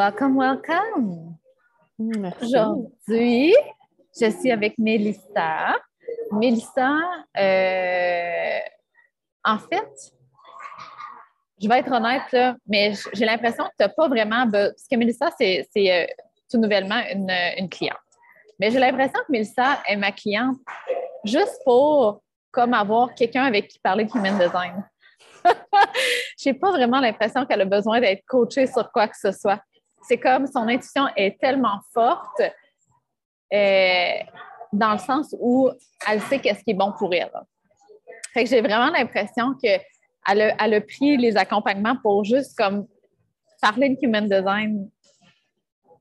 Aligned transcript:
Welcome, 0.00 0.36
welcome. 0.36 1.36
Aujourd'hui, 2.42 3.54
je 4.18 4.30
suis 4.30 4.50
avec 4.50 4.78
Mélissa. 4.78 5.76
Mélissa, 6.32 6.98
euh, 7.36 8.58
en 9.44 9.58
fait, 9.58 10.12
je 11.60 11.68
vais 11.68 11.78
être 11.78 11.92
honnête, 11.92 12.56
mais 12.66 12.92
j'ai 13.12 13.24
l'impression 13.24 13.64
que 13.64 13.70
tu 13.70 13.82
n'as 13.82 13.88
pas 13.88 14.08
vraiment. 14.08 14.50
Parce 14.50 14.86
que 14.90 14.96
Mélissa, 14.96 15.30
c'est 15.38 15.66
euh, 15.76 16.06
tout 16.50 16.58
nouvellement 16.58 17.00
une, 17.12 17.68
cliente. 17.68 17.98
Mais 18.58 18.70
j'ai 18.70 18.78
l'impression 18.78 19.20
que 19.20 19.32
Mélissa 19.32 19.80
est 19.86 19.96
ma 19.96 20.12
cliente 20.12 20.58
juste 21.24 21.60
pour 21.64 22.22
comme 22.50 22.74
avoir 22.74 23.14
quelqu'un 23.14 23.44
avec 23.44 23.68
qui 23.68 23.78
parler 23.78 24.04
de 24.04 24.10
human 24.10 24.38
design. 24.38 24.84
Je 26.38 26.48
n'ai 26.48 26.54
pas 26.54 26.70
vraiment 26.70 27.00
l'impression 27.00 27.46
qu'elle 27.46 27.60
a 27.60 27.66
besoin 27.66 28.00
d'être 28.00 28.24
coachée 28.26 28.66
sur 28.66 28.90
quoi 28.90 29.08
que 29.08 29.16
ce 29.16 29.32
soit 29.32 29.60
c'est 30.02 30.18
comme 30.18 30.46
son 30.46 30.68
intuition 30.68 31.06
est 31.16 31.38
tellement 31.40 31.80
forte 31.92 32.40
euh, 33.52 34.12
dans 34.72 34.92
le 34.92 34.98
sens 34.98 35.34
où 35.38 35.70
elle 36.08 36.20
sait 36.22 36.38
qu'est-ce 36.38 36.64
qui 36.64 36.70
est 36.70 36.74
bon 36.74 36.92
pour 36.98 37.12
elle. 37.14 37.30
Fait 38.32 38.44
que 38.44 38.50
j'ai 38.50 38.60
vraiment 38.60 38.90
l'impression 38.90 39.54
qu'elle 39.54 39.80
a, 40.26 40.64
elle 40.64 40.74
a 40.74 40.80
pris 40.80 41.16
les 41.16 41.36
accompagnements 41.36 41.96
pour 41.96 42.24
juste 42.24 42.56
comme 42.56 42.86
parler 43.60 43.90
de 43.90 43.98
human 44.02 44.28
design 44.28 44.88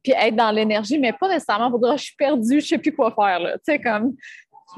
puis 0.04 0.14
être 0.14 0.36
dans 0.36 0.52
l'énergie, 0.52 0.98
mais 0.98 1.14
pas 1.14 1.28
nécessairement 1.28 1.70
pour 1.70 1.80
dire 1.80 1.98
je 1.98 2.04
suis 2.04 2.16
perdue, 2.16 2.62
je 2.62 2.68
sais 2.68 2.78
plus 2.78 2.96
quoi 2.96 3.12
faire. 3.12 3.40
Tu 3.40 3.60
sais, 3.64 3.82
comme, 3.82 4.16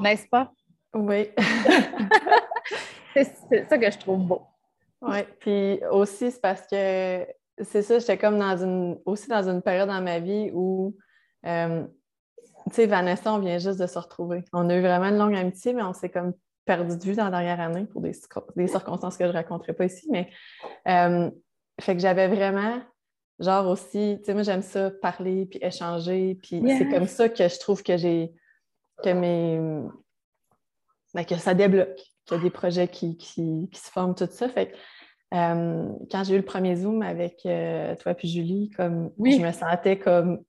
n'est-ce 0.00 0.26
pas? 0.28 0.50
Oui. 0.94 1.28
c'est 3.14 3.68
ça 3.68 3.78
que 3.78 3.90
je 3.90 3.98
trouve 3.98 4.26
beau. 4.26 4.42
Oui, 5.00 5.18
puis 5.40 5.80
aussi, 5.90 6.30
c'est 6.30 6.40
parce 6.40 6.66
que 6.66 7.26
c'est 7.58 7.82
ça, 7.82 7.98
j'étais 7.98 8.18
comme 8.18 8.38
dans 8.38 8.56
une, 8.56 8.98
aussi 9.04 9.28
dans 9.28 9.48
une 9.48 9.62
période 9.62 9.88
dans 9.88 10.00
ma 10.00 10.18
vie 10.18 10.50
où, 10.52 10.96
euh, 11.46 11.84
tu 12.68 12.74
sais, 12.74 12.86
Vanessa, 12.86 13.32
on 13.32 13.38
vient 13.38 13.58
juste 13.58 13.80
de 13.80 13.86
se 13.86 13.98
retrouver. 13.98 14.44
On 14.52 14.68
a 14.70 14.76
eu 14.76 14.80
vraiment 14.80 15.06
une 15.06 15.18
longue 15.18 15.34
amitié, 15.34 15.72
mais 15.72 15.82
on 15.82 15.92
s'est 15.92 16.08
comme 16.08 16.34
perdu 16.64 16.96
de 16.96 17.02
vue 17.02 17.14
dans 17.14 17.24
la 17.24 17.30
dernière 17.30 17.60
année 17.60 17.86
pour 17.86 18.00
des, 18.00 18.12
circonstances 18.12 19.16
que 19.16 19.24
je 19.24 19.30
ne 19.30 19.34
raconterai 19.34 19.72
pas 19.72 19.84
ici. 19.84 20.06
Mais, 20.10 20.30
euh, 20.88 21.30
fait 21.80 21.94
que 21.94 22.00
j'avais 22.00 22.28
vraiment, 22.28 22.80
genre 23.38 23.68
aussi, 23.68 24.18
tu 24.18 24.24
sais, 24.26 24.34
moi, 24.34 24.42
j'aime 24.42 24.62
ça, 24.62 24.90
parler, 24.90 25.46
puis 25.46 25.58
échanger, 25.62 26.38
puis 26.42 26.62
c'est 26.78 26.88
comme 26.88 27.06
ça 27.06 27.28
que 27.28 27.48
je 27.48 27.58
trouve 27.58 27.82
que 27.82 27.96
j'ai, 27.96 28.32
que 29.02 29.10
mes, 29.10 29.58
ben, 31.14 31.24
que 31.24 31.36
ça 31.36 31.54
débloque, 31.54 31.96
qu'il 32.24 32.36
y 32.36 32.40
a 32.40 32.42
des 32.42 32.50
projets 32.50 32.88
qui, 32.88 33.16
qui, 33.16 33.68
qui 33.70 33.80
se 33.80 33.90
forment, 33.90 34.14
tout 34.14 34.28
ça. 34.30 34.48
Fait 34.48 34.70
que, 34.70 34.76
euh, 35.34 35.88
quand 36.10 36.24
j'ai 36.24 36.34
eu 36.34 36.38
le 36.38 36.44
premier 36.44 36.76
Zoom 36.76 37.02
avec 37.02 37.46
euh, 37.46 37.96
toi 37.96 38.14
puis 38.14 38.28
Julie, 38.28 38.70
comme 38.76 39.10
je 39.18 39.38
me 39.38 39.50
sentais 39.50 39.98
comme 39.98 40.44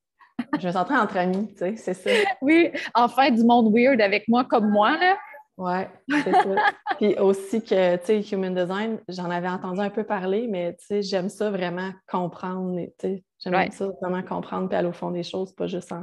je 0.60 0.68
me 0.68 0.74
sentais 0.74 0.96
entre 0.96 1.18
amis, 1.18 1.54
tu 1.54 1.60
sais, 1.60 1.76
c'est 1.78 1.94
ça. 1.94 2.10
Oui, 2.42 2.72
enfin 2.94 3.32
du 3.32 3.44
monde 3.44 3.74
weird 3.74 4.02
avec 4.02 4.28
moi 4.28 4.44
comme 4.44 4.70
moi, 4.70 4.98
là. 4.98 5.18
Oui, 5.56 5.82
c'est 6.10 6.32
ça. 6.32 6.56
Puis 6.98 7.16
aussi 7.20 7.62
que, 7.62 7.96
tu 7.98 8.06
sais, 8.06 8.36
Human 8.36 8.56
Design, 8.56 9.00
j'en 9.08 9.30
avais 9.30 9.50
entendu 9.50 9.80
un 9.82 9.90
peu 9.92 10.04
parler, 10.04 10.48
mais 10.48 10.76
tu 10.76 10.86
sais, 10.86 11.02
j'aime 11.04 11.30
ça 11.30 11.52
vraiment 11.52 11.92
comprendre, 12.08 12.80
tu 13.00 13.08
sais, 13.08 13.24
j'aime 13.40 13.72
ça 13.72 13.88
vraiment 14.02 14.24
comprendre 14.24 14.68
puis 14.68 14.78
aller 14.78 14.88
au 14.88 14.94
fond 14.94 15.12
des 15.12 15.24
choses, 15.24 15.54
pas 15.54 15.68
juste 15.68 15.94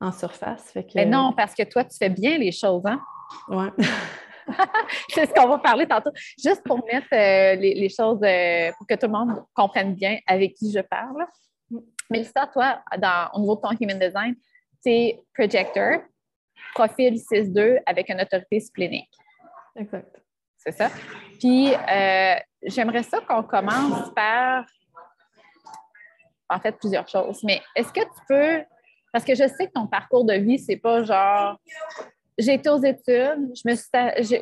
en, 0.00 0.12
surface. 0.12 0.72
Fait 0.72 0.86
Mais 0.96 1.06
non, 1.06 1.32
parce 1.32 1.54
que 1.54 1.62
toi, 1.62 1.84
tu 1.84 1.96
fais 1.96 2.10
bien 2.10 2.36
les 2.38 2.50
choses, 2.50 2.82
hein? 2.84 3.00
Oui. 3.48 3.66
c'est 5.10 5.26
ce 5.26 5.32
qu'on 5.32 5.48
va 5.48 5.58
parler 5.58 5.86
tantôt. 5.86 6.10
Juste 6.42 6.62
pour 6.64 6.84
mettre 6.84 7.06
euh, 7.12 7.54
les, 7.56 7.88
choses, 7.88 8.20
euh, 8.22 8.70
pour 8.76 8.86
que 8.86 8.94
tout 8.94 9.06
le 9.06 9.12
monde 9.12 9.44
comprenne 9.54 9.94
bien 9.94 10.18
avec 10.26 10.54
qui 10.54 10.72
je 10.72 10.80
parle. 10.80 11.26
Mélissa, 12.10 12.46
toi, 12.52 12.82
dans, 12.98 13.30
au 13.34 13.40
niveau 13.40 13.56
de 13.56 13.60
ton 13.60 13.70
Human 13.80 13.98
Design, 13.98 14.34
c'est 14.80 15.20
projector, 15.34 16.00
profil 16.74 17.14
6-2 17.14 17.80
avec 17.86 18.08
une 18.08 18.20
autorité 18.20 18.60
splénique. 18.60 19.10
Exact. 19.76 20.20
C'est 20.56 20.72
ça? 20.72 20.90
Puis, 21.38 21.74
euh, 21.74 22.34
j'aimerais 22.62 23.02
ça 23.02 23.20
qu'on 23.20 23.42
commence 23.42 24.10
par, 24.14 24.64
en 26.48 26.60
fait, 26.60 26.72
plusieurs 26.72 27.08
choses. 27.08 27.42
Mais 27.42 27.60
est-ce 27.74 27.92
que 27.92 28.00
tu 28.00 28.20
peux, 28.28 28.64
parce 29.12 29.24
que 29.24 29.34
je 29.34 29.48
sais 29.48 29.66
que 29.66 29.72
ton 29.72 29.86
parcours 29.86 30.24
de 30.24 30.34
vie, 30.34 30.58
c'est 30.58 30.76
pas 30.76 31.02
genre 31.02 31.58
j'ai 32.38 32.54
été 32.54 32.70
aux 32.70 32.82
études, 32.82 33.52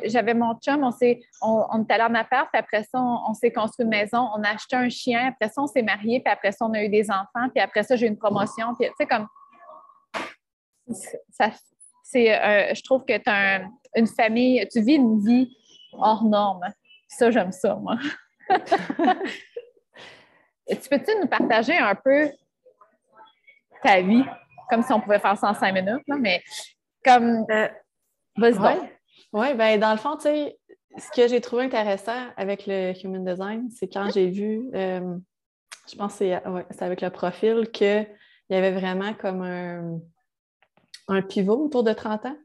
j'avais 0.05 0.33
mon 0.33 0.55
chum, 0.55 0.83
on, 0.83 0.91
s'est, 0.91 1.21
on, 1.41 1.83
est 1.83 1.91
allé 1.91 2.03
en 2.03 2.15
appart, 2.15 2.49
puis 2.51 2.59
après 2.59 2.83
ça, 2.83 2.99
on, 3.01 3.33
s'est 3.33 3.51
construit 3.51 3.83
une 3.83 3.89
maison, 3.89 4.29
on 4.35 4.43
a 4.43 4.49
acheté 4.49 4.75
un 4.75 4.89
chien, 4.89 5.27
après 5.27 5.49
ça, 5.49 5.61
on 5.61 5.67
s'est 5.67 5.81
mariés, 5.81 6.21
puis 6.21 6.31
après 6.31 6.51
ça, 6.51 6.65
on 6.65 6.73
a 6.73 6.83
eu 6.83 6.89
des 6.89 7.09
enfants, 7.11 7.49
puis 7.53 7.61
après 7.61 7.83
ça, 7.83 7.95
j'ai 7.95 8.05
eu 8.05 8.09
une 8.09 8.17
promotion, 8.17 8.73
puis 8.79 8.87
tu 8.87 8.93
sais, 8.97 9.05
comme. 9.05 9.27
Ça, 11.31 11.51
c'est, 12.11 12.33
euh, 12.33 12.73
je 12.73 12.83
trouve 12.83 13.05
que 13.05 13.17
tu 13.17 13.29
as 13.29 13.61
une 13.95 14.07
famille, 14.07 14.67
tu 14.71 14.81
vis 14.81 14.95
une 14.95 15.23
vie 15.23 15.55
hors 15.93 16.23
norme. 16.23 16.61
Ça, 17.07 17.31
j'aime 17.31 17.51
ça, 17.51 17.75
moi. 17.75 17.97
tu 18.49 18.59
peux-tu 20.89 21.11
nous 21.19 21.27
partager 21.27 21.77
un 21.77 21.95
peu 21.95 22.29
ta 23.83 24.01
vie, 24.01 24.23
comme 24.69 24.83
si 24.83 24.93
on 24.93 24.99
pouvait 24.99 25.19
faire 25.19 25.37
ça 25.37 25.49
en 25.49 25.53
cinq 25.53 25.73
minutes, 25.73 26.03
là, 26.07 26.15
mais 26.19 26.43
comme. 27.03 27.45
Euh, 27.49 27.67
vas-y 28.37 28.79
Oui, 29.33 29.53
ben, 29.55 29.79
dans 29.79 29.91
le 29.91 29.97
fond, 29.97 30.15
tu 30.15 30.23
sais, 30.23 30.57
ce 30.97 31.09
que 31.11 31.27
j'ai 31.27 31.41
trouvé 31.41 31.63
intéressant 31.63 32.27
avec 32.37 32.67
le 32.67 32.93
Human 33.03 33.23
Design, 33.23 33.69
c'est 33.71 33.87
quand 33.87 34.09
j'ai 34.13 34.29
vu, 34.29 34.69
euh, 34.75 35.15
je 35.89 35.95
pense 35.95 36.19
que 36.19 36.25
c'est 36.71 36.83
avec 36.83 37.01
le 37.01 37.09
profil, 37.09 37.71
qu'il 37.71 38.07
y 38.49 38.55
avait 38.55 38.71
vraiment 38.71 39.13
comme 39.13 39.41
un, 39.41 39.99
un, 41.11 41.21
pivot 41.21 41.65
autour 41.65 41.83
de 41.83 41.93
30 41.93 42.25
ans? 42.25 42.37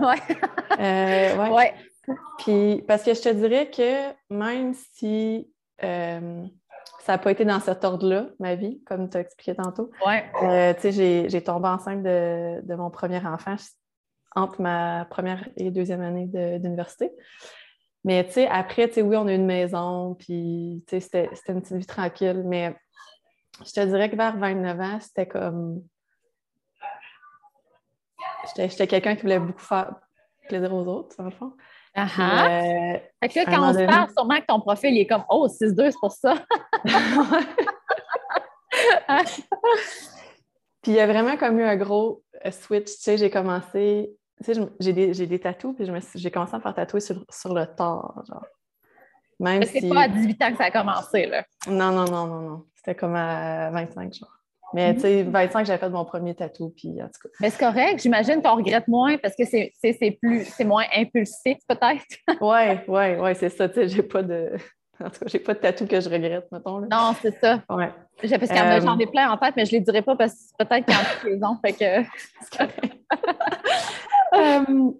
Oui. 0.00 0.16
Euh, 0.78 1.48
ouais. 1.54 1.74
Puis, 2.38 2.84
parce 2.86 3.02
que 3.02 3.14
je 3.14 3.22
te 3.22 3.28
dirais 3.30 3.70
que 3.70 4.12
même 4.28 4.74
si 4.74 5.50
euh, 5.82 6.44
ça 7.00 7.12
n'a 7.12 7.18
pas 7.18 7.30
été 7.30 7.44
dans 7.44 7.60
cet 7.60 7.84
ordre-là, 7.84 8.26
ma 8.38 8.56
vie, 8.56 8.82
comme 8.84 9.08
tu 9.08 9.16
as 9.16 9.20
expliqué 9.20 9.54
tantôt. 9.54 9.90
Ouais. 10.04 10.74
tu 10.74 10.92
sais, 10.92 11.28
j'ai 11.28 11.42
tombé 11.42 11.68
enceinte 11.68 12.02
de, 12.02 12.60
de, 12.62 12.74
mon 12.74 12.90
premier 12.90 13.24
enfant 13.26 13.56
entre 14.34 14.60
ma 14.60 15.06
première 15.06 15.48
et 15.56 15.70
deuxième 15.70 16.02
année 16.02 16.26
d'université. 16.58 17.10
Mais 18.04 18.24
tu 18.24 18.34
sais, 18.34 18.46
après, 18.46 18.86
tu 18.88 18.94
sais, 18.94 19.02
oui, 19.02 19.16
on 19.16 19.26
a 19.26 19.32
une 19.32 19.46
maison, 19.46 20.14
puis 20.14 20.84
tu 20.86 21.00
sais, 21.00 21.28
c'était 21.32 21.52
une 21.52 21.60
petite 21.60 21.76
vie 21.76 21.86
tranquille, 21.86 22.44
mais 22.46 22.76
je 23.64 23.72
te 23.72 23.84
dirais 23.84 24.10
que 24.10 24.16
vers 24.16 24.36
29 24.36 24.80
ans, 24.80 24.98
c'était 25.00 25.26
comme... 25.26 25.82
J'étais 28.56 28.86
quelqu'un 28.86 29.16
qui 29.16 29.22
voulait 29.22 29.38
beaucoup 29.38 29.60
faire 29.60 29.94
plaisir 30.48 30.72
aux 30.72 30.86
autres, 30.86 31.16
dans 31.18 31.24
le 31.24 31.30
fond. 31.30 31.52
Ah 31.94 32.06
ah! 32.18 32.46
Euh, 32.46 32.98
fait 33.22 33.28
que 33.28 33.38
là, 33.38 33.44
quand 33.46 33.70
on 33.70 33.72
se 33.72 33.86
parle, 33.86 34.10
sûrement 34.10 34.40
que 34.40 34.46
ton 34.46 34.60
profil 34.60 34.94
il 34.94 35.00
est 35.00 35.06
comme 35.06 35.24
Oh, 35.30 35.48
6-2, 35.48 35.90
c'est 35.90 35.98
pour 35.98 36.12
ça. 36.12 36.34
Puis 40.82 40.92
il 40.92 40.94
y 40.94 41.00
a 41.00 41.06
vraiment 41.06 41.36
comme 41.36 41.58
eu 41.58 41.64
un 41.64 41.76
gros 41.76 42.22
euh, 42.44 42.50
switch. 42.50 42.84
Tu 42.84 43.00
sais, 43.00 43.16
j'ai 43.16 43.30
commencé 43.30 44.14
tu 44.44 44.52
sais, 44.52 44.60
j'ai 44.80 44.92
des, 44.92 45.14
j'ai 45.14 45.26
des 45.26 45.38
tatous, 45.38 45.74
puis 45.74 45.86
j'ai 46.14 46.30
commencé 46.30 46.54
à 46.54 46.58
me 46.58 46.62
faire 46.62 46.74
tatouer 46.74 47.00
sur, 47.00 47.24
sur 47.30 47.54
le 47.54 47.66
tard, 47.66 48.22
genre. 48.28 48.44
Même 49.40 49.62
si... 49.62 49.80
c'est 49.80 49.88
pas 49.88 50.02
à 50.02 50.08
18 50.08 50.42
ans 50.42 50.50
que 50.50 50.56
ça 50.58 50.64
a 50.64 50.70
commencé, 50.70 51.26
là. 51.26 51.44
Non, 51.66 51.90
non, 51.90 52.04
non, 52.04 52.26
non, 52.26 52.40
non. 52.40 52.64
C'était 52.74 52.94
comme 52.94 53.14
à 53.14 53.70
25, 53.70 54.14
genre. 54.14 54.35
Mais 54.74 54.94
tu 54.94 55.02
sais, 55.02 55.22
25, 55.22 55.66
j'avais 55.66 55.78
fait 55.78 55.88
mon 55.88 56.04
premier 56.04 56.34
tatou, 56.34 56.72
puis 56.76 57.00
en 57.00 57.06
tout 57.06 57.20
cas. 57.22 57.28
Mais 57.40 57.50
c'est 57.50 57.64
correct, 57.64 58.00
j'imagine 58.00 58.42
qu'on 58.42 58.56
regrette 58.56 58.88
moins 58.88 59.16
parce 59.18 59.36
que 59.36 59.44
c'est, 59.44 59.72
c'est, 59.80 60.18
plus, 60.20 60.44
c'est 60.44 60.64
moins 60.64 60.84
impulsif, 60.94 61.58
peut-être. 61.68 62.04
oui, 62.40 62.80
oui, 62.88 63.14
oui, 63.20 63.34
c'est 63.34 63.48
ça. 63.48 63.68
Tu 63.68 63.74
sais, 63.74 63.88
j'ai 63.88 64.02
pas 64.02 64.22
de. 64.22 64.52
En 64.98 65.10
tout 65.10 65.20
cas, 65.20 65.26
j'ai 65.26 65.40
pas 65.40 65.52
de 65.52 65.58
tatou 65.58 65.86
que 65.86 66.00
je 66.00 66.08
regrette, 66.08 66.50
mettons. 66.50 66.78
Là. 66.78 66.86
Non, 66.90 67.14
c'est 67.20 67.38
ça. 67.38 67.62
Ouais. 67.68 67.92
Parce 68.18 68.32
qu'il 68.32 68.58
euh... 68.58 68.80
j'en 68.80 68.98
ai 68.98 69.06
plein 69.06 69.30
en 69.30 69.36
tête, 69.36 69.52
mais 69.54 69.66
je 69.66 69.72
les 69.72 69.80
dirai 69.80 70.00
pas 70.00 70.16
parce 70.16 70.32
que 70.58 70.64
peut-être 70.64 70.86
qu'il 70.86 70.94
y 70.94 70.98
a 70.98 71.34
saison, 71.34 71.58
fait 71.62 71.72
que. 71.74 72.08
c'est 72.40 72.56
correct. 72.56 72.96
Euh, 74.34 74.90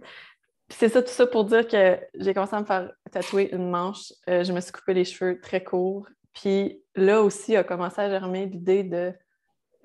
c'est 0.68 0.88
ça, 0.88 1.02
tout 1.02 1.10
ça 1.10 1.26
pour 1.26 1.44
dire 1.44 1.66
que 1.66 1.98
j'ai 2.14 2.32
commencé 2.32 2.54
à 2.54 2.60
me 2.60 2.64
faire 2.64 2.90
tatouer 3.10 3.50
une 3.52 3.68
manche. 3.68 4.12
Euh, 4.30 4.44
je 4.44 4.52
me 4.52 4.60
suis 4.60 4.72
coupé 4.72 4.94
les 4.94 5.04
cheveux 5.04 5.40
très 5.40 5.62
courts. 5.62 6.06
Puis 6.32 6.80
là 6.94 7.22
aussi 7.22 7.56
a 7.56 7.64
commencé 7.64 8.00
à 8.00 8.08
germer 8.08 8.46
l'idée 8.46 8.84
de. 8.84 9.12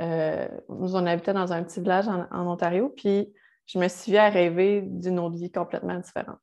Euh, 0.01 0.47
nous, 0.69 0.95
on 0.95 1.05
habitait 1.05 1.33
dans 1.33 1.53
un 1.53 1.63
petit 1.63 1.79
village 1.79 2.07
en, 2.07 2.47
Ontario, 2.47 2.89
puis 2.89 3.31
je 3.67 3.77
me 3.77 3.87
suis 3.87 4.11
vue 4.11 4.17
à 4.17 4.29
rêver 4.29 4.81
d'une 4.81 5.19
autre 5.19 5.37
vie 5.37 5.51
complètement 5.51 5.99
différente. 5.99 6.39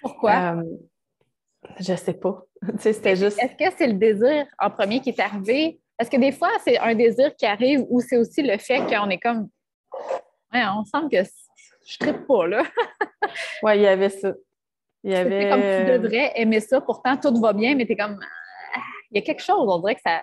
Pourquoi? 0.00 0.56
Je 1.80 1.94
sais 1.94 2.14
pas. 2.14 2.42
c'était 2.78 3.16
juste. 3.16 3.42
Est-ce 3.42 3.56
que 3.56 3.76
c'est 3.76 3.86
le 3.86 3.94
désir 3.94 4.46
en 4.58 4.70
premier 4.70 5.00
qui 5.00 5.10
est 5.10 5.20
arrivé? 5.20 5.80
Est-ce 5.98 6.10
que 6.10 6.16
des 6.16 6.32
fois, 6.32 6.50
c'est 6.62 6.78
un 6.78 6.94
désir 6.94 7.34
qui 7.36 7.46
arrive 7.46 7.84
ou 7.88 8.00
c'est 8.00 8.16
aussi 8.16 8.42
le 8.42 8.58
fait 8.58 8.80
qu'on 8.86 9.08
est 9.10 9.18
comme. 9.18 9.48
Ouais, 10.52 10.62
on 10.76 10.84
semble 10.84 11.10
que 11.10 11.22
je 11.86 12.06
ne 12.06 12.12
pas, 12.12 12.46
là. 12.46 12.62
oui, 13.62 13.76
il 13.76 13.82
y 13.82 13.86
avait 13.86 14.08
ça. 14.08 14.32
Il 15.02 15.12
y 15.12 15.16
avait. 15.16 15.48
comme 15.48 15.60
tu 15.60 15.98
devrais 16.00 16.32
aimer 16.36 16.60
ça, 16.60 16.80
pourtant 16.80 17.16
tout 17.16 17.34
va 17.40 17.52
bien, 17.52 17.74
mais 17.74 17.86
tu 17.86 17.92
es 17.92 17.96
comme. 17.96 18.18
Ah, 18.74 18.80
il 19.10 19.18
y 19.18 19.22
a 19.22 19.22
quelque 19.24 19.42
chose, 19.42 19.66
on 19.68 19.78
dirait 19.78 19.94
que 19.94 20.02
ça. 20.02 20.22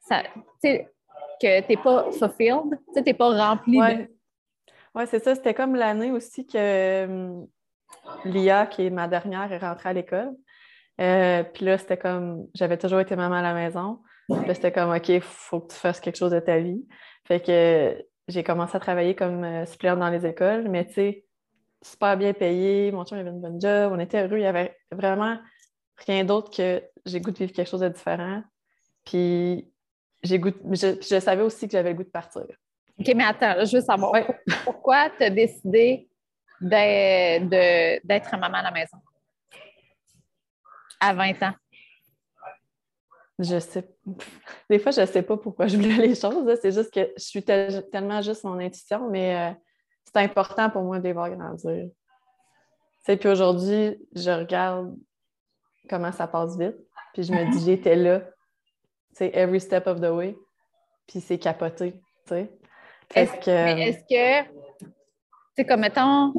ça 0.00 0.22
tu 0.22 0.30
sais, 0.62 0.88
que 1.40 1.60
tu 1.60 1.66
n'es 1.68 1.76
pas 1.76 2.10
fulfilled, 2.12 2.78
tu 2.94 3.02
n'es 3.02 3.14
pas 3.14 3.50
rempli 3.50 3.80
ouais. 3.80 4.10
Oui, 4.94 5.04
c'est 5.06 5.22
ça. 5.22 5.34
C'était 5.34 5.54
comme 5.54 5.74
l'année 5.74 6.10
aussi 6.10 6.46
que 6.46 7.04
hum, 7.04 7.46
Lia, 8.24 8.66
qui 8.66 8.86
est 8.86 8.90
ma 8.90 9.08
dernière, 9.08 9.52
est 9.52 9.58
rentrée 9.58 9.90
à 9.90 9.92
l'école. 9.92 10.34
Euh, 11.00 11.44
puis 11.44 11.64
là, 11.64 11.78
c'était 11.78 11.96
comme, 11.96 12.48
j'avais 12.54 12.78
toujours 12.78 13.00
été 13.00 13.14
maman 13.14 13.36
à 13.36 13.42
la 13.42 13.54
maison. 13.54 14.00
Puis 14.28 14.44
là, 14.46 14.54
c'était 14.54 14.72
comme, 14.72 14.90
OK, 14.90 15.08
il 15.08 15.20
faut 15.20 15.60
que 15.60 15.72
tu 15.72 15.78
fasses 15.78 16.00
quelque 16.00 16.16
chose 16.16 16.32
de 16.32 16.40
ta 16.40 16.58
vie. 16.58 16.84
Fait 17.26 17.40
que 17.40 18.04
j'ai 18.26 18.42
commencé 18.42 18.76
à 18.76 18.80
travailler 18.80 19.14
comme 19.14 19.44
euh, 19.44 19.64
suppléante 19.66 20.00
dans 20.00 20.10
les 20.10 20.26
écoles, 20.26 20.68
mais 20.68 20.86
tu 20.86 20.94
sais, 20.94 21.24
super 21.82 22.16
bien 22.16 22.32
payé. 22.32 22.90
Mon 22.92 23.04
chum 23.04 23.18
avait 23.18 23.30
une 23.30 23.40
bonne 23.40 23.60
job. 23.60 23.92
On 23.94 23.98
était 23.98 24.22
heureux. 24.22 24.38
Il 24.38 24.42
y 24.42 24.46
avait 24.46 24.76
vraiment 24.90 25.38
rien 26.06 26.24
d'autre 26.24 26.50
que 26.54 26.82
j'ai 27.06 27.20
goût 27.20 27.30
de 27.30 27.38
vivre 27.38 27.52
quelque 27.52 27.68
chose 27.68 27.80
de 27.80 27.88
différent. 27.88 28.42
Puis 29.04 29.70
j'ai 30.22 30.38
goût, 30.38 30.52
je, 30.72 31.00
je 31.00 31.20
savais 31.20 31.42
aussi 31.42 31.66
que 31.66 31.72
j'avais 31.72 31.90
le 31.90 31.96
goût 31.96 32.04
de 32.04 32.08
partir. 32.08 32.42
OK, 32.98 33.12
mais 33.14 33.24
attends, 33.24 33.64
je 33.64 33.76
veux 33.76 33.82
savoir 33.82 34.14
pourquoi 34.64 35.10
tu 35.10 35.22
as 35.22 35.30
décidé 35.30 36.08
d'être 36.60 38.30
maman 38.32 38.58
à 38.58 38.62
la 38.62 38.70
maison? 38.72 38.98
À 41.00 41.14
20 41.14 41.42
ans? 41.44 41.54
Je 43.38 43.60
sais. 43.60 43.88
Des 44.70 44.80
fois, 44.80 44.90
je 44.90 45.02
ne 45.02 45.06
sais 45.06 45.22
pas 45.22 45.36
pourquoi 45.36 45.68
je 45.68 45.76
voulais 45.76 46.08
les 46.08 46.14
choses. 46.16 46.58
C'est 46.60 46.72
juste 46.72 46.92
que 46.92 47.12
je 47.16 47.22
suis 47.22 47.44
tellement 47.44 48.20
juste 48.20 48.42
mon 48.42 48.58
intuition, 48.58 49.08
mais 49.08 49.36
euh, 49.36 49.54
c'est 50.04 50.16
important 50.16 50.68
pour 50.70 50.82
moi 50.82 50.98
de 50.98 51.04
les 51.04 51.12
voir 51.12 51.30
grandir. 51.30 51.88
puis 53.06 53.28
aujourd'hui, 53.28 53.96
je 54.14 54.30
regarde 54.30 54.96
comment 55.88 56.10
ça 56.10 56.26
passe 56.26 56.58
vite. 56.58 56.76
Puis 57.14 57.22
je 57.22 57.32
me 57.32 57.52
dis, 57.52 57.64
j'étais 57.64 57.94
là. 57.94 58.22
C'est 59.12 59.34
every 59.34 59.60
step 59.60 59.86
of 59.86 60.00
the 60.00 60.10
way. 60.10 60.36
Puis 61.06 61.20
c'est 61.20 61.38
capoté. 61.38 61.94
Est-ce 63.14 63.32
que. 63.40 63.50
Est-ce 63.50 64.00
que. 64.00 64.48
C'est 65.56 65.64
comme 65.64 65.80
mettons. 65.80 66.32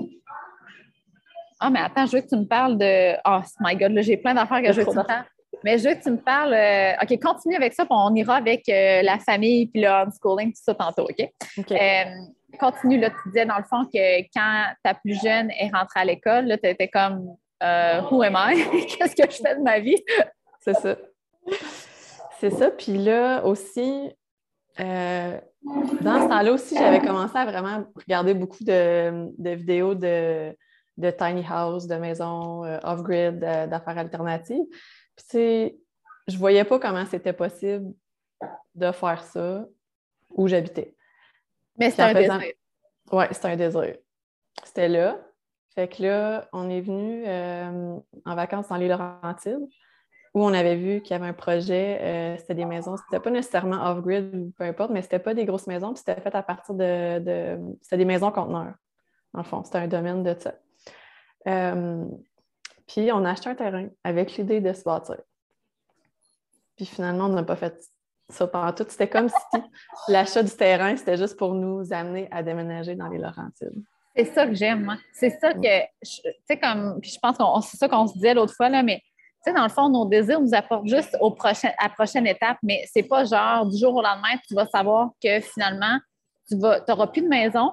Ah, 1.60 1.69
mais 1.69 1.80
attends, 1.80 2.06
je 2.06 2.16
veux 2.16 2.21
que 2.21 2.30
tu 2.30 2.38
me 2.38 2.45
parles 2.45 2.77
de. 2.77 3.16
Oh 3.25 3.42
my 3.60 3.75
God, 3.75 3.92
là, 3.92 4.01
j'ai 4.01 4.18
plein 4.18 4.33
d'affaires 4.33 4.62
que 4.62 4.71
je 4.71 4.80
veux 4.80 4.86
que 4.86 4.92
tu 4.92 4.98
me 4.98 5.04
parles. 5.04 5.25
Mais 5.63 5.77
je 5.77 5.89
veux 5.89 5.95
que 5.95 6.04
tu 6.04 6.12
me 6.12 6.18
parles. 6.18 6.54
Euh, 6.54 6.94
OK, 7.01 7.19
continue 7.19 7.56
avec 7.56 7.74
ça, 7.74 7.83
puis 7.83 7.94
on 7.94 8.16
ira 8.16 8.36
avec 8.36 8.69
euh, 8.69 9.01
la 9.01 9.19
famille, 9.19 9.68
puis 9.68 9.81
le 9.81 9.89
homeschooling, 9.89 10.54
tout 10.54 10.62
ça 10.63 10.74
tantôt, 10.74 11.04
OK? 11.04 11.19
Euh, 11.72 12.04
continue, 12.57 13.00
là, 13.00 13.10
tu 13.10 13.30
disais 13.30 13.45
dans 13.45 13.57
le 13.57 13.63
fond 13.63 13.86
que 13.86 14.22
quand 14.33 14.65
ta 14.83 14.94
plus 14.94 15.19
jeune 15.22 15.51
est 15.51 15.69
rentrée 15.74 16.00
à 16.00 16.06
l'école, 16.06 16.45
là, 16.45 16.57
tu 16.57 16.69
étais 16.69 16.88
comme 16.88 17.36
Who 17.62 18.24
am 18.24 18.38
I? 18.38 18.86
Qu'est-ce 18.98 19.15
que 19.15 19.30
je 19.30 19.38
fais 19.38 19.56
de 19.56 19.62
ma 19.62 19.80
vie? 19.80 20.01
C'est 20.62 20.75
ça. 20.75 20.95
C'est 22.39 22.51
ça. 22.51 22.71
Puis 22.71 22.97
là 22.97 23.45
aussi, 23.45 24.12
dans 24.77 26.24
ce 26.24 26.30
temps-là 26.30 26.53
aussi, 26.53 26.75
j'avais 26.75 27.01
commencé 27.01 27.38
à 27.38 27.45
vraiment 27.45 27.86
regarder 27.95 28.33
beaucoup 28.33 28.63
de, 28.63 29.30
vidéos 29.56 29.94
de, 29.94 30.56
tiny 31.18 31.45
house, 31.47 31.88
de 31.88 31.95
maisons 31.95 32.63
euh, 32.63 32.80
off-grid, 32.83 33.39
d'affaires 33.39 33.97
alternatives. 33.97 34.65
Puis, 35.15 35.25
tu 35.25 35.31
sais, 35.31 35.77
je 36.27 36.38
voyais 36.38 36.63
pas 36.63 36.80
comment 36.80 37.06
c'était 37.06 37.33
possible 37.33 37.94
de 38.75 38.91
faire 38.91 39.24
ça 39.24 39.65
où 40.30 40.47
j'habitais. 40.47 40.95
Mais 41.77 41.89
c'était 41.89 42.03
un 42.03 42.13
désir. 42.13 42.53
Oui, 43.12 43.25
c'était 43.31 43.47
un 43.47 43.56
désir. 43.57 43.95
C'était 44.63 44.88
là. 44.88 45.19
Fait 45.75 45.88
que 45.88 46.03
là, 46.03 46.47
on 46.53 46.69
est 46.69 46.81
venu 46.81 47.24
euh, 47.25 47.97
en 48.25 48.36
vacances 48.36 48.68
dans 48.69 48.75
l'île 48.75 48.89
Laurentides 48.89 49.68
où 50.39 50.44
on 50.44 50.53
avait 50.53 50.75
vu 50.75 51.01
qu'il 51.01 51.12
y 51.12 51.13
avait 51.13 51.27
un 51.27 51.33
projet, 51.33 52.00
euh, 52.01 52.38
c'était 52.38 52.56
des 52.56 52.65
maisons, 52.65 52.95
c'était 52.97 53.21
pas 53.21 53.30
nécessairement 53.30 53.91
off-grid 53.91 54.33
ou 54.33 54.53
peu 54.57 54.63
importe, 54.63 54.91
mais 54.91 55.01
c'était 55.01 55.19
pas 55.19 55.33
des 55.33 55.45
grosses 55.45 55.68
maisons, 55.68 55.94
puis 55.94 56.03
c'était 56.06 56.19
fait 56.19 56.33
à 56.33 56.44
partir 56.44 56.75
de. 56.75 57.57
c'était 57.81 57.97
des 57.97 58.06
maisons 58.06 58.31
conteneurs, 58.31 58.74
dans 59.33 59.41
le 59.41 59.45
fond, 59.45 59.63
c'était 59.63 59.80
un 59.80 59.88
domaine 59.88 60.24
de 60.24 60.36
ça. 60.38 60.53
Euh, 61.47 62.06
puis 62.88 63.12
on 63.12 63.24
a 63.25 63.31
acheté 63.31 63.50
un 63.50 63.56
terrain 63.56 63.88
avec 64.03 64.36
l'idée 64.38 64.62
de 64.62 64.74
se 64.74 64.83
bâtir. 64.83 65.18
Puis 66.75 66.86
finalement, 66.86 67.25
on 67.25 67.30
n'a 67.30 67.44
pas 67.44 67.56
fait 67.56 67.77
ça 68.30 68.47
pendant 68.47 68.71
tout. 68.74 68.86
C'était 68.88 69.09
comme 69.09 69.30
si 69.30 69.36
l'achat 70.07 70.44
du 70.44 70.51
terrain, 70.51 70.95
c'était 70.95 71.18
juste 71.18 71.38
pour 71.38 71.53
nous 71.53 71.91
amener 71.91 72.27
à 72.31 72.44
déménager 72.44 72.95
dans 72.95 73.07
les 73.07 73.18
Laurentides. 73.18 73.83
C'est 74.15 74.25
ça 74.25 74.47
que 74.47 74.53
j'aime, 74.53 74.83
moi. 74.83 74.97
C'est 75.13 75.30
ça 75.30 75.53
que, 75.53 75.81
tu 76.03 76.21
sais, 76.45 76.59
comme, 76.59 77.00
puis 77.00 77.12
je 77.12 77.19
pense 77.19 77.38
que 77.38 77.44
c'est 77.68 77.77
ça 77.77 77.88
qu'on 77.88 78.07
se 78.07 78.13
disait 78.13 78.33
l'autre 78.33 78.53
fois, 78.53 78.69
là, 78.69 78.83
mais 78.83 79.01
tu 79.44 79.51
sais, 79.51 79.56
dans 79.56 79.63
le 79.63 79.69
fond, 79.69 79.88
nos 79.88 80.06
désirs 80.06 80.41
nous 80.41 80.53
apportent 80.53 80.88
juste 80.88 81.15
au 81.21 81.31
prochain, 81.31 81.69
à 81.77 81.83
la 81.83 81.89
prochaine 81.89 82.27
étape, 82.27 82.57
mais 82.62 82.83
c'est 82.91 83.03
pas 83.03 83.24
genre 83.24 83.65
du 83.65 83.77
jour 83.77 83.95
au 83.95 84.01
lendemain, 84.01 84.38
tu 84.45 84.53
vas 84.53 84.65
savoir 84.65 85.12
que 85.24 85.39
finalement, 85.39 85.97
tu 86.50 86.57
n'auras 86.57 87.07
plus 87.07 87.21
de 87.21 87.27
maison, 87.27 87.71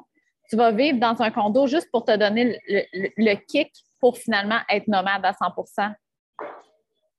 tu 0.49 0.57
vas 0.57 0.71
vivre 0.71 0.99
dans 1.01 1.21
un 1.21 1.31
condo 1.31 1.67
juste 1.67 1.91
pour 1.91 2.05
te 2.05 2.17
donner 2.17 2.57
le, 2.69 3.35
kick 3.49 3.73
pour 3.99 4.17
finalement 4.17 4.59
être 4.69 4.87
nomade 4.87 5.25
à 5.25 5.33
100% 5.33 5.93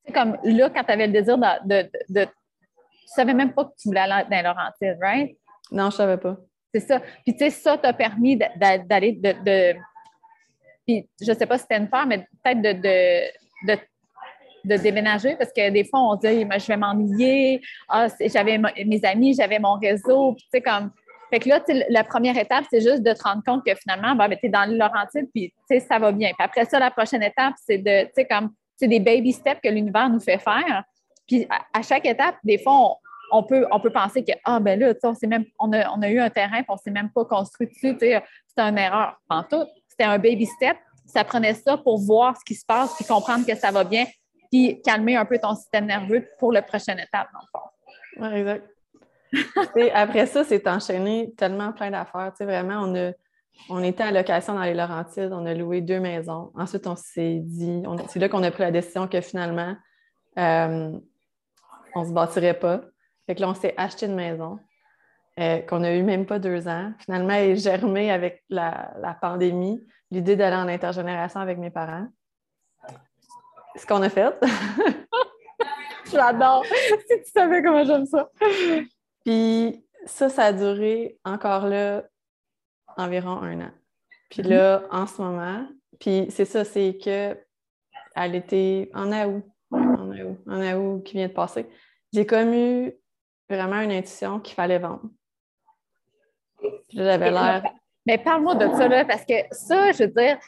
C'est 0.05 0.13
comme 0.13 0.37
là, 0.43 0.69
quand 0.69 0.83
tu 0.83 0.91
avais 0.91 1.07
le 1.07 1.13
désir 1.13 1.37
de, 1.37 1.43
de, 1.65 1.91
de, 2.07 2.23
Tu 2.23 3.07
savais 3.07 3.33
même 3.33 3.53
pas 3.53 3.65
que 3.65 3.71
tu 3.77 3.89
voulais 3.89 3.99
aller 3.99 4.25
dans 4.29 4.43
Laurentide, 4.43 4.97
right? 5.01 5.37
Non, 5.71 5.89
je 5.89 5.97
savais 5.97 6.17
pas. 6.17 6.37
C'est 6.73 6.87
ça. 6.87 7.01
Puis, 7.25 7.35
tu 7.35 7.39
sais, 7.39 7.49
ça 7.49 7.77
t'a 7.77 7.91
permis 7.91 8.37
d'aller 8.37 9.13
de, 9.13 9.33
de, 9.43 9.79
Puis, 10.85 11.09
je 11.19 11.33
sais 11.33 11.45
pas 11.45 11.57
si 11.57 11.63
c'était 11.63 11.77
une 11.77 11.89
peur, 11.89 12.05
mais 12.05 12.19
peut-être 12.43 12.61
de, 12.61 13.73
de 13.73 13.79
de 14.67 14.77
déménager 14.77 15.35
parce 15.35 15.51
que 15.51 15.69
des 15.69 15.83
fois, 15.83 16.01
on 16.01 16.15
dit 16.15 16.27
je 16.27 16.67
vais 16.67 16.77
m'ennuyer. 16.77 17.61
Ah, 17.89 18.07
j'avais 18.19 18.57
mes 18.57 19.03
amis, 19.03 19.33
j'avais 19.33 19.59
mon 19.59 19.75
réseau. 19.75 20.35
tu 20.37 20.45
sais, 20.53 20.61
comme. 20.61 20.91
Fait 21.29 21.39
que 21.39 21.49
là, 21.49 21.59
la 21.89 22.03
première 22.05 22.37
étape, 22.37 22.65
c'est 22.69 22.79
juste 22.79 23.03
de 23.03 23.11
te 23.11 23.21
rendre 23.21 23.43
compte 23.45 23.65
que 23.65 23.75
finalement, 23.75 24.15
ben, 24.15 24.29
tu 24.29 24.45
es 24.45 24.49
dans 24.49 24.63
l'île 24.63 24.77
Laurentide, 24.77 25.27
puis 25.33 25.53
ça 25.87 25.99
va 25.99 26.11
bien. 26.13 26.29
Puis 26.29 26.45
après 26.45 26.63
ça, 26.65 26.79
la 26.79 26.89
prochaine 26.89 27.21
étape, 27.21 27.53
c'est 27.65 27.79
de, 27.79 28.05
tu 28.05 28.11
sais, 28.15 28.25
comme, 28.25 28.51
c'est 28.77 28.87
des 28.87 29.01
baby 29.01 29.33
steps 29.33 29.59
que 29.61 29.69
l'univers 29.69 30.09
nous 30.09 30.21
fait 30.21 30.37
faire. 30.37 30.83
Puis 31.27 31.45
à, 31.73 31.81
chaque 31.81 32.05
étape, 32.05 32.35
des 32.43 32.57
fois, 32.57 32.95
on, 33.31 33.43
peut, 33.43 33.65
on 33.71 33.79
peut 33.81 33.89
penser 33.89 34.23
que, 34.23 34.31
ah, 34.45 34.61
ben 34.61 34.79
là, 34.79 34.93
on, 35.03 35.27
même, 35.27 35.43
on, 35.59 35.73
a, 35.73 35.89
on 35.89 36.01
a 36.01 36.09
eu 36.09 36.19
un 36.19 36.29
terrain, 36.29 36.59
puis 36.59 36.65
on 36.69 36.75
ne 36.75 36.79
s'est 36.79 36.91
même 36.91 37.09
pas 37.13 37.25
construit 37.25 37.67
dessus. 37.67 37.97
C'était 37.99 38.23
une 38.57 38.77
erreur. 38.77 39.19
En 39.29 39.43
tout, 39.43 39.65
c'était 39.89 40.05
un 40.05 40.17
baby 40.17 40.45
step. 40.45 40.77
Ça 41.05 41.25
prenait 41.25 41.53
ça 41.53 41.77
pour 41.77 41.99
voir 41.99 42.37
ce 42.37 42.45
qui 42.45 42.55
se 42.55 42.65
passe, 42.65 42.95
puis 42.95 43.05
comprendre 43.05 43.45
que 43.45 43.55
ça 43.55 43.71
va 43.71 43.83
bien, 43.83 44.05
puis 44.51 44.81
calmer 44.81 45.15
un 45.15 45.25
peu 45.25 45.37
ton 45.37 45.55
système 45.55 45.85
nerveux 45.85 46.27
pour 46.39 46.51
la 46.51 46.61
prochaine 46.61 46.99
étape, 46.99 47.27
dans 47.33 47.39
le 47.39 47.47
fond. 47.51 47.67
Oui, 48.19 48.39
exact. 48.39 48.67
après 49.93 50.25
ça, 50.25 50.43
c'est 50.43 50.67
enchaîné 50.67 51.33
tellement 51.37 51.73
plein 51.73 51.91
d'affaires. 51.91 52.31
Tu 52.31 52.37
sais, 52.37 52.45
vraiment, 52.45 52.81
on, 52.83 52.95
a, 52.95 53.11
on 53.69 53.83
était 53.83 54.03
à 54.03 54.11
location 54.11 54.53
dans 54.53 54.63
les 54.63 54.73
Laurentides, 54.73 55.31
on 55.31 55.45
a 55.45 55.53
loué 55.53 55.81
deux 55.81 55.99
maisons. 55.99 56.51
Ensuite, 56.55 56.87
on 56.87 56.95
s'est 56.95 57.39
dit, 57.43 57.83
c'est 58.07 58.19
là 58.19 58.29
qu'on 58.29 58.43
a 58.43 58.51
pris 58.51 58.63
la 58.63 58.71
décision 58.71 59.07
que 59.07 59.21
finalement, 59.21 59.75
euh, 60.37 60.97
on 61.95 62.01
ne 62.01 62.05
se 62.07 62.13
bâtirait 62.13 62.57
pas. 62.57 62.81
Fait 63.25 63.35
que 63.35 63.41
là, 63.41 63.49
on 63.49 63.53
s'est 63.53 63.73
acheté 63.77 64.05
une 64.05 64.15
maison 64.15 64.59
euh, 65.39 65.59
qu'on 65.59 65.79
n'a 65.79 65.95
eu 65.95 66.03
même 66.03 66.25
pas 66.25 66.39
deux 66.39 66.67
ans. 66.67 66.93
Finalement, 66.99 67.33
elle 67.33 67.51
est 67.51 67.55
germée 67.57 68.11
avec 68.11 68.43
la 68.49 69.17
pandémie, 69.19 69.85
l'idée 70.11 70.35
d'aller 70.35 70.55
en 70.55 70.67
intergénération 70.67 71.41
avec 71.41 71.57
mes 71.57 71.69
parents 71.69 72.07
ce 73.77 73.85
qu'on 73.85 74.01
a 74.01 74.09
fait. 74.09 74.33
J'adore. 76.11 76.65
si 76.65 77.21
tu 77.21 77.31
savais 77.31 77.61
comment 77.61 77.83
j'aime 77.83 78.05
ça. 78.05 78.29
Puis 79.25 79.85
ça, 80.05 80.29
ça 80.29 80.45
a 80.45 80.53
duré 80.53 81.17
encore 81.23 81.67
là 81.67 82.03
environ 82.97 83.41
un 83.41 83.61
an. 83.61 83.71
Puis 84.29 84.41
là, 84.41 84.83
en 84.91 85.05
ce 85.05 85.21
moment, 85.21 85.67
puis 85.99 86.27
c'est 86.29 86.45
ça, 86.45 86.63
c'est 86.63 86.97
que 86.97 87.37
elle 88.15 88.35
était 88.35 88.89
en 88.93 89.11
août, 89.11 89.43
en 89.71 90.11
août, 90.11 90.37
en 90.47 90.61
août 90.61 91.03
qui 91.03 91.13
vient 91.13 91.27
de 91.27 91.33
passer. 91.33 91.67
J'ai 92.11 92.25
comme 92.25 92.53
eu 92.53 92.93
vraiment 93.49 93.81
une 93.81 93.91
intuition 93.91 94.39
qu'il 94.39 94.55
fallait 94.55 94.79
vendre. 94.79 95.09
J'avais 96.89 97.31
l'air. 97.31 97.63
Mais 98.05 98.17
parle-moi 98.17 98.55
de 98.55 98.73
ça, 98.75 98.87
là, 98.87 99.05
parce 99.05 99.25
que 99.25 99.33
ça, 99.51 99.91
je 99.91 100.03
veux 100.03 100.09
dire, 100.09 100.39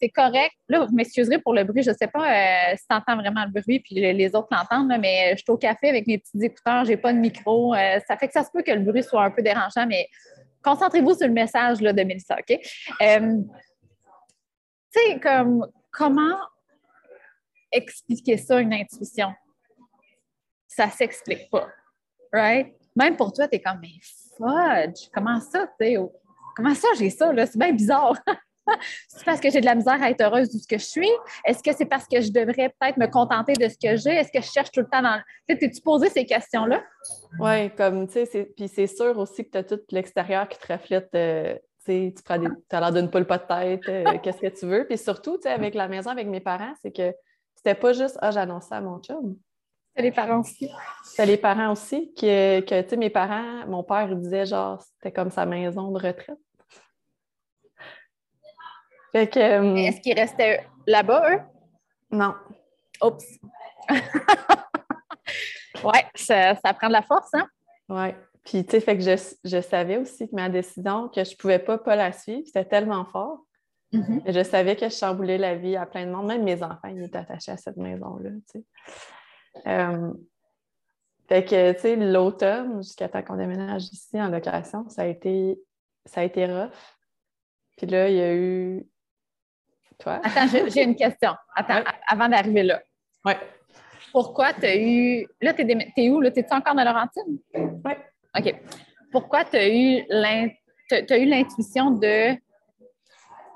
c'est 0.00 0.08
correct. 0.08 0.54
Là, 0.68 0.84
vous 0.84 0.94
m'excuserez 0.94 1.38
pour 1.38 1.54
le 1.54 1.64
bruit. 1.64 1.82
Je 1.82 1.90
ne 1.90 1.94
sais 1.94 2.06
pas 2.06 2.24
euh, 2.24 2.76
si 2.76 2.86
tu 2.86 2.96
entends 2.96 3.16
vraiment 3.16 3.44
le 3.44 3.50
bruit, 3.50 3.80
puis 3.80 3.94
les 3.94 4.34
autres 4.34 4.48
l'entendent, 4.50 4.92
mais 5.00 5.32
je 5.32 5.42
suis 5.42 5.50
au 5.50 5.56
café 5.56 5.88
avec 5.88 6.06
mes 6.06 6.18
petits 6.18 6.42
écouteurs, 6.42 6.84
je 6.84 6.90
n'ai 6.90 6.96
pas 6.96 7.12
de 7.12 7.18
micro. 7.18 7.74
Euh, 7.74 8.00
ça 8.06 8.16
fait 8.16 8.28
que 8.28 8.32
ça 8.32 8.44
se 8.44 8.50
peut 8.50 8.62
que 8.62 8.72
le 8.72 8.80
bruit 8.80 9.02
soit 9.02 9.24
un 9.24 9.30
peu 9.30 9.42
dérangeant, 9.42 9.86
mais 9.86 10.08
concentrez-vous 10.62 11.14
sur 11.14 11.26
le 11.26 11.32
message 11.32 11.80
là, 11.80 11.92
de 11.92 12.02
Mélissa, 12.02 12.36
OK? 12.38 12.58
Euh, 13.02 13.42
tu 14.92 15.00
sais, 15.00 15.20
comme 15.20 15.66
comment 15.90 16.38
expliquer 17.70 18.36
ça, 18.36 18.60
une 18.60 18.72
intuition? 18.72 19.32
Ça 20.66 20.88
s'explique 20.88 21.50
pas. 21.50 21.68
Right? 22.32 22.74
Même 22.96 23.16
pour 23.16 23.32
toi, 23.32 23.48
tu 23.48 23.56
es 23.56 23.60
comme, 23.60 23.80
mais 23.80 23.88
fudge, 24.36 25.08
comment 25.12 25.40
ça, 25.40 25.68
tu 25.80 25.98
Comment 26.56 26.74
ça, 26.74 26.88
j'ai 26.96 27.10
ça, 27.10 27.32
là? 27.32 27.46
C'est 27.46 27.58
bien 27.58 27.72
bizarre. 27.72 28.14
c'est 29.08 29.24
parce 29.24 29.40
que 29.40 29.50
j'ai 29.50 29.60
de 29.60 29.66
la 29.66 29.74
misère 29.74 30.02
à 30.02 30.10
être 30.10 30.20
heureuse 30.20 30.50
de 30.50 30.58
ce 30.58 30.66
que 30.66 30.78
je 30.78 30.84
suis? 30.84 31.10
Est-ce 31.44 31.62
que 31.62 31.72
c'est 31.74 31.86
parce 31.86 32.06
que 32.06 32.20
je 32.20 32.30
devrais 32.30 32.74
peut-être 32.78 32.96
me 32.96 33.06
contenter 33.06 33.54
de 33.54 33.68
ce 33.68 33.76
que 33.76 33.96
j'ai? 33.96 34.14
Est-ce 34.16 34.32
que 34.32 34.40
je 34.40 34.50
cherche 34.50 34.70
tout 34.70 34.80
le 34.80 34.88
temps 34.88 35.02
dans. 35.02 35.20
Tu 35.48 35.58
t'es-tu 35.58 35.80
posé 35.80 36.08
ces 36.08 36.24
questions-là? 36.24 36.82
Oui, 37.38 37.70
comme, 37.74 38.06
tu 38.06 38.24
sais, 38.26 38.52
puis 38.56 38.68
c'est 38.68 38.86
sûr 38.86 39.16
aussi 39.18 39.44
que 39.44 39.50
tu 39.50 39.58
as 39.58 39.64
tout 39.64 39.80
l'extérieur 39.90 40.48
qui 40.48 40.58
te 40.58 40.72
reflète. 40.72 41.10
Euh, 41.14 41.56
tu 41.86 42.12
prends 42.24 42.38
des... 42.38 42.48
as 42.70 42.80
l'air 42.80 42.92
d'une 42.92 43.10
poule 43.10 43.26
pas 43.26 43.38
de 43.38 43.46
tête, 43.46 43.88
euh, 43.88 44.18
qu'est-ce 44.22 44.40
que 44.40 44.58
tu 44.58 44.66
veux? 44.66 44.86
Puis 44.86 44.98
surtout, 44.98 45.36
tu 45.36 45.42
sais, 45.42 45.50
avec 45.50 45.74
la 45.74 45.88
maison, 45.88 46.10
avec 46.10 46.26
mes 46.26 46.40
parents, 46.40 46.72
c'est 46.80 46.92
que 46.92 47.14
c'était 47.54 47.74
pas 47.74 47.92
juste 47.92 48.18
Ah, 48.20 48.30
j'annonce 48.30 48.64
ça 48.66 48.76
à 48.76 48.80
mon 48.80 48.98
chum. 49.00 49.36
C'est 49.96 50.02
les 50.02 50.10
parents 50.10 50.40
aussi. 50.40 50.70
C'est 51.04 51.26
les 51.26 51.36
parents 51.36 51.70
aussi, 51.70 52.12
que, 52.14 52.60
que 52.60 52.82
tu 52.82 52.88
sais, 52.88 52.96
mes 52.96 53.10
parents, 53.10 53.66
mon 53.68 53.84
père 53.84 54.08
il 54.10 54.18
disait 54.18 54.44
genre, 54.44 54.82
c'était 54.82 55.12
comme 55.12 55.30
sa 55.30 55.46
maison 55.46 55.92
de 55.92 55.98
retraite. 55.98 56.38
Euh, 59.14 59.76
Est-ce 59.76 60.00
qu'ils 60.00 60.18
restaient 60.18 60.66
là-bas, 60.86 61.34
eux? 61.34 61.40
Non. 62.10 62.34
Oups. 63.02 63.24
ouais, 65.84 66.04
ça, 66.14 66.54
prend 66.74 66.88
de 66.88 66.92
la 66.92 67.02
force, 67.02 67.32
hein? 67.34 67.48
Oui. 67.88 68.08
Puis, 68.44 68.64
tu 68.64 68.72
sais, 68.72 68.80
fait 68.80 68.98
que 68.98 69.02
je, 69.02 69.60
savais 69.60 69.96
aussi 69.96 70.28
que 70.28 70.34
ma 70.34 70.48
décision, 70.48 71.08
que 71.08 71.24
je 71.24 71.30
ne 71.30 71.36
pouvais 71.36 71.58
pas 71.58 71.78
pas 71.78 71.96
la 71.96 72.12
suivre, 72.12 72.42
c'était 72.44 72.64
tellement 72.64 73.04
fort. 73.06 73.40
Mm-hmm. 73.92 74.32
Je 74.32 74.42
savais 74.42 74.76
que 74.76 74.88
je 74.88 74.94
chamboulais 74.94 75.38
la 75.38 75.54
vie 75.54 75.76
à 75.76 75.86
plein 75.86 76.06
de 76.06 76.10
monde. 76.10 76.26
Même 76.26 76.42
mes 76.42 76.62
enfants, 76.62 76.88
ils 76.88 77.04
étaient 77.04 77.18
attachés 77.18 77.52
à 77.52 77.56
cette 77.56 77.76
maison-là, 77.76 78.30
tu 78.50 78.58
sais. 78.58 78.64
Euh, 79.66 80.12
fait 81.28 81.44
que, 81.44 81.72
tu 81.72 81.80
sais, 81.80 81.96
l'automne, 81.96 82.82
jusqu'à 82.82 83.08
temps 83.08 83.22
qu'on 83.22 83.36
déménage 83.36 83.84
ici 83.84 84.20
en 84.20 84.28
location, 84.28 84.88
ça 84.88 85.02
a 85.02 85.06
été, 85.06 85.58
ça 86.04 86.20
a 86.20 86.24
été 86.24 86.44
rough. 86.46 86.98
Puis 87.76 87.86
là, 87.86 88.08
il 88.08 88.16
y 88.16 88.20
a 88.20 88.34
eu 88.34 88.86
Attends, 90.04 90.46
j'ai 90.68 90.82
une 90.82 90.96
question. 90.96 91.32
Attends, 91.54 91.82
avant 92.06 92.28
d'arriver 92.28 92.62
là. 92.62 92.82
Oui. 93.24 93.32
Pourquoi 94.12 94.52
tu 94.52 94.66
as 94.66 94.76
eu. 94.76 95.26
Là, 95.40 95.54
tu 95.54 95.62
es, 95.62 96.10
où? 96.10 96.22
Tu 96.30 96.40
es 96.40 96.52
encore 96.52 96.74
dans 96.74 96.84
Laurentine? 96.84 97.38
Oui. 97.54 97.92
OK. 98.38 98.54
Pourquoi 99.10 99.44
tu 99.44 99.56
as 99.56 99.68
eu 99.68 100.04
l'intuition 100.90 101.90
de. 101.90 102.36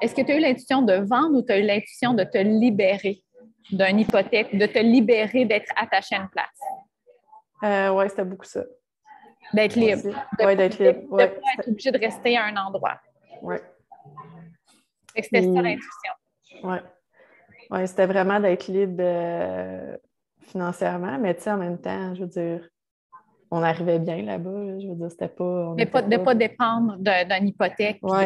Est-ce 0.00 0.14
que 0.14 0.22
tu 0.22 0.32
as 0.32 0.36
eu 0.36 0.40
l'intuition 0.40 0.82
de 0.82 0.94
vendre 0.94 1.36
ou 1.38 1.42
tu 1.42 1.52
as 1.52 1.58
eu 1.58 1.62
l'intuition 1.62 2.14
de 2.14 2.24
te 2.24 2.38
libérer 2.38 3.22
d'une 3.70 4.00
hypothèque, 4.00 4.56
de 4.56 4.66
te 4.66 4.78
libérer 4.78 5.44
d'être 5.44 5.72
attaché 5.76 6.16
à 6.16 6.22
une 6.22 6.28
place? 6.28 6.48
Euh, 7.64 7.90
oui, 7.90 8.08
c'était 8.08 8.24
beaucoup 8.24 8.44
ça. 8.44 8.62
D'être 9.52 9.76
libre. 9.76 10.14
Oui, 10.40 10.56
d'être 10.56 10.78
libre. 10.78 11.16
De 11.16 11.22
ne 11.22 11.26
pas 11.26 11.48
être 11.58 11.68
obligé 11.68 11.90
de 11.90 11.98
rester 11.98 12.36
à 12.36 12.44
un 12.44 12.56
endroit. 12.56 13.00
Oui. 13.42 13.56
C'était 15.16 15.42
ça 15.42 15.62
l'intuition. 15.62 16.12
Oui. 16.62 16.76
Ouais, 17.70 17.86
c'était 17.86 18.06
vraiment 18.06 18.40
d'être 18.40 18.68
libre 18.68 18.96
euh, 19.00 19.96
financièrement, 20.40 21.18
mais 21.18 21.34
tu 21.34 21.42
sais, 21.42 21.50
en 21.50 21.58
même 21.58 21.78
temps, 21.78 22.14
je 22.14 22.22
veux 22.22 22.28
dire, 22.28 22.68
on 23.50 23.62
arrivait 23.62 23.98
bien 23.98 24.22
là-bas. 24.22 24.78
je 24.80 24.88
veux 24.88 24.94
dire, 24.94 25.10
c'était 25.10 25.28
pas. 25.28 25.74
Mais 25.76 25.86
pas, 25.86 26.02
de 26.02 26.08
ne 26.08 26.16
pas 26.18 26.34
dépendre 26.34 26.96
d'une 26.98 27.48
hypothèque. 27.48 27.98
Oui. 28.02 28.24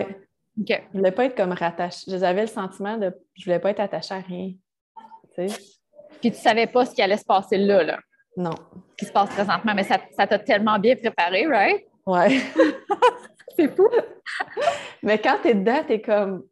Je 0.57 0.75
ne 0.75 0.99
voulais 0.99 1.13
pas 1.13 1.25
être 1.25 1.37
comme 1.37 1.53
rattaché. 1.53 2.19
J'avais 2.19 2.43
le 2.43 2.47
sentiment 2.47 2.97
de. 2.99 3.13
Je 3.35 3.45
voulais 3.45 3.59
pas 3.59 3.71
être 3.71 3.81
attachée 3.81 4.15
à 4.15 4.19
rien. 4.19 4.53
Tu 5.35 5.49
sais. 5.49 5.63
Puis 6.21 6.31
tu 6.31 6.39
savais 6.39 6.67
pas 6.67 6.85
ce 6.85 6.95
qui 6.95 7.03
allait 7.03 7.17
se 7.17 7.25
passer 7.25 7.57
là, 7.57 7.83
là. 7.83 7.99
Non. 8.37 8.55
Ce 8.91 8.97
qui 8.97 9.05
se 9.07 9.13
passe 9.13 9.31
présentement, 9.31 9.75
mais 9.75 9.85
ça 9.85 9.99
t'a 10.27 10.39
tellement 10.39 10.79
bien 10.79 10.95
préparé, 10.97 11.47
right? 11.47 11.85
Ouais. 12.07 12.41
c'est 13.57 13.75
fou. 13.75 13.89
mais 15.03 15.19
quand 15.19 15.39
tu 15.43 15.49
es 15.49 15.55
dedans, 15.55 15.83
tu 15.87 15.95
es 15.95 16.01
comme 16.01 16.45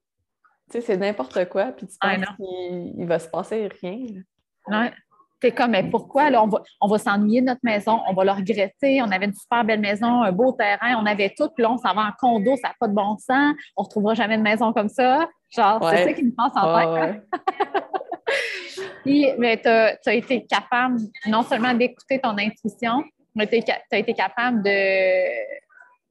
tu 0.71 0.79
sais, 0.79 0.81
c'est 0.81 0.97
n'importe 0.97 1.49
quoi, 1.49 1.67
puis 1.67 1.87
tu 1.87 1.97
penses 2.01 2.25
qu'il 2.37 3.07
va 3.07 3.19
se 3.19 3.29
passer 3.29 3.69
rien. 3.81 4.23
Ouais. 4.69 4.93
T'es 5.41 5.53
comme, 5.53 5.71
mais 5.71 5.83
pourquoi? 5.85 6.29
Là, 6.29 6.45
on 6.45 6.49
va, 6.49 6.63
on 6.83 6.87
va 6.87 6.99
s'ennuyer 6.99 7.41
de 7.41 7.47
notre 7.47 7.63
maison, 7.63 8.01
on 8.07 8.13
va 8.13 8.25
le 8.25 8.31
regretter. 8.31 9.01
On 9.01 9.11
avait 9.11 9.25
une 9.25 9.35
super 9.35 9.65
belle 9.65 9.81
maison, 9.81 10.23
un 10.23 10.33
beau 10.33 10.53
terrain, 10.53 10.97
on 11.03 11.07
avait 11.07 11.33
tout, 11.37 11.49
puis 11.55 11.63
là, 11.63 11.73
on 11.73 11.79
s'en 11.79 11.95
va 11.95 12.03
en 12.03 12.13
condo, 12.19 12.57
ça 12.57 12.69
n'a 12.69 12.75
pas 12.79 12.89
de 12.89 12.93
bon 12.93 13.17
sens, 13.17 13.55
on 13.77 13.83
ne 13.83 13.85
retrouvera 13.85 14.15
jamais 14.15 14.37
de 14.37 14.43
maison 14.43 14.73
comme 14.73 14.91
ça. 14.91 15.29
Genre, 15.49 15.91
c'est 15.91 16.05
ça 16.05 16.13
qui 16.13 16.25
me 16.25 16.33
passe 16.33 16.53
en 16.55 16.95
tête. 16.95 17.27
puis, 19.05 19.29
mais 19.39 19.57
tu 19.57 19.69
as, 19.69 19.97
as, 20.07 20.15
été 20.15 20.45
capable 20.45 20.99
non 21.27 21.43
seulement 21.43 21.73
d'écouter 21.73 22.21
ton 22.21 22.37
intuition, 22.37 23.03
mais 23.35 23.47
tu 23.47 23.63
as 23.93 23.99
été 23.99 24.13
capable 24.13 24.63
de 24.63 24.71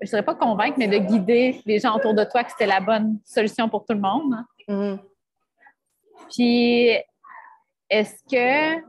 je 0.02 0.06
ne 0.06 0.10
dirais 0.10 0.24
pas 0.24 0.36
convaincre, 0.36 0.76
mais 0.78 0.88
de 0.88 0.98
guider 0.98 1.62
les 1.66 1.80
gens 1.80 1.96
autour 1.96 2.14
de 2.14 2.24
toi 2.24 2.44
que 2.44 2.52
c'était 2.52 2.66
la 2.66 2.80
bonne 2.80 3.20
solution 3.26 3.68
pour 3.68 3.86
tout 3.86 3.94
le 3.94 4.00
monde. 4.00 4.36
Mm-hmm. 4.68 5.00
Puis, 6.32 6.98
est-ce 7.90 8.24
que 8.30 8.82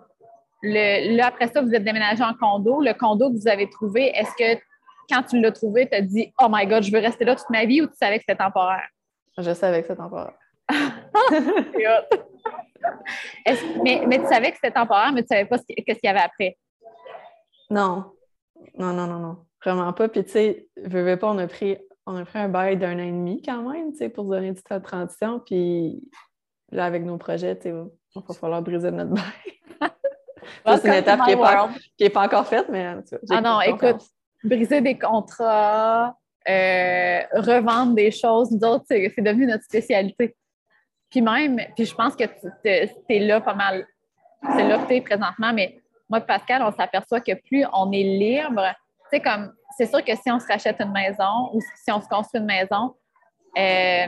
le, 0.62 1.16
là, 1.16 1.26
après 1.28 1.48
ça, 1.48 1.62
vous 1.62 1.74
êtes 1.74 1.84
déménagé 1.84 2.22
en 2.22 2.34
condo. 2.34 2.80
Le 2.80 2.92
condo 2.92 3.30
que 3.30 3.36
vous 3.36 3.48
avez 3.48 3.68
trouvé, 3.70 4.12
est-ce 4.14 4.32
que 4.38 4.60
quand 5.08 5.22
tu 5.22 5.40
l'as 5.40 5.52
trouvé, 5.52 5.88
tu 5.88 5.96
as 5.96 6.02
dit 6.02 6.32
Oh 6.40 6.46
my 6.50 6.66
God, 6.66 6.82
je 6.82 6.92
veux 6.92 7.00
rester 7.00 7.24
là 7.24 7.34
toute 7.34 7.50
ma 7.50 7.64
vie 7.64 7.80
ou 7.82 7.86
tu 7.86 7.96
savais 7.96 8.18
que 8.18 8.24
c'était 8.26 8.42
temporaire? 8.42 8.86
Je 9.38 9.54
savais 9.54 9.80
que 9.80 9.88
c'était 9.88 10.00
temporaire. 10.00 10.34
mais, 13.82 14.04
mais, 14.06 14.18
tu 14.18 14.26
savais 14.26 14.50
que 14.50 14.56
c'était 14.56 14.70
temporaire, 14.70 15.12
mais 15.12 15.22
tu 15.22 15.32
ne 15.32 15.38
savais 15.38 15.46
pas 15.46 15.58
ce 15.58 15.64
qu'il 15.64 15.96
y 16.02 16.08
avait 16.08 16.20
après? 16.20 16.56
Non. 17.70 18.12
Non, 18.78 18.92
non, 18.92 19.06
non, 19.06 19.18
non. 19.18 19.38
Vraiment 19.64 19.92
pas. 19.92 20.08
Puis, 20.08 20.24
tu 20.24 20.30
sais, 20.30 20.68
veux, 20.76 21.16
pas, 21.16 21.28
on 21.28 21.38
a 21.38 21.46
pris, 21.46 21.76
on 22.06 22.16
a 22.16 22.24
pris 22.24 22.38
un 22.38 22.48
bail 22.48 22.76
d'un 22.76 22.94
an 22.94 23.02
et 23.02 23.12
demi 23.12 23.42
quand 23.42 23.62
même, 23.70 23.92
tu 23.92 23.98
sais, 23.98 24.08
pour 24.08 24.24
se 24.24 24.30
donner 24.30 24.52
du 24.52 24.62
temps 24.62 24.78
de 24.78 24.82
transition. 24.82 25.40
Puis 25.40 26.08
là, 26.70 26.86
avec 26.86 27.04
nos 27.04 27.18
projets, 27.18 27.56
tu 27.56 27.62
sais, 27.62 27.68
il 27.68 28.22
va 28.22 28.34
falloir 28.34 28.62
briser 28.62 28.90
notre 28.90 29.10
bail. 29.10 29.90
c'est 30.80 30.88
une 30.88 30.94
étape 30.94 31.20
qui 31.24 31.36
n'est 32.04 32.10
pas, 32.10 32.24
encore 32.24 32.46
faite, 32.46 32.66
mais. 32.70 32.94
ah 33.30 33.40
non, 33.40 33.60
écoute, 33.60 34.02
briser 34.42 34.80
des 34.80 34.98
contrats, 34.98 36.16
euh, 36.48 37.20
revendre 37.34 37.94
des 37.94 38.10
choses, 38.10 38.50
nous 38.50 38.66
autres, 38.66 38.84
c'est 38.88 39.12
devenu 39.18 39.46
notre 39.46 39.64
spécialité. 39.64 40.34
Puis 41.10 41.20
même, 41.20 41.60
puis 41.74 41.84
je 41.84 41.94
pense 41.94 42.14
que 42.16 42.24
tu 42.24 42.48
es 42.64 43.18
là 43.18 43.40
pas 43.40 43.54
mal. 43.54 43.86
C'est 44.42 44.66
là 44.66 44.78
que 44.78 44.88
tu 44.88 44.94
es 44.94 45.00
présentement, 45.00 45.52
mais 45.52 45.80
moi 46.08 46.20
Pascal, 46.20 46.62
on 46.62 46.72
s'aperçoit 46.72 47.20
que 47.20 47.34
plus 47.34 47.64
on 47.72 47.92
est 47.92 48.02
libre, 48.02 48.62
sais, 49.10 49.20
comme, 49.20 49.52
c'est 49.76 49.86
sûr 49.86 50.04
que 50.04 50.14
si 50.14 50.30
on 50.30 50.38
se 50.38 50.46
rachète 50.46 50.80
une 50.80 50.92
maison 50.92 51.50
ou 51.52 51.60
si 51.60 51.90
on 51.92 52.00
se 52.00 52.08
construit 52.08 52.40
une 52.40 52.46
maison, 52.46 52.94
euh, 53.58 54.06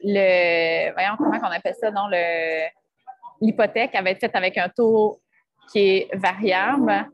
le, 0.00 0.92
voyons 0.92 1.16
comment 1.16 1.38
on 1.42 1.56
appelle 1.56 1.74
ça, 1.80 1.90
non, 1.90 2.06
le, 2.10 2.68
l'hypothèque 3.40 3.94
avait 3.94 4.12
été 4.12 4.20
faite 4.20 4.36
avec 4.36 4.56
un 4.58 4.68
taux 4.68 5.20
qui 5.70 5.78
est 5.78 6.08
variable, 6.14 7.08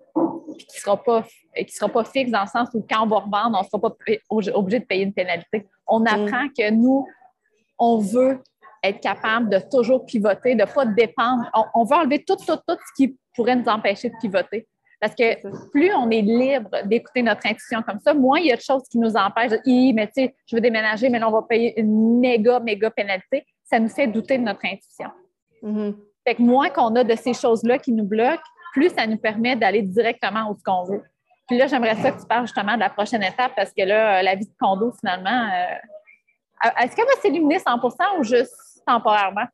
puis 0.57 0.67
qui 0.67 0.77
ne 0.77 0.81
sera, 0.81 1.03
pas, 1.03 1.25
qui 1.57 1.75
sera 1.75 1.89
pas 1.89 2.05
fixe 2.05 2.31
dans 2.31 2.43
le 2.43 2.49
sens 2.49 2.69
où 2.75 2.85
quand 2.89 3.03
on 3.03 3.07
va 3.07 3.19
revendre, 3.19 3.59
on 3.59 3.63
ne 3.63 3.67
sera 3.67 3.81
pas 3.81 4.55
obligé 4.55 4.81
de 4.81 4.85
payer 4.85 5.05
une 5.05 5.15
pénalité. 5.15 5.67
On 5.87 6.01
mm. 6.01 6.07
apprend 6.07 6.49
que 6.57 6.71
nous, 6.71 7.07
on 7.79 7.99
veut 7.99 8.41
être 8.83 9.01
capable 9.01 9.49
de 9.49 9.59
toujours 9.59 10.05
pivoter, 10.05 10.55
de 10.55 10.61
ne 10.61 10.67
pas 10.67 10.85
dépendre. 10.85 11.51
On, 11.55 11.65
on, 11.81 11.85
veut 11.85 11.97
enlever 11.97 12.23
tout, 12.23 12.37
tout, 12.37 12.57
tout 12.57 12.77
ce 12.87 12.93
qui 12.97 13.17
pourrait 13.35 13.57
nous 13.57 13.69
empêcher 13.69 14.11
de 14.11 14.15
pivoter. 14.21 14.69
Parce 15.01 15.15
que 15.15 15.71
plus 15.71 15.93
on 15.95 16.11
est 16.11 16.23
libre 16.23 16.71
d'écouter 16.85 17.23
notre 17.23 17.47
intuition 17.47 17.83
comme 17.83 18.01
ça, 18.01 18.15
moins 18.15 18.39
il 18.39 18.47
y 18.47 18.53
a 18.53 18.57
de 18.57 18.63
choses 18.63 18.83
qui 18.91 18.99
nous 18.99 19.17
empêchent 19.17 19.51
de 19.51 19.93
mais 19.93 20.07
tu 20.07 20.25
sais, 20.25 20.35
je 20.47 20.57
veux 20.57 20.61
déménager, 20.61 21.09
mais 21.09 21.19
là, 21.19 21.29
on 21.29 21.33
va 21.33 21.43
payer 21.43 21.79
une 21.79 22.21
méga, 22.21 22.61
méga 22.61 22.91
pénalité. 22.91 23.47
Ça 23.65 23.79
nous 23.79 23.89
fait 23.89 24.07
douter 24.07 24.39
de 24.39 24.43
notre 24.43 24.65
intuition. 24.65 25.11
Mm-hmm. 25.63 25.95
Fait 26.27 26.35
que 26.37 26.43
moins 26.43 26.71
qu'on 26.71 26.95
a 26.97 27.05
de 27.05 27.15
ces 27.17 27.35
choses-là 27.35 27.79
qui 27.79 27.93
nous 27.93 28.05
bloquent, 28.05 28.43
plus 28.73 28.91
ça 28.91 29.07
nous 29.07 29.19
permet 29.19 29.57
d'aller 29.57 29.83
directement 29.83 30.51
où 30.51 30.57
ce 30.57 30.63
qu'on 30.63 30.85
veut. 30.85 31.03
Puis 31.47 31.59
là, 31.59 31.67
j'aimerais 31.67 31.97
ça 31.97 32.11
que 32.11 32.21
tu 32.21 32.27
parles 32.27 32.47
justement 32.47 32.75
de 32.75 32.81
la 32.81 32.91
prochaine 32.91 33.23
étape 33.23 33.53
parce 33.55 33.73
que 33.73 33.83
là, 33.83 34.23
la 34.23 34.35
vie 34.35 34.47
de 34.47 34.55
condo, 34.59 34.93
finalement, 34.99 35.49
euh, 35.53 36.71
est-ce 36.81 36.97
qu'elle 36.97 37.05
va 37.05 37.21
s'éliminer 37.21 37.59
100% 37.59 38.19
ou 38.19 38.25
juste 38.25 38.83
temporairement? 38.87 39.45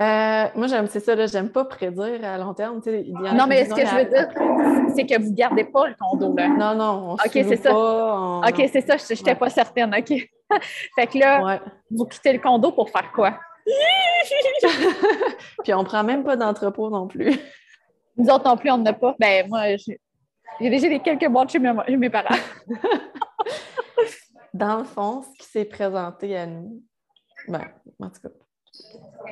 Euh, 0.00 0.46
moi, 0.54 0.66
j'aime, 0.66 0.86
c'est 0.86 1.00
ça, 1.00 1.14
là, 1.14 1.26
j'aime 1.26 1.50
pas 1.50 1.66
prédire 1.66 2.24
à 2.24 2.38
long 2.38 2.54
terme. 2.54 2.80
non, 3.34 3.46
mais 3.46 3.66
ce 3.66 3.74
que 3.74 3.84
je 3.84 3.94
veux 3.94 4.06
dire, 4.06 4.28
c'est 4.94 5.04
que 5.04 5.20
vous 5.20 5.30
ne 5.30 5.34
gardez 5.34 5.64
pas 5.64 5.88
le 5.88 5.94
condo, 5.94 6.34
là. 6.34 6.48
Non, 6.48 6.74
non, 6.74 7.10
on 7.10 7.14
OK, 7.14 7.30
c'est 7.32 7.56
ça. 7.56 7.70
OK, 7.74 8.68
c'est 8.72 8.80
ça, 8.80 8.96
je 8.96 9.12
n'étais 9.12 9.34
pas 9.34 9.50
certaine, 9.50 9.94
OK. 9.94 10.08
fait 10.94 11.06
que 11.06 11.18
là, 11.18 11.60
vous 11.90 12.06
quittez 12.06 12.32
le 12.32 12.38
condo 12.38 12.72
pour 12.72 12.88
faire 12.88 13.12
quoi? 13.12 13.38
Puis 15.62 15.74
on 15.74 15.84
prend 15.84 16.02
même 16.02 16.24
pas 16.24 16.34
d'entrepôt 16.34 16.88
non 16.88 17.06
plus. 17.06 17.38
Nous 18.16 18.26
autres 18.28 18.48
non 18.48 18.56
plus, 18.56 18.70
on 18.70 18.78
n'en 18.78 18.86
a 18.86 18.92
pas. 18.94 19.14
Ben, 19.18 19.46
moi, 19.48 19.76
j'ai 19.76 20.00
déjà 20.70 20.88
des 20.88 21.00
quelques 21.00 21.28
boîtes 21.28 21.50
chez 21.50 21.58
mes, 21.58 21.72
chez 21.86 21.96
mes 21.98 22.10
parents. 22.10 22.34
Dans 24.54 24.78
le 24.78 24.84
fond, 24.84 25.22
ce 25.22 25.38
qui 25.38 25.46
s'est 25.46 25.64
présenté 25.66 26.36
à 26.36 26.46
nous, 26.46 26.82
ben, 27.46 27.68
en 28.00 28.08
tout 28.08 28.20
cas, 28.22 28.30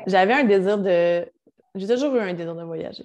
j'avais 0.07 0.35
un 0.35 0.45
désir 0.45 0.79
de, 0.79 1.31
j'ai 1.75 1.87
toujours 1.87 2.15
eu 2.17 2.21
un 2.21 2.35
désir 2.35 2.55
de 2.55 2.63
voyager. 2.63 3.05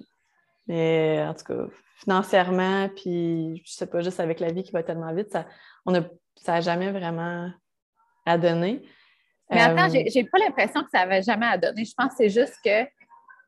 Mais 0.66 1.24
en 1.26 1.34
tout 1.34 1.44
cas, 1.44 1.66
financièrement, 1.98 2.88
puis 2.88 3.62
je 3.64 3.72
sais 3.72 3.86
pas, 3.86 4.00
juste 4.00 4.20
avec 4.20 4.40
la 4.40 4.52
vie 4.52 4.62
qui 4.62 4.72
va 4.72 4.82
tellement 4.82 5.12
vite, 5.12 5.30
ça 5.30 5.46
n'a 5.86 6.04
ça 6.36 6.60
jamais 6.60 6.90
vraiment 6.90 7.50
à 8.26 8.38
donner. 8.38 8.82
Mais 9.50 9.60
attends, 9.60 9.94
euh, 9.94 10.02
j'ai 10.06 10.24
pas 10.24 10.38
l'impression 10.38 10.82
que 10.82 10.90
ça 10.90 11.00
n'avait 11.00 11.22
jamais 11.22 11.46
à 11.46 11.58
donner. 11.58 11.84
Je 11.84 11.92
pense 11.96 12.10
que 12.10 12.16
c'est 12.18 12.30
juste 12.30 12.56
que, 12.64 12.84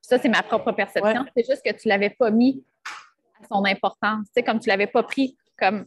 ça 0.02 0.18
c'est 0.18 0.28
ma 0.28 0.42
propre 0.42 0.72
perception, 0.72 1.24
c'est 1.34 1.46
juste 1.46 1.62
que 1.64 1.72
tu 1.72 1.88
l'avais 1.88 2.10
pas 2.10 2.30
mis 2.30 2.62
à 3.40 3.46
son 3.50 3.64
importance. 3.64 4.26
Tu 4.26 4.32
sais, 4.34 4.42
comme 4.42 4.60
tu 4.60 4.68
l'avais 4.68 4.86
pas 4.86 5.02
pris 5.02 5.36
comme 5.58 5.86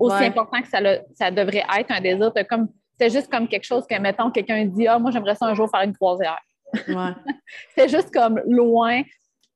aussi 0.00 0.24
important 0.24 0.60
que 0.60 0.68
ça, 0.68 0.78
ça 1.14 1.30
devrait 1.30 1.64
être 1.78 1.90
un 1.90 2.00
désir. 2.00 2.32
Comme, 2.48 2.68
c'est 2.98 3.10
juste 3.10 3.30
comme 3.30 3.48
quelque 3.48 3.64
chose 3.64 3.86
que, 3.86 3.98
mettons, 3.98 4.30
quelqu'un 4.30 4.64
dit 4.64 4.86
Ah, 4.86 4.98
moi, 4.98 5.10
j'aimerais 5.10 5.34
ça 5.34 5.46
un 5.46 5.54
jour 5.54 5.70
faire 5.70 5.82
une 5.82 5.94
croisière. 5.94 6.40
Ouais. 6.88 7.12
c'est 7.76 7.88
juste 7.88 8.12
comme 8.12 8.40
loin. 8.46 9.02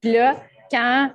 Puis 0.01 0.13
là, 0.13 0.37
quand, 0.71 1.11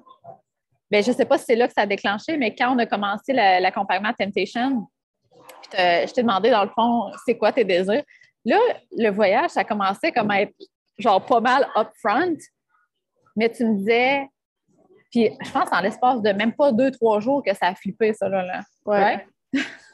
ben, 0.92 1.04
je 1.04 1.12
ne 1.12 1.16
sais 1.16 1.26
pas 1.26 1.38
si 1.38 1.46
c'est 1.46 1.56
là 1.56 1.68
que 1.68 1.74
ça 1.74 1.82
a 1.82 1.86
déclenché, 1.86 2.38
mais 2.38 2.56
quand 2.56 2.76
on 2.76 2.80
a 2.80 2.86
commencé 2.86 3.34
l'accompagnement 3.34 4.14
Temptation, 4.14 4.88
je 5.72 6.14
t'ai 6.14 6.22
demandé, 6.22 6.50
dans 6.50 6.64
le 6.64 6.70
fond, 6.70 7.12
c'est 7.26 7.38
quoi 7.38 7.52
tes 7.52 7.66
désirs? 7.66 8.04
Là, 8.46 8.60
le 8.92 9.10
voyage, 9.10 9.52
ça 9.52 9.64
commençait 9.64 10.12
comme 10.12 10.32
à 10.32 10.42
être 10.42 10.54
genre 10.98 11.26
pas 11.26 11.42
mal 11.42 11.68
upfront, 11.76 12.38
mais 13.36 13.50
tu 13.50 13.66
me 13.66 13.76
disais, 13.76 14.28
puis 15.12 15.30
je 15.44 15.52
pense 15.52 15.72
en 15.72 15.82
l'espace 15.82 16.22
de 16.22 16.30
même 16.32 16.54
pas 16.54 16.72
deux, 16.72 16.92
trois 16.92 17.20
jours 17.20 17.44
que 17.44 17.54
ça 17.54 17.68
a 17.68 17.76
flippé, 17.76 18.14
ça, 18.14 18.30
là. 18.30 18.62
Ouais. 18.86 19.26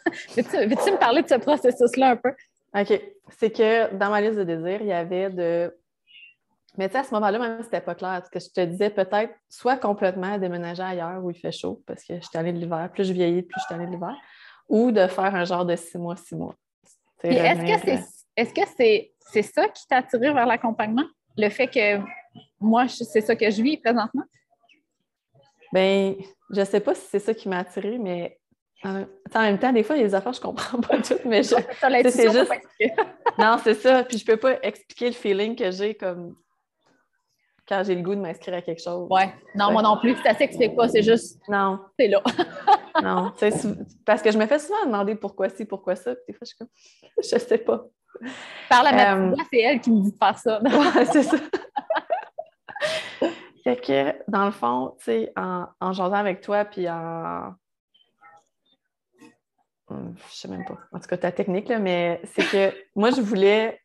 Veux-tu 0.36 0.92
me 0.92 0.98
parler 0.98 1.24
de 1.24 1.30
ce 1.30 1.36
processus-là 1.36 2.12
un 2.12 2.16
peu? 2.16 2.34
OK. 2.76 3.02
C'est 3.38 3.52
que 3.52 3.94
dans 3.96 4.10
ma 4.10 4.22
liste 4.22 4.38
de 4.38 4.44
désirs, 4.44 4.82
il 4.82 4.88
y 4.88 4.94
avait 4.94 5.30
de 5.30 5.74
mais 6.78 6.90
tu 6.90 6.94
sais, 6.94 7.00
à 7.00 7.04
ce 7.04 7.14
moment-là, 7.14 7.38
même, 7.38 7.62
c'était 7.64 7.82
pas 7.82 7.94
clair. 7.94 8.14
Parce 8.14 8.30
que 8.30 8.40
je 8.40 8.50
te 8.50 8.66
disais 8.66 8.90
peut-être 8.90 9.34
soit 9.48 9.78
complètement 9.78 10.38
déménager 10.38 10.82
ailleurs 10.82 11.24
où 11.24 11.30
il 11.30 11.38
fait 11.38 11.52
chaud, 11.52 11.84
parce 11.86 12.04
que 12.04 12.16
je 12.16 12.22
suis 12.22 12.38
allée 12.38 12.52
de 12.52 12.58
l'hiver. 12.58 12.90
Plus 12.92 13.06
je 13.06 13.14
vieillis, 13.14 13.44
plus 13.44 13.60
je 13.60 13.66
suis 13.66 13.76
allée 13.76 13.86
de 13.86 13.92
l'hiver. 13.92 14.16
Ou 14.70 14.92
de 14.92 15.06
faire 15.08 15.36
un 15.36 15.46
genre 15.46 15.66
de 15.66 15.76
six 15.76 15.98
mois, 15.98 16.16
six 16.16 16.36
mois. 16.36 16.56
Est-ce 17.24 18.54
que 18.54 18.62
c'est 18.76 19.14
est 19.36 19.42
-ce 19.42 19.54
ça 19.54 19.68
qui 19.70 19.88
t'a 19.88 19.98
attiré 19.98 20.34
vers 20.34 20.48
l'accompagnement? 20.48 21.06
Le 21.38 21.50
fait 21.50 21.68
que 21.68 22.00
moi, 22.60 22.88
c'est 22.88 23.22
ça 23.22 23.36
que 23.36 23.50
je 23.50 23.62
vis 23.62 23.78
présentement? 23.78 24.24
Ben, 25.72 26.16
je 26.50 26.64
sais 26.64 26.80
pas 26.80 26.96
si 26.96 27.06
c'est 27.08 27.20
ça 27.20 27.34
qui 27.34 27.50
m'a 27.50 27.60
attiré, 27.60 27.98
mais 28.00 28.40
en 28.86 29.42
même 29.42 29.60
temps, 29.60 29.72
des 29.72 29.84
fois, 29.84 29.96
il 29.96 30.02
y 30.02 30.04
a 30.04 30.08
des 30.08 30.16
affaires, 30.16 30.34
je 30.34 30.42
comprends 30.42 30.80
pas 30.80 30.98
toutes, 30.98 31.26
mais 31.26 31.44
je. 31.44 31.56
c'est 32.10 32.32
juste. 32.32 32.52
non, 33.38 33.58
c'est 33.64 33.76
ça. 33.76 34.04
Puis 34.04 34.18
je 34.18 34.26
peux 34.26 34.38
pas 34.38 34.60
expliquer 34.62 35.08
le 35.08 35.14
feeling 35.14 35.56
que 35.56 35.72
j'ai 35.72 35.96
comme 35.96 36.36
quand 37.68 37.84
j'ai 37.86 37.96
le 37.96 38.02
goût 38.02 38.16
de 38.16 38.20
m'inscrire 38.20 38.56
à 38.56 38.62
quelque 38.62 38.82
chose. 38.82 39.08
Ouais. 39.10 39.34
Non, 39.56 39.72
moi 39.72 39.82
non 39.82 39.98
plus. 39.98 40.16
Ça 40.24 40.34
s'explique 40.34 40.76
pas, 40.76 40.90
c'est 40.90 41.04
juste. 41.04 41.42
Non. 41.48 41.80
C'est 41.98 42.08
là. 42.08 42.22
non. 43.02 43.32
Parce 44.06 44.22
que 44.22 44.32
je 44.32 44.38
me 44.38 44.46
fais 44.46 44.60
souvent 44.60 44.86
demander 44.86 45.16
pourquoi 45.16 45.50
ci, 45.50 45.66
pourquoi 45.66 45.96
ça. 45.96 46.14
Puis 46.16 46.24
des 46.30 46.34
fois, 46.34 46.42
je 46.42 46.48
suis 46.48 46.58
comme, 46.58 46.68
je 47.18 47.40
sais 47.40 47.58
pas. 47.58 47.86
Par 48.70 48.84
la 48.84 49.16
euh... 49.16 49.36
c'est 49.52 49.60
elle 49.60 49.80
qui 49.80 49.92
me 49.92 50.02
dit 50.02 50.12
de 50.12 50.18
faire 50.18 50.38
ça. 50.38 50.62
ouais, 50.62 51.06
c'est 51.06 51.24
ça. 51.24 51.38
fait 53.64 53.78
que, 53.78 54.30
dans 54.30 54.46
le 54.46 54.52
fond, 54.52 54.96
tu 55.00 55.06
sais, 55.06 55.34
en, 55.36 55.66
en 55.80 55.94
jasant 55.94 56.14
avec 56.14 56.42
toi, 56.42 56.66
puis 56.66 56.90
en. 56.90 57.54
Hum, 59.94 60.16
je 60.30 60.36
sais 60.36 60.48
même 60.48 60.66
pas. 60.66 60.78
En 60.92 61.00
tout 61.00 61.08
cas, 61.08 61.18
ta 61.18 61.32
technique, 61.32 61.70
là, 61.70 61.80
mais 61.80 62.22
c'est 62.34 62.44
que 62.44 62.76
moi, 62.96 63.12
je 63.12 63.22
voulais 63.22 63.80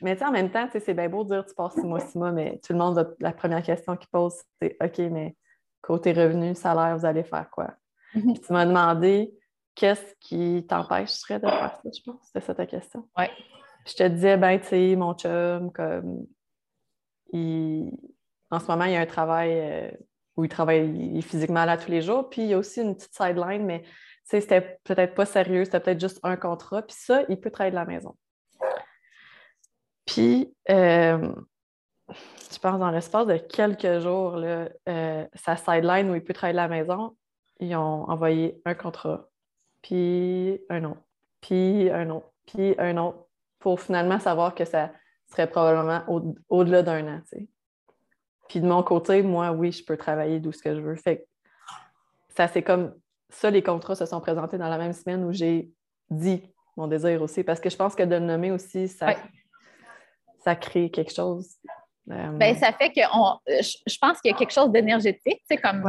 mais 0.00 0.16
tu 0.16 0.24
en 0.24 0.30
même 0.30 0.50
temps, 0.50 0.68
c'est 0.72 0.94
bien 0.94 1.08
beau 1.08 1.24
de 1.24 1.30
dire 1.30 1.46
tu 1.46 1.54
passes 1.54 1.74
six 1.74 1.86
mois, 1.86 2.00
six 2.00 2.18
mois, 2.18 2.32
mais 2.32 2.60
tout 2.64 2.72
le 2.72 2.78
monde, 2.78 3.14
la 3.20 3.32
première 3.32 3.62
question 3.62 3.96
qu'il 3.96 4.08
pose, 4.08 4.34
c'est 4.60 4.76
OK, 4.82 4.98
mais 5.10 5.36
côté 5.80 6.12
revenu, 6.12 6.54
salaire, 6.54 6.96
vous 6.96 7.06
allez 7.06 7.24
faire 7.24 7.48
quoi? 7.50 7.74
Mhm. 8.14 8.38
tu 8.38 8.52
m'as 8.52 8.66
demandé 8.66 9.32
qu'est-ce 9.74 10.14
qui 10.20 10.66
t'empêcherait 10.68 11.40
de 11.40 11.46
faire 11.46 11.80
ça, 11.82 11.90
je 11.90 12.02
pense? 12.02 12.26
C'était 12.26 12.44
ça 12.44 12.54
ta 12.54 12.66
question? 12.66 13.08
Oui. 13.16 13.24
Je 13.86 13.94
te 13.94 14.06
disais, 14.06 14.36
ben, 14.36 14.60
tu 14.60 14.66
sais, 14.66 14.96
mon 14.96 15.14
chum, 15.14 15.72
comme, 15.72 16.26
en 17.32 18.60
ce 18.60 18.66
moment, 18.66 18.84
il 18.84 18.92
y 18.92 18.96
a 18.96 19.00
un 19.00 19.06
travail 19.06 19.50
euh, 19.54 19.90
où 20.36 20.44
il 20.44 20.50
travaille 20.50 21.20
physiquement 21.22 21.64
là 21.64 21.78
tous 21.78 21.90
les 21.90 22.02
jours, 22.02 22.28
puis 22.28 22.42
il 22.42 22.48
y 22.48 22.54
a 22.54 22.58
aussi 22.58 22.82
une 22.82 22.94
petite 22.94 23.14
sideline, 23.14 23.64
mais 23.64 23.82
c'était 24.24 24.78
peut-être 24.84 25.14
pas 25.14 25.26
sérieux, 25.26 25.64
c'était 25.64 25.80
peut-être 25.80 26.00
juste 26.00 26.20
un 26.22 26.36
contrat, 26.36 26.82
puis 26.82 26.96
ça, 26.98 27.22
il 27.28 27.38
peut 27.40 27.50
travailler 27.50 27.72
de 27.72 27.76
la 27.76 27.84
maison. 27.84 28.16
Puis, 30.06 30.54
euh, 30.70 31.32
je 32.08 32.58
pense 32.58 32.78
dans 32.78 32.90
l'espace 32.90 33.26
de 33.26 33.36
quelques 33.36 34.00
jours, 34.00 34.36
là, 34.36 34.68
euh, 34.88 35.26
sa 35.34 35.56
sideline 35.56 36.10
où 36.10 36.14
il 36.14 36.24
peut 36.24 36.34
travailler 36.34 36.54
de 36.54 36.62
la 36.62 36.68
maison, 36.68 37.16
ils 37.60 37.74
ont 37.76 38.08
envoyé 38.10 38.60
un 38.64 38.74
contrat, 38.74 39.28
puis 39.82 40.60
un 40.68 40.84
autre, 40.84 41.02
puis 41.40 41.90
un 41.90 42.10
autre, 42.10 42.32
puis 42.46 42.74
un 42.78 42.96
autre, 42.96 43.26
pour 43.58 43.80
finalement 43.80 44.18
savoir 44.18 44.54
que 44.54 44.64
ça 44.64 44.90
serait 45.30 45.48
probablement 45.48 46.02
au-delà 46.48 46.82
d'un 46.82 47.16
an. 47.16 47.20
Puis 48.48 48.60
de 48.60 48.66
mon 48.66 48.82
côté, 48.82 49.22
moi, 49.22 49.52
oui, 49.52 49.72
je 49.72 49.84
peux 49.84 49.96
travailler 49.96 50.40
d'où 50.40 50.52
ce 50.52 50.62
que 50.62 50.74
je 50.74 50.80
veux. 50.80 50.96
Fait 50.96 51.26
ça, 52.28 52.48
c'est 52.48 52.62
comme 52.62 52.94
ça, 53.32 53.50
les 53.50 53.62
contrats 53.62 53.94
se 53.94 54.06
sont 54.06 54.20
présentés 54.20 54.58
dans 54.58 54.68
la 54.68 54.78
même 54.78 54.92
semaine 54.92 55.24
où 55.24 55.32
j'ai 55.32 55.70
dit 56.10 56.42
mon 56.76 56.86
désir 56.86 57.20
aussi, 57.22 57.42
parce 57.42 57.60
que 57.60 57.70
je 57.70 57.76
pense 57.76 57.94
que 57.94 58.02
de 58.02 58.14
le 58.14 58.20
nommer 58.20 58.50
aussi, 58.50 58.88
ça, 58.88 59.14
ça 60.44 60.54
crée 60.54 60.90
quelque 60.90 61.12
chose. 61.12 61.56
Euh, 62.10 62.30
ben, 62.32 62.56
ça 62.56 62.72
fait 62.72 62.90
que 62.90 63.00
je, 63.00 63.98
pense 64.00 64.20
qu'il 64.20 64.30
y 64.30 64.34
a 64.34 64.36
quelque 64.36 64.52
chose 64.52 64.70
d'énergétique, 64.70 65.42
comme 65.62 65.82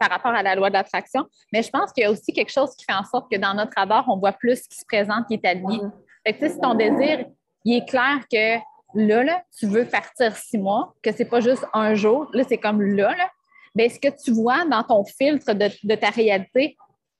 par 0.00 0.10
rapport 0.10 0.32
à 0.32 0.42
la 0.42 0.54
loi 0.54 0.70
d'attraction, 0.70 1.26
mais 1.52 1.62
je 1.62 1.70
pense 1.70 1.92
qu'il 1.92 2.02
y 2.02 2.06
a 2.06 2.10
aussi 2.10 2.32
quelque 2.32 2.50
chose 2.50 2.74
qui 2.76 2.84
fait 2.84 2.94
en 2.94 3.04
sorte 3.04 3.30
que 3.30 3.36
dans 3.36 3.54
notre 3.54 3.72
radar, 3.76 4.04
on 4.08 4.16
voit 4.16 4.32
plus 4.32 4.62
ce 4.62 4.68
qui 4.68 4.78
se 4.78 4.86
présente, 4.86 5.26
qui 5.26 5.34
est 5.34 5.44
aligné. 5.44 5.80
Mm-hmm. 6.24 6.50
si 6.50 6.60
ton 6.60 6.74
désir, 6.74 7.26
il 7.64 7.76
est 7.76 7.88
clair 7.88 8.20
que 8.30 8.58
là, 8.94 9.22
là 9.22 9.42
tu 9.58 9.66
veux 9.66 9.84
partir 9.84 10.34
six 10.34 10.58
mois, 10.58 10.94
que 11.02 11.12
c'est 11.12 11.26
pas 11.26 11.40
juste 11.40 11.64
un 11.74 11.94
jour, 11.94 12.28
là, 12.32 12.44
c'est 12.48 12.58
comme 12.58 12.80
là, 12.80 13.14
là 13.16 13.30
bien, 13.74 13.88
ce 13.88 13.98
que 13.98 14.08
tu 14.22 14.32
vois 14.32 14.64
dans 14.64 14.82
ton 14.82 15.04
filtre 15.04 15.52
de, 15.52 15.68
de 15.84 15.94
ta 15.94 16.10
réalité, 16.10 16.76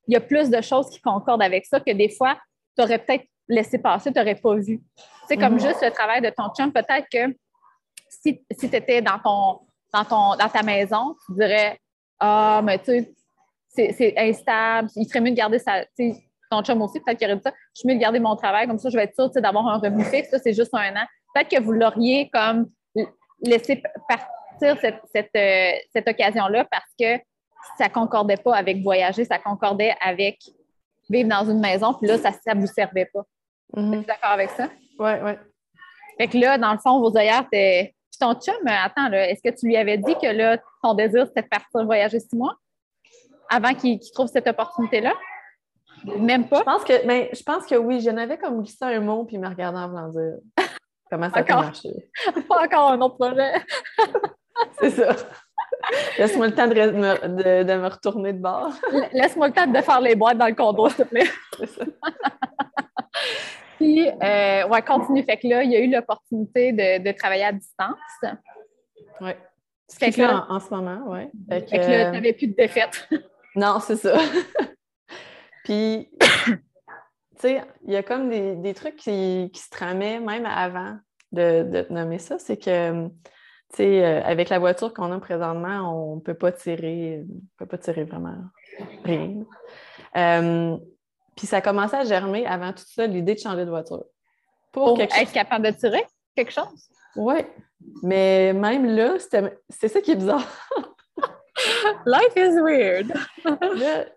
il 0.07 0.15
y 0.15 0.17
a 0.17 0.21
plus 0.21 0.51
de 0.51 0.61
choses 0.61 0.91
qui 0.91 1.01
concordent 1.01 1.43
avec 1.43 1.67
ça 1.67 1.81
que 1.81 1.93
des 1.93 2.09
fois, 2.09 2.37
tu 2.77 2.83
aurais 2.83 2.99
peut-être 2.99 3.25
laissé 3.49 3.79
passer, 3.79 4.13
tu 4.13 4.19
n'aurais 4.19 4.35
pas 4.35 4.55
vu. 4.57 4.81
C'est 5.29 5.37
comme 5.37 5.55
mhm. 5.55 5.61
juste 5.61 5.83
le 5.83 5.91
travail 5.91 6.21
de 6.21 6.31
ton 6.31 6.49
chum. 6.57 6.73
Peut-être 6.73 7.07
que 7.11 7.35
si, 8.09 8.45
si 8.51 8.71
tu 8.71 8.77
étais 8.77 9.01
dans, 9.01 9.19
ton, 9.19 9.61
dans, 9.93 10.05
ton, 10.05 10.37
dans 10.37 10.49
ta 10.49 10.63
maison, 10.63 11.17
tu 11.27 11.35
dirais 11.35 11.79
Ah, 12.19 12.61
mais 12.65 12.79
tu 12.79 13.07
sais, 13.69 13.95
c'est 13.97 14.15
instable, 14.19 14.89
il 14.97 15.07
serait 15.07 15.21
mieux 15.21 15.31
de 15.31 15.37
garder 15.37 15.59
sa. 15.59 15.85
Ton 16.51 16.63
chum 16.63 16.83
aussi, 16.83 17.01
peut-être 17.01 17.19
qu'il 17.19 17.29
aurait 17.29 17.37
dit 17.37 17.43
ça. 17.43 17.53
Je 17.75 17.81
suis 17.81 17.89
mieux 17.89 17.95
de 17.95 18.01
garder 18.01 18.21
mon 18.21 18.37
travail, 18.37 18.67
comme 18.67 18.79
ça, 18.79 18.91
je 18.91 18.97
vais 18.97 19.05
être 19.05 19.15
sûre 19.15 19.31
d'avoir 19.31 19.67
un 19.69 19.79
revenu 19.79 20.05
fixe. 20.05 20.29
Ça, 20.29 20.39
c'est 20.39 20.53
juste 20.53 20.75
un 20.75 20.95
an. 20.95 21.07
Peut-être 21.35 21.49
que 21.49 21.63
vous 21.63 21.73
l'auriez 21.73 22.29
comme 22.31 22.71
laissé 23.41 23.83
cette, 24.81 25.01
cette, 25.13 25.31
euh, 25.37 25.73
cette 25.93 26.09
occasion-là 26.09 26.65
parce 26.71 26.91
que 26.99 27.19
ça 27.79 27.89
ne 27.89 27.93
concordait 27.93 28.37
pas 28.37 28.57
avec 28.57 28.83
voyager, 28.83 29.25
ça 29.25 29.39
concordait 29.39 29.95
avec 30.01 30.39
vivre 31.09 31.29
dans 31.29 31.49
une 31.51 31.61
maison, 31.61 31.95
puis 31.95 32.09
là, 32.09 32.19
ça 32.19 32.55
ne 32.55 32.61
vous 32.61 32.67
servait 32.67 33.09
pas. 33.13 33.23
Mm 33.75 33.95
Es-tu 33.95 34.05
d'accord 34.07 34.31
avec 34.31 34.51
ça? 34.51 34.69
Oui, 34.99 35.11
oui. 35.25 35.33
Fait 36.19 36.29
que 36.29 36.39
là, 36.39 36.59
dans 36.59 36.73
le 36.73 36.79
fond, 36.79 37.01
vos 37.01 37.17
ailleurs, 37.17 37.45
t'es. 37.51 37.95
ton 38.21 38.35
chum, 38.35 38.55
attends, 38.67 39.13
est-ce 39.13 39.43
que 39.43 39.55
tu 39.55 39.67
lui 39.67 39.77
avais 39.77 39.99
dit 39.99 40.15
que 40.15 40.27
là, 40.27 40.59
ton 40.83 40.95
désir, 40.95 41.27
c'était 41.27 41.43
de 41.43 41.49
partir 41.49 41.85
voyager 41.85 42.21
six 42.21 42.37
mois? 42.37 42.57
Avant 43.51 43.75
qu'il 43.75 43.99
trouve 44.13 44.29
cette 44.29 44.47
opportunité-là? 44.47 45.13
Même 46.19 46.49
pas? 46.49 46.59
Je 46.59 46.65
pense 46.65 46.85
que, 46.85 47.07
mais 47.07 47.31
je 47.33 47.43
pense 47.43 47.67
que 47.67 47.75
oui, 47.77 48.01
j'en 48.01 48.17
avais 48.17 48.39
comme 48.39 48.61
glissé 48.61 48.85
un 48.85 49.01
mot 49.01 49.25
puis 49.25 49.37
il 49.37 49.41
me 49.41 49.49
regardait 49.49 49.79
en 49.79 49.89
voulant 49.89 50.09
dire 50.09 50.35
comment 51.11 51.31
ça 51.31 51.43
peut 51.43 51.53
marcher. 51.53 52.11
Pas 52.49 52.65
encore 52.65 52.91
un 52.93 53.01
autre 53.01 53.17
projet. 53.17 53.53
C'est 54.81 54.91
ça. 54.91 55.17
Laisse-moi 56.19 56.49
le 56.49 56.55
temps 56.55 56.67
de, 56.67 56.75
de, 56.75 57.63
de, 57.65 57.75
me 57.75 57.89
retourner 57.89 58.33
de 58.33 58.39
bord. 58.39 58.73
Laisse-moi 59.13 59.49
le 59.49 59.53
temps 59.53 59.67
de 59.67 59.81
faire 59.81 60.01
les 60.01 60.15
boîtes 60.15 60.39
dans 60.39 60.47
le 60.47 60.55
condo, 60.55 60.89
s'il 60.89 61.05
te 61.05 61.09
plaît. 61.09 61.27
C'est 61.59 61.67
ça. 61.67 61.85
Puis, 63.77 64.09
euh, 64.09 64.69
ouais, 64.69 64.83
continue. 64.83 65.25
Fait 65.25 65.37
que 65.37 65.49
là, 65.49 65.65
il 65.65 65.73
y 65.73 65.77
a 65.77 65.81
eu 65.81 65.91
l'opportunité 65.91 66.73
de, 66.73 67.13
travailler 67.13 67.45
à 67.45 67.53
distance. 67.53 67.97
Oui. 69.21 69.33
Ce 69.89 69.99
qui 69.99 70.25
en, 70.25 70.49
en, 70.49 70.61
ce 70.61 70.71
moment, 70.71 71.03
oui. 71.09 71.29
Fait 71.51 71.67
que, 71.67 71.77
là, 71.77 72.07
tu 72.07 72.13
n'avais 72.13 72.33
plus 72.33 72.47
de 72.47 72.55
défaite. 72.55 73.09
non, 73.57 73.79
c'est 73.81 73.97
ça. 73.97 74.17
Puis, 75.65 76.09
tu 76.47 76.59
sais, 77.39 77.63
il 77.87 77.93
y 77.93 77.97
a 77.97 78.03
comme 78.03 78.31
des, 78.31 78.75
trucs 78.75 78.97
qui, 78.97 79.51
se 79.55 79.69
tramaient 79.69 80.21
même 80.21 80.47
avant 80.47 80.97
de, 81.33 81.65
de 81.65 81.83
te 81.83 81.93
nommer 81.93 82.19
ça. 82.19 82.39
C'est 82.39 82.57
que, 82.57 83.09
euh, 83.81 84.23
avec 84.25 84.49
la 84.49 84.59
voiture 84.59 84.93
qu'on 84.93 85.13
a 85.13 85.19
présentement, 85.19 86.13
on 86.13 86.17
ne 86.17 86.21
peut 86.21 86.35
pas 86.35 86.53
tirer, 86.53 87.25
on 87.29 87.57
peut 87.59 87.67
pas 87.67 87.79
tirer 87.79 88.05
vraiment 88.05 88.37
rien. 89.05 89.45
Euh, 90.17 90.77
puis 91.37 91.47
ça 91.47 91.59
a 91.59 91.97
à 91.97 92.05
germer 92.05 92.47
avant 92.47 92.73
tout 92.73 92.85
ça, 92.87 93.07
l'idée 93.07 93.35
de 93.35 93.41
changer 93.41 93.65
de 93.65 93.71
voiture. 93.71 94.05
Pour, 94.73 95.01
être 95.01 95.33
capable 95.33 95.67
de 95.67 95.71
tirer 95.71 96.05
quelque 96.35 96.53
chose? 96.53 96.89
Oui. 97.17 97.37
Mais 98.03 98.53
même 98.53 98.87
là, 98.87 99.17
c'est 99.69 99.89
ça 99.89 100.01
qui 100.01 100.13
est 100.13 100.17
bizarre. 100.17 100.47
Life 102.07 102.37
is 102.37 102.61
weird. 102.61 103.13
là, 103.45 104.05
tu 104.05 104.11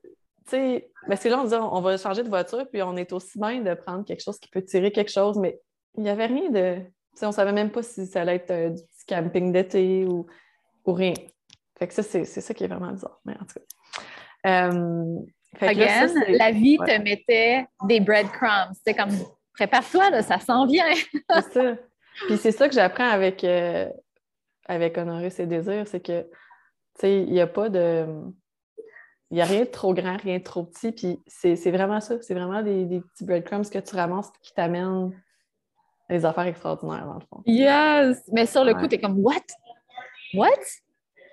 sais, 0.47 0.89
parce 1.07 1.23
que 1.23 1.29
là, 1.29 1.39
on 1.39 1.43
dit 1.45 1.55
on 1.55 1.81
va 1.81 1.97
changer 1.97 2.23
de 2.23 2.29
voiture, 2.29 2.65
puis 2.71 2.81
on 2.81 2.95
est 2.95 3.11
aussi 3.11 3.37
bien 3.37 3.61
de 3.61 3.73
prendre 3.73 4.05
quelque 4.05 4.21
chose 4.21 4.39
qui 4.39 4.49
peut 4.49 4.63
tirer 4.63 4.91
quelque 4.91 5.11
chose, 5.11 5.37
mais 5.37 5.59
il 5.97 6.03
n'y 6.03 6.09
avait 6.09 6.27
rien 6.27 6.49
de. 6.49 6.81
On 7.21 7.31
savait 7.31 7.53
même 7.53 7.71
pas 7.71 7.83
si 7.83 8.05
ça 8.07 8.21
allait 8.21 8.35
être 8.35 8.51
euh, 8.51 8.69
du 8.69 8.81
petit 9.05 9.15
camping 9.15 9.51
d'été 9.51 10.05
ou, 10.05 10.25
ou 10.85 10.93
rien. 10.93 11.13
Fait 11.77 11.87
que 11.87 11.93
ça, 11.93 12.03
c'est 12.03 12.25
ça 12.25 12.53
qui 12.53 12.63
est 12.63 12.67
vraiment 12.67 12.91
bizarre. 12.91 13.19
Mais 13.25 13.33
en 13.33 13.45
tout 13.45 13.59
cas. 13.59 14.63
Euh, 14.63 15.19
Again, 15.61 16.13
la 16.27 16.51
vie 16.51 16.77
te 16.77 17.01
mettait 17.01 17.65
des 17.85 17.99
breadcrumbs. 17.99 18.73
C'est 18.85 18.93
comme 18.93 19.11
prépare-toi, 19.53 20.09
là, 20.09 20.21
ça 20.21 20.39
s'en 20.39 20.65
vient. 20.65 20.93
c'est 21.29 21.53
ça. 21.53 21.75
Puis 22.27 22.37
c'est 22.37 22.51
ça 22.51 22.67
que 22.67 22.75
j'apprends 22.75 23.09
avec, 23.09 23.43
euh, 23.43 23.89
avec 24.67 24.97
Honorer 24.97 25.29
ses 25.29 25.47
désirs, 25.47 25.87
c'est 25.87 25.99
que, 25.99 26.21
tu 26.21 26.29
sais, 26.99 27.23
il 27.23 27.31
n'y 27.31 27.41
a 27.41 27.47
pas 27.47 27.69
de. 27.69 28.05
Il 29.31 29.35
n'y 29.35 29.41
a 29.41 29.45
rien 29.45 29.61
de 29.61 29.69
trop 29.69 29.93
grand, 29.93 30.17
rien 30.17 30.37
de 30.37 30.43
trop 30.43 30.63
petit. 30.63 30.91
Puis 30.91 31.19
c'est 31.27 31.71
vraiment 31.71 31.99
ça. 31.99 32.21
C'est 32.21 32.35
vraiment 32.35 32.61
des, 32.61 32.85
des, 32.85 33.01
petits 33.01 33.25
breadcrumbs 33.25 33.69
que 33.69 33.79
tu 33.79 33.95
ramasses 33.95 34.31
qui 34.41 34.53
t'amènent 34.53 35.11
des 36.09 36.25
affaires 36.25 36.45
extraordinaires, 36.45 37.05
dans 37.05 37.15
le 37.15 37.19
fond. 37.21 37.41
Yes! 37.45 38.23
Mais 38.31 38.45
sur 38.45 38.63
le 38.63 38.73
coup, 38.73 38.87
tu 38.87 38.95
es 38.95 38.99
comme, 38.99 39.19
what? 39.19 39.35
What? 40.33 40.49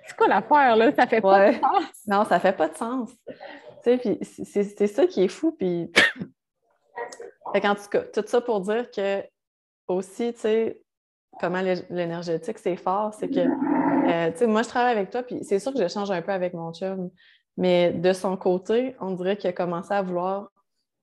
C'est 0.05 0.15
quoi 0.17 0.27
l'affaire, 0.27 0.75
là? 0.75 0.91
Ça 0.93 1.07
fait 1.07 1.21
pas 1.21 1.51
de 1.51 1.59
sens. 1.59 1.83
Non, 2.07 2.25
ça 2.25 2.39
fait 2.39 2.53
pas 2.53 2.67
de 2.67 2.75
sens. 2.75 3.09
Tu 3.27 3.35
sais, 3.83 3.97
puis 3.97 4.19
c'est 4.23 4.87
ça 4.87 5.07
qui 5.07 5.23
est 5.23 5.29
fou. 5.29 5.51
Puis. 5.51 5.91
en 7.45 7.75
tout 7.75 7.89
cas, 7.91 8.01
tout 8.01 8.23
ça 8.25 8.41
pour 8.41 8.61
dire 8.61 8.89
que 8.91 9.23
aussi, 9.87 10.33
tu 10.33 10.39
sais, 10.39 10.81
comment 11.39 11.61
l'énergétique, 11.89 12.57
c'est 12.57 12.75
fort, 12.75 13.13
c'est 13.13 13.29
que, 13.29 13.39
euh, 13.39 14.31
tu 14.31 14.37
sais, 14.37 14.47
moi, 14.47 14.63
je 14.63 14.69
travaille 14.69 14.91
avec 14.91 15.09
toi, 15.09 15.23
puis 15.23 15.43
c'est 15.43 15.59
sûr 15.59 15.71
que 15.73 15.79
j'échange 15.79 16.11
un 16.11 16.21
peu 16.21 16.31
avec 16.31 16.53
mon 16.53 16.73
chum, 16.73 17.09
mais 17.57 17.91
de 17.91 18.13
son 18.13 18.37
côté, 18.37 18.95
on 18.99 19.11
dirait 19.11 19.37
qu'il 19.37 19.49
a 19.49 19.53
commencé 19.53 19.93
à 19.93 20.01
vouloir 20.01 20.49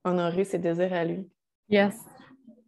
honorer 0.05 0.45
ses 0.45 0.59
désirs 0.59 0.93
à 0.93 1.05
lui. 1.05 1.29
Yes. 1.69 1.97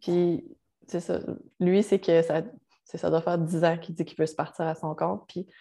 Puis, 0.01 0.52
c'est 0.87 0.99
ça. 0.99 1.19
Lui, 1.59 1.83
c'est 1.83 1.99
que 1.99 2.21
ça, 2.21 2.41
ça 2.85 3.09
doit 3.09 3.21
faire 3.21 3.37
10 3.37 3.63
ans 3.63 3.77
qu'il 3.77 3.95
dit 3.95 4.05
qu'il 4.05 4.17
peut 4.17 4.25
se 4.25 4.35
partir 4.35 4.65
à 4.65 4.75
son 4.75 4.95
compte. 4.95 5.23
Puis, 5.27 5.45
tu 5.45 5.53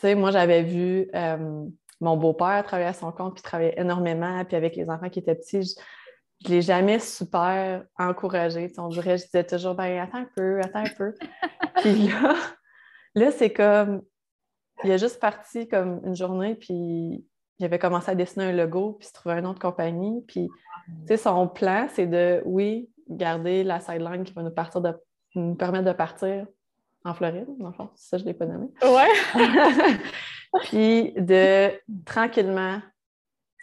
sais, 0.00 0.14
moi, 0.14 0.30
j'avais 0.30 0.62
vu 0.62 1.08
euh, 1.14 1.64
mon 2.00 2.16
beau-père 2.16 2.64
travailler 2.64 2.88
à 2.88 2.94
son 2.94 3.12
compte, 3.12 3.34
puis 3.34 3.42
travailler 3.42 3.78
énormément, 3.78 4.44
puis 4.44 4.56
avec 4.56 4.76
les 4.76 4.88
enfants 4.88 5.10
qui 5.10 5.18
étaient 5.18 5.34
petits, 5.34 5.62
je 5.62 6.48
ne 6.48 6.54
l'ai 6.54 6.62
jamais 6.62 6.98
super 6.98 7.84
encouragé. 7.98 8.72
On 8.78 8.88
dirait, 8.88 9.18
je 9.18 9.24
disais 9.24 9.44
toujours, 9.44 9.74
ben, 9.74 9.98
attends 9.98 10.18
un 10.18 10.28
peu, 10.34 10.60
attends 10.60 10.84
un 10.84 10.94
peu. 10.96 11.14
puis 11.76 12.08
là, 12.08 12.34
là 13.14 13.30
c'est 13.30 13.52
comme, 13.52 14.02
il 14.84 14.92
a 14.92 14.96
juste 14.96 15.20
parti 15.20 15.68
comme 15.68 16.00
une 16.04 16.16
journée, 16.16 16.54
puis 16.54 17.24
il 17.58 17.64
avait 17.64 17.78
commencé 17.78 18.10
à 18.10 18.14
dessiner 18.14 18.46
un 18.46 18.52
logo, 18.52 18.96
puis 18.98 19.08
se 19.08 19.12
trouver 19.12 19.34
une 19.34 19.46
autre 19.46 19.60
compagnie. 19.60 20.24
Puis, 20.26 20.48
tu 21.02 21.06
sais, 21.08 21.16
son 21.18 21.46
plan, 21.46 21.88
c'est 21.92 22.06
de, 22.06 22.42
oui, 22.46 22.88
garder 23.10 23.64
la 23.64 23.80
sideline 23.80 24.24
qui 24.24 24.32
va 24.32 24.42
nous, 24.42 24.50
partir 24.50 24.80
de, 24.80 24.94
nous 25.34 25.54
permettre 25.54 25.84
de 25.84 25.92
partir 25.92 26.46
en 27.04 27.14
Floride, 27.14 27.46
dans 27.58 27.68
le 27.68 27.74
fond. 27.74 27.90
Ça, 27.94 28.18
je 28.18 28.24
ne 28.24 28.28
l'ai 28.28 28.34
pas 28.34 28.46
nommé. 28.46 28.68
Ouais. 28.82 29.08
puis 30.64 31.12
de 31.16 31.70
tranquillement 32.04 32.80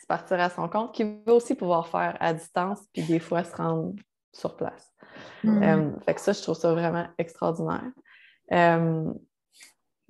partir 0.07 0.39
à 0.39 0.49
son 0.49 0.67
compte, 0.69 0.93
qui 0.93 1.03
veut 1.03 1.33
aussi 1.33 1.55
pouvoir 1.55 1.88
faire 1.88 2.17
à 2.19 2.33
distance, 2.33 2.79
puis 2.93 3.03
des 3.03 3.19
fois 3.19 3.43
se 3.43 3.55
rendre 3.55 3.93
sur 4.31 4.55
place. 4.55 4.93
Mm. 5.43 5.63
Euh, 5.63 5.99
fait 6.05 6.15
que 6.15 6.21
ça, 6.21 6.31
je 6.31 6.41
trouve 6.41 6.55
ça 6.55 6.71
vraiment 6.71 7.07
extraordinaire. 7.17 7.91
Euh, 8.51 9.12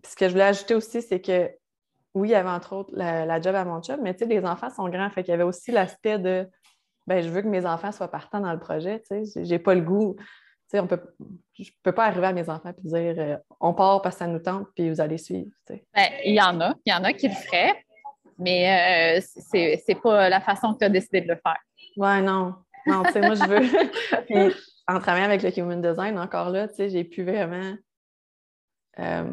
ce 0.05 0.15
que 0.15 0.27
je 0.27 0.31
voulais 0.31 0.43
ajouter 0.43 0.75
aussi, 0.75 1.01
c'est 1.01 1.19
que 1.19 1.51
oui, 2.13 2.29
il 2.29 2.31
y 2.31 2.35
avait 2.35 2.49
entre 2.49 2.73
autres 2.73 2.91
la, 2.93 3.41
job 3.41 3.55
à 3.55 3.65
mon 3.65 3.81
job, 3.81 3.99
mais 4.01 4.13
tu 4.13 4.19
sais, 4.19 4.25
les 4.25 4.43
enfants 4.45 4.69
sont 4.69 4.89
grands, 4.89 5.09
fait 5.09 5.23
qu'il 5.23 5.31
y 5.31 5.35
avait 5.35 5.43
aussi 5.43 5.71
l'aspect 5.71 6.17
de 6.17 6.47
ben, 7.07 7.23
je 7.23 7.29
veux 7.29 7.41
que 7.41 7.47
mes 7.47 7.65
enfants 7.65 7.91
soient 7.91 8.11
partants 8.11 8.41
dans 8.41 8.51
le 8.51 8.59
projet, 8.59 9.01
tu 9.09 9.25
sais, 9.25 9.45
j'ai 9.45 9.59
pas 9.59 9.73
le 9.73 9.81
goût. 9.81 10.15
Tu 10.17 10.71
sais, 10.71 10.79
on 10.81 10.87
peut, 10.87 11.01
je 11.57 11.71
peux 11.81 11.93
pas 11.93 12.05
arriver 12.05 12.27
à 12.27 12.33
mes 12.33 12.49
enfants 12.49 12.73
et 12.77 12.87
dire 12.87 13.15
euh, 13.17 13.37
on 13.61 13.73
part 13.73 14.01
parce 14.01 14.15
que 14.15 14.19
ça 14.19 14.27
nous 14.27 14.39
tente, 14.39 14.67
puis 14.75 14.89
vous 14.89 14.99
allez 14.99 15.17
suivre. 15.17 15.49
Ben, 15.69 15.79
il 16.25 16.35
y 16.35 16.41
en 16.41 16.59
a, 16.59 16.75
il 16.85 16.91
y 16.91 16.93
en 16.93 17.05
a 17.05 17.13
qui 17.13 17.29
le 17.29 17.33
feraient, 17.33 17.85
mais 18.37 19.17
euh, 19.17 19.21
c'est 19.81 20.01
pas 20.03 20.27
la 20.27 20.41
façon 20.41 20.73
que 20.73 20.79
tu 20.79 20.85
as 20.85 20.89
décidé 20.89 21.21
de 21.21 21.29
le 21.29 21.39
faire. 21.41 21.57
Ouais, 21.95 22.21
non. 22.21 22.55
Non, 22.85 23.03
tu 23.03 23.13
sais, 23.13 23.21
moi, 23.21 23.35
je 23.35 23.45
veux. 23.45 24.25
Puis, 24.27 24.55
en 24.87 24.99
travaillant 24.99 25.25
avec 25.25 25.43
le 25.43 25.57
Human 25.57 25.81
Design, 25.81 26.19
encore 26.19 26.49
là, 26.49 26.67
tu 26.67 26.75
sais, 26.75 26.89
j'ai 26.89 27.03
pu 27.03 27.23
vraiment 27.23 27.75
euh, 28.99 29.31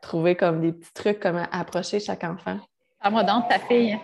trouver 0.00 0.36
comme 0.36 0.60
des 0.60 0.72
petits 0.72 0.92
trucs, 0.94 1.20
comment 1.20 1.46
approcher 1.52 2.00
chaque 2.00 2.24
enfant. 2.24 2.58
À 3.00 3.10
moi 3.10 3.24
donc, 3.24 3.48
ta 3.48 3.58
fille. 3.58 3.98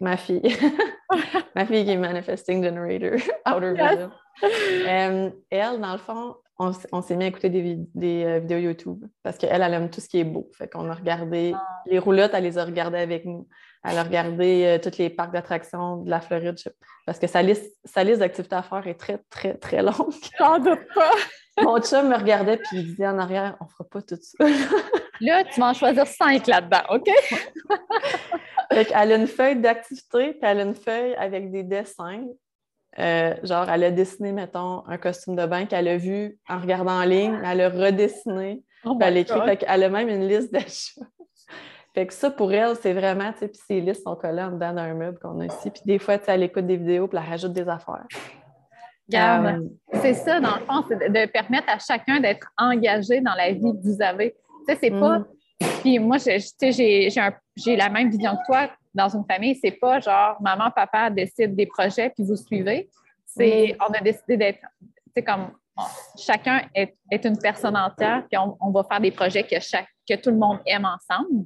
Ma 0.00 0.16
fille. 0.16 0.42
Ma 1.54 1.64
fille 1.64 1.84
qui 1.84 1.90
est 1.90 1.96
Manifesting 1.96 2.62
Generator, 2.62 3.18
Outer 3.46 3.72
Vision. 3.72 4.10
Euh, 4.42 5.30
elle, 5.50 5.80
dans 5.80 5.92
le 5.92 5.98
fond, 5.98 6.36
on, 6.58 7.02
s'est 7.02 7.16
mis 7.16 7.24
à 7.24 7.26
écouter 7.28 7.50
des, 7.50 8.24
euh, 8.24 8.38
vidéos 8.38 8.58
YouTube 8.58 9.04
parce 9.22 9.36
qu'elle, 9.36 9.62
elle 9.62 9.74
aime 9.74 9.90
tout 9.90 10.00
ce 10.00 10.08
qui 10.08 10.20
est 10.20 10.24
beau. 10.24 10.50
Fait 10.56 10.68
qu'on 10.68 10.88
a 10.90 10.94
regardé 10.94 11.52
ah. 11.54 11.82
les 11.86 11.98
roulottes, 11.98 12.32
elle 12.34 12.44
les 12.44 12.58
a 12.58 12.64
regardées 12.64 12.98
avec 12.98 13.24
nous. 13.24 13.46
Elle 13.84 13.98
a 13.98 14.02
regardé 14.02 14.64
euh, 14.64 14.78
tous 14.78 14.98
les 14.98 15.10
parcs 15.10 15.32
d'attractions 15.32 15.98
de 15.98 16.10
la 16.10 16.20
Floride 16.20 16.56
parce 17.04 17.18
que 17.18 17.26
sa 17.26 17.42
liste, 17.42 17.72
sa 17.84 18.02
liste 18.04 18.20
d'activités 18.20 18.56
à 18.56 18.62
faire 18.62 18.86
est 18.86 18.94
très, 18.94 19.18
très, 19.30 19.54
très 19.54 19.82
longue. 19.82 20.12
J'en 20.38 20.58
doute 20.58 20.86
pas. 20.94 21.12
Mon 21.62 21.80
chum 21.80 22.08
me 22.08 22.16
regardait 22.16 22.58
puis 22.58 22.78
il 22.78 22.86
disait 22.86 23.06
en 23.06 23.18
arrière, 23.18 23.56
on 23.60 23.66
fera 23.66 23.84
pas 23.84 24.02
tout 24.02 24.18
ça. 24.20 24.44
là, 25.20 25.44
tu 25.44 25.60
vas 25.60 25.70
en 25.70 25.74
choisir 25.74 26.06
cinq 26.06 26.46
là-dedans, 26.46 26.82
OK? 26.90 27.08
Fait 28.84 28.92
elle 28.94 29.12
a 29.12 29.16
une 29.16 29.26
feuille 29.26 29.60
d'activité 29.60 30.32
puis 30.32 30.40
elle 30.42 30.60
a 30.60 30.62
une 30.62 30.74
feuille 30.74 31.14
avec 31.14 31.50
des 31.50 31.62
dessins 31.62 32.24
euh, 32.98 33.34
genre, 33.42 33.68
elle 33.68 33.84
a 33.84 33.90
dessiné, 33.90 34.32
mettons, 34.32 34.82
un 34.86 34.96
costume 34.96 35.36
de 35.36 35.44
bain 35.44 35.66
qu'elle 35.66 35.88
a 35.88 35.96
vu 35.96 36.38
en 36.48 36.58
regardant 36.58 36.92
en 36.92 37.04
ligne, 37.04 37.38
elle 37.44 37.60
a 37.60 37.68
redessiné, 37.68 38.62
oh 38.84 38.96
elle 39.02 39.18
a 39.18 39.20
écrit, 39.20 39.38
elle 39.66 39.84
a 39.84 39.88
même 39.90 40.08
une 40.08 40.26
liste 40.26 40.50
d'achats. 40.50 41.02
fait 41.94 42.06
que 42.06 42.14
ça, 42.14 42.30
pour 42.30 42.52
elle, 42.52 42.74
c'est 42.76 42.94
vraiment, 42.94 43.32
tu 43.32 43.40
sais, 43.40 43.48
puis 43.48 43.60
ces 43.66 43.80
listes 43.82 44.02
sont 44.02 44.16
collées 44.16 44.42
en 44.42 44.52
dedans 44.52 44.72
d'un 44.72 44.94
meuble 44.94 45.18
qu'on 45.18 45.40
a 45.40 45.46
ici. 45.46 45.70
Puis 45.70 45.82
des 45.84 45.98
fois, 45.98 46.16
tu 46.16 46.24
sais, 46.24 46.32
elle 46.32 46.44
écoute 46.44 46.66
des 46.66 46.78
vidéos, 46.78 47.06
puis 47.06 47.18
elle 47.22 47.28
rajoute 47.28 47.52
des 47.52 47.68
affaires. 47.68 48.06
Euh, 49.14 49.60
c'est 50.00 50.14
ça, 50.14 50.40
dans 50.40 50.56
le 50.56 50.62
fond, 50.62 50.82
c'est 50.88 50.96
de, 50.96 51.30
permettre 51.30 51.68
à 51.68 51.78
chacun 51.78 52.18
d'être 52.18 52.48
engagé 52.56 53.20
dans 53.20 53.34
la 53.34 53.52
vie 53.52 53.60
que 53.60 53.82
vous 53.82 54.00
avez. 54.00 54.34
Tu 54.66 54.72
sais, 54.72 54.78
c'est 54.80 54.90
pas. 54.90 55.18
Mm. 55.18 55.26
Puis 55.82 55.98
moi, 55.98 56.16
j'ai 56.16 56.40
la 57.66 57.88
même 57.88 58.10
vision 58.10 58.36
que 58.36 58.46
toi 58.46 58.70
dans 58.94 59.08
une 59.08 59.24
famille, 59.24 59.54
c'est 59.54 59.72
pas 59.72 60.00
genre 60.00 60.40
maman, 60.40 60.70
papa 60.70 61.10
décide 61.10 61.54
des 61.54 61.66
projets 61.66 62.10
puis 62.10 62.24
vous 62.24 62.36
suivez. 62.36 62.88
C'est 63.24 63.76
on 63.80 63.92
a 63.92 64.00
décidé 64.00 64.36
d'être, 64.36 64.60
c'est 65.14 65.22
comme 65.22 65.52
chacun 66.18 66.62
est, 66.74 66.96
une 67.24 67.38
personne 67.38 67.76
entière 67.76 68.24
puis 68.30 68.38
on, 68.38 68.70
va 68.70 68.84
faire 68.84 69.00
des 69.00 69.10
projets 69.10 69.42
que 69.42 69.60
chaque 69.60 69.88
que 70.08 70.14
tout 70.14 70.30
le 70.30 70.36
monde 70.36 70.60
aime 70.66 70.86
ensemble. 70.86 71.44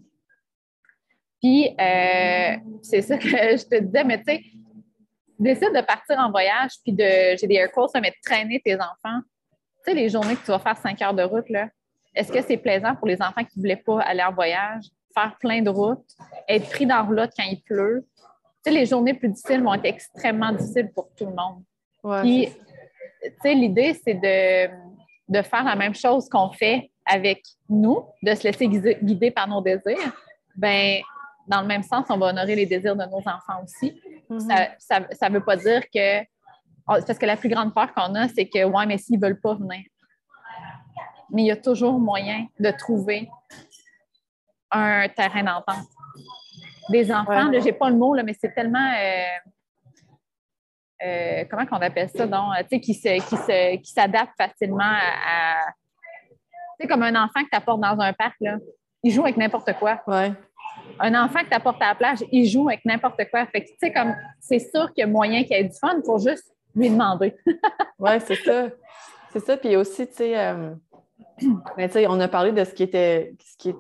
Puis 1.43 1.75
euh, 1.81 2.57
c'est 2.83 3.03
ça 3.03 3.17
que 3.17 3.29
je 3.29 3.67
te 3.67 3.81
disais, 3.81 4.05
mais 4.05 4.19
tu 4.19 4.25
sais, 4.25 4.43
décide 5.39 5.73
de 5.75 5.81
partir 5.81 6.19
en 6.19 6.31
voyage 6.31 6.73
puis 6.85 6.93
de, 6.93 7.37
j'ai 7.39 7.47
des 7.47 7.55
air 7.55 7.73
quotes, 7.73 7.91
mais 7.95 8.11
de 8.11 8.17
traîner 8.23 8.61
tes 8.61 8.75
enfants. 8.75 9.21
Tu 9.85 9.85
sais, 9.87 9.95
les 9.95 10.11
journées 10.11 10.37
que 10.37 10.45
tu 10.45 10.51
vas 10.51 10.59
faire 10.59 10.77
cinq 10.77 11.01
heures 11.01 11.15
de 11.15 11.23
route, 11.23 11.49
là, 11.49 11.69
est-ce 12.15 12.31
que 12.31 12.43
c'est 12.43 12.59
plaisant 12.59 12.95
pour 12.95 13.07
les 13.09 13.21
enfants 13.23 13.45
qui 13.45 13.59
ne 13.59 13.63
voulaient 13.63 13.77
pas 13.77 14.01
aller 14.03 14.23
en 14.23 14.33
voyage? 14.33 14.85
Faire 15.15 15.37
plein 15.39 15.63
de 15.63 15.71
routes, 15.71 16.07
être 16.49 16.69
pris 16.71 16.87
dans 16.87 16.97
la 16.97 17.03
roulotte 17.03 17.33
quand 17.37 17.45
il 17.45 17.63
pleut. 17.63 18.07
Tu 18.65 18.71
sais, 18.71 18.79
les 18.79 18.87
journées 18.87 19.15
plus 19.15 19.29
difficiles 19.29 19.63
vont 19.63 19.75
être 19.75 19.87
extrêmement 19.87 20.53
difficiles 20.53 20.91
pour 20.93 21.09
tout 21.17 21.27
le 21.27 21.35
monde. 21.35 21.63
Puis, 22.23 22.49
tu 23.23 23.33
sais, 23.43 23.55
l'idée, 23.55 23.99
c'est 24.05 24.15
de, 24.15 24.71
de, 25.29 25.43
faire 25.43 25.65
la 25.65 25.77
même 25.77 25.95
chose 25.95 26.29
qu'on 26.29 26.51
fait 26.51 26.91
avec 27.05 27.43
nous, 27.69 28.05
de 28.23 28.35
se 28.35 28.45
laisser 28.45 28.69
guider, 28.69 29.31
par 29.31 29.49
nos 29.49 29.61
désirs. 29.61 30.13
Ben, 30.57 31.01
dans 31.47 31.63
le 31.63 31.67
même 31.67 31.83
sens, 31.83 32.07
on 32.09 32.19
va 32.19 32.27
honorer 32.27 32.55
les 32.55 32.67
désirs 32.67 32.97
de 32.97 33.05
nos 33.05 33.19
enfants 33.19 33.63
aussi. 33.65 34.01
Mm-hmm. 34.31 34.75
Ça 34.79 35.29
ne 35.29 35.35
veut 35.35 35.45
pas 35.45 35.57
dire 35.57 35.83
que. 35.93 36.23
Parce 36.87 37.19
que 37.19 37.27
la 37.27 37.37
plus 37.37 37.49
grande 37.49 37.73
peur 37.73 37.95
qu'on 37.95 38.15
a, 38.17 38.29
c'est 38.29 38.47
que, 38.47 38.65
ouais, 38.65 38.87
mais 38.87 38.99
s'ils 38.99 39.21
ne 39.21 39.25
veulent 39.25 39.41
pas 39.41 39.55
venir. 39.55 39.85
Mais 41.31 41.43
il 41.43 41.47
y 41.47 41.51
a 41.53 41.57
toujours 41.57 41.99
moyen 42.01 42.47
de 42.59 42.71
trouver 42.73 43.29
un 44.71 45.09
terrain 45.09 45.43
d'entente. 45.43 45.87
Des 46.91 47.11
enfants, 47.13 47.53
je 47.53 47.59
n'ai 47.59 47.73
pas 47.73 47.91
le 47.91 47.97
mot, 47.97 48.15
là, 48.15 48.23
mais 48.23 48.35
c'est 48.39 48.53
tellement. 48.53 48.93
Euh, 48.99 49.51
euh, 51.03 51.45
comment 51.51 51.65
qu'on 51.67 51.77
appelle 51.77 52.11
ça, 52.11 52.27
donc, 52.27 52.53
tu 52.63 52.77
sais, 52.77 52.81
qui, 52.81 52.95
se, 52.95 53.77
qui, 53.77 53.91
s'adapte 53.91 54.33
facilement 54.37 54.83
à. 54.83 55.57
tu 56.31 56.37
sais, 56.81 56.89
comme 56.89 57.03
un 57.03 57.15
enfant 57.15 57.43
que 57.45 57.51
tu 57.51 57.57
apportes 57.57 57.81
dans 57.81 57.99
un 58.01 58.13
parc, 58.13 58.35
là, 58.41 58.59
il 59.03 59.13
joue 59.13 59.23
avec 59.23 59.37
n'importe 59.37 59.73
quoi. 59.75 60.01
Ouais. 60.07 60.33
Un 60.99 61.15
enfant 61.15 61.41
que 61.41 61.49
tu 61.49 61.55
apportes 61.55 61.81
à 61.81 61.89
la 61.89 61.95
plage, 61.95 62.19
il 62.31 62.47
joue 62.47 62.69
avec 62.69 62.85
n'importe 62.85 63.23
quoi. 63.31 63.47
Fait 63.47 63.65
tu 63.65 63.73
sais, 63.79 63.93
comme, 63.93 64.15
c'est 64.41 64.59
sûr 64.59 64.93
qu'il 64.93 65.03
y 65.03 65.05
a 65.05 65.07
moyen 65.07 65.45
qu'il 65.45 65.57
ait 65.57 65.65
du 65.65 65.77
fun 65.79 66.01
pour 66.05 66.19
juste 66.19 66.53
lui 66.75 66.91
demander. 66.91 67.37
oui, 67.99 68.11
c'est 68.21 68.37
ça. 68.37 68.69
C'est 69.33 69.41
ça. 69.41 69.57
Puis 69.57 69.77
aussi, 69.77 70.07
tu 70.09 70.15
sais, 70.15 70.39
euh, 70.39 70.75
Mais 71.77 71.89
tu 71.89 71.95
sais, 71.95 72.07
on 72.09 72.21
a 72.21 72.29
parlé 72.29 72.53
de 72.53 72.65
ce 72.65 72.75
qui 72.75 72.83
était. 72.83 73.35
Ce 73.45 73.57
qui, 73.57 73.75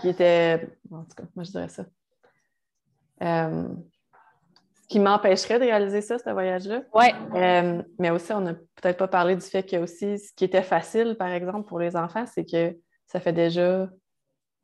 qui 0.00 0.08
était. 0.08 0.68
En 0.90 1.04
tout 1.04 1.14
cas, 1.16 1.24
moi, 1.34 1.44
je 1.44 1.50
dirais 1.50 1.68
ça. 1.68 1.84
Euh, 3.22 3.68
ce 4.82 4.88
qui 4.88 4.98
m'empêcherait 4.98 5.58
de 5.58 5.64
réaliser 5.64 6.00
ça, 6.00 6.18
ce 6.18 6.30
voyage-là. 6.30 6.82
Oui. 6.94 7.06
Euh, 7.34 7.82
mais 7.98 8.10
aussi, 8.10 8.32
on 8.32 8.40
n'a 8.40 8.54
peut-être 8.54 8.96
pas 8.96 9.08
parlé 9.08 9.36
du 9.36 9.42
fait 9.42 9.62
que 9.62 9.76
aussi, 9.76 10.18
ce 10.18 10.32
qui 10.34 10.44
était 10.44 10.62
facile, 10.62 11.16
par 11.18 11.28
exemple, 11.28 11.68
pour 11.68 11.78
les 11.78 11.96
enfants, 11.96 12.24
c'est 12.26 12.44
que 12.44 12.76
ça 13.06 13.20
fait 13.20 13.32
déjà 13.32 13.88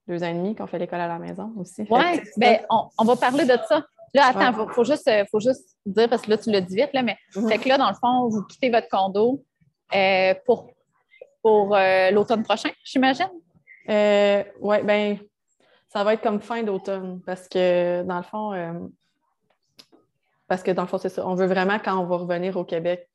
deux 0.09 0.23
ans 0.23 0.29
et 0.29 0.35
demi 0.35 0.55
qu'on 0.55 0.67
fait 0.67 0.79
l'école 0.79 1.01
à 1.01 1.09
la 1.09 1.19
maison 1.19 1.53
aussi. 1.57 1.87
Oui, 1.91 2.21
bien, 2.37 2.61
on, 2.71 2.89
on, 2.99 3.05
va 3.05 3.17
parler 3.17 3.45
de 3.45 3.57
ça. 3.69 3.85
Là, 4.15 4.29
attends, 4.29 4.65
il 4.69 4.73
faut, 4.73 4.85
juste, 4.85 5.11
faut 5.31 5.41
juste 5.41 5.77
dire, 5.85 6.09
parce 6.09 6.23
que 6.23 6.31
là, 6.31 6.39
tu 6.39 6.51
l'as 6.51 6.61
dit 6.61 6.77
vite, 6.77 6.91
là, 6.93 7.03
mais 7.03 7.17
c'est 7.31 7.41
mhm. 7.41 7.59
que 7.59 7.69
là, 7.69 7.79
dans 7.79 7.89
le 7.89 7.95
fond, 7.95 8.29
vous 8.29 8.43
quittez 8.45 8.71
votre 8.71 8.89
condo 8.89 9.45
euh, 9.95 10.35
pour, 10.45 10.71
pour 11.43 11.75
euh, 11.75 12.11
l'automne 12.11 12.43
prochain, 12.43 12.71
j'imagine? 12.85 13.31
Euh, 13.89 14.45
oui, 14.61 14.83
bien, 14.83 15.19
ça 15.89 16.05
va 16.05 16.15
être 16.15 16.23
comme 16.23 16.41
fin 16.41 16.63
d'automne 16.63 17.21
parce 17.25 17.49
que, 17.49 18.03
dans 18.03 18.17
le 18.17 18.23
fond, 18.23 18.91
parce 20.49 20.63
que 20.63 20.71
dans 20.71 20.83
le 20.83 20.89
fond, 20.89 20.99
c'est 20.99 21.09
ça. 21.09 21.27
On 21.27 21.35
veut 21.35 21.47
vraiment, 21.47 21.79
quand 21.79 21.99
on 21.99 22.05
va 22.05 22.17
revenir 22.17 22.57
au 22.57 22.65
Québec, 22.65 23.09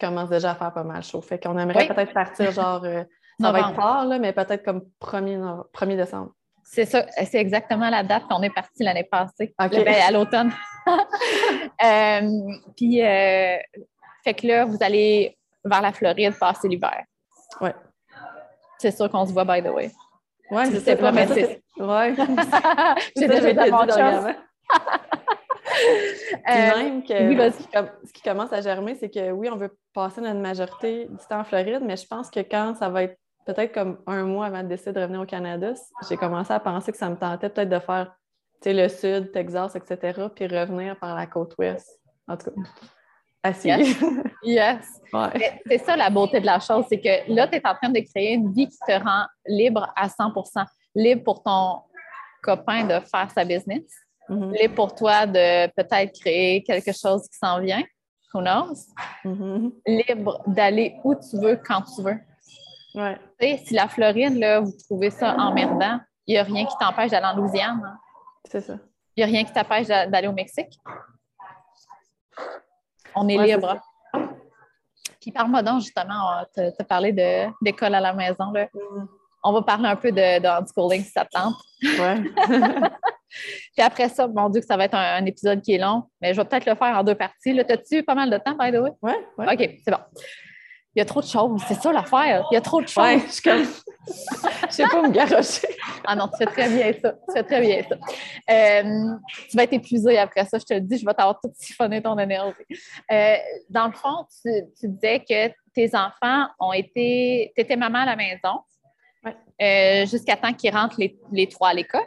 commence 0.00 0.30
déjà 0.30 0.52
à 0.52 0.54
faire 0.54 0.72
pas 0.72 0.84
mal 0.84 1.02
chaud. 1.02 1.20
Fait 1.20 1.42
qu'on 1.42 1.58
aimerait 1.58 1.88
peut-être 1.88 2.12
partir 2.12 2.52
genre. 2.52 2.82
ça 3.40 3.52
va 3.52 3.60
être 3.60 3.76
tard, 3.76 4.06
là, 4.06 4.18
mais 4.18 4.32
peut-être 4.32 4.64
comme 4.64 4.82
1er, 5.00 5.64
1er 5.72 5.96
décembre. 5.96 6.32
C'est 6.70 6.84
ça, 6.84 7.06
c'est 7.16 7.38
exactement 7.38 7.88
la 7.88 8.02
date 8.02 8.24
qu'on 8.28 8.42
est 8.42 8.50
parti 8.50 8.82
l'année 8.82 9.08
passée, 9.10 9.54
ben, 9.58 9.86
à 9.86 10.10
l'automne. 10.10 10.52
Euh, 11.84 12.30
puis, 12.76 13.04
euh, 13.04 13.56
fait 14.24 14.34
que 14.34 14.46
là, 14.46 14.64
vous 14.64 14.78
allez 14.80 15.38
vers 15.62 15.82
la 15.82 15.92
Floride 15.92 16.34
passer 16.38 16.66
l'hiver. 16.66 17.04
Oui. 17.60 17.70
C'est 18.78 18.90
sûr 18.90 19.10
qu'on 19.10 19.26
se 19.26 19.32
voit, 19.32 19.44
by 19.44 19.62
the 19.62 19.72
way. 19.72 19.90
Oui, 20.50 20.62
je 20.72 20.78
sais 20.78 20.96
pas, 20.96 21.12
mais 21.12 21.26
c'est. 21.26 21.62
Oui. 21.78 22.14
J'ai 23.16 23.28
déjà 23.28 23.52
dit 23.52 23.92
chose. 23.92 24.34
Euh, 26.48 26.76
même 26.76 27.02
que 27.02 27.14
ce 28.06 28.12
qui 28.12 28.22
commence 28.22 28.52
à 28.52 28.60
germer, 28.60 28.94
c'est 28.94 29.10
que 29.10 29.30
oui, 29.30 29.48
on 29.52 29.56
veut 29.56 29.76
passer 29.94 30.20
notre 30.20 30.40
majorité 30.40 31.06
du 31.06 31.26
temps 31.28 31.40
en 31.40 31.44
Floride, 31.44 31.82
mais 31.82 31.96
je 31.96 32.06
pense 32.06 32.30
que 32.30 32.40
quand 32.40 32.74
ça 32.74 32.88
va 32.88 33.04
être 33.04 33.18
peut-être 33.46 33.72
comme 33.72 33.98
un 34.06 34.24
mois 34.24 34.46
avant 34.46 34.62
de 34.62 34.68
décider 34.68 34.92
de 34.92 35.00
revenir 35.00 35.20
au 35.20 35.26
Canada, 35.26 35.72
j'ai 36.08 36.16
commencé 36.16 36.52
à 36.52 36.60
penser 36.60 36.90
que 36.90 36.98
ça 36.98 37.08
me 37.08 37.16
tentait 37.16 37.48
peut-être 37.48 37.68
de 37.68 37.78
faire 37.78 38.14
le 38.64 38.88
sud, 38.88 39.30
Texas, 39.32 39.76
etc., 39.76 40.26
puis 40.34 40.46
revenir 40.46 40.98
par 40.98 41.14
la 41.14 41.26
côte 41.26 41.54
ouest. 41.58 42.00
En 42.26 42.36
tout 42.36 42.50
cas, 42.50 42.60
assis. 43.42 43.70
Yes. 44.42 45.00
C'est 45.66 45.78
ça 45.78 45.96
la 45.96 46.10
beauté 46.10 46.40
de 46.40 46.46
la 46.46 46.60
chose, 46.60 46.84
c'est 46.88 47.00
que 47.00 47.32
là, 47.32 47.48
tu 47.48 47.56
es 47.56 47.66
en 47.66 47.74
train 47.74 47.88
de 47.88 48.00
créer 48.00 48.34
une 48.34 48.52
vie 48.52 48.68
qui 48.68 48.78
te 48.78 48.92
rend 48.92 49.24
libre 49.46 49.92
à 49.96 50.08
100% 50.08 50.64
libre 50.94 51.24
pour 51.24 51.42
ton 51.42 51.82
copain 52.42 52.84
de 52.84 53.00
faire 53.00 53.30
sa 53.34 53.44
business, 53.44 53.84
mm-hmm. 54.28 54.60
libre 54.60 54.74
pour 54.74 54.94
toi 54.94 55.26
de 55.26 55.66
peut-être 55.68 56.18
créer 56.20 56.62
quelque 56.62 56.92
chose 56.92 57.28
qui 57.28 57.38
s'en 57.38 57.60
vient, 57.60 57.82
who 58.32 58.40
knows, 58.40 58.74
mm-hmm. 59.24 59.72
libre 59.86 60.42
d'aller 60.46 60.96
où 61.04 61.14
tu 61.14 61.38
veux, 61.38 61.56
quand 61.56 61.82
tu 61.82 62.02
veux. 62.02 62.18
Si 63.64 63.74
la 63.74 63.88
Floride, 63.88 64.36
là, 64.38 64.60
vous 64.60 64.72
trouvez 64.86 65.10
ça 65.10 65.34
emmerdant, 65.36 66.00
il 66.26 66.32
n'y 66.32 66.38
a 66.38 66.42
rien 66.42 66.66
qui 66.66 66.76
t'empêche 66.78 67.10
d'aller 67.10 67.26
en 67.26 67.36
Louisiane. 67.36 67.80
Hein. 67.84 67.98
C'est 68.44 68.60
ça. 68.60 68.74
Il 69.16 69.20
n'y 69.20 69.24
a 69.24 69.26
rien 69.26 69.44
qui 69.44 69.52
t'empêche 69.52 69.86
d'aller 69.86 70.28
au 70.28 70.32
Mexique. 70.32 70.78
On 73.18 73.28
est 73.28 73.38
libre. 73.38 73.76
Puis 75.20 75.32
parle-moi 75.32 75.62
donc, 75.62 75.80
justement, 75.80 76.44
tu 76.54 76.60
as 76.60 76.84
parlé 76.84 77.12
d'école 77.60 77.94
à 77.94 78.00
la 78.00 78.12
maison. 78.12 78.50
Là. 78.52 78.68
Mm. 78.72 79.06
On 79.44 79.52
va 79.52 79.62
parler 79.62 79.88
un 79.88 79.96
peu 79.96 80.10
de, 80.10 80.40
de 80.40 80.46
homeschooling 80.46 81.02
si 81.02 81.10
ça 81.10 81.24
te 81.24 81.30
tente. 81.30 81.54
Ouais. 81.82 82.88
Puis 83.76 83.84
après 83.84 84.08
ça, 84.08 84.26
mon 84.26 84.48
Dieu, 84.48 84.60
que 84.60 84.66
ça 84.66 84.76
va 84.76 84.84
être 84.84 84.94
un, 84.94 85.24
épisode 85.26 85.60
qui 85.60 85.74
est 85.74 85.78
long, 85.78 86.04
mais 86.20 86.32
je 86.32 86.40
vais 86.40 86.46
peut-être 86.46 86.66
le 86.66 86.74
faire 86.74 86.96
en 86.96 87.02
deux 87.02 87.14
parties. 87.14 87.56
T'as-tu 87.66 87.98
eu 87.98 88.02
pas 88.02 88.14
mal 88.14 88.30
de 88.30 88.38
temps, 88.38 88.54
by 88.54 88.72
the 88.72 88.80
way? 88.80 88.92
Oui. 89.02 89.12
Ouais. 89.36 89.54
OK, 89.54 89.70
c'est 89.84 89.90
bon 89.90 90.00
il 90.94 90.98
y 90.98 91.02
a 91.02 91.04
trop 91.04 91.20
de 91.20 91.26
choses. 91.26 91.62
C'est 91.68 91.74
ça 91.74 91.92
l'affaire. 91.92 92.46
Il 92.50 92.54
y 92.54 92.56
a 92.56 92.60
trop 92.60 92.80
de 92.80 92.88
choses. 92.88 93.04
Ouais, 93.04 93.20
je 93.20 93.42
comme... 93.42 93.64
je 94.68 94.74
sais 94.74 94.84
pas 94.84 95.02
me 95.02 95.10
garocher. 95.10 95.68
ah 96.04 96.16
non, 96.16 96.28
tu 96.28 96.38
fais 96.38 96.46
très 96.46 96.68
bien 96.68 96.92
ça. 97.00 97.12
Tu 97.12 97.32
fais 97.34 97.42
très 97.42 97.60
bien 97.60 97.82
ça. 97.82 97.96
Euh, 98.50 99.14
tu 99.48 99.56
vas 99.56 99.64
être 99.64 99.74
épuisé 99.74 100.18
après 100.18 100.44
ça, 100.46 100.58
je 100.58 100.64
te 100.64 100.74
le 100.74 100.80
dis, 100.80 100.98
je 100.98 101.04
vais 101.04 101.14
t'avoir 101.14 101.38
tout 101.40 101.52
siphonné 101.54 102.02
ton 102.02 102.18
énergie. 102.18 102.56
Euh, 103.12 103.36
dans 103.68 103.86
le 103.86 103.92
fond, 103.92 104.26
tu, 104.42 104.88
disais 104.88 105.20
que 105.20 105.52
tes 105.74 105.94
enfants 105.94 106.46
ont 106.58 106.72
été. 106.72 107.52
Tu 107.54 107.62
étais 107.62 107.76
maman 107.76 108.00
à 108.00 108.06
la 108.06 108.16
maison 108.16 108.60
euh, 109.60 110.06
jusqu'à 110.06 110.36
temps 110.36 110.54
qu'ils 110.54 110.74
rentrent 110.74 110.98
les, 110.98 111.48
trois 111.48 111.68
à 111.68 111.74
l'école. 111.74 112.02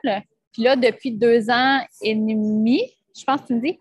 Puis 0.52 0.63
là, 0.63 0.76
depuis 0.76 1.12
deux 1.12 1.50
ans 1.50 1.80
et 2.02 2.15
demi, 2.15 2.82
je 3.17 3.24
pense 3.24 3.41
que 3.41 3.48
tu 3.48 3.54
me 3.54 3.62
dis, 3.62 3.80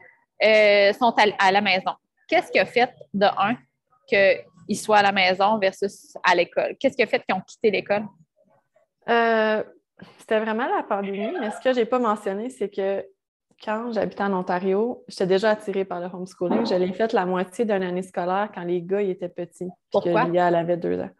sont 0.98 1.14
à, 1.16 1.46
à 1.46 1.50
la 1.52 1.60
maison. 1.62 1.92
Qu'est-ce 2.28 2.52
qui 2.52 2.58
a 2.58 2.66
fait 2.66 2.94
de 3.14 3.26
un 3.26 3.56
que 4.10 4.49
ils 4.70 4.76
soient 4.76 4.98
à 4.98 5.02
la 5.02 5.12
maison 5.12 5.58
versus 5.58 6.16
à 6.22 6.34
l'école? 6.34 6.76
Qu'est-ce 6.78 6.96
qui 6.96 7.02
a 7.02 7.06
fait 7.06 7.22
qu'ils 7.24 7.34
ont 7.34 7.40
quitté 7.40 7.72
l'école? 7.72 8.04
Euh, 9.08 9.64
c'était 10.18 10.38
vraiment 10.38 10.68
la 10.68 10.84
pandémie, 10.84 11.32
mais 11.40 11.50
ce 11.50 11.60
que 11.60 11.72
je 11.72 11.80
n'ai 11.80 11.84
pas 11.84 11.98
mentionné, 11.98 12.48
c'est 12.50 12.68
que 12.68 13.04
quand 13.62 13.92
j'habitais 13.92 14.22
en 14.22 14.32
Ontario, 14.32 15.04
j'étais 15.08 15.26
déjà 15.26 15.50
attirée 15.50 15.84
par 15.84 16.00
le 16.00 16.06
homeschooling. 16.06 16.64
Je 16.66 16.74
l'ai 16.76 16.92
fait 16.92 17.12
la 17.12 17.26
moitié 17.26 17.64
d'une 17.64 17.82
année 17.82 18.02
scolaire 18.02 18.48
quand 18.54 18.62
les 18.62 18.80
gars 18.80 19.02
étaient 19.02 19.28
petits. 19.28 19.68
Pourquoi? 19.90 20.26
Que 20.26 20.36
elle 20.36 20.54
avait 20.54 20.76
deux 20.76 21.00
ans. 21.00 21.10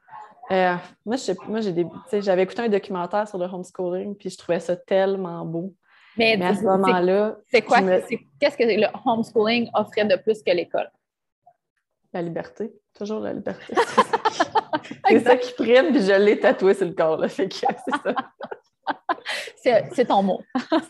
Euh, 0.53 0.77
moi, 1.05 1.17
j'avais 1.17 2.43
écouté 2.43 2.63
un 2.63 2.69
documentaire 2.69 3.27
sur 3.27 3.37
le 3.37 3.47
homeschooling, 3.47 4.15
puis 4.15 4.31
je 4.31 4.39
trouvais 4.39 4.61
ça 4.61 4.77
tellement 4.77 5.45
beau. 5.45 5.75
Mais, 6.17 6.41
à 6.41 6.55
ce 6.55 6.63
moment-là. 6.63 7.37
C'est 7.49 7.63
quoi? 7.63 7.81
Qu'est-ce 7.81 8.57
que 8.57 8.65
le 8.65 8.87
homeschooling 9.05 9.69
offrait 9.75 10.05
de 10.05 10.17
plus 10.17 10.41
que 10.43 10.53
l'école? 10.53 10.89
La 12.13 12.23
liberté. 12.23 12.73
Toujours 12.95 13.21
la 13.21 13.33
liberté. 13.33 13.75
C'est 15.09 15.21
ça 15.21 15.37
qui 15.37 15.53
prime, 15.53 15.93
puis 15.93 16.03
je 16.03 16.13
l'ai 16.13 16.39
tatoué 16.39 16.75
sur 16.75 16.87
le 16.87 16.93
corps. 16.93 17.17
Là, 17.17 17.29
fait 17.29 17.49
que 17.49 17.55
c'est 17.55 17.67
ça. 19.65 19.89
c'est 19.93 20.05
ton 20.07 20.23
mot. 20.23 20.41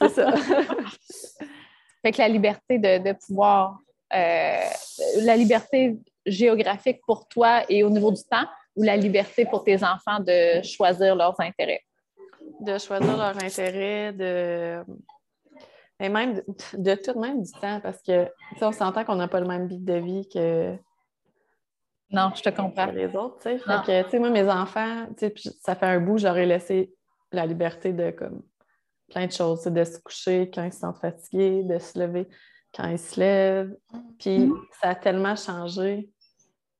c'est 0.00 0.08
ça. 0.08 0.32
fait 2.02 2.12
que 2.12 2.18
la 2.18 2.28
liberté 2.28 2.78
de, 2.78 3.12
pouvoir, 3.26 3.78
euh, 4.14 4.64
la 5.22 5.36
liberté 5.36 5.98
géographique 6.24 7.00
pour 7.06 7.28
toi 7.28 7.62
et 7.68 7.82
au 7.82 7.90
niveau 7.90 8.12
du 8.12 8.22
temps, 8.24 8.46
ou 8.76 8.82
la 8.82 8.96
liberté 8.96 9.44
pour 9.44 9.64
tes 9.64 9.82
enfants 9.84 10.20
de 10.20 10.62
choisir 10.62 11.16
leurs 11.16 11.38
intérêts? 11.40 11.82
De 12.60 12.78
choisir 12.78 13.16
leurs 13.16 13.42
intérêts, 13.42 14.12
de. 14.12 14.82
Et 16.02 16.08
même 16.08 16.36
de, 16.36 16.42
de, 16.78 16.94
tout, 16.94 17.18
même 17.18 17.42
du 17.42 17.52
temps, 17.52 17.80
parce 17.80 18.00
que 18.02 18.28
on 18.62 18.72
s'entend 18.72 19.04
qu'on 19.04 19.16
n'a 19.16 19.28
pas 19.28 19.40
le 19.40 19.46
même 19.46 19.66
beat 19.66 19.84
de 19.84 19.94
vie 19.94 20.28
que 20.32 20.78
non, 22.10 22.32
je 22.34 22.42
te 22.42 22.48
comprends. 22.48 22.86
Les 22.86 23.14
autres, 23.14 23.36
tu 23.36 23.42
sais. 23.42 23.58
Fait 23.58 24.04
tu 24.04 24.10
sais, 24.10 24.18
moi, 24.18 24.30
mes 24.30 24.48
enfants, 24.48 25.06
tu 25.16 25.28
sais, 25.28 25.50
ça 25.60 25.74
fait 25.74 25.86
un 25.86 26.00
bout, 26.00 26.18
j'aurais 26.18 26.46
laissé 26.46 26.92
la 27.32 27.46
liberté 27.46 27.92
de, 27.92 28.10
comme, 28.10 28.42
plein 29.08 29.26
de 29.26 29.32
choses, 29.32 29.64
de 29.64 29.84
se 29.84 29.98
coucher 30.00 30.50
quand 30.52 30.64
ils 30.64 30.72
se 30.72 30.80
sentent 30.80 30.98
fatigués, 30.98 31.62
de 31.62 31.78
se 31.78 31.98
lever 31.98 32.28
quand 32.74 32.88
ils 32.88 32.98
se 32.98 33.18
lèvent. 33.18 33.76
Puis 34.18 34.38
mm-hmm. 34.38 34.54
ça 34.80 34.90
a 34.90 34.94
tellement 34.94 35.36
changé. 35.36 36.08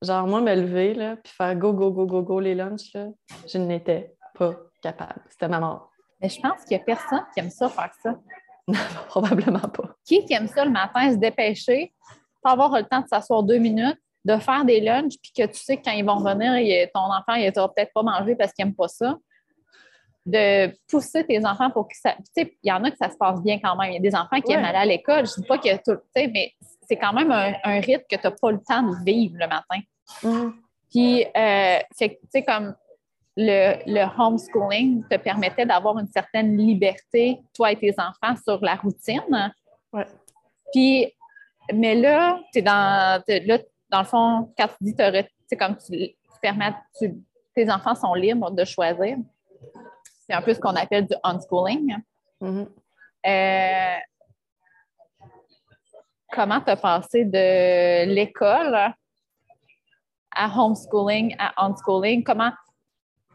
Genre, 0.03 0.27
moi, 0.27 0.40
me 0.40 0.55
lever, 0.55 0.95
là, 0.95 1.16
puis 1.16 1.33
faire 1.33 1.55
go, 1.57 1.73
go, 1.73 1.90
go, 1.90 2.07
go, 2.07 2.23
go 2.23 2.40
les 2.40 2.55
lunchs, 2.55 2.93
là, 2.95 3.09
je 3.47 3.59
n'étais 3.59 4.14
pas 4.35 4.55
capable. 4.83 5.21
C'était 5.29 5.49
ma 5.49 5.61
mort. 5.61 5.90
Mais 6.21 6.29
je 6.29 6.40
pense 6.40 6.64
qu'il 6.64 6.77
n'y 6.77 6.83
a 6.83 6.85
personne 6.85 7.25
qui 7.35 7.40
aime 7.40 7.51
ça, 7.51 7.69
faire 7.69 7.93
ça. 8.03 8.14
Non, 8.69 8.79
probablement 9.09 9.69
pas. 9.69 9.97
Qui 10.05 10.25
aime 10.31 10.47
ça 10.47 10.64
le 10.64 10.71
matin, 10.71 11.11
se 11.11 11.16
dépêcher, 11.16 11.93
pas 12.40 12.53
avoir 12.53 12.71
le 12.77 12.85
temps 12.85 13.01
de 13.01 13.09
s'asseoir 13.09 13.43
deux 13.43 13.59
minutes, 13.59 13.99
de 14.24 14.37
faire 14.37 14.64
des 14.64 14.80
lunchs, 14.80 15.14
puis 15.22 15.33
que 15.37 15.46
tu 15.46 15.59
sais 15.59 15.76
que 15.76 15.85
quand 15.85 15.92
ils 15.92 16.04
vont 16.04 16.16
revenir, 16.16 16.88
ton 16.94 17.00
enfant, 17.00 17.35
il 17.35 17.50
n'aura 17.54 17.72
peut-être 17.72 17.92
pas 17.94 18.02
mangé 18.02 18.35
parce 18.37 18.52
qu'il 18.52 18.64
n'aime 18.64 18.74
pas 18.74 18.88
ça. 18.88 19.16
De 20.26 20.70
pousser 20.87 21.24
tes 21.24 21.44
enfants 21.46 21.70
pour 21.70 21.88
que 21.88 21.96
ça. 21.96 22.12
Tu 22.18 22.24
sais, 22.42 22.56
il 22.62 22.68
y 22.68 22.72
en 22.72 22.85
a 22.85 22.90
que 22.90 22.96
ça 22.98 23.09
se 23.09 23.16
passe 23.16 23.40
bien 23.42 23.59
quand 23.59 23.74
même. 23.76 23.90
Il 23.90 23.94
y 23.94 23.96
a 23.96 24.00
des 24.00 24.14
enfants 24.14 24.40
qui 24.40 24.52
aiment 24.52 24.64
aller 24.64 24.78
à 24.78 24.85
l'école. 24.85 25.26
Je 25.26 25.33
ne 25.33 25.42
dis 25.42 25.48
pas 25.48 25.56
que 25.59 25.74
tout. 25.76 25.98
Tu 26.14 26.22
sais, 26.22 26.28
mais 26.28 26.52
c'est 26.87 26.96
quand 26.96 27.14
même 27.14 27.30
un, 27.33 27.80
rythme 27.80 28.04
que 28.09 28.16
tu 28.16 28.22
n'as 28.22 28.30
pas 28.30 28.50
le 28.50 28.61
temps 28.61 28.83
de 28.83 29.04
vivre 29.04 29.37
le 29.38 29.46
matin. 29.46 29.80
Mm. 30.22 30.50
Puis, 30.90 31.24
euh, 31.24 31.78
tu 31.98 32.11
sais, 32.30 32.42
comme 32.42 32.74
le, 33.37 33.76
le, 33.87 34.06
homeschooling 34.18 35.04
te 35.09 35.16
permettait 35.16 35.64
d'avoir 35.64 35.98
une 35.98 36.09
certaine 36.09 36.56
liberté, 36.56 37.38
toi 37.54 37.72
et 37.72 37.76
tes 37.76 37.94
enfants, 37.98 38.37
sur 38.44 38.62
la 38.62 38.74
routine. 38.74 39.54
Ouais. 39.92 40.06
Puis, 40.72 41.12
mais 41.72 41.94
là, 41.94 42.40
tu 42.52 42.59
es 42.59 42.62
dans. 42.62 43.22
Là, 43.26 43.59
dans 43.90 44.00
le 44.00 44.05
fond, 44.05 44.53
quand 44.57 44.68
tu 44.68 44.85
dis, 44.85 44.94
tu 44.94 45.57
comme 45.57 45.76
tu, 45.76 46.16
permets, 46.40 46.74
tes 47.55 47.70
enfants 47.70 47.94
sont 47.94 48.14
libres 48.14 48.50
de 48.50 48.64
choisir. 48.64 49.18
C'est 50.26 50.33
un 50.33 50.42
peu 50.42 50.55
ce 50.55 50.61
qu'on 50.61 50.76
appelle 50.76 51.07
du 51.07 51.14
unschooling. 51.22 51.96
Mm-hmm. 52.40 52.68
Euh, 53.26 53.98
comment 56.33 56.61
tu 56.61 56.70
as 56.70 56.76
passé 56.76 57.24
de 57.24 58.07
l'école 58.07 58.94
à 60.33 60.46
homeschooling, 60.46 61.35
à 61.38 61.66
unschooling, 61.66 62.22
comment, 62.22 62.53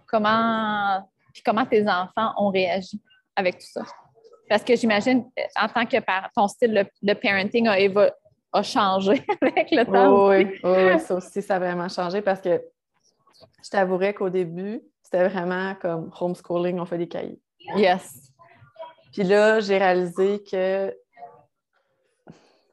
comment, 0.07 1.07
puis 1.33 1.43
comment 1.43 1.65
tes 1.65 1.87
enfants 1.87 2.33
ont 2.37 2.49
réagi 2.49 3.01
avec 3.35 3.59
tout 3.59 3.67
ça? 3.67 3.83
Parce 4.49 4.63
que 4.63 4.75
j'imagine, 4.75 5.29
en 5.59 5.67
tant 5.67 5.85
que 5.85 5.99
parent, 5.99 6.27
ton 6.35 6.47
style 6.47 6.87
de, 7.01 7.13
parenting 7.13 7.67
a, 7.67 7.77
a, 8.55 8.63
changé 8.63 9.25
avec 9.41 9.71
le 9.71 9.85
temps. 9.85 10.29
oui, 10.29 10.59
oui, 10.63 10.99
ça 10.99 11.15
aussi, 11.15 11.41
ça 11.41 11.55
a 11.55 11.59
vraiment 11.59 11.89
changé 11.89 12.21
parce 12.21 12.41
que 12.41 12.61
je 13.63 13.69
t'avouerais 13.69 14.13
qu'au 14.13 14.29
début, 14.29 14.81
c'était 15.01 15.27
vraiment 15.27 15.75
comme 15.75 16.11
homeschooling, 16.19 16.79
on 16.79 16.85
fait 16.85 16.97
des 16.97 17.07
cahiers. 17.07 17.39
Yes. 17.75 18.31
Puis 19.11 19.23
là, 19.23 19.59
j'ai 19.59 19.77
réalisé 19.77 20.43
que 20.43 20.95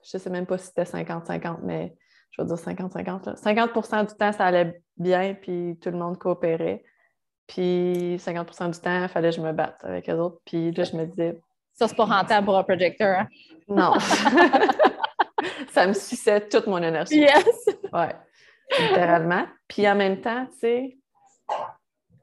je 0.03 0.17
ne 0.17 0.19
sais 0.19 0.31
même 0.31 0.47
pas 0.47 0.59
si 0.59 0.67
c'était 0.67 0.83
50-50, 0.83 1.59
mais 1.63 1.95
je 2.31 2.43
vais 2.43 2.49
dire 2.49 2.57
50-50. 2.57 3.41
50% 3.41 4.09
du 4.09 4.15
temps, 4.15 4.33
ça 4.33 4.47
allait 4.47 4.83
bien, 4.97 5.35
puis 5.35 5.79
tout 5.81 5.91
le 5.91 5.99
monde 5.99 6.19
coopérait. 6.19 6.83
Puis 7.47 8.17
50% 8.17 8.73
du 8.73 8.81
temps, 8.81 9.03
il 9.03 9.09
fallait 9.09 9.31
que 9.31 9.37
je 9.37 9.41
me 9.41 9.53
batte 9.53 9.85
avec 9.85 10.07
les 10.07 10.15
autres. 10.15 10.39
Puis 10.45 10.73
là, 10.73 10.85
je 10.85 10.97
me 10.97 11.05
disais. 11.07 11.41
Ça, 11.75 11.89
c'est 11.89 11.97
pas 11.97 12.05
rentable 12.05 12.45
pour 12.47 12.57
un 12.57 12.63
projecteur. 12.63 13.21
Hein? 13.21 13.29
Non. 13.69 13.93
ça 15.73 15.87
me 15.87 15.93
suçait 15.93 16.49
toute 16.49 16.67
mon 16.67 16.83
énergie. 16.83 17.21
Yes! 17.21 17.67
Ouais, 17.93 18.15
littéralement. 18.79 19.47
Puis 19.69 19.89
en 19.89 19.95
même 19.95 20.21
temps, 20.21 20.47
tu 20.53 20.59
sais, 20.59 20.99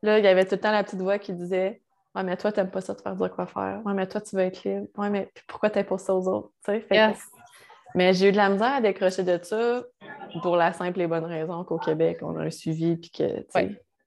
là, 0.01 0.19
il 0.19 0.25
y 0.25 0.27
avait 0.27 0.45
tout 0.45 0.55
le 0.55 0.61
temps 0.61 0.71
la 0.71 0.83
petite 0.83 1.01
voix 1.01 1.19
qui 1.19 1.33
disait 1.33 1.81
Ouais, 2.15 2.23
mais 2.23 2.35
toi, 2.37 2.51
tu 2.51 2.59
n'aimes 2.59 2.71
pas 2.71 2.81
ça 2.81 2.95
te 2.95 3.01
faire 3.01 3.15
dire 3.15 3.31
quoi 3.31 3.45
faire. 3.45 3.81
Ouais, 3.85 3.93
mais 3.93 4.07
toi, 4.07 4.19
tu 4.19 4.35
veux 4.35 4.41
être 4.41 4.63
libre. 4.63 4.87
Ouais, 4.97 5.09
mais 5.09 5.31
pourquoi 5.47 5.69
tu 5.69 5.83
pas 5.83 5.97
ça 5.97 6.15
aux 6.15 6.27
autres? 6.27 6.51
Mais 7.95 8.13
j'ai 8.13 8.29
eu 8.29 8.31
de 8.31 8.37
la 8.37 8.49
misère 8.49 8.73
à 8.73 8.81
décrocher 8.81 9.23
de 9.23 9.39
ça 9.41 9.83
pour 10.41 10.55
la 10.55 10.73
simple 10.73 11.01
et 11.01 11.07
bonne 11.07 11.25
raison 11.25 11.63
qu'au 11.63 11.77
Québec, 11.77 12.19
on 12.21 12.35
a 12.37 12.43
un 12.43 12.51
suivi, 12.51 12.97
puis 12.97 13.11
que, 13.11 13.45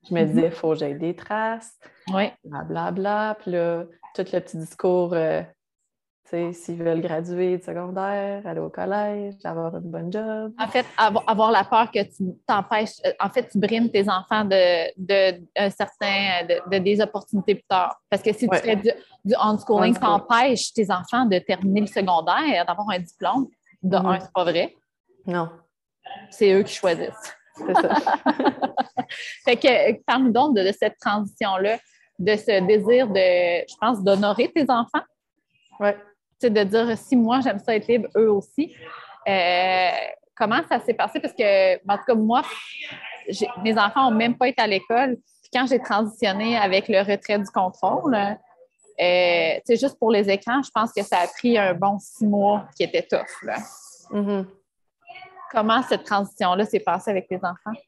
je 0.09 0.15
me 0.15 0.25
disais, 0.25 0.47
il 0.47 0.53
faut 0.53 0.71
que 0.71 0.77
j'aille 0.77 0.99
des 0.99 1.15
traces, 1.15 1.79
blablabla. 2.09 2.91
Bla, 2.93 3.37
puis 3.41 3.53
là, 3.53 3.85
tout 4.15 4.25
le 4.33 4.41
petit 4.41 4.57
discours, 4.57 5.15
euh, 5.15 5.43
s'ils 6.53 6.83
veulent 6.83 7.01
graduer 7.01 7.59
de 7.59 7.63
secondaire, 7.63 8.47
aller 8.47 8.61
au 8.61 8.71
collège, 8.71 9.35
avoir 9.45 9.77
une 9.77 9.91
bonne 9.91 10.13
job. 10.13 10.53
En 10.59 10.69
fait, 10.69 10.87
avoir, 10.97 11.51
la 11.51 11.65
peur 11.65 11.91
que 11.91 12.03
tu 12.03 12.35
t'empêches, 12.47 13.01
euh, 13.05 13.13
en 13.21 13.29
fait, 13.29 13.49
tu 13.49 13.59
brimes 13.59 13.91
tes 13.91 14.09
enfants 14.09 14.45
de, 14.45 14.91
de, 14.97 15.43
certain, 15.71 16.47
de, 16.71 16.79
des 16.79 17.01
opportunités 17.01 17.57
plus 17.57 17.67
tard. 17.69 18.01
Parce 18.09 18.23
que 18.23 18.33
si 18.33 18.49
tu 18.49 18.57
fais 18.59 18.77
du, 18.77 18.91
du 19.25 19.35
unschooling, 19.39 19.95
t'empêches 19.99 20.73
tes 20.73 20.91
enfants 20.91 21.27
de 21.27 21.39
terminer 21.39 21.83
le 21.83 21.87
secondaire, 21.87 22.65
d'avoir 22.67 22.89
un 22.91 22.99
diplôme. 22.99 23.49
De 23.83 23.97
un, 23.97 24.21
c'est 24.21 24.33
pas 24.33 24.45
vrai. 24.45 24.75
Non. 25.27 25.51
C'est 26.31 26.53
eux 26.53 26.63
qui 26.63 26.75
choisissent. 26.75 27.35
C'est 27.57 27.75
ça. 27.75 27.95
fait 29.45 29.57
que 29.57 30.03
parle-nous 30.05 30.33
donc 30.33 30.57
de, 30.57 30.73
cette 30.73 30.97
transition-là, 30.99 31.79
de 32.19 32.37
ce 32.37 32.65
désir 32.67 33.09
de, 33.09 33.65
je 33.69 33.77
pense, 33.81 34.03
d'honorer 34.03 34.51
tes 34.55 34.65
enfants. 34.71 35.03
Oui. 35.81 35.91
De 36.51 36.65
dire 36.65 36.99
si 36.99 37.17
moi 37.17 37.41
j'aime 37.41 37.59
ça 37.59 37.75
être 37.75 37.87
libre, 37.87 38.09
eux 38.17 38.31
aussi. 38.31 38.75
Euh, 39.29 39.91
comment 40.35 40.61
ça 40.69 40.81
s'est 40.81 40.95
passé? 40.95 41.21
Parce 41.21 41.35
que, 41.35 41.77
en 41.89 41.97
tout 41.99 42.05
cas, 42.07 42.15
moi, 42.15 42.43
mes 43.63 43.79
enfants 43.79 44.11
n'ont 44.11 44.17
même 44.17 44.37
pas 44.37 44.49
été 44.49 44.61
à 44.63 44.67
l'école. 44.67 45.17
Puis 45.43 45.51
quand 45.53 45.67
j'ai 45.67 45.79
transitionné 45.79 46.57
avec 46.57 46.89
le 46.89 46.99
retrait 47.01 47.39
du 47.39 47.51
contrôle, 47.51 48.17
euh, 49.01 49.59
juste 49.69 49.99
pour 49.99 50.11
les 50.11 50.29
écrans, 50.31 50.63
je 50.63 50.71
pense 50.75 50.93
que 50.93 51.03
ça 51.03 51.19
a 51.19 51.27
pris 51.27 51.57
un 51.57 51.75
bon 51.75 51.99
six 51.99 52.27
mois 52.27 52.65
qui 52.77 52.85
était 52.85 53.03
tough. 53.03 53.43
Là. 53.43 53.57
Mm-hmm. 54.11 54.47
Comment 55.51 55.83
cette 55.83 56.05
transition-là 56.05 56.65
s'est 56.65 56.81
passée 56.81 57.11
avec 57.11 57.27
les 57.31 57.39
enfants? 57.39 57.79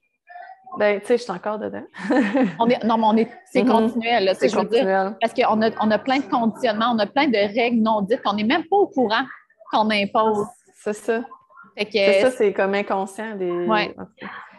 Ben, 0.78 1.00
tu 1.00 1.06
sais, 1.06 1.18
je 1.18 1.22
suis 1.22 1.32
encore 1.32 1.58
dedans. 1.58 1.84
on 2.58 2.68
est, 2.68 2.82
non, 2.84 2.98
mais 2.98 3.06
on 3.06 3.16
est, 3.16 3.30
c'est 3.46 3.62
mm-hmm. 3.62 3.68
continuel, 3.68 4.24
là, 4.24 4.34
c'est 4.34 4.52
continuel. 4.52 5.16
parce 5.20 5.34
qu'on 5.34 5.62
a, 5.62 5.70
on 5.80 5.90
a 5.90 5.98
plein 5.98 6.18
de 6.18 6.28
conditionnements, 6.30 6.92
on 6.94 6.98
a 6.98 7.06
plein 7.06 7.28
de 7.28 7.36
règles 7.36 7.80
non 7.80 8.00
dites 8.02 8.22
qu'on 8.22 8.34
n'est 8.34 8.44
même 8.44 8.64
pas 8.64 8.76
au 8.76 8.86
courant 8.86 9.24
qu'on 9.70 9.90
impose. 9.90 10.46
C'est 10.74 10.92
ça. 10.92 11.22
c'est 11.76 12.20
ça, 12.20 12.30
c'est 12.30 12.52
comme 12.52 12.74
inconscient. 12.74 13.36
Des... 13.36 13.50
Ouais. 13.66 13.94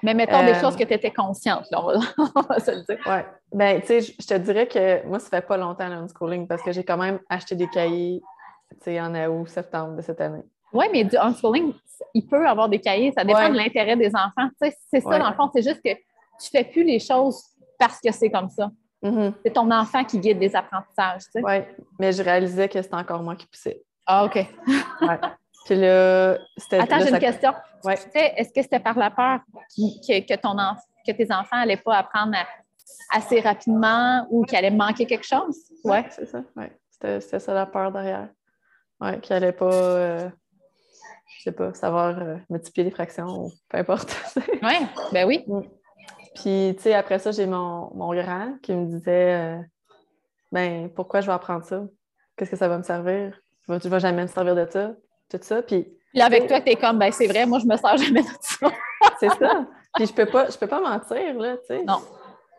Mais 0.03 0.13
mettons 0.13 0.43
des 0.43 0.51
euh, 0.51 0.61
choses 0.61 0.75
que 0.75 0.83
tu 0.83 0.93
étais 0.93 1.11
consciente, 1.11 1.65
là, 1.71 1.81
on, 2.35 2.41
va, 2.41 2.59
se 2.59 2.71
le 2.71 2.83
dire. 2.83 3.03
Oui. 3.05 3.19
Ben, 3.51 3.81
tu 3.81 3.87
sais, 3.87 4.01
je 4.01 4.27
te 4.27 4.33
dirais 4.35 4.67
que 4.67 5.05
moi, 5.07 5.19
ça 5.19 5.29
fait 5.29 5.45
pas 5.45 5.57
longtemps 5.57 5.87
l'unschooling 5.87 6.47
parce 6.47 6.61
que 6.61 6.71
j'ai 6.71 6.83
quand 6.83 6.97
même 6.97 7.19
acheté 7.29 7.55
des 7.55 7.67
cahiers, 7.67 8.21
tu 8.71 8.77
sais, 8.83 9.01
en 9.01 9.15
août, 9.15 9.47
septembre 9.47 9.95
de 9.95 10.01
cette 10.01 10.21
année. 10.21 10.43
Oui, 10.75 10.85
mais 10.91 11.05
du 11.05 11.17
unschooling, 11.17 11.73
il 12.13 12.27
peut 12.27 12.47
avoir 12.47 12.67
des 12.67 12.79
cahiers, 12.79 13.13
ça 13.17 13.23
dépend 13.23 13.49
de 13.49 13.55
l'intérêt 13.55 13.95
des 13.95 14.09
enfants. 14.09 14.49
Tu 14.61 14.69
sais, 14.69 14.77
c'est 14.91 15.01
ça, 15.01 15.17
dans 15.17 15.29
le 15.29 15.35
fond, 15.35 15.49
c'est 15.55 15.61
juste 15.61 15.81
que 15.81 15.93
tu 15.93 16.49
fais 16.51 16.65
plus 16.65 16.83
les 16.83 16.99
choses 16.99 17.41
parce 17.79 17.99
que 17.99 18.11
c'est 18.11 18.29
comme 18.29 18.49
ça. 18.49 18.69
Mm-hmm. 19.01 19.33
C'est 19.43 19.53
ton 19.53 19.71
enfant 19.71 20.03
qui 20.03 20.19
guide 20.19 20.39
des 20.39 20.55
apprentissages, 20.55 21.23
tu 21.25 21.31
sais. 21.33 21.41
Oui, 21.43 21.61
mais 21.99 22.11
je 22.11 22.21
réalisais 22.21 22.67
que 22.67 22.81
c'était 22.81 22.95
encore 22.95 23.21
moi 23.23 23.35
qui 23.35 23.47
poussais. 23.47 23.81
Ah, 24.05 24.25
OK. 24.25 24.35
ouais. 24.35 25.19
Puis 25.65 25.75
là, 25.75 26.37
c'était. 26.57 26.79
Attends, 26.79 26.99
j'ai 26.99 27.09
une 27.09 27.19
question. 27.19 27.53
Ouais. 27.83 27.95
Est-ce 28.13 28.53
que 28.53 28.61
c'était 28.61 28.79
par 28.79 28.97
la 28.97 29.11
peur 29.11 29.39
que, 29.77 30.35
ton 30.35 30.55
que 31.05 31.11
tes 31.11 31.31
enfants 31.31 31.57
n'allaient 31.57 31.77
pas 31.77 31.97
apprendre 31.97 32.35
assez 33.13 33.39
rapidement 33.39 34.25
ou 34.29 34.43
qu'ils 34.43 34.57
allaient 34.57 34.71
manquer 34.71 35.05
quelque 35.05 35.25
chose? 35.25 35.57
Oui, 35.83 35.97
c'est 36.09 36.25
ça. 36.25 36.43
Ouais. 36.55 36.71
C'était 36.89 37.39
ça 37.39 37.53
la 37.53 37.65
peur 37.65 37.91
derrière. 37.91 38.29
Oui, 39.01 39.19
qu'ils 39.21 39.35
n'allaient 39.35 39.51
pas. 39.51 39.73
Euh, 39.73 40.29
je 41.27 41.43
sais 41.43 41.51
pas, 41.51 41.73
savoir 41.73 42.17
euh, 42.19 42.37
multiplier 42.49 42.85
les 42.85 42.91
fractions 42.91 43.45
ou 43.45 43.51
peu 43.69 43.77
importe. 43.77 44.15
oui, 44.63 44.75
ben 45.11 45.27
oui. 45.27 45.43
Mm. 45.47 45.61
Puis, 46.35 46.73
tu 46.75 46.83
sais, 46.83 46.93
après 46.93 47.19
ça, 47.19 47.31
j'ai 47.31 47.45
mon, 47.45 47.91
mon, 47.95 48.13
grand 48.13 48.57
qui 48.61 48.73
me 48.73 48.85
disait 48.85 49.33
euh, 49.33 49.61
Ben, 50.51 50.89
pourquoi 50.89 51.21
je 51.21 51.27
vais 51.27 51.33
apprendre 51.33 51.63
ça? 51.63 51.83
Qu'est-ce 52.35 52.51
que 52.51 52.57
ça 52.57 52.67
va 52.67 52.77
me 52.77 52.83
servir? 52.83 53.39
Tu 53.63 53.71
vas, 53.71 53.77
vas 53.77 53.99
jamais 53.99 54.23
me 54.23 54.27
servir 54.27 54.55
de 54.55 54.67
ça? 54.69 54.93
Tout 55.29 55.39
ça. 55.41 55.61
Puis, 55.61 55.87
là, 56.13 56.25
avec 56.25 56.47
toi, 56.47 56.59
tu 56.59 56.71
es 56.71 56.75
comme 56.75 56.99
Ben, 56.99 57.11
c'est 57.11 57.27
vrai, 57.27 57.45
moi, 57.45 57.59
je 57.59 57.65
me 57.65 57.77
sers 57.77 57.97
jamais 57.97 58.21
de 58.21 58.27
ça. 58.41 58.71
c'est 59.19 59.29
ça. 59.29 59.65
Puis, 59.95 60.07
je 60.07 60.13
peux 60.13 60.25
pas, 60.25 60.49
je 60.49 60.57
peux 60.57 60.67
pas 60.67 60.81
mentir, 60.81 61.39
là, 61.39 61.57
tu 61.57 61.67
sais. 61.67 61.83
Non. 61.83 62.01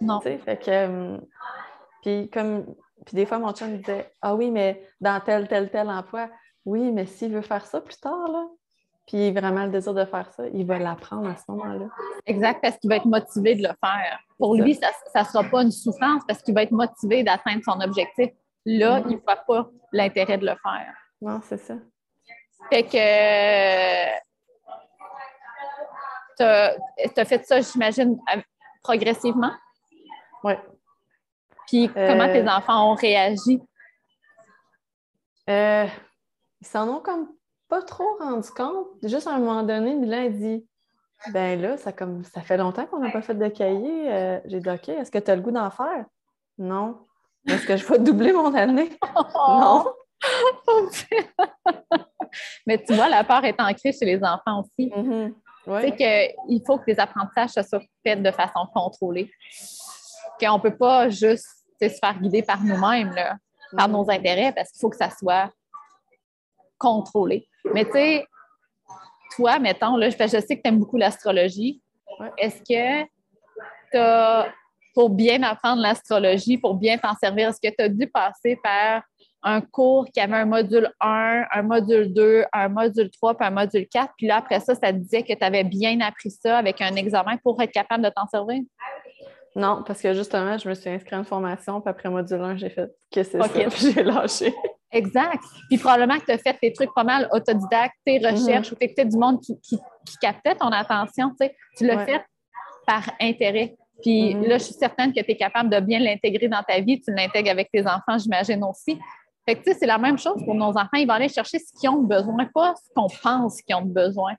Non. 0.00 0.20
Tu 0.20 0.28
sais, 0.28 0.38
fait 0.38 0.56
que. 0.56 0.70
Euh, 0.70 1.18
puis, 2.02 2.30
comme. 2.30 2.74
Puis, 3.04 3.14
des 3.14 3.26
fois, 3.26 3.38
mon 3.38 3.52
chum 3.52 3.70
me 3.72 3.76
disait 3.76 4.10
Ah 4.22 4.34
oui, 4.34 4.50
mais 4.50 4.82
dans 5.00 5.20
tel, 5.20 5.46
tel, 5.48 5.70
tel 5.70 5.88
emploi, 5.90 6.30
oui, 6.66 6.92
mais 6.92 7.06
s'il 7.06 7.32
veut 7.32 7.42
faire 7.42 7.64
ça 7.64 7.80
plus 7.80 7.96
tard, 7.96 8.28
là, 8.28 8.44
puis 9.06 9.30
vraiment 9.30 9.64
le 9.64 9.70
désir 9.70 9.94
de 9.94 10.04
faire 10.04 10.28
ça, 10.32 10.48
il 10.52 10.66
va 10.66 10.78
l'apprendre 10.78 11.28
à 11.28 11.36
ce 11.36 11.44
moment-là. 11.48 11.86
Exact, 12.26 12.60
parce 12.60 12.76
qu'il 12.76 12.90
va 12.90 12.96
être 12.96 13.06
motivé 13.06 13.54
de 13.54 13.62
le 13.62 13.72
faire. 13.80 14.18
Pour 14.36 14.56
lui, 14.56 14.74
ça 14.74 14.90
ne 15.14 15.24
sera 15.24 15.44
pas 15.44 15.62
une 15.62 15.70
souffrance 15.70 16.22
parce 16.26 16.42
qu'il 16.42 16.54
va 16.54 16.64
être 16.64 16.72
motivé 16.72 17.22
d'atteindre 17.22 17.62
son 17.64 17.80
objectif. 17.80 18.30
Là, 18.64 19.00
mm-hmm. 19.00 19.04
il 19.10 19.16
ne 19.16 19.20
voit 19.20 19.36
pas 19.36 19.70
l'intérêt 19.92 20.38
de 20.38 20.44
le 20.44 20.56
faire. 20.60 20.92
Non, 21.22 21.40
c'est 21.44 21.58
ça. 21.58 21.74
Fait 22.68 22.82
que 22.82 24.16
tu 26.36 26.42
as, 26.42 27.24
fait 27.24 27.46
ça, 27.46 27.60
j'imagine, 27.60 28.18
progressivement? 28.82 29.52
Oui. 30.42 30.54
Puis 31.68 31.88
comment 31.88 32.24
euh, 32.24 32.32
tes 32.32 32.48
enfants 32.48 32.90
ont 32.90 32.94
réagi? 32.94 33.62
Euh, 35.48 35.86
ils 36.60 36.66
s'en 36.66 36.88
ont 36.88 37.00
comme 37.00 37.28
pas 37.68 37.82
trop 37.82 38.16
rendu 38.18 38.48
compte. 38.50 38.88
Juste 39.02 39.26
à 39.26 39.32
un 39.32 39.38
moment 39.38 39.62
donné, 39.62 39.94
Milan 39.94 40.26
a 40.26 40.28
dit 40.28 40.66
Ben 41.32 41.60
là, 41.60 41.76
ça, 41.76 41.92
comme, 41.92 42.24
ça 42.24 42.40
fait 42.40 42.56
longtemps 42.56 42.86
qu'on 42.86 42.98
n'a 42.98 43.10
pas 43.10 43.22
fait 43.22 43.34
de 43.34 43.48
cahier. 43.48 44.12
Euh, 44.12 44.40
j'ai 44.46 44.60
dit 44.60 44.70
OK, 44.70 44.88
est-ce 44.88 45.10
que 45.10 45.18
tu 45.18 45.30
as 45.30 45.36
le 45.36 45.42
goût 45.42 45.50
d'en 45.50 45.70
faire? 45.70 46.04
Non. 46.58 46.98
Est-ce 47.46 47.66
que 47.66 47.76
je 47.76 47.86
vais 47.86 47.98
doubler 47.98 48.32
mon 48.32 48.54
année? 48.54 48.90
non. 49.34 49.86
Mais 52.66 52.82
tu 52.82 52.94
vois, 52.94 53.08
la 53.08 53.24
peur 53.24 53.44
est 53.44 53.60
ancrée 53.60 53.92
chez 53.92 54.04
les 54.04 54.22
enfants 54.22 54.60
aussi. 54.60 54.90
Mm-hmm. 54.90 55.32
Tu 55.64 55.80
sais 55.80 55.96
qu'il 55.96 56.62
faut 56.64 56.78
que 56.78 56.84
les 56.86 56.98
apprentissages 56.98 57.50
soient 57.50 57.82
faits 58.04 58.22
de 58.22 58.30
façon 58.30 58.66
contrôlée. 58.72 59.30
Qu'on 60.40 60.56
ne 60.56 60.62
peut 60.62 60.76
pas 60.76 61.08
juste 61.08 61.46
se 61.80 61.88
faire 61.88 62.18
guider 62.20 62.42
par 62.42 62.62
nous-mêmes, 62.62 63.14
par 63.76 63.88
mm-hmm. 63.88 63.92
nos 63.92 64.10
intérêts, 64.10 64.52
parce 64.52 64.70
qu'il 64.70 64.80
faut 64.80 64.90
que 64.90 64.96
ça 64.96 65.10
soit 65.10 65.50
contrôlé. 66.78 67.48
Mais 67.74 67.84
tu 67.84 67.92
sais, 67.92 68.26
toi, 69.36 69.58
mettons, 69.58 69.96
là, 69.96 70.08
je 70.08 70.16
sais 70.16 70.56
que 70.56 70.62
tu 70.62 70.68
aimes 70.68 70.78
beaucoup 70.78 70.96
l'astrologie. 70.96 71.82
Est-ce 72.38 72.58
que 72.58 73.06
tu 73.92 73.98
as, 73.98 74.52
pour 74.94 75.10
bien 75.10 75.42
apprendre 75.42 75.82
l'astrologie, 75.82 76.58
pour 76.58 76.74
bien 76.74 76.96
t'en 76.96 77.14
servir, 77.14 77.50
est-ce 77.50 77.60
que 77.60 77.74
tu 77.74 77.84
as 77.84 77.88
dû 77.88 78.06
passer 78.06 78.58
par 78.62 79.02
un 79.42 79.60
cours 79.60 80.06
qui 80.12 80.20
avait 80.20 80.36
un 80.36 80.44
module 80.44 80.90
1, 81.00 81.44
un 81.52 81.62
module 81.62 82.12
2, 82.12 82.44
un 82.52 82.68
module 82.68 83.10
3, 83.10 83.36
puis 83.36 83.46
un 83.46 83.50
module 83.50 83.86
4, 83.86 84.14
puis 84.16 84.26
là, 84.26 84.36
après 84.38 84.58
ça, 84.58 84.74
ça 84.74 84.92
te 84.92 84.98
disait 84.98 85.22
que 85.22 85.32
tu 85.32 85.44
avais 85.44 85.62
bien 85.62 86.00
appris 86.00 86.30
ça 86.30 86.58
avec 86.58 86.80
un 86.80 86.96
examen 86.96 87.36
pour 87.36 87.60
être 87.62 87.70
capable 87.70 88.04
de 88.04 88.10
t'en 88.10 88.26
servir? 88.26 88.62
Non, 89.54 89.84
parce 89.86 90.02
que 90.02 90.12
justement, 90.12 90.58
je 90.58 90.68
me 90.68 90.74
suis 90.74 90.90
inscrite 90.90 91.12
à 91.12 91.18
une 91.18 91.24
formation, 91.24 91.80
puis 91.80 91.90
après 91.90 92.08
module 92.08 92.40
1, 92.40 92.56
j'ai 92.56 92.70
fait 92.70 92.90
que 93.12 93.22
c'est 93.22 93.40
ça, 93.40 93.48
puis 93.70 93.92
j'ai 93.92 94.02
lâché. 94.02 94.54
Exact. 94.92 95.42
Puis 95.68 95.78
probablement 95.78 96.18
que 96.18 96.26
tu 96.26 96.32
as 96.32 96.38
fait 96.38 96.54
tes 96.54 96.72
trucs 96.72 96.94
pas 96.94 97.04
mal 97.04 97.28
autodidactes, 97.32 97.96
tes 98.04 98.20
mhm. 98.20 98.26
recherches, 98.26 98.72
ou 98.72 98.76
tu 98.76 98.84
écoutais 98.84 99.04
du 99.04 99.18
monde 99.18 99.40
qui, 99.40 99.58
qui, 99.60 99.78
captait 100.20 100.54
ton 100.54 100.68
attention. 100.68 101.30
Tu, 101.30 101.46
sais. 101.46 101.56
tu 101.76 101.86
l'as 101.86 102.04
fait 102.04 102.24
par 102.86 103.10
intérêt. 103.20 103.76
Puis 104.02 104.34
Mhm. 104.34 104.44
là, 104.44 104.58
je 104.58 104.64
suis 104.64 104.74
certaine 104.74 105.12
que 105.12 105.20
tu 105.20 105.30
es 105.30 105.36
capable 105.36 105.70
de 105.70 105.80
bien 105.80 105.98
l'intégrer 105.98 106.48
dans 106.48 106.62
ta 106.62 106.80
vie. 106.80 107.00
Tu 107.00 107.12
l'intègres 107.12 107.50
avec 107.50 107.70
tes 107.72 107.86
enfants, 107.86 108.18
j'imagine 108.18 108.62
aussi. 108.64 108.98
Fait 109.48 109.54
que, 109.54 109.62
tu 109.62 109.72
sais, 109.72 109.78
c'est 109.80 109.86
la 109.86 109.98
même 109.98 110.18
chose 110.18 110.42
pour 110.44 110.54
nos 110.54 110.70
enfants. 110.70 110.96
Ils 110.96 111.06
vont 111.06 111.14
aller 111.14 111.28
chercher 111.28 111.58
ce 111.58 111.72
qu'ils 111.78 111.88
ont 111.88 112.02
besoin, 112.02 112.46
pas 112.52 112.74
ce 112.74 112.92
qu'on 112.94 113.08
pense 113.22 113.62
qu'ils 113.62 113.76
ont 113.76 113.82
besoin. 113.82 114.34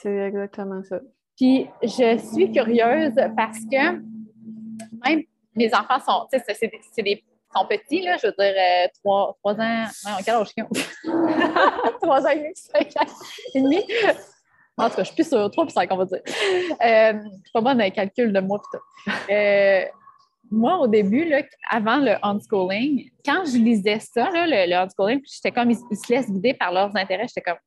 C'est 0.00 0.16
exactement 0.16 0.82
ça. 0.82 1.00
Puis 1.36 1.68
je 1.82 2.18
suis 2.18 2.52
curieuse 2.52 3.14
parce 3.36 3.58
que 3.60 4.00
même 5.04 5.22
mes 5.56 5.74
enfants 5.74 5.98
sont, 5.98 6.26
tu 6.32 6.38
sais, 6.38 6.70
c'est 6.92 7.02
des 7.02 7.24
sont 7.56 7.66
petits, 7.66 8.02
là, 8.02 8.16
je 8.20 8.26
veux 8.26 8.34
dire, 8.38 8.54
euh, 8.56 8.88
trois, 9.00 9.36
trois 9.40 9.54
ans, 9.54 9.84
non, 10.06 10.16
quel 10.24 10.34
âge 10.34 10.48
ils 10.56 10.64
ont? 10.64 10.68
trois 12.02 12.22
ans 12.22 12.30
et 12.30 12.36
demi, 12.36 12.52
cinq 12.54 12.88
ans 12.96 13.12
et 13.54 13.60
demi. 13.60 13.84
En 14.76 14.90
tout 14.90 14.96
cas, 14.96 15.02
je 15.02 15.06
suis 15.06 15.14
plus 15.14 15.28
sur 15.28 15.50
trois 15.50 15.64
puis 15.64 15.72
cinq, 15.72 15.88
on 15.92 15.96
va 15.96 16.04
dire. 16.04 16.20
Euh, 16.26 17.12
je 17.12 17.40
suis 17.44 17.52
pas 17.52 17.60
bonne 17.60 17.78
dans 17.78 17.84
les 17.84 17.90
calculs 17.90 18.32
de 18.32 18.40
moi 18.40 18.58
pis 18.58 18.78
tout. 18.78 19.32
Euh, 19.32 19.84
moi, 20.50 20.78
au 20.78 20.86
début, 20.86 21.24
là, 21.24 21.42
avant 21.70 21.96
le 21.96 22.14
unschooling, 22.22 23.10
quand 23.24 23.44
je 23.46 23.56
lisais 23.56 24.00
ça, 24.00 24.30
là, 24.30 24.46
le, 24.46 24.70
le 24.70 24.76
unschooling, 24.76 25.20
j'étais 25.24 25.52
comme, 25.52 25.70
ils, 25.70 25.78
ils 25.90 25.96
se 25.96 26.12
laissent 26.12 26.30
guider 26.30 26.54
par 26.54 26.72
leurs 26.72 26.94
intérêts, 26.96 27.26
j'étais 27.28 27.40
comme, 27.40 27.58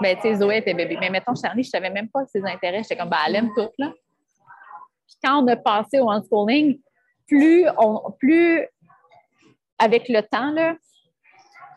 ben, 0.00 0.16
tu 0.16 0.22
sais, 0.22 0.36
Zoé 0.36 0.58
était 0.58 0.74
bébé. 0.74 0.96
Mais 1.00 1.10
mettons, 1.10 1.34
Charlie, 1.34 1.62
je 1.62 1.70
savais 1.70 1.90
même 1.90 2.08
pas 2.08 2.24
ses 2.26 2.42
intérêts. 2.44 2.82
J'étais 2.82 2.96
comme, 2.96 3.10
ben, 3.10 3.18
elle 3.26 3.36
aime 3.36 3.50
tout, 3.54 3.68
là. 3.78 3.92
Puis 5.06 5.16
quand 5.22 5.42
on 5.42 5.46
a 5.48 5.56
passé 5.56 6.00
au 6.00 6.10
unschooling, 6.10 6.80
plus, 7.30 7.66
on, 7.78 8.10
plus 8.18 8.66
avec 9.78 10.08
le 10.08 10.20
temps, 10.22 10.50
là, 10.50 10.74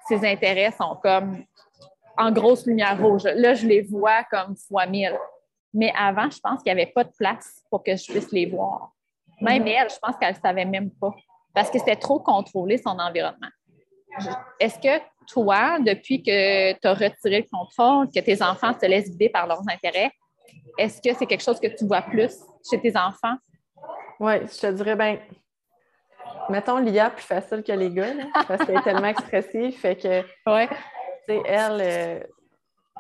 ses 0.08 0.26
intérêts 0.28 0.72
sont 0.72 0.98
comme 1.02 1.44
en 2.18 2.32
grosse 2.32 2.66
lumière 2.66 3.00
rouge. 3.00 3.24
Là, 3.24 3.54
je 3.54 3.66
les 3.66 3.82
vois 3.82 4.24
comme 4.30 4.56
fois 4.58 4.86
mille. 4.86 5.18
Mais 5.74 5.94
avant, 5.98 6.30
je 6.30 6.40
pense 6.40 6.62
qu'il 6.62 6.74
n'y 6.74 6.82
avait 6.82 6.92
pas 6.92 7.04
de 7.04 7.12
place 7.18 7.64
pour 7.70 7.84
que 7.84 7.96
je 7.96 8.12
puisse 8.12 8.32
les 8.32 8.46
voir. 8.46 8.92
Même 9.42 9.68
elle, 9.68 9.90
je 9.90 9.98
pense 10.02 10.18
qu'elle 10.18 10.36
ne 10.36 10.40
savait 10.40 10.66
même 10.66 10.92
pas. 10.92 11.14
Parce 11.54 11.70
que 11.70 11.80
c'était 11.80 11.96
trop 11.96 12.20
contrôlé 12.20 12.78
son 12.78 12.98
environnement. 13.00 13.50
Est-ce 14.60 14.78
que 14.78 15.04
toi, 15.28 15.80
depuis 15.80 16.22
que 16.22 16.74
tu 16.74 16.88
as 16.88 16.94
retiré 16.94 17.42
le 17.42 17.48
contrôle, 17.52 18.08
que 18.12 18.20
tes 18.20 18.42
enfants 18.44 18.74
se 18.80 18.86
laissent 18.86 19.10
guider 19.10 19.30
par 19.30 19.48
leurs 19.48 19.64
intérêts, 19.70 20.12
est-ce 20.78 21.02
que 21.02 21.16
c'est 21.16 21.26
quelque 21.26 21.44
chose 21.44 21.60
que 21.60 21.68
tu 21.68 21.86
vois 21.86 22.02
plus 22.02 22.40
chez 22.70 22.80
tes 22.80 22.96
enfants? 22.96 23.36
Oui, 24.20 24.34
je 24.42 24.60
te 24.60 24.72
dirais, 24.72 24.96
ben, 24.96 25.18
mettons 26.50 26.78
l'IA 26.78 27.10
plus 27.10 27.24
facile 27.26 27.64
que 27.64 27.72
les 27.72 27.90
gars, 27.92 28.14
là, 28.14 28.24
parce 28.48 28.64
qu'elle 28.66 28.78
est 28.78 28.82
tellement 28.84 29.08
expressive, 29.08 29.78
fait 29.78 29.96
que, 29.96 30.22
sais, 31.28 31.42
elle, 31.46 31.82
euh, 31.82 32.20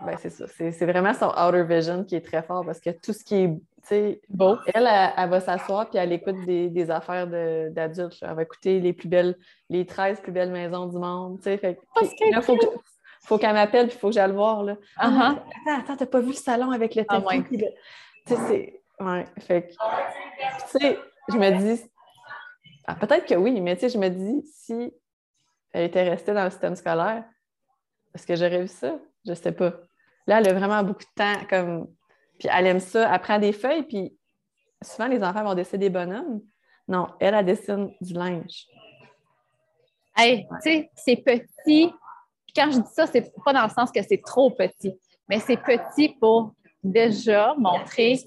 ben, 0.06 0.18
c'est 0.18 0.30
ça, 0.30 0.46
c'est 0.48 0.72
c'est 0.72 0.86
vraiment 0.86 1.14
son 1.14 1.28
outer 1.30 1.64
vision 1.64 2.04
qui 2.04 2.16
est 2.16 2.22
très 2.26 2.42
fort, 2.44 2.66
parce 2.66 2.80
que 2.80 2.90
tout 2.90 3.14
ce 3.14 3.24
qui 3.24 3.36
est, 3.44 3.48
tu 3.50 3.60
sais, 3.84 4.22
Beau. 4.30 4.58
elle, 4.74 4.88
elle, 4.88 5.12
elle 5.18 5.30
va 5.30 5.40
s'asseoir 5.40 5.90
puis 5.90 6.00
elle 6.00 6.12
écoute 6.14 6.46
des, 6.46 6.70
des 6.70 6.90
affaires 6.90 7.28
de- 7.28 7.70
d'adultes. 7.70 8.18
Elle 8.22 8.34
va 8.34 8.42
écouter 8.44 8.80
les 8.80 8.94
plus 8.94 9.08
belles, 9.10 9.38
les 9.70 9.86
13 9.86 10.22
plus 10.22 10.32
belles 10.32 10.52
maisons 10.52 10.88
du 10.88 10.98
monde, 10.98 11.38
tu 11.40 11.44
sais, 11.44 11.58
fait 11.58 11.76
que- 11.76 12.32
là, 12.32 12.42
faut 12.42 12.58
que- 12.58 12.66
faut 13.26 13.38
qu'elle 13.38 13.54
m'appelle 13.54 13.88
puis 13.88 13.96
il 13.96 14.00
faut 14.00 14.08
que 14.10 14.14
j'aille 14.14 14.30
le 14.30 14.36
voir, 14.36 14.64
là. 14.64 14.76
Ah, 14.98 15.10
Uh-huh. 15.10 15.32
Attends, 15.32 15.82
attends, 15.84 15.96
t'as 15.98 16.06
pas 16.08 16.20
vu 16.20 16.28
le 16.28 16.34
salon 16.34 16.72
avec 16.72 16.96
le 16.96 17.04
Ah, 17.08 17.22
tapis? 17.22 17.26
ouais. 17.52 17.76
Tu 18.26 18.34
sais, 18.36 18.40
c'est. 18.48 18.82
Ouais, 19.04 19.26
fait 19.40 19.68
que. 19.68 19.72
Tu 19.74 20.80
sais, 20.80 21.00
je 21.30 21.38
me 21.38 21.52
dis. 21.58 21.84
Ah, 22.86 22.96
Peut-être 22.96 23.26
que 23.26 23.36
oui, 23.36 23.60
mais 23.62 23.76
tu 23.76 23.82
sais, 23.82 23.90
je 23.90 23.98
me 23.98 24.10
dis, 24.10 24.48
si 24.48 24.94
elle 25.72 25.86
était 25.86 26.08
restée 26.08 26.34
dans 26.34 26.44
le 26.44 26.50
système 26.50 26.76
scolaire, 26.76 27.24
est-ce 28.14 28.28
que 28.28 28.36
j'aurais 28.36 28.62
vu 28.62 28.68
ça? 28.68 29.00
Je 29.26 29.34
sais 29.34 29.52
pas. 29.52 29.74
Là, 30.28 30.40
elle 30.40 30.50
a 30.50 30.54
vraiment 30.54 30.84
beaucoup 30.84 31.04
de 31.04 31.16
temps, 31.16 31.46
comme. 31.50 31.88
Puis 32.40 32.50
elle 32.52 32.68
aime 32.68 32.80
ça, 32.80 33.14
elle 33.14 33.22
prend 33.22 33.40
des 33.40 33.54
feuilles, 33.54 33.84
puis 33.84 34.18
souvent 34.82 35.08
les 35.08 35.24
enfants 35.24 35.44
vont 35.44 35.56
dessiner 35.56 35.80
des 35.80 35.90
bonhommes. 35.90 36.42
Non, 36.88 37.08
elle, 37.20 37.36
elle 37.36 37.46
dessine 37.46 37.94
du 38.02 38.14
linge. 38.14 38.68
Hey, 40.16 40.46
tu 40.62 40.70
sais, 40.70 40.92
c'est 40.96 41.18
petit. 41.18 41.92
Quand 42.56 42.70
je 42.72 42.80
dis 42.80 42.94
ça, 42.94 43.08
c'est 43.08 43.34
pas 43.44 43.54
dans 43.54 43.64
le 43.64 43.70
sens 43.70 43.92
que 43.92 44.02
c'est 44.04 44.22
trop 44.24 44.52
petit, 44.52 44.94
mais 45.28 45.40
c'est 45.40 45.58
petit 45.58 46.10
pour 46.20 46.54
déjà 46.84 47.56
montrer 47.58 48.20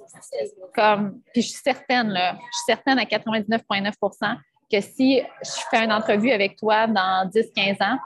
comme. 0.74 1.20
Puis 1.32 1.42
je 1.42 1.48
suis 1.48 1.60
certaine, 1.62 2.08
là, 2.08 2.34
je 2.34 2.56
suis 2.56 2.64
certaine 2.66 2.98
à 2.98 3.04
99,9% 3.04 4.36
que 4.70 4.80
si 4.80 5.22
je 5.42 5.60
fais 5.70 5.84
une 5.84 5.92
entrevue 5.92 6.30
avec 6.30 6.56
toi 6.56 6.86
dans 6.86 7.28
10-15 7.28 7.82
ans, 7.82 7.98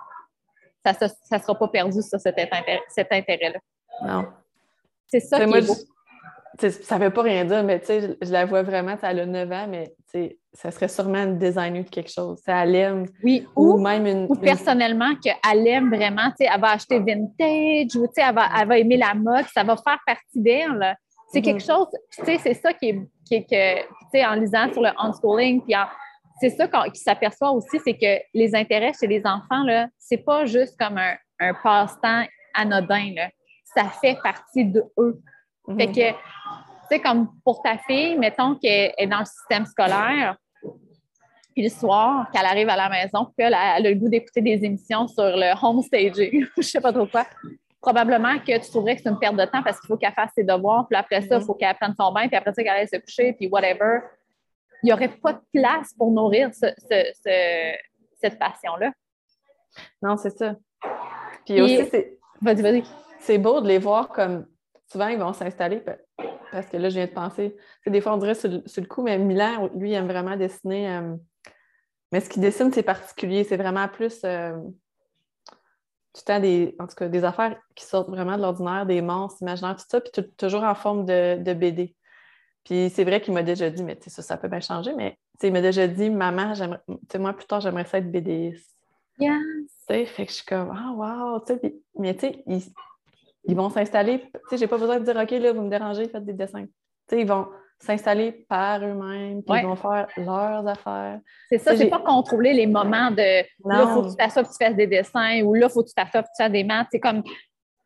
ça 0.84 1.08
ne 1.32 1.42
sera 1.42 1.54
pas 1.54 1.68
perdu, 1.68 2.02
ça, 2.02 2.18
cet 2.18 2.38
intérêt- 2.38 2.82
cet 2.88 3.12
intérêt-là. 3.12 3.58
Non. 4.02 4.26
C'est 5.06 5.20
ça 5.20 5.40
qui 5.40 5.46
moi, 5.46 5.58
est 5.58 5.66
beau. 5.66 5.74
Ça 6.68 6.98
ne 6.98 7.04
veut 7.04 7.10
pas 7.10 7.22
rien 7.22 7.44
dire, 7.44 7.62
mais 7.64 7.80
je, 7.88 8.14
je 8.20 8.32
la 8.32 8.44
vois 8.44 8.62
vraiment, 8.62 8.96
elle 9.02 9.20
a 9.20 9.26
9 9.26 9.52
ans, 9.52 9.66
mais 9.68 9.94
ça 10.52 10.70
serait 10.70 10.88
sûrement 10.88 11.22
une 11.24 11.38
designer 11.38 11.84
de 11.84 11.88
quelque 11.88 12.10
chose. 12.10 12.40
Elle 12.46 12.74
aime, 12.74 13.06
Oui, 13.22 13.46
ou, 13.56 13.74
ou, 13.74 13.78
même 13.78 14.06
une. 14.06 14.26
ou 14.28 14.34
une- 14.34 14.40
personnellement 14.40 15.14
qu'elle 15.22 15.66
aime 15.66 15.88
vraiment, 15.94 16.30
elle 16.38 16.60
va 16.60 16.72
acheter 16.72 16.98
vintage 16.98 17.96
ou 17.96 18.06
elle 18.16 18.34
va, 18.34 18.46
elle 18.60 18.68
va 18.68 18.78
aimer 18.78 18.96
la 18.96 19.14
mode, 19.14 19.44
ça 19.54 19.62
va 19.62 19.76
faire 19.76 19.98
partie 20.06 20.40
d'elle. 20.40 20.96
C'est 21.32 21.38
Mhm. 21.38 21.44
quelque 21.44 21.62
chose, 21.64 21.86
c'est 22.10 22.54
ça 22.54 22.72
qui 22.72 22.88
est, 22.88 23.00
qui 23.24 23.34
est 23.36 23.44
que, 23.44 24.26
en 24.28 24.34
lisant 24.34 24.72
sur 24.72 24.82
le 24.82 24.90
unschooling, 24.98 25.62
puis 25.62 25.76
en- 25.76 25.86
c'est 26.40 26.50
ça 26.50 26.66
qu'on- 26.66 26.90
qui 26.90 27.00
s'aperçoit 27.00 27.50
aussi, 27.52 27.78
c'est 27.84 27.94
que 27.96 28.20
les 28.34 28.54
intérêts 28.54 28.92
chez 28.98 29.06
les 29.06 29.20
enfants, 29.24 29.62
là, 29.64 29.86
c'est 29.98 30.16
pas 30.24 30.44
juste 30.46 30.76
comme 30.78 30.98
un, 30.98 31.14
un 31.38 31.54
passe-temps 31.54 32.24
anodin, 32.54 33.12
là. 33.14 33.28
Ça 33.76 33.84
fait 33.84 34.18
partie 34.24 34.64
de 34.64 34.82
eux. 34.98 35.20
Mhm. 35.70 35.78
Fait 35.78 35.86
que, 35.86 36.10
tu 36.10 36.16
sais, 36.90 37.00
comme 37.00 37.28
pour 37.44 37.62
ta 37.62 37.78
fille, 37.78 38.16
mettons 38.18 38.54
qu'elle 38.56 38.92
est 38.96 39.06
dans 39.06 39.20
le 39.20 39.24
système 39.24 39.64
scolaire, 39.66 40.36
puis 41.54 41.64
le 41.64 41.68
soir, 41.68 42.30
qu'elle 42.32 42.46
arrive 42.46 42.68
à 42.68 42.76
la 42.76 42.88
maison, 42.88 43.24
puis 43.24 43.34
qu'elle 43.38 43.54
a, 43.54 43.74
a 43.74 43.80
le 43.80 43.94
goût 43.94 44.08
d'écouter 44.08 44.40
des 44.40 44.64
émissions 44.64 45.06
sur 45.08 45.24
le 45.24 45.52
home 45.62 45.82
staging, 45.82 46.46
je 46.56 46.62
sais 46.62 46.80
pas 46.80 46.92
trop 46.92 47.06
quoi. 47.06 47.26
Probablement 47.80 48.38
que 48.38 48.58
tu 48.62 48.70
trouverais 48.70 48.94
que 48.96 49.02
c'est 49.02 49.08
une 49.08 49.18
perte 49.18 49.36
de 49.36 49.44
temps 49.46 49.62
parce 49.62 49.80
qu'il 49.80 49.88
faut 49.88 49.96
qu'elle 49.96 50.12
fasse 50.12 50.30
ses 50.34 50.44
devoirs, 50.44 50.86
puis 50.88 50.98
après 50.98 51.22
ça, 51.22 51.36
il 51.36 51.40
Mhm. 51.40 51.46
faut 51.46 51.54
qu'elle 51.54 51.74
prenne 51.76 51.94
son 51.98 52.12
bain, 52.12 52.28
puis 52.28 52.36
après 52.36 52.52
ça, 52.52 52.62
qu'elle 52.62 52.72
aille 52.76 52.88
se 52.88 52.96
coucher, 52.98 53.32
puis 53.32 53.48
whatever. 53.48 54.00
Il 54.82 54.86
n'y 54.86 54.92
aurait 54.92 55.08
pas 55.08 55.32
de 55.34 55.40
place 55.52 55.92
pour 55.96 56.10
nourrir 56.10 56.50
ce- 56.54 56.72
ce- 56.78 57.12
ce- 57.24 57.76
cette 58.20 58.38
passion-là. 58.38 58.92
Non, 60.02 60.16
c'est 60.16 60.30
ça. 60.36 60.54
Puis 61.44 61.54
Puis- 61.54 61.60
aussi, 61.62 61.86
c'est. 61.90 62.18
Vas-y, 62.42 62.62
vas-y. 62.62 62.84
c'est 63.20 63.38
beau 63.38 63.60
de 63.60 63.68
les 63.68 63.78
voir 63.78 64.08
comme 64.08 64.46
souvent 64.90 65.08
ils 65.08 65.18
vont 65.18 65.32
s'installer 65.32 65.78
pa- 65.78 65.98
parce 66.52 66.66
que 66.66 66.76
là 66.76 66.88
je 66.88 66.96
viens 66.96 67.06
de 67.06 67.12
penser 67.12 67.56
des 67.86 68.00
fois 68.00 68.14
on 68.14 68.18
dirait 68.18 68.34
sur 68.34 68.50
le, 68.50 68.62
sur 68.66 68.82
le 68.82 68.88
coup 68.88 69.02
mais 69.02 69.18
Milan 69.18 69.68
lui 69.74 69.90
il 69.90 69.94
aime 69.94 70.06
vraiment 70.08 70.36
dessiner 70.36 70.90
euh, 70.90 71.14
mais 72.12 72.20
ce 72.20 72.28
qu'il 72.28 72.42
dessine 72.42 72.72
c'est 72.72 72.82
particulier. 72.82 73.44
C'est 73.44 73.56
vraiment 73.56 73.86
plus 73.88 74.20
euh, 74.24 74.52
tout 76.12 76.22
le 76.22 76.24
temps 76.24 76.40
des 76.40 76.74
en 76.80 76.86
tout 76.86 76.96
cas 76.96 77.08
des 77.08 77.22
affaires 77.24 77.56
qui 77.76 77.84
sortent 77.84 78.08
vraiment 78.10 78.36
de 78.36 78.42
l'ordinaire 78.42 78.84
des 78.86 79.00
monstres 79.00 79.42
imaginaires 79.42 79.76
tout 79.76 79.84
ça 79.88 80.00
puis 80.00 80.10
tout- 80.12 80.30
toujours 80.36 80.64
en 80.64 80.74
forme 80.74 81.04
de, 81.06 81.40
de 81.42 81.54
BD 81.54 81.94
puis 82.64 82.90
c'est 82.90 83.04
vrai 83.04 83.20
qu'il 83.20 83.32
m'a 83.32 83.42
déjà 83.44 83.70
dit 83.70 83.84
mais 83.84 83.96
tu 83.96 84.04
sais 84.04 84.10
ça 84.10 84.22
ça 84.22 84.36
peut 84.36 84.48
bien 84.48 84.60
changer 84.60 84.92
mais 84.94 85.12
tu 85.12 85.42
sais, 85.42 85.46
il 85.48 85.52
m'a 85.52 85.60
déjà 85.62 85.86
dit 85.86 86.10
maman 86.10 86.52
moi 87.18 87.32
plus 87.32 87.46
tard 87.46 87.60
j'aimerais 87.60 87.84
ça 87.84 87.98
être 87.98 88.10
BDiste 88.10 88.76
Yes. 89.20 90.08
fait 90.08 90.24
que 90.24 90.30
je 90.30 90.36
suis 90.36 90.46
comme, 90.46 90.70
ah, 90.74 90.92
wow, 90.94 91.40
tu 91.40 91.52
sais, 91.54 91.74
mais 91.98 92.14
tu 92.14 92.20
sais, 92.20 92.42
ils, 92.46 92.62
ils 93.44 93.56
vont 93.56 93.70
s'installer, 93.70 94.20
tu 94.20 94.28
sais, 94.50 94.56
j'ai 94.58 94.66
pas 94.66 94.78
besoin 94.78 94.98
de 95.00 95.04
dire, 95.04 95.16
OK, 95.16 95.30
là, 95.30 95.52
vous 95.52 95.62
me 95.62 95.70
dérangez, 95.70 96.08
faites 96.08 96.24
des 96.24 96.32
dessins. 96.32 96.64
Tu 96.64 97.16
sais, 97.16 97.20
ils 97.20 97.26
vont 97.26 97.48
s'installer 97.78 98.32
par 98.48 98.80
eux-mêmes, 98.84 99.42
puis 99.42 99.52
Ouais. 99.52 99.60
ils 99.62 99.66
vont 99.66 99.76
faire 99.76 100.06
leurs 100.18 100.66
affaires. 100.68 101.18
C'est 101.48 101.58
ça, 101.58 101.74
c'est 101.74 101.88
pas 101.88 102.00
contrôler 102.00 102.52
les 102.52 102.66
moments 102.66 103.10
de 103.10 103.42
là, 103.64 103.82
il 103.84 103.88
faut 103.94 104.02
que 104.02 104.10
tu 104.10 104.16
fasses 104.22 104.34
ça, 104.34 104.42
puis 104.42 104.52
tu 104.58 104.64
fasses 104.64 104.76
des 104.76 104.86
dessins, 104.86 105.40
ou 105.42 105.54
là, 105.54 105.66
il 105.68 105.72
faut 105.72 105.82
que 105.82 105.88
tu 105.88 105.94
fasses 105.96 106.12
ça, 106.12 106.22
puis 106.22 106.30
tu 106.36 106.42
fasses 106.42 106.52
des 106.52 106.64
maths. 106.64 106.88
C'est 106.92 107.00
comme, 107.00 107.22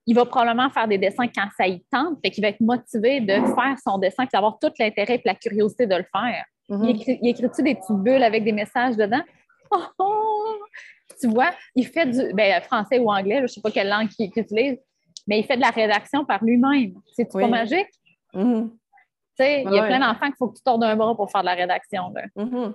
il 0.06 0.14
va 0.16 0.24
probablement 0.26 0.68
faire 0.70 0.88
des 0.88 0.98
dessins 0.98 1.28
quand 1.28 1.46
ça 1.56 1.66
y 1.68 1.80
tente, 1.92 2.18
fait 2.24 2.30
qu'il 2.32 2.42
va 2.42 2.48
être 2.48 2.60
motivé 2.60 3.20
de 3.20 3.34
faire 3.34 3.76
son 3.86 3.98
dessin, 3.98 4.24
puis 4.24 4.30
d'avoir 4.32 4.58
tout 4.58 4.70
l'intérêt 4.80 5.14
et 5.14 5.22
la 5.24 5.34
curiosité 5.36 5.86
de 5.86 5.94
le 5.94 6.04
faire. 6.12 6.44
Mhm. 6.68 6.84
Il 6.84 6.90
écrit- 6.96 7.18
il 7.22 7.28
écrit-tu 7.28 7.62
des 7.62 7.74
petites 7.76 7.96
bulles 7.96 8.22
avec 8.24 8.42
des 8.44 8.52
messages 8.52 8.96
dedans? 8.96 9.22
Oh, 9.70 9.82
oh! 9.98 10.56
Tu 11.20 11.26
vois, 11.28 11.50
il 11.74 11.86
fait 11.86 12.06
du 12.06 12.32
ben, 12.34 12.60
français 12.62 12.98
ou 12.98 13.10
anglais, 13.10 13.36
je 13.38 13.42
ne 13.42 13.46
sais 13.46 13.60
pas 13.60 13.70
quelle 13.70 13.88
langue 13.88 14.08
qu'il 14.08 14.30
utilise, 14.36 14.78
mais 15.26 15.40
il 15.40 15.44
fait 15.44 15.56
de 15.56 15.62
la 15.62 15.70
rédaction 15.70 16.24
par 16.24 16.42
lui-même. 16.44 16.94
C'est-tu 17.12 17.36
Oui. 17.36 17.42
pas 17.44 17.48
magique? 17.48 17.88
Mhm. 18.32 18.70
Tu 18.70 19.44
sais, 19.44 19.62
il 19.62 19.72
y 19.72 19.78
a 19.78 19.86
plein 19.86 19.98
d'enfants 19.98 20.26
qu'il 20.26 20.36
faut 20.38 20.48
que 20.48 20.56
tu 20.56 20.62
tordes 20.62 20.84
un 20.84 20.94
bras 20.96 21.14
pour 21.16 21.30
faire 21.30 21.40
de 21.40 21.46
la 21.46 21.54
rédaction. 21.54 22.12
Là. 22.14 22.22
Mhm. 22.36 22.74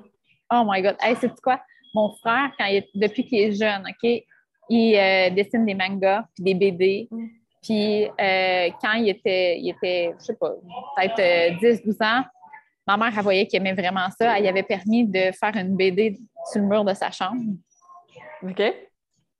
Oh 0.51 0.63
my 0.65 0.81
God. 0.81 0.95
Hey, 0.99 1.15
c'est 1.19 1.31
quoi? 1.41 1.61
Mon 1.93 2.09
frère, 2.17 2.51
quand 2.57 2.65
il 2.65 2.77
est- 2.77 2.89
depuis 2.95 3.25
qu'il 3.25 3.39
est 3.39 3.51
jeune, 3.53 3.83
OK, 3.87 4.23
il 4.69 4.95
euh, 4.95 5.29
dessine 5.31 5.65
des 5.65 5.73
mangas 5.73 6.25
puis 6.35 6.43
des 6.43 6.53
BD. 6.53 7.07
Mm. 7.09 7.27
Puis 7.63 8.05
euh, 8.05 8.69
quand 8.81 8.93
il 8.93 9.09
était, 9.09 9.59
il 9.59 9.69
était, 9.69 10.13
je 10.19 10.25
sais 10.25 10.35
pas, 10.35 10.51
peut-être 10.95 11.19
euh, 11.19 11.57
10-12 11.59 12.01
ans, 12.03 12.23
ma 12.87 12.97
mère, 12.97 13.11
elle 13.17 13.23
voyait 13.23 13.47
qu'il 13.47 13.57
aimait 13.59 13.73
vraiment 13.73 14.07
ça. 14.17 14.35
Elle 14.37 14.43
lui 14.43 14.49
avait 14.49 14.63
permis 14.63 15.05
de 15.05 15.31
faire 15.31 15.55
une 15.55 15.75
BD 15.75 16.17
sur 16.51 16.61
le 16.61 16.67
mur 16.67 16.83
de 16.85 16.93
sa 16.93 17.09
chambre. 17.11 17.41
OK? 18.43 18.61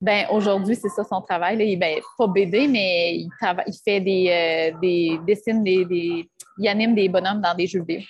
Ben 0.02 0.28
aujourd'hui, 0.32 0.76
c'est 0.76 0.90
ça 0.90 1.04
son 1.04 1.22
travail. 1.22 1.58
Là. 1.58 1.64
Il, 1.64 1.78
ben, 1.78 2.00
pas 2.18 2.28
BD, 2.28 2.68
mais 2.68 3.16
il, 3.16 3.30
il 3.68 3.74
fait 3.84 4.00
des, 4.00 4.74
euh, 4.74 4.80
des 4.80 5.20
dessine 5.26 5.64
des, 5.64 5.86
des, 5.86 6.30
il 6.58 6.68
anime 6.68 6.96
des 6.96 7.10
bonhommes 7.10 7.42
dans 7.42 7.54
des 7.54 7.68
jeux 7.68 7.82
vidéo. 7.82 8.06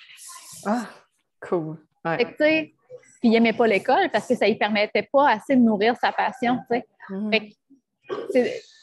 Ah, 0.64 0.86
cool. 1.40 1.78
Ouais. 2.04 2.18
Fait 2.18 2.24
que, 2.24 2.30
tu 2.30 2.36
sais, 2.38 2.74
puis 3.20 3.28
il 3.28 3.30
n'aimait 3.30 3.52
pas 3.52 3.66
l'école 3.66 4.08
parce 4.10 4.26
que 4.26 4.34
ça 4.34 4.46
ne 4.46 4.52
lui 4.52 4.58
permettait 4.58 5.08
pas 5.12 5.30
assez 5.30 5.56
de 5.56 5.60
nourrir 5.60 5.96
sa 5.96 6.12
passion. 6.12 6.58
Mhm. 7.10 7.32
Fait 7.32 7.48
que 7.48 7.54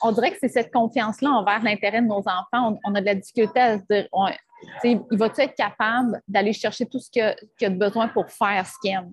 on 0.02 0.12
dirait 0.12 0.32
que 0.32 0.38
c'est 0.40 0.50
cette 0.50 0.72
confiance-là 0.72 1.32
envers 1.32 1.62
l'intérêt 1.62 2.02
de 2.02 2.08
nos 2.08 2.20
enfants. 2.20 2.78
On, 2.86 2.92
on 2.92 2.96
a 2.96 3.02
de 3.02 3.06
la 3.06 3.16
difficulté 3.16 3.60
à 3.60 3.80
se 3.80 3.84
dire, 3.90 4.08
sais, 4.82 5.00
il 5.12 5.18
va-tu 5.18 5.42
être 5.42 5.56
capable 5.56 6.22
d'aller 6.28 6.54
chercher 6.54 6.86
tout 6.86 7.00
ce 7.00 7.10
qu'il 7.10 7.22
a, 7.22 7.36
a 7.62 7.70
de 7.70 7.78
besoin 7.78 8.08
pour 8.08 8.30
faire 8.30 8.66
ce 8.66 8.74
qu'il 8.82 8.92
aime? 8.92 9.12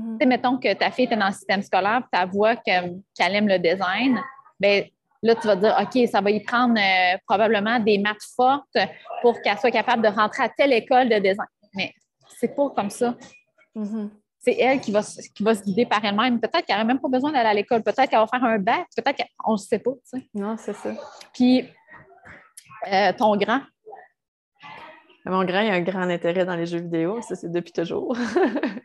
Tu 0.00 0.16
sais, 0.20 0.26
mettons 0.26 0.58
que 0.58 0.72
ta 0.74 0.90
fille 0.90 1.04
était 1.04 1.16
dans 1.16 1.26
le 1.26 1.32
système 1.32 1.62
scolaire, 1.62 2.02
tu 2.12 2.18
vois 2.30 2.56
que- 2.56 2.96
qu'elle 3.14 3.34
aime 3.34 3.48
le 3.48 3.58
design, 3.58 4.18
ben 4.58 4.84
là, 5.22 5.34
tu 5.34 5.46
vas 5.46 5.56
dire, 5.56 5.76
OK, 5.80 6.08
ça 6.08 6.20
va 6.20 6.30
y 6.30 6.40
prendre 6.42 6.78
euh, 6.78 7.18
probablement 7.26 7.78
des 7.78 7.98
maths 7.98 8.24
fortes 8.34 8.76
pour 9.20 9.40
qu'elle 9.42 9.58
soit 9.58 9.70
capable 9.70 10.02
de 10.02 10.08
rentrer 10.08 10.44
à 10.44 10.48
telle 10.48 10.72
école 10.72 11.08
de 11.08 11.16
design. 11.16 11.46
Mais 11.74 11.92
c'est 12.38 12.54
pas 12.56 12.70
comme 12.70 12.90
ça. 12.90 13.14
Mhm. 13.74 14.10
C'est 14.40 14.56
elle 14.58 14.80
qui 14.80 14.90
va, 14.90 15.02
se- 15.02 15.20
qui 15.32 15.42
va 15.44 15.54
se 15.54 15.62
guider 15.62 15.86
par 15.86 16.04
elle-même. 16.04 16.40
Peut-être 16.40 16.66
qu'elle 16.66 16.76
n'aurait 16.76 16.86
même 16.86 16.98
pas 17.00 17.08
besoin 17.08 17.30
d'aller 17.30 17.48
à 17.50 17.54
l'école. 17.54 17.82
Peut-être 17.82 18.08
qu'elle 18.10 18.18
va 18.18 18.26
faire 18.26 18.42
un 18.44 18.58
bac. 18.58 18.86
Peut-être 18.96 19.22
qu'on 19.38 19.52
ne 19.52 19.56
sait 19.56 19.78
pas. 19.78 19.92
tu 19.92 20.18
sais. 20.18 20.26
Non, 20.34 20.56
c'est 20.56 20.72
ça. 20.74 20.90
Puis, 21.32 21.68
euh, 22.92 23.12
ton 23.12 23.36
grand, 23.36 23.60
Mon 25.24 25.44
grand, 25.44 25.60
il 25.60 25.70
a 25.70 25.74
un 25.74 25.80
grand 25.82 26.08
intérêt 26.08 26.44
dans 26.44 26.56
les 26.56 26.66
jeux 26.66 26.80
vidéo. 26.80 27.20
Ça, 27.22 27.36
c'est 27.36 27.50
depuis 27.52 27.72
toujours. 27.72 28.16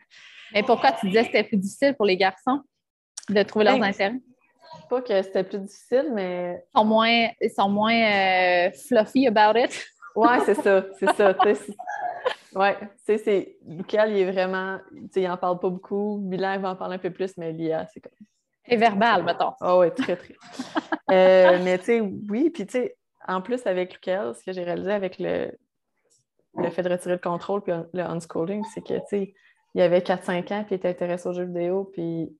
mais 0.52 0.62
pourquoi 0.62 0.92
tu 0.92 1.06
disais 1.08 1.20
que 1.20 1.26
c'était 1.26 1.44
plus 1.44 1.56
difficile 1.56 1.94
pour 1.94 2.06
les 2.06 2.16
garçons 2.16 2.62
de 3.28 3.42
trouver 3.42 3.64
leurs 3.66 3.78
Ben, 3.78 3.84
intérêts? 3.88 4.20
Pas 4.88 5.02
que 5.02 5.22
c'était 5.22 5.44
plus 5.44 5.58
difficile, 5.58 6.10
mais 6.12 6.64
Ils 6.74 6.78
sont 6.78 6.84
moins, 6.84 7.28
ils 7.40 7.50
sont 7.50 7.68
moins 7.68 7.92
euh, 7.94 8.70
fluffy 8.72 9.26
about 9.26 9.58
it. 9.58 9.86
Ouais, 10.14 10.40
c'est 10.44 10.54
ça, 10.54 10.84
c'est 10.98 11.14
ça. 11.14 11.34
Ouais, 12.54 12.76
tu 12.80 12.86
sais, 13.04 13.18
c'est. 13.18 13.56
Lucal, 13.66 14.10
il 14.10 14.18
est 14.18 14.30
vraiment. 14.30 14.78
Tu 14.92 15.08
sais, 15.12 15.22
il 15.22 15.28
en 15.28 15.36
parle 15.36 15.58
pas 15.58 15.68
beaucoup. 15.68 16.18
Milan, 16.18 16.54
il 16.54 16.60
va 16.60 16.70
en 16.70 16.76
parler 16.76 16.96
un 16.96 16.98
peu 16.98 17.10
plus, 17.10 17.36
mais 17.36 17.52
Lia, 17.52 17.86
c'est 17.92 18.00
comme. 18.00 18.12
Et 18.66 18.76
verbal, 18.76 19.24
mettons. 19.24 19.52
Ah 19.60 19.78
ouais, 19.78 19.90
très, 19.90 20.16
très. 20.16 20.34
Euh, 21.10 21.58
mais 21.64 21.78
tu 21.78 21.84
sais, 21.84 22.00
oui, 22.02 22.50
puis 22.50 22.66
tu 22.66 22.72
sais, 22.72 22.98
en 23.26 23.40
plus 23.40 23.66
avec 23.66 23.94
Lucal, 23.94 24.34
ce 24.34 24.44
que 24.44 24.52
j'ai 24.52 24.62
réalisé 24.62 24.92
avec 24.92 25.18
le, 25.18 25.50
le 26.54 26.68
fait 26.68 26.82
de 26.82 26.90
retirer 26.90 27.14
le 27.14 27.18
contrôle 27.18 27.62
puis 27.62 27.72
le 27.94 28.02
unschooling, 28.02 28.62
c'est 28.74 28.82
que, 28.82 28.92
tu 28.92 29.06
sais, 29.08 29.34
il 29.78 29.82
avait 29.82 30.00
4-5 30.00 30.52
ans 30.52 30.64
puis 30.64 30.72
il 30.72 30.74
était 30.74 30.88
intéressé 30.88 31.28
aux 31.28 31.32
jeux 31.32 31.44
vidéo, 31.44 31.90
puis 31.92 32.36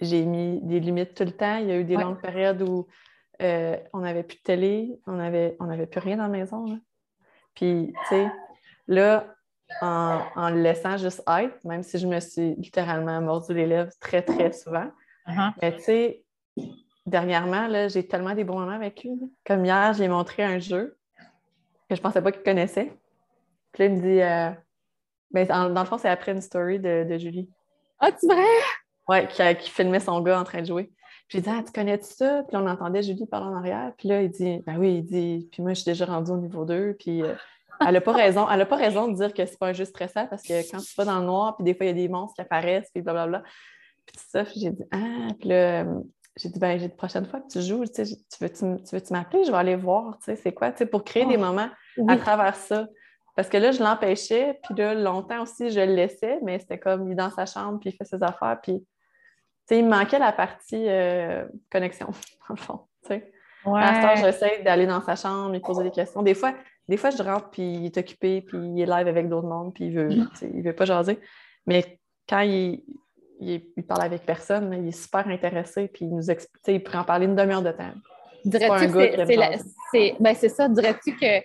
j'ai 0.00 0.24
mis 0.24 0.60
des 0.62 0.80
limites 0.80 1.14
tout 1.14 1.24
le 1.24 1.32
temps. 1.32 1.56
Il 1.56 1.66
y 1.68 1.72
a 1.72 1.78
eu 1.78 1.84
des 1.84 1.96
Ouais. 1.96 2.02
longues 2.02 2.20
périodes 2.20 2.62
où 2.62 2.86
euh, 3.42 3.76
on 3.92 4.00
n'avait 4.00 4.22
plus 4.24 4.36
de 4.38 4.42
télé, 4.42 5.00
on 5.06 5.18
avait, 5.18 5.56
on 5.60 5.66
n'avait 5.66 5.86
plus 5.86 6.00
rien 6.00 6.16
dans 6.16 6.24
la 6.24 6.28
maison. 6.28 6.64
là. 6.66 6.76
Puis, 7.54 7.92
tu 8.02 8.08
sais, 8.08 8.28
là, 8.86 9.26
en, 9.80 10.20
en 10.34 10.50
le 10.50 10.62
laissant 10.62 10.96
juste 10.96 11.22
être, 11.28 11.62
même 11.64 11.82
si 11.82 11.98
je 11.98 12.06
me 12.06 12.20
suis 12.20 12.54
littéralement 12.56 13.20
mordu 13.20 13.52
les 13.54 13.66
lèvres 13.66 13.92
très, 14.00 14.22
très 14.22 14.52
souvent, 14.52 14.90
Uh-huh. 15.26 15.52
mais 15.60 15.76
tu 15.76 15.82
sais, 15.82 16.22
dernièrement, 17.04 17.66
là, 17.66 17.88
j'ai 17.88 18.06
tellement 18.08 18.34
des 18.34 18.44
bons 18.44 18.58
moments 18.58 18.72
avec 18.72 19.02
lui. 19.04 19.10
Comme 19.44 19.62
hier, 19.64 19.92
j'ai 19.92 20.08
montré 20.08 20.42
un 20.42 20.58
jeu 20.58 20.96
que 21.90 21.94
je 21.96 22.00
pensais 22.00 22.22
pas 22.22 22.32
qu'il 22.32 22.42
connaissait. 22.42 22.92
Puis 23.72 23.82
là, 23.82 23.84
il 23.90 23.96
me 23.96 24.00
dit, 24.00 24.22
euh, 24.22 24.50
ben, 25.30 25.46
en- 25.50 25.70
dans 25.70 25.80
le 25.82 25.86
fond, 25.86 25.98
c'est 25.98 26.08
après 26.08 26.32
une 26.32 26.40
story 26.40 26.78
de, 26.78 27.04
de 27.08 27.18
Julie. 27.18 27.48
Ah, 28.00 28.12
tu 28.12 28.26
vrai? 28.26 28.44
Ouais, 29.08 29.26
qui, 29.28 29.42
qui 29.62 29.70
filmait 29.70 30.00
son 30.00 30.20
gars 30.20 30.40
en 30.40 30.44
train 30.44 30.60
de 30.60 30.66
jouer. 30.66 30.84
Puis 31.28 31.38
j'ai 31.38 31.40
dit, 31.42 31.48
ah, 31.50 31.62
tu 31.64 31.72
connais-tu 31.72 32.06
ça? 32.06 32.42
Puis 32.48 32.56
on 32.56 32.66
entendait 32.66 33.02
Julie 33.02 33.26
parler 33.26 33.48
en 33.48 33.56
arrière. 33.56 33.92
Puis 33.98 34.08
là, 34.08 34.22
il 34.22 34.30
dit, 34.30 34.62
ben 34.66 34.76
oui, 34.78 34.96
il 34.98 35.04
dit, 35.04 35.48
puis 35.52 35.62
moi, 35.62 35.72
je 35.74 35.80
suis 35.82 35.84
déjà 35.90 36.06
rendue 36.06 36.30
au 36.30 36.36
niveau 36.38 36.64
2. 36.64 36.94
Puis 36.98 37.22
euh, 37.22 37.34
elle 37.86 37.92
n'a 37.94 38.00
pas 38.00 38.12
raison. 38.12 38.46
Elle 38.50 38.60
a 38.60 38.66
pas 38.66 38.76
raison 38.76 39.08
de 39.08 39.14
dire 39.14 39.34
que 39.34 39.44
c'est 39.44 39.58
pas 39.58 39.68
un 39.68 39.72
jeu 39.72 39.84
stressant 39.84 40.26
parce 40.26 40.42
que 40.42 40.68
quand 40.70 40.78
tu 40.78 40.94
vas 40.96 41.04
dans 41.04 41.20
le 41.20 41.26
noir, 41.26 41.56
puis 41.56 41.64
des 41.64 41.74
fois, 41.74 41.84
il 41.86 41.88
y 41.88 41.92
a 41.92 41.94
des 41.94 42.08
monstres 42.08 42.34
qui 42.36 42.40
apparaissent, 42.40 42.88
puis 42.94 43.02
blablabla. 43.02 43.42
Puis 44.06 44.16
tout 44.16 44.24
ça, 44.30 44.44
puis 44.44 44.60
j'ai 44.60 44.70
dit, 44.70 44.84
ah, 44.90 45.28
puis 45.38 45.48
là, 45.50 45.84
j'ai 46.36 46.48
dit, 46.48 46.58
ben, 46.58 46.78
dit, 46.78 46.88
prochaine 46.88 47.26
fois 47.26 47.40
que 47.40 47.48
tu 47.48 47.60
joues, 47.60 47.84
tu 47.84 48.04
tu 48.04 48.14
veux-tu 48.40 48.82
tu 48.84 48.94
veux-tu 48.96 49.12
m'appeler? 49.12 49.44
Je 49.44 49.50
vais 49.50 49.56
aller 49.58 49.76
voir, 49.76 50.16
tu 50.18 50.24
sais, 50.26 50.36
c'est 50.36 50.52
quoi, 50.52 50.70
tu 50.70 50.78
sais, 50.78 50.86
pour 50.86 51.04
créer 51.04 51.26
des 51.26 51.36
Oh. 51.36 51.40
moments 51.40 51.68
Oui. 51.98 52.12
à 52.12 52.16
travers 52.16 52.54
ça. 52.56 52.86
Parce 53.38 53.48
que 53.48 53.56
là, 53.56 53.70
je 53.70 53.80
l'empêchais, 53.80 54.58
puis 54.64 54.74
là, 54.74 54.94
longtemps 54.94 55.42
aussi, 55.42 55.70
je 55.70 55.78
le 55.78 55.94
laissais, 55.94 56.40
mais 56.42 56.58
c'était 56.58 56.80
comme, 56.80 57.06
il 57.06 57.12
est 57.12 57.14
dans 57.14 57.30
sa 57.30 57.46
chambre, 57.46 57.78
puis 57.78 57.90
il 57.90 57.92
fait 57.92 58.04
ses 58.04 58.20
affaires, 58.20 58.58
puis, 58.60 58.80
tu 58.80 58.86
sais, 59.66 59.78
il 59.78 59.84
me 59.84 59.90
manquait 59.90 60.18
la 60.18 60.32
partie 60.32 60.88
euh, 60.88 61.44
connexion, 61.70 62.08
dans 62.48 62.56
le 62.56 62.60
fond, 62.60 62.80
tu 63.04 63.10
sais. 63.10 63.32
Ouais. 63.64 63.80
À 63.80 64.16
ce 64.16 64.22
j'essaie 64.22 64.64
d'aller 64.64 64.88
dans 64.88 65.00
sa 65.02 65.14
chambre, 65.14 65.52
lui 65.52 65.60
poser 65.60 65.84
des 65.84 65.92
questions. 65.92 66.20
Des 66.24 66.34
fois, 66.34 66.52
des 66.88 66.96
fois, 66.96 67.10
je 67.10 67.22
rentre, 67.22 67.48
puis 67.50 67.62
il 67.62 67.84
est 67.86 67.96
occupé, 67.96 68.40
puis 68.40 68.58
il 68.58 68.80
est 68.80 68.86
live 68.86 69.06
avec 69.06 69.28
d'autres 69.28 69.46
mondes, 69.46 69.72
puis 69.72 69.84
il 69.84 69.92
veut, 69.94 70.08
Mm. 70.08 70.28
il 70.56 70.62
veut 70.62 70.74
pas 70.74 70.84
jaser. 70.84 71.20
Mais 71.64 72.00
quand 72.28 72.40
il, 72.40 72.82
il, 73.38 73.62
parle 73.86 74.02
avec 74.02 74.26
personne, 74.26 74.74
il 74.82 74.88
est 74.88 75.00
super 75.00 75.28
intéressé, 75.28 75.86
puis 75.86 76.06
il 76.06 76.10
nous 76.12 76.28
explique, 76.28 76.60
tu 76.64 76.72
sais, 76.72 76.74
il 76.74 76.82
pourrait 76.82 76.98
en 76.98 77.04
parler 77.04 77.26
une 77.26 77.36
demi-heure 77.36 77.62
de 77.62 77.70
temps. 77.70 77.92
Dirais-tu 78.44 78.92
que 78.92 79.26
c'est- 79.92 80.16
ben, 80.18 80.34
c'est 80.34 80.48
ça? 80.48 80.68
Dirais-tu 80.68 81.14
que 81.14 81.40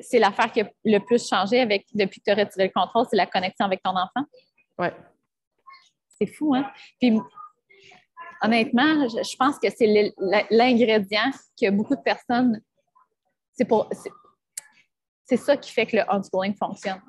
c'est 0.00 0.18
l'affaire 0.18 0.50
qui 0.52 0.60
a 0.62 0.70
le 0.84 0.98
plus 0.98 1.28
changé 1.28 1.60
avec, 1.60 1.86
depuis 1.94 2.20
que 2.20 2.24
tu 2.24 2.30
as 2.30 2.44
retiré 2.44 2.66
le 2.66 2.72
contrôle, 2.72 3.06
c'est 3.10 3.16
la 3.16 3.26
connexion 3.26 3.66
avec 3.66 3.82
ton 3.82 3.90
enfant? 3.90 4.24
Ouais. 4.78 4.92
C'est 6.18 6.26
fou, 6.26 6.54
hein? 6.54 6.70
Puis, 7.00 7.18
honnêtement, 8.42 9.08
je, 9.08 9.22
je 9.22 9.36
pense 9.36 9.58
que 9.58 9.68
c'est 9.70 9.86
l'in- 10.18 10.44
l'ingrédient 10.50 11.30
que 11.60 11.70
beaucoup 11.70 11.96
de 11.96 12.02
personnes. 12.02 12.60
C'est 13.52 13.64
pour. 13.64 13.88
c'est- 13.92 15.36
ça 15.36 15.56
qui 15.56 15.72
fait 15.72 15.86
que 15.86 15.96
le 15.96 16.12
unschooling 16.12 16.54
fonctionne. 16.54 17.00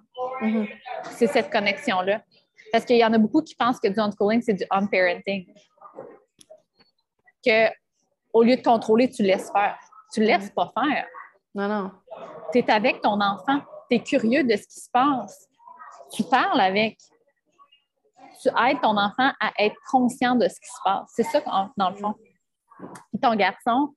Mhm. 0.41 0.67
C'est 1.11 1.27
cette 1.27 1.51
connexion-là. 1.51 2.23
Parce 2.71 2.85
qu'il 2.85 2.95
y 2.97 3.03
en 3.03 3.11
a 3.11 3.17
beaucoup 3.17 3.41
qui 3.41 3.53
pensent 3.53 3.79
que 3.81 3.89
du 3.89 3.99
unschooling, 3.99 4.41
c'est 4.41 4.53
du 4.53 4.63
unparenting. 4.71 5.45
Que 7.45 7.67
au 8.31 8.43
lieu 8.43 8.55
de 8.55 8.61
contrôler, 8.61 9.09
tu 9.09 9.23
laisses 9.23 9.51
faire. 9.51 9.77
Tu 10.13 10.21
ne 10.21 10.25
laisses 10.27 10.49
pas 10.51 10.71
faire. 10.73 11.05
Non, 11.55 11.67
non. 11.67 11.91
Tu 12.51 12.59
es 12.59 12.71
avec 12.71 13.01
ton 13.01 13.19
enfant. 13.21 13.61
Tu 13.89 13.97
es 13.97 13.99
curieux 13.99 14.43
de 14.43 14.55
ce 14.55 14.67
qui 14.67 14.79
se 14.79 14.89
passe. 14.91 15.47
Tu 16.11 16.23
parles 16.23 16.61
avec. 16.61 16.97
Tu 18.41 18.49
aides 18.49 18.81
ton 18.81 18.97
enfant 18.97 19.31
à 19.39 19.51
être 19.59 19.75
conscient 19.89 20.35
de 20.35 20.47
ce 20.47 20.59
qui 20.59 20.67
se 20.67 20.81
passe. 20.83 21.11
C'est 21.15 21.23
ça, 21.23 21.41
dans 21.77 21.89
le 21.89 21.95
fond. 21.95 22.15
Puis 23.11 23.19
ton 23.21 23.35
garçon, 23.35 23.93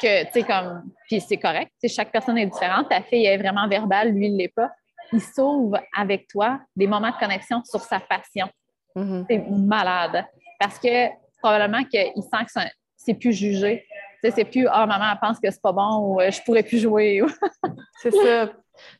que, 0.00 0.24
tu 0.24 0.32
sais, 0.32 0.42
comme. 0.42 0.90
Puis 1.08 1.20
c'est 1.20 1.36
correct. 1.36 1.72
chaque 1.88 2.10
personne 2.10 2.38
est 2.38 2.46
différente. 2.46 2.88
Ta 2.88 3.02
fille 3.02 3.26
est 3.26 3.38
vraiment 3.38 3.68
verbale, 3.68 4.10
lui, 4.10 4.26
il 4.26 4.32
ne 4.32 4.38
l'est 4.38 4.54
pas. 4.54 4.70
Il 5.12 5.20
sauve 5.20 5.78
avec 5.96 6.26
toi 6.28 6.60
des 6.74 6.86
moments 6.86 7.10
de 7.10 7.18
connexion 7.18 7.62
sur 7.64 7.80
sa 7.80 8.00
passion. 8.00 8.48
Mhm. 8.96 9.26
C'est 9.28 9.38
malade. 9.38 10.24
Parce 10.58 10.78
que 10.78 11.08
probablement 11.40 11.84
qu'il 11.84 12.22
sent 12.22 12.44
que 12.46 12.60
c'est 12.96 13.14
plus 13.14 13.32
jugé. 13.32 13.86
C'est 14.30 14.44
plus 14.44 14.66
Ah, 14.70 14.86
maman, 14.86 15.04
elle 15.12 15.18
pense 15.20 15.38
que 15.38 15.50
c'est 15.50 15.62
pas 15.62 15.72
bon 15.72 15.98
ou 15.98 16.20
euh, 16.20 16.30
je 16.30 16.42
pourrais 16.42 16.62
plus 16.62 16.78
jouer. 16.78 17.22
C'est 18.02 18.10
ça. 18.10 18.50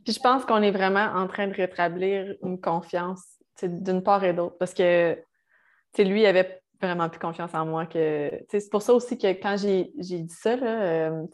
Puis 0.05 0.13
je 0.15 0.21
pense 0.21 0.45
qu'on 0.45 0.63
est 0.63 0.71
vraiment 0.71 1.07
en 1.15 1.27
train 1.27 1.47
de 1.47 1.55
rétablir 1.55 2.37
une 2.43 2.61
confiance 2.61 3.23
d'une 3.63 4.03
part 4.03 4.25
et 4.25 4.33
d'autre. 4.33 4.57
Parce 4.59 4.75
que 4.75 5.17
lui, 5.99 6.21
il 6.23 6.27
avait 6.27 6.61
vraiment 6.81 7.09
plus 7.09 7.19
confiance 7.21 7.55
en 7.55 7.67
moi 7.67 7.87
que. 7.87 8.31
C'est 8.49 8.71
pour 8.71 8.83
ça 8.83 8.93
aussi 8.95 9.17
que 9.19 9.29
quand 9.29 9.57
j'ai 9.57 9.93
dit 9.97 10.27
ça, 10.29 10.55
euh, 10.55 11.27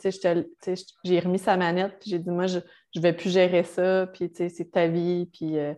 j'ai 1.05 1.20
remis 1.20 1.38
sa 1.38 1.57
manette, 1.57 1.99
puis 2.01 2.11
j'ai 2.11 2.18
dit 2.18 2.30
moi, 2.30 2.47
je 2.47 2.59
ne 2.59 3.01
vais 3.01 3.12
plus 3.12 3.30
gérer 3.30 3.64
ça, 3.64 4.07
puis 4.12 4.30
tu 4.30 4.36
sais, 4.36 4.49
c'est 4.49 4.70
ta 4.70 4.86
vie, 4.86 5.26
puis 5.32 5.59
euh, 5.59 5.74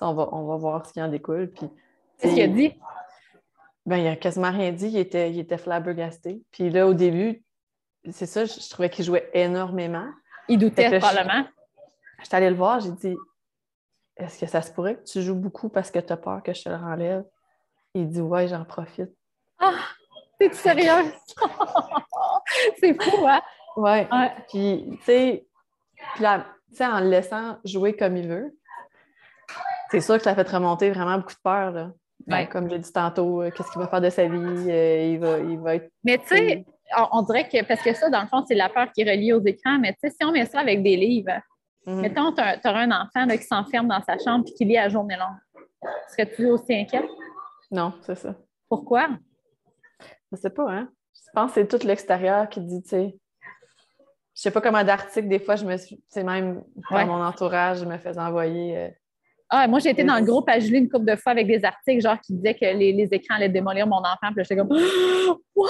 on 0.00 0.14
va, 0.14 0.28
on 0.32 0.46
va 0.46 0.56
voir 0.56 0.86
ce 0.86 0.92
qui 0.92 1.02
en 1.02 1.08
découle. 1.08 1.50
Puis, 1.50 1.66
C'est 2.18 2.28
ce 2.28 2.34
qu'il 2.34 2.42
a 2.42 2.48
dit? 2.48 2.72
Ben, 3.86 3.98
il 3.98 4.06
a 4.08 4.16
quasiment 4.16 4.50
rien 4.50 4.72
dit, 4.72 4.88
il 4.88 4.98
était, 4.98 5.30
il 5.30 5.38
était 5.38 5.58
flabbergasté. 5.58 6.42
Puis 6.50 6.70
là, 6.70 6.88
au 6.88 6.94
début, 6.94 7.44
c'est 8.12 8.26
ça, 8.26 8.44
je, 8.44 8.52
je 8.60 8.70
trouvais 8.70 8.90
qu'il 8.90 9.04
jouait 9.04 9.30
énormément. 9.34 10.06
Il 10.48 10.58
doutait 10.58 10.90
que 10.90 10.96
je- 10.96 11.00
probablement. 11.04 11.46
J'étais 12.22 12.36
allée 12.36 12.50
le 12.50 12.56
voir, 12.56 12.80
j'ai 12.80 12.90
dit 12.92 13.16
Est-ce 14.16 14.40
que 14.40 14.46
ça 14.46 14.62
se 14.62 14.72
pourrait 14.72 14.96
que 14.96 15.04
tu 15.04 15.20
joues 15.22 15.34
beaucoup 15.34 15.68
parce 15.68 15.90
que 15.90 15.98
tu 15.98 16.12
as 16.12 16.16
peur 16.16 16.42
que 16.42 16.52
je 16.54 16.62
te 16.64 16.68
le 16.68 16.76
renlève? 16.76 17.24
Il 17.94 18.08
dit 18.08 18.20
Ouais, 18.20 18.48
j'en 18.48 18.64
profite. 18.64 19.10
Ah, 19.58 19.74
t'es 20.38 20.52
sérieuse? 20.52 21.12
c'est 22.80 23.02
fou, 23.02 23.26
hein? 23.26 23.40
Ouais. 23.76 24.08
Ouais. 24.10 24.32
Puis, 24.48 24.86
tu 24.98 25.04
sais, 25.04 25.46
puis 26.14 26.22
là, 26.22 26.46
tu 26.70 26.76
sais, 26.76 26.86
en 26.86 27.00
le 27.00 27.08
laissant 27.08 27.58
jouer 27.64 27.94
comme 27.96 28.16
il 28.16 28.28
veut, 28.28 28.56
c'est 29.90 30.00
sûr 30.00 30.16
que 30.16 30.22
ça 30.22 30.34
fait 30.34 30.48
remonter 30.48 30.90
vraiment 30.90 31.16
beaucoup 31.18 31.34
de 31.34 31.40
peur. 31.42 31.70
Là. 31.72 31.90
Ben, 32.26 32.36
Ouais. 32.38 32.48
Comme 32.48 32.68
j'ai 32.70 32.78
dit 32.78 32.92
tantôt, 32.92 33.42
euh, 33.42 33.50
qu'est-ce 33.50 33.70
qu'il 33.70 33.80
va 33.80 33.86
faire 33.88 34.00
de 34.00 34.10
sa 34.10 34.26
vie? 34.26 34.70
Euh, 34.70 35.02
il, 35.12 35.18
va, 35.20 35.38
il 35.38 35.58
va 35.60 35.74
être. 35.76 35.90
Mais 36.04 36.18
tu 36.18 36.28
sais, 36.28 36.64
on, 36.96 37.18
on 37.18 37.22
dirait 37.22 37.48
que, 37.48 37.64
parce 37.64 37.82
que 37.82 37.94
ça, 37.94 38.10
dans 38.10 38.22
le 38.22 38.28
fond, 38.28 38.44
c'est 38.46 38.54
la 38.54 38.68
peur 38.68 38.90
qui 38.92 39.02
est 39.02 39.10
reliée 39.10 39.32
aux 39.32 39.44
écrans, 39.44 39.78
mais 39.78 39.92
tu 39.92 39.98
sais, 40.02 40.10
si 40.10 40.24
on 40.24 40.32
met 40.32 40.46
ça 40.46 40.60
avec 40.60 40.82
des 40.82 40.96
livres, 40.96 41.40
Mhm. 41.86 42.00
mettons, 42.00 42.32
tu 42.32 42.40
as, 42.40 42.58
un 42.64 42.90
enfant 42.90 43.26
là, 43.26 43.36
qui 43.36 43.44
s'enferme 43.44 43.88
dans 43.88 44.02
sa 44.02 44.18
chambre 44.18 44.44
et 44.48 44.52
qui 44.52 44.64
lit 44.64 44.76
à 44.76 44.88
journée 44.88 45.16
longue. 45.16 45.38
Serais-tu 46.08 46.46
aussi 46.46 46.74
inquiète? 46.74 47.06
Non, 47.70 47.94
c'est 48.02 48.16
ça. 48.16 48.34
Pourquoi? 48.68 49.08
Je 50.32 50.36
sais 50.36 50.50
pas, 50.50 50.68
hein? 50.68 50.88
Je 51.14 51.30
pense 51.32 51.52
que 51.52 51.60
c'est 51.60 51.68
tout 51.68 51.86
l'extérieur 51.86 52.48
qui 52.48 52.60
dit, 52.60 52.82
tu 52.82 52.88
sais, 52.88 53.18
je 54.34 54.42
sais 54.42 54.50
pas 54.50 54.60
comment 54.60 54.82
d'articles, 54.82 55.28
des 55.28 55.38
fois, 55.38 55.56
je 55.56 55.64
me 55.64 55.76
suis, 55.76 56.02
c'est 56.08 56.24
même 56.24 56.64
dans 56.90 57.06
mon 57.06 57.22
entourage, 57.24 57.78
je 57.78 57.84
me 57.84 57.98
faisais 57.98 58.20
envoyer. 58.20 58.76
Euh, 58.76 58.90
ah, 59.48 59.68
moi, 59.68 59.78
j'ai 59.78 59.90
été 59.90 60.02
dans 60.02 60.16
le 60.16 60.24
groupe 60.24 60.48
à 60.48 60.58
Julie 60.58 60.78
une 60.78 60.88
couple 60.88 61.04
de 61.04 61.14
fois 61.14 61.32
avec 61.32 61.46
des 61.46 61.64
articles, 61.64 62.00
genre, 62.00 62.20
qui 62.20 62.34
disaient 62.34 62.54
que 62.54 62.64
les, 62.64 63.08
écrans 63.12 63.36
allaient 63.36 63.48
démolir 63.48 63.86
mon 63.86 63.98
enfant. 63.98 64.32
Puis 64.34 64.42
j'étais 64.42 64.56
comme, 64.56 64.70
What? 65.54 65.68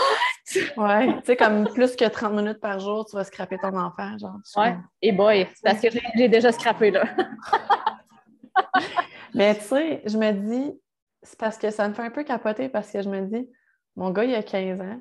Ouais, 0.76 1.06
tu 1.18 1.24
sais, 1.24 1.36
comme 1.36 1.68
plus 1.68 1.96
que 1.96 2.08
30 2.08 2.32
minutes 2.32 2.60
par 2.60 2.78
jour, 2.78 3.04
tu 3.04 3.16
vas 3.16 3.24
scraper 3.24 3.58
ton 3.58 3.76
enfant, 3.76 4.16
genre. 4.18 4.38
Ouais, 4.56 4.76
et 5.02 5.12
boy, 5.12 5.46
c'est 5.54 5.62
parce 5.62 5.80
que 5.80 5.88
j'ai 6.16 6.28
déjà 6.28 6.52
scrappé, 6.52 6.90
là. 6.90 7.04
Mais 9.34 9.54
tu 9.56 9.62
sais, 9.62 10.02
je 10.06 10.16
me 10.16 10.32
dis, 10.32 10.80
c'est 11.22 11.38
parce 11.38 11.58
que 11.58 11.70
ça 11.70 11.88
me 11.88 11.94
fait 11.94 12.02
un 12.02 12.10
peu 12.10 12.24
capoter 12.24 12.68
parce 12.68 12.90
que 12.90 13.02
je 13.02 13.10
me 13.10 13.20
dis, 13.26 13.50
mon 13.96 14.10
gars, 14.10 14.24
il 14.24 14.34
a 14.34 14.42
15 14.42 14.80
ans, 14.80 15.00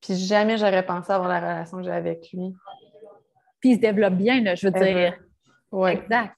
puis 0.00 0.16
jamais 0.16 0.56
j'aurais 0.56 0.84
pensé 0.84 1.12
avoir 1.12 1.28
la 1.28 1.40
relation 1.40 1.78
que 1.78 1.84
j'ai 1.84 1.92
avec 1.92 2.30
lui. 2.32 2.54
Puis 3.60 3.70
il 3.70 3.74
se 3.76 3.80
développe 3.80 4.14
bien, 4.14 4.42
là, 4.42 4.54
je 4.54 4.68
veux 4.68 4.72
dire. 4.72 5.16
Oui. 5.70 5.90
Exact. 5.90 6.34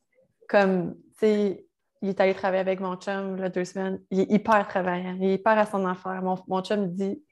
Comme, 0.49 0.97
sais, 1.21 1.67
il 2.03 2.09
est 2.11 2.21
allé 2.21 2.35
travailler 2.35 2.61
avec 2.61 2.81
mon 2.81 2.97
chum 2.97 3.37
là, 3.37 3.49
deux 3.49 3.65
semaines. 3.65 4.01
Il 4.11 4.21
est 4.21 4.31
hyper 4.31 4.67
travaillant. 4.69 5.17
Il 5.21 5.31
est 5.31 5.35
hyper 5.35 5.59
à 5.59 5.67
son 5.67 5.87
affaire. 5.87 6.23
Mon, 6.23 6.37
mon 6.47 6.63
chum 6.63 6.89
dit, 6.89 7.23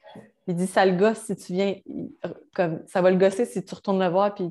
il 0.47 0.55
dit, 0.55 0.67
ça 0.67 0.85
le 0.85 0.97
gosse 0.97 1.21
si 1.21 1.37
tu 1.37 1.53
viens, 1.53 1.75
comme, 2.55 2.83
ça 2.87 3.01
va 3.01 3.11
le 3.11 3.17
gosser 3.17 3.45
si 3.45 3.65
tu 3.65 3.75
retournes 3.75 4.03
le 4.03 4.09
voir, 4.09 4.35
puis 4.35 4.51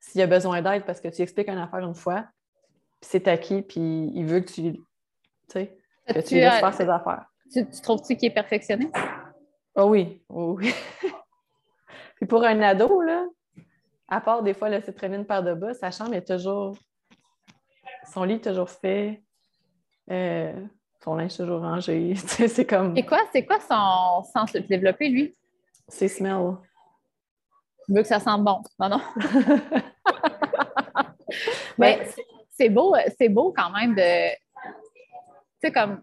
s'il 0.00 0.20
a 0.22 0.26
besoin 0.26 0.62
d'aide 0.62 0.84
parce 0.84 1.00
que 1.00 1.08
tu 1.08 1.22
expliques 1.22 1.48
une 1.48 1.58
affaire 1.58 1.80
une 1.80 1.94
fois, 1.94 2.24
puis 3.00 3.10
c'est 3.10 3.28
acquis, 3.28 3.62
puis 3.62 4.10
il 4.14 4.24
veut 4.24 4.40
que 4.40 4.50
tu, 4.50 4.72
tu 4.72 4.80
sais, 5.48 5.76
que 6.06 6.20
tu, 6.20 6.36
laisses 6.36 6.60
faire 6.60 6.74
ses 6.74 6.88
affaires. 6.88 7.26
Tu, 7.52 7.66
trouves-tu 7.82 8.16
qu'il 8.16 8.28
est 8.28 8.34
perfectionné? 8.34 8.90
Oh 9.74 9.84
oui, 9.84 10.22
oui. 10.28 10.74
Puis 12.16 12.26
pour 12.26 12.42
un 12.44 12.60
ado, 12.62 13.00
là, 13.00 13.26
à 14.08 14.20
part 14.20 14.42
des 14.42 14.52
fois 14.52 14.68
laisser 14.68 14.92
traîner 14.92 15.16
une 15.16 15.24
paire 15.24 15.42
de 15.42 15.54
bas, 15.54 15.72
sa 15.72 15.90
chambre 15.90 16.14
est 16.14 16.26
toujours. 16.26 16.76
Son 18.12 18.24
lit 18.24 18.34
est 18.34 18.40
toujours 18.40 18.70
fait. 18.70 19.22
Euh, 20.10 20.52
son 21.02 21.16
linge 21.16 21.36
toujours 21.36 21.60
rangé. 21.60 22.14
c'est 22.16 22.66
comme. 22.66 22.96
C'est 22.96 23.06
quoi, 23.06 23.20
c'est 23.32 23.44
quoi 23.46 23.60
son 23.60 24.22
sens 24.32 24.52
de 24.52 24.60
développer, 24.60 25.08
lui? 25.08 25.34
C'est 25.86 26.08
smell. 26.08 26.56
Il 27.88 27.96
veut 27.96 28.02
que 28.02 28.08
ça 28.08 28.20
sente 28.20 28.44
bon. 28.44 28.62
Non, 28.78 28.88
non. 28.88 29.00
Mais 31.78 32.08
c'est 32.50 32.68
beau, 32.68 32.94
c'est 33.18 33.28
beau 33.28 33.52
quand 33.56 33.70
même 33.70 33.94
de. 33.94 34.30
Tu 34.30 35.66
sais, 35.66 35.72
comme 35.72 36.02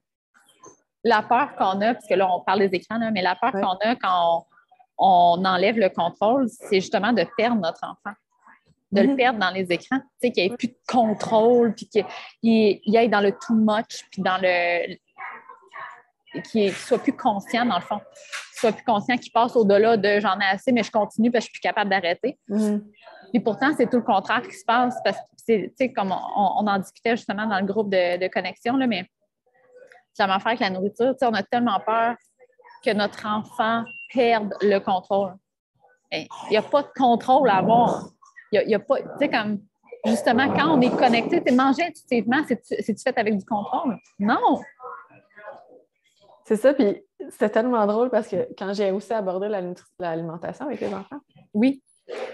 la 1.04 1.22
peur 1.22 1.56
qu'on 1.56 1.80
a, 1.82 1.94
parce 1.94 2.08
que 2.08 2.16
là, 2.16 2.28
on 2.34 2.42
parle 2.42 2.68
des 2.68 2.78
écrans, 2.78 3.00
mais 3.12 3.22
la 3.22 3.36
peur 3.36 3.52
qu'on 3.52 3.78
a 3.88 3.96
quand 3.96 4.48
on, 4.98 5.46
enlève 5.46 5.78
le 5.78 5.90
contrôle, 5.90 6.50
c'est 6.50 6.82
justement 6.82 7.14
de 7.14 7.26
perdre 7.38 7.62
notre 7.62 7.84
enfant, 7.84 8.16
de 8.96 9.02
le 9.02 9.08
mm-hmm. 9.10 9.16
perdre 9.16 9.40
dans 9.40 9.52
les 9.52 9.72
écrans, 9.72 10.00
tu 10.00 10.06
sais, 10.22 10.32
qu'il 10.32 10.48
n'y 10.48 10.54
ait 10.54 10.58
plus 10.58 10.70
de 10.70 10.78
contrôle, 10.88 11.74
puis 11.76 11.88
qu'il 11.88 12.98
aille 12.98 13.10
dans 13.10 13.22
le 13.22 13.32
too 13.32 13.54
much, 13.54 14.06
puis 14.12 14.22
dans 14.22 14.38
le. 14.42 14.96
qu'il 16.52 16.72
soit 16.74 17.00
plus 17.00 17.14
conscient, 17.16 17.66
dans 17.66 17.76
le 17.76 17.82
fond. 17.82 18.00
Qu'il 18.00 18.60
soit 18.60 18.72
plus 18.72 18.86
conscient, 18.86 19.18
qu'il 19.18 19.32
passe 19.32 19.56
au-delà 19.56 19.98
de 19.98 20.20
j'en 20.20 20.40
ai 20.40 20.46
assez, 20.46 20.72
mais 20.72 20.84
je 20.84 20.92
continue 20.92 21.32
parce 21.32 21.46
que 21.46 21.50
je 21.50 21.54
suis 21.54 21.62
plus 21.62 21.68
capable 21.68 21.90
d'arrêter. 21.90 22.40
Puis 23.32 23.40
pourtant, 23.40 23.72
c'est 23.76 23.90
tout 23.90 23.98
le 23.98 24.04
contraire 24.04 24.42
qui 24.42 24.56
se 24.56 24.66
passe 24.66 24.96
parce 25.04 25.18
que, 25.18 25.66
tu 25.66 25.74
sais, 25.78 25.92
comme 25.92 26.12
on, 26.12 26.68
en 26.68 26.80
discutait 26.80 27.18
justement 27.18 27.46
dans 27.48 27.60
le 27.60 27.66
groupe 27.66 27.90
de, 27.90 28.18
de 28.18 28.28
connexion, 28.28 28.78
là, 28.78 28.88
mais 28.88 29.06
ça 30.14 30.28
m'a 30.28 30.40
fait 30.40 30.50
avec 30.50 30.62
la 30.62 30.70
nourriture. 30.70 31.14
on 31.22 31.34
a 31.34 31.44
tellement 31.44 31.80
peur 31.86 32.16
que 32.84 32.92
notre 32.92 33.26
enfant 33.26 33.84
perde 34.14 34.54
le 34.62 34.80
contrôle. 34.80 35.36
Il 36.12 36.28
n'y 36.52 36.58
a 36.58 36.62
pas 36.62 36.84
de 36.84 36.88
contrôle 36.96 37.50
à 37.50 37.58
avoir. 37.58 38.10
Il 38.64 38.70
y 38.70 38.76
a, 38.76 38.80
pas, 38.80 39.02
tu 39.02 39.08
sais, 39.20 39.30
comme 39.30 39.60
justement, 40.06 40.54
quand 40.54 40.78
on 40.78 40.82
est 40.82 40.96
connecté, 40.96 41.44
tu 41.44 41.54
manger 41.54 41.84
intuitivement, 41.84 42.44
c'est-tu 42.48 43.02
fait 43.02 43.18
avec 43.18 43.38
du 43.38 43.46
contrôle? 43.46 43.98
Non! 44.20 44.62
C'est 46.46 46.58
ça, 46.58 46.74
puis 46.74 47.02
c'est 47.32 47.50
tellement 47.50 47.86
drôle 47.88 48.10
parce 48.12 48.28
que 48.28 48.48
quand 48.58 48.74
j'ai 48.74 48.92
aussi 48.92 49.14
abordé 49.14 49.50
l'alimentation 50.00 50.68
avec 50.68 50.80
les 50.80 50.94
enfants, 50.94 51.20
oui, 51.54 51.82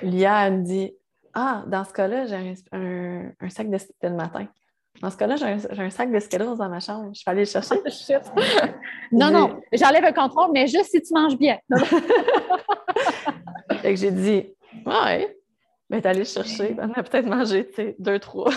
Lia 0.02 0.50
me 0.50 0.64
dit 0.64 0.94
Ah, 1.34 1.64
dans 1.68 1.86
ce 1.86 1.94
cas-là, 1.94 2.26
j'ai 2.26 2.56
un, 2.74 3.32
un, 3.40 3.50
sac 3.50 3.70
de 3.70 3.78
le 4.04 4.16
matin. 4.16 4.48
Dans 5.02 5.10
ce 5.10 5.18
cas-là, 5.18 5.38
j'ai 5.38 5.82
un, 5.82 5.90
sac 5.90 6.12
de 6.12 6.20
Skittles 6.20 6.58
dans 6.58 6.70
ma 6.70 6.82
chambre. 6.82 7.12
Je 7.14 7.24
vais 7.26 7.32
aller 7.32 7.42
le 7.42 7.46
chercher. 7.46 7.76
non, 9.14 9.32
non, 9.32 9.62
j'enlève 9.72 10.04
le 10.04 10.14
contrôle, 10.14 10.52
mais 10.54 10.68
juste 10.68 10.92
si 10.92 11.02
tu 11.02 11.14
manges 11.14 11.38
bien. 11.38 11.58
fait 13.82 13.94
que 13.94 13.96
j'ai 13.96 14.12
dit, 14.12 14.54
ouais, 14.86 15.38
ben, 15.92 16.02
t'es 16.02 16.08
allé 16.08 16.20
le 16.20 16.26
chercher. 16.26 16.74
On 16.80 16.94
a 16.94 17.04
peut-être 17.04 17.26
mangé, 17.26 17.68
tu 17.68 17.74
sais, 17.74 17.96
deux, 18.00 18.18
trois. 18.18 18.54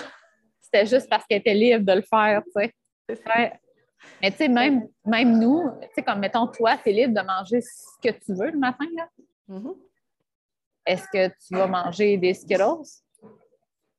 C'était 0.60 0.86
juste 0.86 1.10
parce 1.10 1.26
qu'elle 1.26 1.40
était 1.40 1.52
libre 1.52 1.84
de 1.84 1.92
le 1.92 2.02
faire, 2.02 2.40
tu 2.44 2.52
sais. 2.52 2.72
Mais 4.22 4.30
tu 4.30 4.36
sais, 4.36 4.48
même, 4.48 4.86
même 5.04 5.40
nous, 5.40 5.68
tu 5.82 5.88
sais, 5.96 6.02
comme 6.02 6.20
mettons, 6.20 6.46
toi, 6.46 6.76
tu 6.76 6.90
es 6.90 6.92
libre 6.92 7.20
de 7.20 7.26
manger 7.26 7.60
ce 7.60 7.98
que 8.00 8.14
tu 8.14 8.34
veux 8.34 8.52
le 8.52 8.58
matin, 8.58 8.84
là. 8.96 9.08
Mm-hmm. 9.48 9.74
Est-ce 10.86 11.04
que 11.12 11.26
tu 11.26 11.56
vas 11.56 11.66
manger 11.66 12.16
des 12.18 12.34
Skittles? 12.34 13.00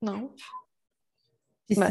Non. 0.02 0.32
c'est 1.68 1.82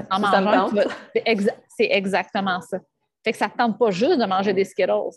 exactement 1.90 2.62
ça. 2.62 2.78
Fait 3.22 3.32
que 3.32 3.38
ça 3.38 3.48
ne 3.48 3.52
tente 3.52 3.78
pas 3.78 3.90
juste 3.90 4.18
de 4.18 4.24
manger 4.24 4.54
des 4.54 4.64
Skittles. 4.64 5.10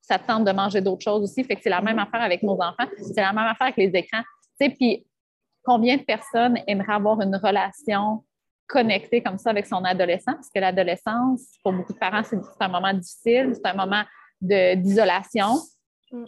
Ça 0.00 0.18
tente 0.18 0.46
de 0.46 0.52
manger 0.52 0.80
d'autres 0.80 1.02
choses 1.02 1.24
aussi. 1.24 1.44
Fait 1.44 1.56
que 1.56 1.62
c'est 1.62 1.70
la 1.70 1.82
même 1.82 1.98
affaire 1.98 2.22
avec 2.22 2.42
nos 2.42 2.54
enfants. 2.54 2.88
C'est 2.96 3.20
la 3.20 3.34
même 3.34 3.44
affaire 3.44 3.66
avec 3.66 3.76
les 3.76 3.98
écrans. 3.98 4.22
Tu 4.58 4.66
sais, 4.66 4.70
puis 4.70 5.06
combien 5.64 5.96
de 5.96 6.02
personnes 6.02 6.58
aimeraient 6.66 6.94
avoir 6.94 7.20
une 7.20 7.36
relation 7.36 8.24
connectée 8.66 9.22
comme 9.22 9.38
ça 9.38 9.50
avec 9.50 9.66
son 9.66 9.84
adolescent? 9.84 10.34
Parce 10.34 10.50
que 10.50 10.60
l'adolescence, 10.60 11.42
pour 11.62 11.72
beaucoup 11.72 11.92
de 11.92 11.98
parents, 11.98 12.22
c'est 12.22 12.38
un 12.60 12.68
moment 12.68 12.92
difficile, 12.92 13.54
c'est 13.54 13.66
un 13.66 13.74
moment 13.74 14.02
d'isolation. 14.40 15.54
Mm. 16.12 16.24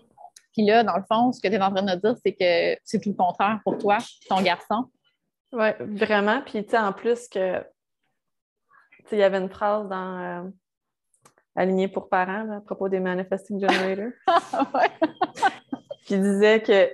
Puis 0.52 0.64
là, 0.64 0.82
dans 0.82 0.96
le 0.96 1.04
fond, 1.10 1.32
ce 1.32 1.40
que 1.40 1.48
tu 1.48 1.54
es 1.54 1.60
en 1.60 1.70
train 1.70 1.82
de 1.82 2.00
dire, 2.00 2.14
c'est 2.24 2.32
que 2.32 2.80
c'est 2.82 3.00
tout 3.00 3.10
le 3.10 3.14
contraire 3.14 3.60
pour 3.62 3.76
toi, 3.76 3.98
ton 4.28 4.40
garçon. 4.40 4.90
Oui, 5.52 5.68
vraiment. 5.80 6.40
Puis, 6.42 6.64
tu 6.64 6.70
sais, 6.70 6.78
en 6.78 6.92
plus 6.92 7.28
que 7.28 7.62
il 9.12 9.18
y 9.18 9.22
avait 9.22 9.38
une 9.38 9.50
phrase 9.50 9.88
dans 9.88 10.18
euh, 10.18 10.50
Aligné 11.54 11.88
pour 11.88 12.08
parents 12.10 12.50
à 12.50 12.60
propos 12.60 12.88
des 12.88 13.00
Manifesting 13.00 13.58
Generators 13.58 14.12
qui 16.04 16.18
disait 16.18 16.60
que 16.60 16.90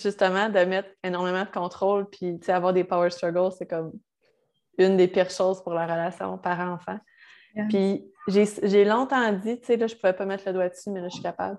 justement, 0.00 0.48
de 0.48 0.58
mettre 0.60 0.88
énormément 1.02 1.44
de 1.44 1.50
contrôle 1.50 2.08
puis 2.08 2.38
avoir 2.48 2.72
des 2.72 2.84
power 2.84 3.10
struggles, 3.10 3.52
c'est 3.56 3.66
comme 3.66 3.92
une 4.78 4.96
des 4.96 5.08
pires 5.08 5.30
choses 5.30 5.62
pour 5.62 5.74
la 5.74 5.84
relation 5.84 6.38
parent-enfant. 6.38 6.98
Puis 7.68 8.04
j'ai 8.28 8.84
longtemps 8.84 9.32
dit, 9.32 9.58
tu 9.60 9.66
sais, 9.66 9.76
là, 9.76 9.86
je 9.86 9.94
ne 9.94 10.00
pouvais 10.00 10.12
pas 10.12 10.24
mettre 10.24 10.44
le 10.46 10.52
doigt 10.52 10.68
dessus, 10.68 10.90
mais 10.90 11.00
là, 11.00 11.08
je 11.08 11.14
suis 11.14 11.22
capable. 11.22 11.58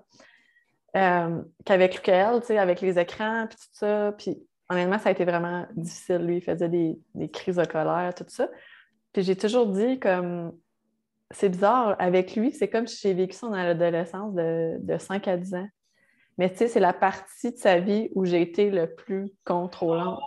Euh, 0.96 1.42
qu'avec 1.64 1.96
lequel, 1.96 2.40
tu 2.40 2.48
sais, 2.48 2.58
avec 2.58 2.80
les 2.80 2.98
écrans, 2.98 3.46
puis 3.48 3.56
tout 3.56 3.68
ça, 3.72 4.12
puis 4.16 4.36
honnêtement, 4.68 4.98
ça 4.98 5.10
a 5.10 5.12
été 5.12 5.24
vraiment 5.24 5.66
difficile. 5.74 6.18
Lui, 6.18 6.36
il 6.38 6.42
faisait 6.42 6.68
des, 6.68 6.98
des 7.14 7.30
crises 7.30 7.56
de 7.56 7.64
colère, 7.64 8.12
tout 8.14 8.24
ça. 8.28 8.48
Puis 9.12 9.22
j'ai 9.22 9.36
toujours 9.36 9.66
dit 9.66 9.98
comme 9.98 10.52
c'est 11.30 11.48
bizarre, 11.48 11.96
avec 11.98 12.36
lui, 12.36 12.52
c'est 12.52 12.68
comme 12.68 12.86
si 12.86 13.00
j'ai 13.00 13.14
vécu 13.14 13.34
son 13.34 13.52
adolescence 13.52 14.34
de, 14.34 14.76
de 14.80 14.98
5 14.98 15.26
à 15.28 15.36
10 15.36 15.54
ans. 15.54 15.68
Mais 16.42 16.50
tu 16.50 16.56
sais, 16.56 16.66
c'est 16.66 16.80
la 16.80 16.92
partie 16.92 17.52
de 17.52 17.56
sa 17.56 17.78
vie 17.78 18.10
où 18.16 18.24
j'ai 18.24 18.42
été 18.42 18.68
le 18.68 18.92
plus 18.92 19.32
contrôlante. 19.44 20.18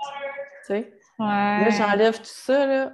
Tu 0.65 0.67
sais? 0.67 0.93
Là, 1.19 1.69
j'enlève 1.71 2.17
tout 2.17 2.23
ça. 2.23 2.65
Là. 2.65 2.93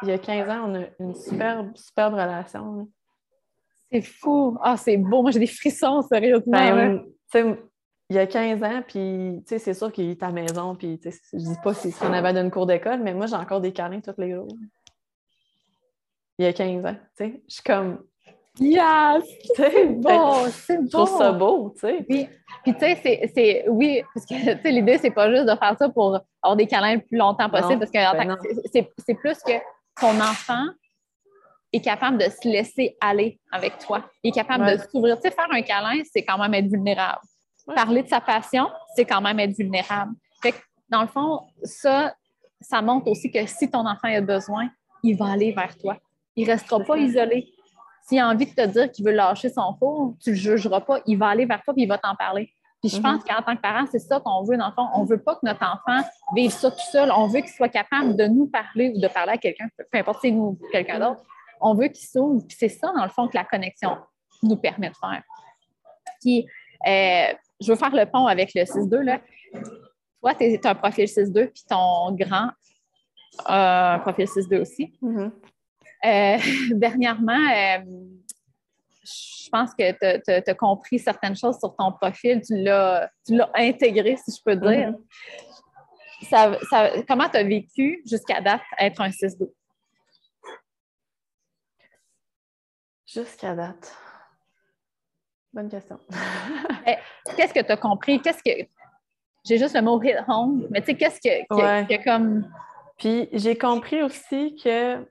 Il 0.00 0.08
y 0.08 0.12
a 0.12 0.16
15 0.16 0.48
ans, 0.48 0.70
on 0.70 0.74
a 0.80 0.84
une 0.98 1.14
superbe, 1.14 1.76
superbe 1.76 2.14
relation. 2.14 2.88
C'est 3.90 4.00
fou. 4.00 4.56
Ah, 4.62 4.78
c'est 4.78 4.96
beau. 4.96 5.20
Moi, 5.20 5.32
j'ai 5.32 5.40
des 5.40 5.46
frissons, 5.46 6.00
sérieusement. 6.00 6.50
Ben, 6.50 7.04
il 8.08 8.16
y 8.16 8.18
a 8.18 8.26
15 8.26 8.62
ans, 8.62 8.82
puis 8.88 9.42
c'est 9.44 9.74
sûr 9.74 9.92
qu'il 9.92 10.08
est 10.08 10.22
à 10.22 10.28
la 10.28 10.32
maison, 10.32 10.74
puis 10.74 10.98
je 11.04 11.36
dis 11.36 11.56
pas 11.62 11.74
si 11.74 11.94
on 12.00 12.12
avait 12.14 12.32
d'une 12.32 12.50
cours 12.50 12.66
d'école, 12.66 13.00
mais 13.02 13.12
moi, 13.12 13.26
j'ai 13.26 13.36
encore 13.36 13.60
des 13.60 13.74
câlins 13.74 14.00
tous 14.00 14.14
les 14.16 14.32
jours 14.32 14.48
il 16.38 16.46
y 16.46 16.48
a 16.48 16.52
15 16.52 16.86
ans. 16.86 16.96
Tu 17.16 17.24
sais, 17.24 17.42
je 17.48 17.54
suis 17.54 17.62
comme. 17.62 18.04
Yes! 18.58 19.24
C'est 19.56 19.86
beau! 19.86 20.46
C'est 20.50 20.78
beau! 20.78 20.84
Je 20.84 20.90
trouve 20.90 21.18
ça 21.18 21.32
beau, 21.32 21.74
tu 21.74 21.80
sais. 21.80 22.06
Oui. 22.08 22.28
Puis, 22.62 22.74
tu 22.74 22.80
sais, 22.80 23.30
c'est. 23.34 23.64
Oui, 23.68 24.02
parce 24.12 24.26
que, 24.26 24.34
tu 24.56 24.62
sais, 24.62 24.70
l'idée, 24.70 24.98
c'est 24.98 25.10
pas 25.10 25.30
juste 25.30 25.46
de 25.46 25.56
faire 25.56 25.76
ça 25.78 25.88
pour 25.88 26.20
avoir 26.42 26.56
des 26.56 26.66
câlins 26.66 26.96
le 26.96 27.00
plus 27.00 27.16
longtemps 27.16 27.48
possible, 27.48 27.78
parce 27.78 27.90
que 27.90 28.26
ben 28.26 28.36
c'est 29.04 29.14
plus 29.14 29.38
que 29.38 29.52
ton 30.00 30.20
enfant 30.20 30.66
est 31.72 31.80
capable 31.80 32.18
de 32.18 32.24
se 32.24 32.46
laisser 32.46 32.96
aller 33.00 33.40
avec 33.50 33.78
toi. 33.78 34.04
Il 34.22 34.28
est 34.28 34.32
capable 34.32 34.66
de 34.66 34.76
s'ouvrir. 34.90 35.16
Tu 35.16 35.22
sais, 35.22 35.30
faire 35.34 35.48
un 35.50 35.62
câlin, 35.62 36.02
c'est 36.12 36.22
quand 36.22 36.38
même 36.38 36.52
être 36.54 36.70
vulnérable. 36.70 37.20
Parler 37.74 38.02
de 38.02 38.08
sa 38.08 38.20
passion, 38.20 38.68
c'est 38.94 39.06
quand 39.06 39.22
même 39.22 39.40
être 39.40 39.56
vulnérable. 39.56 40.12
Fait 40.42 40.52
que, 40.52 40.58
dans 40.90 41.02
le 41.02 41.08
fond, 41.08 41.40
ça, 41.62 42.14
ça 42.60 42.82
montre 42.82 43.08
aussi 43.10 43.30
que 43.30 43.46
si 43.46 43.70
ton 43.70 43.86
enfant 43.86 44.08
a 44.08 44.20
besoin, 44.20 44.68
il 45.02 45.16
va 45.16 45.32
aller 45.32 45.52
vers 45.52 45.76
toi. 45.78 45.96
Il 46.36 46.46
ne 46.46 46.52
restera 46.52 46.80
pas 46.80 46.98
isolé. 46.98 47.48
S'il 48.08 48.18
a 48.18 48.28
envie 48.28 48.46
de 48.46 48.54
te 48.54 48.66
dire 48.66 48.90
qu'il 48.90 49.04
veut 49.04 49.12
lâcher 49.12 49.48
son 49.48 49.74
four, 49.78 50.14
tu 50.22 50.30
ne 50.30 50.34
le 50.34 50.40
jugeras 50.40 50.80
pas. 50.80 51.00
Il 51.06 51.18
va 51.18 51.28
aller 51.28 51.46
vers 51.46 51.62
toi 51.62 51.74
et 51.76 51.82
il 51.82 51.88
va 51.88 51.98
t'en 51.98 52.14
parler. 52.16 52.52
Puis 52.82 52.90
je 52.90 53.00
pense 53.00 53.22
qu'en 53.22 53.40
tant 53.42 53.54
que 53.54 53.60
parent, 53.60 53.86
c'est 53.90 54.00
ça 54.00 54.18
qu'on 54.18 54.42
veut, 54.42 54.56
dans 54.56 54.66
le 54.66 54.72
fond. 54.72 54.88
On 54.94 55.04
ne 55.04 55.08
veut 55.08 55.22
pas 55.22 55.36
que 55.36 55.40
notre 55.44 55.62
enfant 55.62 56.04
vive 56.34 56.50
ça 56.50 56.68
tout 56.68 56.90
seul. 56.90 57.12
On 57.12 57.28
veut 57.28 57.40
qu'il 57.40 57.50
soit 57.50 57.68
capable 57.68 58.16
de 58.16 58.24
nous 58.24 58.48
parler 58.48 58.92
ou 58.94 59.00
de 59.00 59.06
parler 59.06 59.32
à 59.32 59.38
quelqu'un, 59.38 59.68
peu 59.76 59.98
importe 59.98 60.20
si 60.20 60.32
nous 60.32 60.58
ou 60.60 60.68
quelqu'un 60.72 60.98
d'autre. 60.98 61.22
On 61.60 61.74
veut 61.74 61.86
qu'il 61.86 62.08
s'ouvre. 62.08 62.44
Puis 62.44 62.56
c'est 62.58 62.68
ça, 62.68 62.92
dans 62.92 63.04
le 63.04 63.10
fond, 63.10 63.28
que 63.28 63.36
la 63.36 63.44
connexion 63.44 63.98
nous 64.42 64.56
permet 64.56 64.88
de 64.88 64.96
faire. 64.96 65.22
Puis, 66.20 66.44
euh, 66.88 67.32
je 67.60 67.68
veux 67.68 67.76
faire 67.76 67.94
le 67.94 68.04
pont 68.04 68.26
avec 68.26 68.52
le 68.52 68.62
6-2. 68.62 69.20
Toi, 70.20 70.34
tu 70.34 70.60
as 70.64 70.70
un 70.70 70.74
profil 70.74 71.04
6-2, 71.04 71.52
puis 71.52 71.62
ton 71.68 72.12
grand 72.12 72.50
a 73.44 73.94
un 73.94 73.98
profil 74.00 74.26
6-2 74.26 74.60
aussi. 74.60 74.92
Mm-hmm. 75.00 75.30
Euh, 76.04 76.38
dernièrement, 76.72 77.32
euh, 77.32 77.78
je 79.04 79.48
pense 79.50 79.74
que 79.74 79.92
tu 80.22 80.50
as, 80.50 80.54
compris 80.54 80.98
certaines 80.98 81.36
choses 81.36 81.58
sur 81.58 81.74
ton 81.76 81.92
profil, 81.92 82.40
tu 82.46 82.56
l'as 82.62 83.10
intégré, 83.54 84.16
si 84.16 84.36
je 84.36 84.42
peux 84.44 84.56
dire. 84.56 84.94
Mm-hmm. 86.22 87.04
comment 87.06 87.28
tu 87.28 87.36
as 87.36 87.44
vécu 87.44 88.02
jusqu'à 88.06 88.40
date 88.40 88.62
être 88.78 89.00
un 89.00 89.10
6-2? 89.10 89.50
Jusqu'à 93.06 93.54
date. 93.54 93.94
Bonne 95.52 95.68
question. 95.68 95.98
Eh, 96.84 96.96
qu'est-ce 97.36 97.54
que 97.54 97.60
tu 97.60 97.70
as 97.70 97.76
compris? 97.76 98.20
Qu'est-ce 98.20 98.42
que. 98.42 98.66
J'ai 99.44 99.58
juste 99.58 99.76
le 99.76 99.82
mot 99.82 100.02
hit 100.02 100.16
home, 100.26 100.66
mais 100.70 100.80
tu 100.80 100.86
sais, 100.86 100.94
qu'est-ce 100.96 101.20
que, 101.20 101.86
que, 101.86 102.04
comme. 102.04 102.50
Puis 102.98 103.28
j'ai 103.32 103.56
compris 103.56 104.02
aussi 104.02 104.56
que 104.56 105.06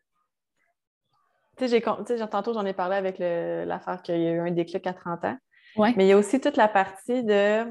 tu 1.68 2.18
sais, 2.18 2.28
tantôt, 2.28 2.54
j'en 2.54 2.66
ai 2.66 2.74
parlé 2.74 2.96
avec 2.96 3.18
l'affaire 3.20 4.02
qu'il 4.02 4.22
y 4.22 4.28
a 4.28 4.32
eu 4.32 4.40
un 4.40 4.52
déclic 4.52 4.86
à 4.88 4.94
30 4.94 5.26
ans. 5.26 5.38
Ouais. 5.76 5.94
Mais 5.96 6.06
il 6.06 6.10
y 6.10 6.12
a 6.12 6.18
aussi 6.18 6.40
toute 6.40 6.58
la 6.58 6.68
partie 6.68 7.24
de 7.24 7.66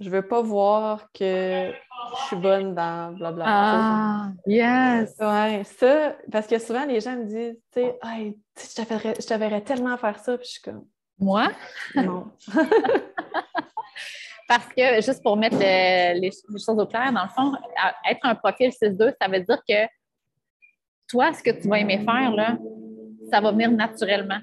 je 0.00 0.10
veux 0.10 0.22
pas 0.22 0.42
voir 0.42 1.10
que 1.12 1.72
je 1.72 2.26
suis 2.26 2.36
bonne 2.36 2.74
dans 2.74 3.12
blablabla. 3.12 3.44
Ah, 3.46 4.28
yes! 4.46 5.14
Ouais, 5.18 5.62
ça, 5.64 6.16
parce 6.30 6.46
que 6.46 6.58
souvent 6.58 6.84
les 6.84 7.00
gens 7.00 7.16
me 7.16 7.24
disent, 7.24 7.60
tu 7.72 7.80
sais, 7.80 7.98
hey, 8.04 8.38
je 8.56 9.26
te 9.26 9.34
verrais 9.34 9.62
tellement 9.62 9.96
faire 9.96 10.18
ça, 10.18 10.38
puis 10.38 10.46
je 10.46 10.52
suis 10.52 10.62
comme. 10.62 10.84
Moi? 11.18 11.48
Non. 11.96 12.30
parce 14.48 14.68
que, 14.68 15.02
juste 15.02 15.22
pour 15.22 15.36
mettre 15.36 15.58
les, 15.58 16.30
choses 16.52 16.78
au 16.78 16.86
clair, 16.86 17.12
dans 17.12 17.24
le 17.24 17.28
fond, 17.28 17.52
être 18.08 18.24
un 18.24 18.36
profil 18.36 18.70
6-2, 18.70 19.14
ça 19.20 19.28
veut 19.28 19.40
dire 19.40 19.60
que 19.68 19.86
toi, 21.08 21.32
ce 21.32 21.42
que 21.42 21.50
tu 21.50 21.68
vas 21.68 21.78
aimer 21.78 21.98
faire, 21.98 22.32
là, 22.32 22.58
ça 23.30 23.40
va 23.40 23.50
venir 23.50 23.70
naturellement. 23.70 24.40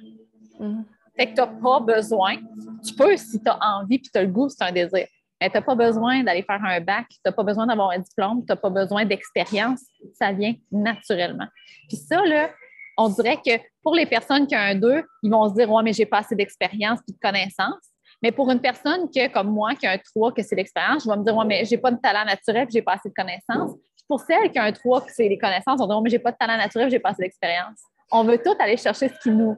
Mm. 0.60 0.82
Fait 1.18 1.28
que 1.28 1.36
tu 1.36 1.42
n'as 1.42 1.48
pas 1.48 1.80
besoin. 1.80 2.38
Tu 2.86 2.94
peux 2.94 3.16
si 3.16 3.42
tu 3.42 3.50
as 3.50 3.58
envie 3.62 4.00
puis 4.00 4.10
tu 4.12 4.20
as 4.20 4.24
le 4.24 4.30
goût, 4.30 4.50
c'est 4.50 4.64
un 4.64 4.72
désir. 4.72 5.08
Mais 5.42 5.50
tu 5.50 5.56
n'as 5.56 5.62
pas 5.62 5.76
besoin 5.76 6.24
d'aller 6.24 6.44
faire 6.44 6.62
un 6.64 6.80
bac, 6.82 7.06
tu 7.10 7.20
n'as 7.26 7.32
pas 7.32 7.44
besoin 7.44 7.68
d'avoir 7.68 7.92
un 7.92 8.00
diplôme, 8.00 8.40
tu 8.46 8.52
n'as 8.52 8.56
pas 8.56 8.70
besoin 8.70 9.06
d'expérience. 9.06 9.82
Ça 10.14 10.32
vient 10.32 10.56
naturellement. 10.72 11.48
Puis 11.88 11.98
ça, 11.98 12.26
là, 12.26 12.50
on 12.98 13.10
dirait 13.10 13.38
que 13.38 13.62
pour 13.84 13.96
les 13.96 14.06
personnes 14.06 14.48
qui 14.48 14.56
ont 14.56 14.60
un 14.60 14.76
2, 14.76 15.04
ils 15.24 15.32
vont 15.32 15.50
se 15.50 15.54
dire 15.54 15.70
Ouais, 15.72 15.84
mais 15.84 15.94
j'ai 15.94 16.06
pas 16.06 16.20
assez 16.20 16.36
d'expérience 16.36 17.00
et 17.08 17.12
de 17.12 17.18
connaissances. 17.22 17.92
Mais 18.24 18.32
pour 18.32 18.50
une 18.50 18.62
personne 18.62 19.10
qui, 19.10 19.30
comme 19.30 19.50
moi, 19.50 19.76
qui 19.76 19.86
a 19.86 19.92
un 19.92 19.98
3, 19.98 20.34
que 20.34 20.42
c'est 20.42 20.56
l'expérience, 20.56 21.04
je 21.04 21.10
vais 21.10 21.18
me 21.18 21.24
dire 21.24 21.36
Ouais, 21.36 21.46
mais 21.46 21.66
j'ai 21.66 21.78
pas 21.78 21.92
de 21.92 22.00
talent 22.00 22.26
naturel 22.26 22.68
et 22.68 22.72
j'ai 22.72 22.82
pas 22.82 22.94
assez 22.94 23.10
de 23.10 23.14
connaissances 23.14 23.78
pour 24.08 24.20
celles 24.20 24.52
qui 24.52 24.60
ont 24.60 24.64
un 24.64 24.72
3, 24.72 25.06
que 25.06 25.12
c'est 25.12 25.28
les 25.28 25.38
connaissances, 25.38 25.80
on 25.82 25.88
dit, 25.88 25.94
oh, 25.96 26.02
mais 26.02 26.10
j'ai 26.10 26.20
pas 26.20 26.32
de 26.32 26.38
talent 26.38 26.58
naturel, 26.58 26.90
j'ai 26.90 27.00
pas 27.00 27.10
assez 27.10 27.24
d'expérience. 27.24 27.80
On 28.12 28.24
veut 28.24 28.38
tout 28.38 28.56
aller 28.60 28.78
chercher 28.78 29.10
ce 29.10 29.20
qui 29.20 29.32
nous 29.32 29.58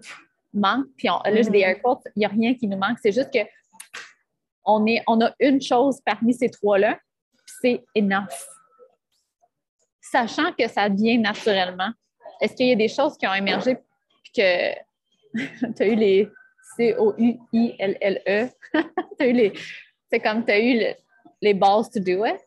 manque. 0.54 0.86
Puis 0.96 1.08
là, 1.08 1.22
j'ai 1.26 1.50
des 1.50 1.60
air 1.60 1.82
quotes, 1.82 2.02
il 2.16 2.20
n'y 2.20 2.26
a 2.26 2.30
rien 2.30 2.54
qui 2.54 2.68
nous 2.68 2.78
manque. 2.78 2.98
C'est 3.02 3.12
juste 3.12 3.32
que 3.32 3.40
on, 4.66 4.86
est, 4.86 5.02
on 5.08 5.22
a 5.22 5.34
une 5.40 5.62
chose 5.62 6.00
parmi 6.06 6.34
ces 6.34 6.50
trois-là, 6.50 7.00
c'est 7.62 7.84
enough. 7.96 8.26
Sachant 10.02 10.52
que 10.54 10.68
ça 10.68 10.90
vient 10.90 11.18
naturellement, 11.20 11.92
est-ce 12.42 12.54
qu'il 12.54 12.68
y 12.68 12.72
a 12.72 12.76
des 12.76 12.88
choses 12.88 13.18
qui 13.18 13.28
ont 13.28 13.34
émergé 13.34 13.78
puis 14.24 14.32
que 14.36 14.74
tu 15.76 15.84
as 15.84 15.88
eu 15.88 15.96
les 15.96 16.30
C-O-U-I-L-L-E? 16.78 18.50
tu 18.74 19.24
as 19.24 19.28
eu 19.28 19.34
les. 19.34 19.54
C'est 20.10 20.20
comme 20.20 20.46
tu 20.46 20.52
as 20.52 20.60
eu 20.60 20.96
les 21.42 21.54
balls 21.54 21.90
to 21.90 22.00
do 22.00 22.26
it? 22.26 22.40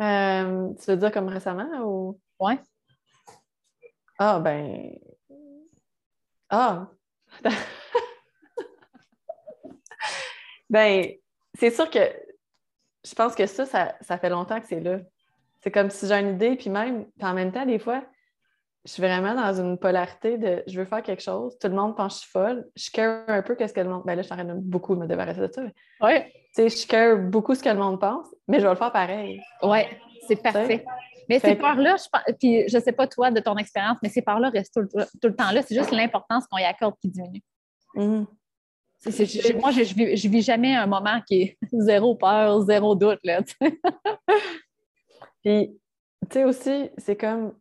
Euh, 0.00 0.72
tu 0.74 0.90
veux 0.90 0.96
dire 0.96 1.10
comme 1.12 1.28
récemment 1.28 1.68
ou? 1.84 2.20
Ouais. 2.38 2.58
Ah, 4.18 4.38
ben. 4.40 4.98
Ah! 6.50 6.88
ben, 10.70 11.12
c'est 11.54 11.70
sûr 11.70 11.90
que 11.90 11.98
je 13.04 13.14
pense 13.14 13.34
que 13.34 13.46
ça, 13.46 13.66
ça, 14.00 14.18
fait 14.18 14.30
longtemps 14.30 14.60
que 14.60 14.66
c'est 14.66 14.80
là. 14.80 15.00
C'est 15.60 15.70
comme 15.70 15.90
si 15.90 16.06
j'ai 16.06 16.14
une 16.14 16.34
idée, 16.34 16.56
puis 16.56 16.70
même, 16.70 17.06
en 17.20 17.34
même 17.34 17.52
temps, 17.52 17.66
des 17.66 17.78
fois, 17.78 18.04
je 18.88 18.94
suis 18.94 19.02
vraiment 19.02 19.34
dans 19.34 19.60
une 19.60 19.76
polarité 19.76 20.38
de 20.38 20.62
je 20.66 20.78
veux 20.78 20.86
faire 20.86 21.02
quelque 21.02 21.22
chose, 21.22 21.58
tout 21.58 21.68
le 21.68 21.74
monde 21.74 21.94
pense 21.94 22.14
que 22.14 22.14
je 22.14 22.20
suis 22.20 22.30
folle, 22.30 22.66
je 22.74 22.90
care 22.90 23.22
un 23.28 23.42
peu 23.42 23.54
qu'est-ce 23.54 23.74
que 23.74 23.80
le 23.80 23.90
monde. 23.90 24.02
Ben 24.06 24.14
là, 24.14 24.22
je 24.22 24.26
suis 24.28 24.32
en 24.32 24.36
train 24.36 24.46
de 24.46 24.54
beaucoup 24.54 24.96
me 24.96 25.06
débarrasser 25.06 25.42
de 25.42 25.52
ça. 25.52 25.62
Oui. 26.00 26.22
Tu 26.54 26.70
sais, 26.70 26.70
je 26.70 26.86
care 26.86 27.18
beaucoup 27.18 27.54
ce 27.54 27.62
que 27.62 27.68
le 27.68 27.76
monde 27.76 28.00
pense, 28.00 28.28
mais 28.46 28.60
je 28.60 28.64
vais 28.64 28.70
le 28.70 28.78
faire 28.78 28.90
pareil. 28.90 29.42
Oui, 29.62 29.80
c'est 30.26 30.42
parfait. 30.42 30.86
Mais 31.28 31.38
ces 31.38 31.54
peurs-là, 31.54 31.96
je, 31.98 32.32
puis 32.40 32.66
je 32.66 32.78
sais 32.78 32.92
pas 32.92 33.06
toi 33.06 33.30
de 33.30 33.40
ton 33.40 33.58
expérience, 33.58 33.98
mais 34.02 34.08
ces 34.08 34.22
peurs-là 34.22 34.48
restent 34.48 34.72
tout, 34.72 34.88
le 35.28 35.36
temps 35.36 35.50
là. 35.50 35.60
C'est 35.60 35.74
juste 35.74 35.90
l'importance 35.90 36.46
qu'on 36.46 36.56
y 36.56 36.64
accorde 36.64 36.94
qui 36.98 37.08
diminue. 37.08 37.42
Mm-hmm. 37.94 39.60
moi, 39.60 39.70
je, 39.70 39.82
je, 39.84 40.28
vis, 40.28 40.40
jamais 40.40 40.74
un 40.74 40.86
moment 40.86 41.20
qui 41.26 41.42
est 41.42 41.58
zéro 41.72 42.14
peur, 42.14 42.62
zéro 42.62 42.94
doute. 42.94 43.20
Là, 43.22 43.42
puis, 45.44 45.78
tu 46.22 46.32
sais 46.32 46.44
aussi, 46.44 46.88
c'est 46.96 47.16
comme 47.16 47.52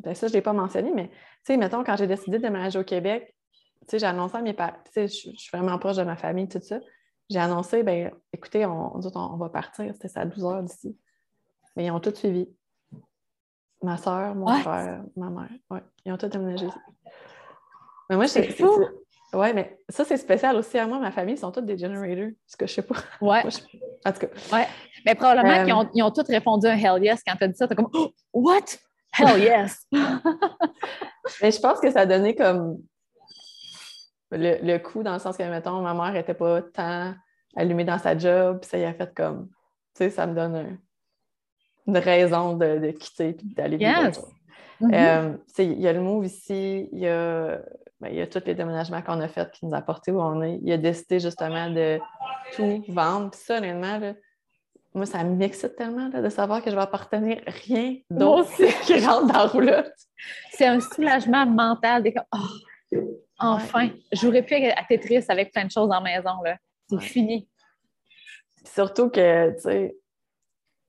ben 0.00 0.14
ça, 0.14 0.26
je 0.26 0.32
ne 0.32 0.36
l'ai 0.36 0.42
pas 0.42 0.52
mentionné, 0.52 0.92
mais 0.94 1.08
tu 1.08 1.14
sais, 1.44 1.56
mettons, 1.56 1.82
quand 1.84 1.96
j'ai 1.96 2.06
décidé 2.06 2.38
de 2.38 2.42
déménager 2.42 2.78
au 2.78 2.84
Québec, 2.84 3.34
tu 3.82 3.86
sais, 3.88 3.98
j'ai 3.98 4.06
annoncé 4.06 4.36
à 4.36 4.42
mes 4.42 4.52
parents, 4.52 4.76
tu 4.84 4.92
sais, 4.92 5.08
je, 5.08 5.36
suis 5.36 5.50
vraiment 5.52 5.78
proche 5.78 5.96
de 5.96 6.04
ma 6.04 6.16
famille, 6.16 6.48
tout 6.48 6.60
ça. 6.60 6.78
J'ai 7.28 7.38
annoncé, 7.38 7.82
ben 7.82 8.12
écoutez, 8.32 8.66
on, 8.66 8.96
on, 8.96 9.36
va 9.36 9.48
partir, 9.48 9.92
c'était 10.00 10.18
à 10.18 10.24
12 10.24 10.44
heures 10.44 10.62
d'ici. 10.62 10.96
Mais 11.76 11.86
ils 11.86 11.90
ont 11.90 12.00
tous 12.00 12.14
suivi. 12.14 12.48
Ma 13.82 13.96
soeur, 13.96 14.34
mon 14.34 14.46
frère, 14.58 15.02
ma 15.16 15.30
mère. 15.30 15.50
Ouais, 15.70 15.82
ils 16.04 16.12
ont 16.12 16.18
tous 16.18 16.28
déménagé 16.28 16.66
ici. 16.66 16.78
Mais 18.10 18.16
moi, 18.16 18.28
c'est 18.28 18.50
fou. 18.50 18.84
Oui, 19.34 19.54
mais 19.54 19.78
ça, 19.88 20.04
c'est 20.04 20.18
spécial 20.18 20.56
aussi 20.56 20.78
à 20.78 20.86
moi. 20.86 20.98
Ma 20.98 21.10
famille, 21.10 21.34
ils 21.34 21.38
sont 21.38 21.50
tous 21.50 21.62
des 21.62 21.78
generators. 21.78 22.32
Ce 22.46 22.56
que 22.56 22.66
je 22.66 22.74
sais 22.74 22.82
pas. 22.82 22.96
Ouais. 23.22 23.42
En 24.04 24.12
tout 24.12 24.18
cas. 24.18 24.26
Ouais. 24.52 24.66
Mais 25.06 25.14
probablement 25.14 25.64
qu'ils 25.64 25.72
ont, 25.72 25.88
ils 25.94 26.02
ont 26.02 26.10
tous 26.10 26.26
répondu 26.28 26.66
un 26.66 26.76
hell 26.76 27.02
yes 27.02 27.22
quand 27.26 27.34
tu 27.36 27.44
as 27.44 27.48
dit 27.48 27.56
ça. 27.56 27.66
Tu 27.66 27.74
comme 27.74 27.88
oh, 27.94 28.12
What? 28.34 28.78
Hell 29.12 29.40
yes! 29.40 29.86
Mais 29.92 31.50
je 31.50 31.60
pense 31.60 31.80
que 31.80 31.90
ça 31.90 32.00
a 32.00 32.06
donné 32.06 32.34
comme 32.34 32.78
le, 34.30 34.78
coup 34.78 35.02
dans 35.02 35.12
le 35.12 35.18
sens 35.18 35.36
que, 35.36 35.42
mettons, 35.42 35.80
ma 35.82 35.94
mère 35.94 36.12
n'était 36.12 36.34
pas 36.34 36.62
tant 36.62 37.14
allumée 37.54 37.84
dans 37.84 37.98
sa 37.98 38.16
job, 38.16 38.60
puis 38.60 38.70
ça 38.70 38.78
y 38.78 38.84
a 38.84 38.94
fait 38.94 39.14
comme, 39.14 39.48
tu 39.94 40.04
sais, 40.04 40.10
ça 40.10 40.26
me 40.26 40.34
donne 40.34 40.78
une 41.86 41.98
raison 41.98 42.56
de, 42.56 42.90
quitter 42.92 43.30
et 43.30 43.36
d'aller 43.42 43.76
yes. 43.76 44.20
Mm-hmm. 44.80 44.94
Euh, 44.94 45.36
il 45.58 45.80
y 45.80 45.86
a 45.86 45.92
le 45.92 46.00
move 46.00 46.26
ici, 46.26 46.88
il 46.92 46.98
y 46.98 47.08
a, 47.08 47.60
ben, 48.00 48.08
y 48.08 48.20
a 48.20 48.26
tous 48.26 48.42
les 48.44 48.54
déménagements 48.54 49.00
qu'on 49.02 49.20
a 49.20 49.28
faits 49.28 49.52
qui 49.52 49.64
nous 49.64 49.74
a 49.74 49.80
portés 49.80 50.10
où 50.10 50.20
on 50.20 50.42
est. 50.42 50.58
Il 50.62 50.72
a 50.72 50.78
décidé 50.78 51.20
justement 51.20 51.70
de 51.70 52.00
tout 52.56 52.84
vendre. 52.88 53.30
Puis 53.30 53.40
ça, 53.40 53.58
honnêtement, 53.58 53.98
là, 53.98 54.14
moi, 54.94 55.06
ça 55.06 55.24
m'excite 55.24 55.76
tellement 55.76 56.08
de 56.08 56.28
savoir 56.28 56.62
que 56.62 56.70
je 56.70 56.76
vais 56.76 56.82
appartenir 56.82 57.40
rien 57.46 57.96
d'autre 58.10 58.50
qui 58.84 59.04
rentre 59.04 59.26
dans 59.26 59.38
la 59.38 59.46
roulotte. 59.46 59.92
C'est 60.50 60.66
un 60.66 60.80
soulagement 60.80 61.46
mental. 61.46 62.04
Oh, 62.32 62.96
enfin, 63.38 63.90
j'aurais 64.12 64.42
pu 64.42 64.54
être 64.54 64.78
à 64.78 64.84
Tetris 64.84 65.24
avec 65.28 65.52
plein 65.52 65.64
de 65.64 65.70
choses 65.70 65.90
en 65.90 66.02
maison. 66.02 66.30
C'est 66.88 67.00
fini. 67.00 67.48
Surtout 68.64 69.08
que, 69.08 69.54
tu 69.54 69.60
sais, 69.60 69.96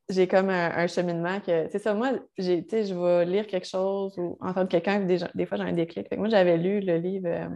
j'ai 0.09 0.27
comme 0.27 0.49
un, 0.49 0.87
cheminement 0.87 1.39
que, 1.39 1.67
c'est 1.69 1.79
ça, 1.79 1.93
moi, 1.93 2.11
j'ai, 2.37 2.65
je 2.69 2.93
vais 2.93 3.25
lire 3.25 3.47
quelque 3.47 3.67
chose 3.67 4.17
ou 4.17 4.37
entendre 4.41 4.67
quelqu'un, 4.67 4.99
des, 4.99 5.19
des 5.33 5.45
fois 5.45 5.57
j'ai 5.57 5.63
un 5.63 5.71
déclic. 5.71 6.11
moi, 6.17 6.27
j'avais 6.27 6.57
lu 6.57 6.81
le 6.81 6.97
livre 6.97 7.29
euh, 7.29 7.47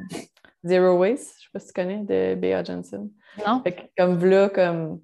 Zero 0.64 0.98
Waste, 0.98 1.36
je 1.40 1.44
sais 1.44 1.50
pas 1.54 1.60
si 1.60 1.68
tu 1.68 1.74
connais, 1.74 2.00
de 2.00 2.36
B.A. 2.36 2.64
Johnson. 2.64 3.12
Non. 3.46 3.62
comme 3.98 4.24
là, 4.26 4.50
comme 4.50 5.02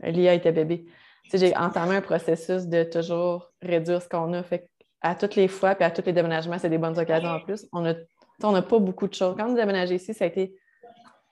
Lia 0.00 0.34
était 0.34 0.52
bébé. 0.52 0.86
j'ai 1.32 1.56
entamé 1.56 1.96
un 1.96 2.00
processus 2.00 2.66
de 2.66 2.84
toujours 2.84 3.52
réduire 3.62 4.02
ce 4.02 4.08
qu'on 4.08 4.32
a. 4.32 4.42
Fait 4.42 4.68
à 5.00 5.14
toutes 5.14 5.36
les 5.36 5.48
fois, 5.48 5.74
puis 5.74 5.84
à 5.84 5.90
tous 5.90 6.04
les 6.04 6.12
déménagements, 6.12 6.58
c'est 6.58 6.70
des 6.70 6.78
bonnes 6.78 6.98
occasions 6.98 7.28
en 7.28 7.40
plus. 7.40 7.66
On 7.72 7.82
n'a 7.82 8.62
pas 8.62 8.78
beaucoup 8.78 9.08
de 9.08 9.14
choses. 9.14 9.36
Quand 9.38 9.48
on 9.48 9.56
a 9.56 9.84
ici, 9.84 10.14
ça 10.14 10.24
a 10.24 10.28
été 10.28 10.54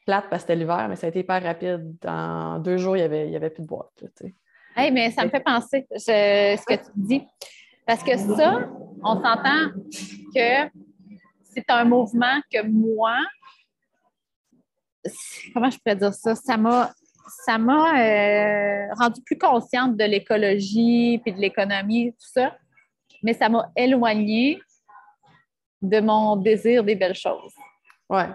plate 0.06 0.26
parce 0.30 0.42
que 0.42 0.48
c'était 0.48 0.56
l'hiver, 0.56 0.86
mais 0.88 0.96
ça 0.96 1.06
a 1.06 1.10
été 1.10 1.20
hyper 1.20 1.42
rapide. 1.42 1.96
Dans 2.00 2.58
deux 2.58 2.76
jours, 2.76 2.96
il 2.96 3.00
n'y 3.00 3.04
avait, 3.04 3.30
y 3.30 3.36
avait 3.36 3.50
plus 3.50 3.62
de 3.62 3.68
boîte. 3.68 3.90
hey, 4.76 4.92
mais 4.92 5.10
ça 5.10 5.24
me 5.24 5.30
fait 5.30 5.40
penser 5.40 5.86
ce 5.96 6.64
que 6.64 6.74
tu 6.74 6.90
dis. 6.96 7.22
Parce 7.86 8.02
que 8.02 8.16
ça, 8.16 8.68
on 9.02 9.14
s'entend 9.14 9.70
que 10.34 10.70
c'est 11.42 11.68
un 11.68 11.84
mouvement 11.84 12.40
que 12.52 12.66
moi, 12.66 13.16
comment 15.52 15.70
je 15.70 15.78
pourrais 15.78 15.96
dire 15.96 16.14
ça? 16.14 16.34
Ça 16.34 16.56
m'a 16.56 16.90
ça 17.26 17.58
m'a 17.58 17.98
euh, 17.98 18.86
rendu 18.98 19.22
plus 19.22 19.38
consciente 19.38 19.96
de 19.96 20.04
l'écologie 20.04 21.18
puis 21.18 21.32
de 21.32 21.40
l'économie, 21.40 22.12
tout 22.12 22.28
ça, 22.32 22.56
mais 23.22 23.32
ça 23.32 23.48
m'a 23.48 23.70
éloignée 23.76 24.60
de 25.80 26.00
mon 26.00 26.36
désir 26.36 26.84
des 26.84 26.94
belles 26.94 27.14
choses. 27.14 27.54
Ouais. 28.08 28.28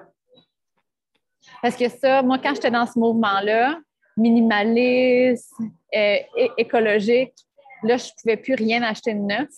Parce 1.61 1.75
que 1.75 1.89
ça, 1.89 2.21
moi, 2.21 2.37
quand 2.39 2.53
j'étais 2.55 2.71
dans 2.71 2.85
ce 2.85 2.97
mouvement-là, 2.97 3.79
minimaliste, 4.17 5.53
euh, 5.95 6.17
écologique, 6.57 7.33
là, 7.83 7.97
je 7.97 8.05
ne 8.05 8.21
pouvais 8.21 8.37
plus 8.37 8.53
rien 8.53 8.83
acheter 8.83 9.13
de 9.13 9.19
neuf. 9.19 9.49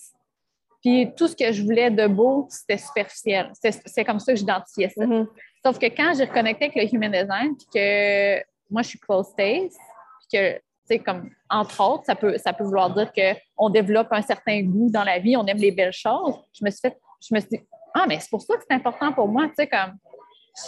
Puis 0.82 1.12
tout 1.16 1.28
ce 1.28 1.36
que 1.36 1.52
je 1.52 1.62
voulais 1.62 1.90
de 1.90 2.06
beau, 2.06 2.46
c'était 2.50 2.78
superficiel. 2.78 3.52
C'est 3.54 4.04
comme 4.04 4.18
ça 4.18 4.32
que 4.32 4.38
j'identifiais 4.38 4.88
ça. 4.88 5.04
Mm-hmm. 5.04 5.26
Sauf 5.64 5.78
que 5.78 5.86
quand 5.86 6.12
j'ai 6.16 6.24
reconnecté 6.24 6.64
avec 6.64 6.76
le 6.76 6.94
human 6.94 7.12
design, 7.12 7.56
puis 7.56 7.66
que 7.72 8.42
moi, 8.72 8.82
je 8.82 8.88
suis 8.88 8.98
close 8.98 9.28
taste, 9.36 9.78
puis 10.20 10.38
que, 10.38 10.54
tu 10.54 10.62
sais, 10.84 10.98
comme, 10.98 11.30
entre 11.48 11.80
autres, 11.80 12.04
ça 12.06 12.14
peut, 12.14 12.36
ça 12.38 12.52
peut 12.52 12.64
vouloir 12.64 12.92
dire 12.92 13.12
qu'on 13.12 13.70
développe 13.70 14.08
un 14.10 14.22
certain 14.22 14.62
goût 14.62 14.90
dans 14.90 15.04
la 15.04 15.18
vie, 15.18 15.36
on 15.36 15.46
aime 15.46 15.58
les 15.58 15.72
belles 15.72 15.92
choses. 15.92 16.34
Je 16.52 16.64
me 16.64 16.70
suis 16.70 16.80
fait, 16.80 16.98
je 17.20 17.34
me 17.34 17.40
suis 17.40 17.50
dit, 17.50 17.60
ah, 17.94 18.06
mais 18.08 18.18
c'est 18.18 18.30
pour 18.30 18.42
ça 18.42 18.56
que 18.56 18.62
c'est 18.68 18.74
important 18.74 19.12
pour 19.12 19.28
moi, 19.28 19.46
tu 19.48 19.54
sais, 19.56 19.66
comme, 19.66 19.96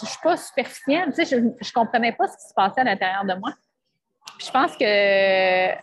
je 0.00 0.06
suis 0.06 0.18
pas 0.22 0.36
superficielle, 0.36 1.12
tu 1.14 1.24
sais, 1.24 1.36
je, 1.36 1.66
je 1.66 1.72
comprenais 1.72 2.12
pas 2.12 2.28
ce 2.28 2.36
qui 2.36 2.48
se 2.48 2.54
passait 2.54 2.80
à 2.80 2.84
l'intérieur 2.84 3.24
de 3.24 3.34
moi. 3.34 3.52
Puis 4.38 4.46
je 4.46 4.52
pense 4.52 4.72
que 4.76 5.74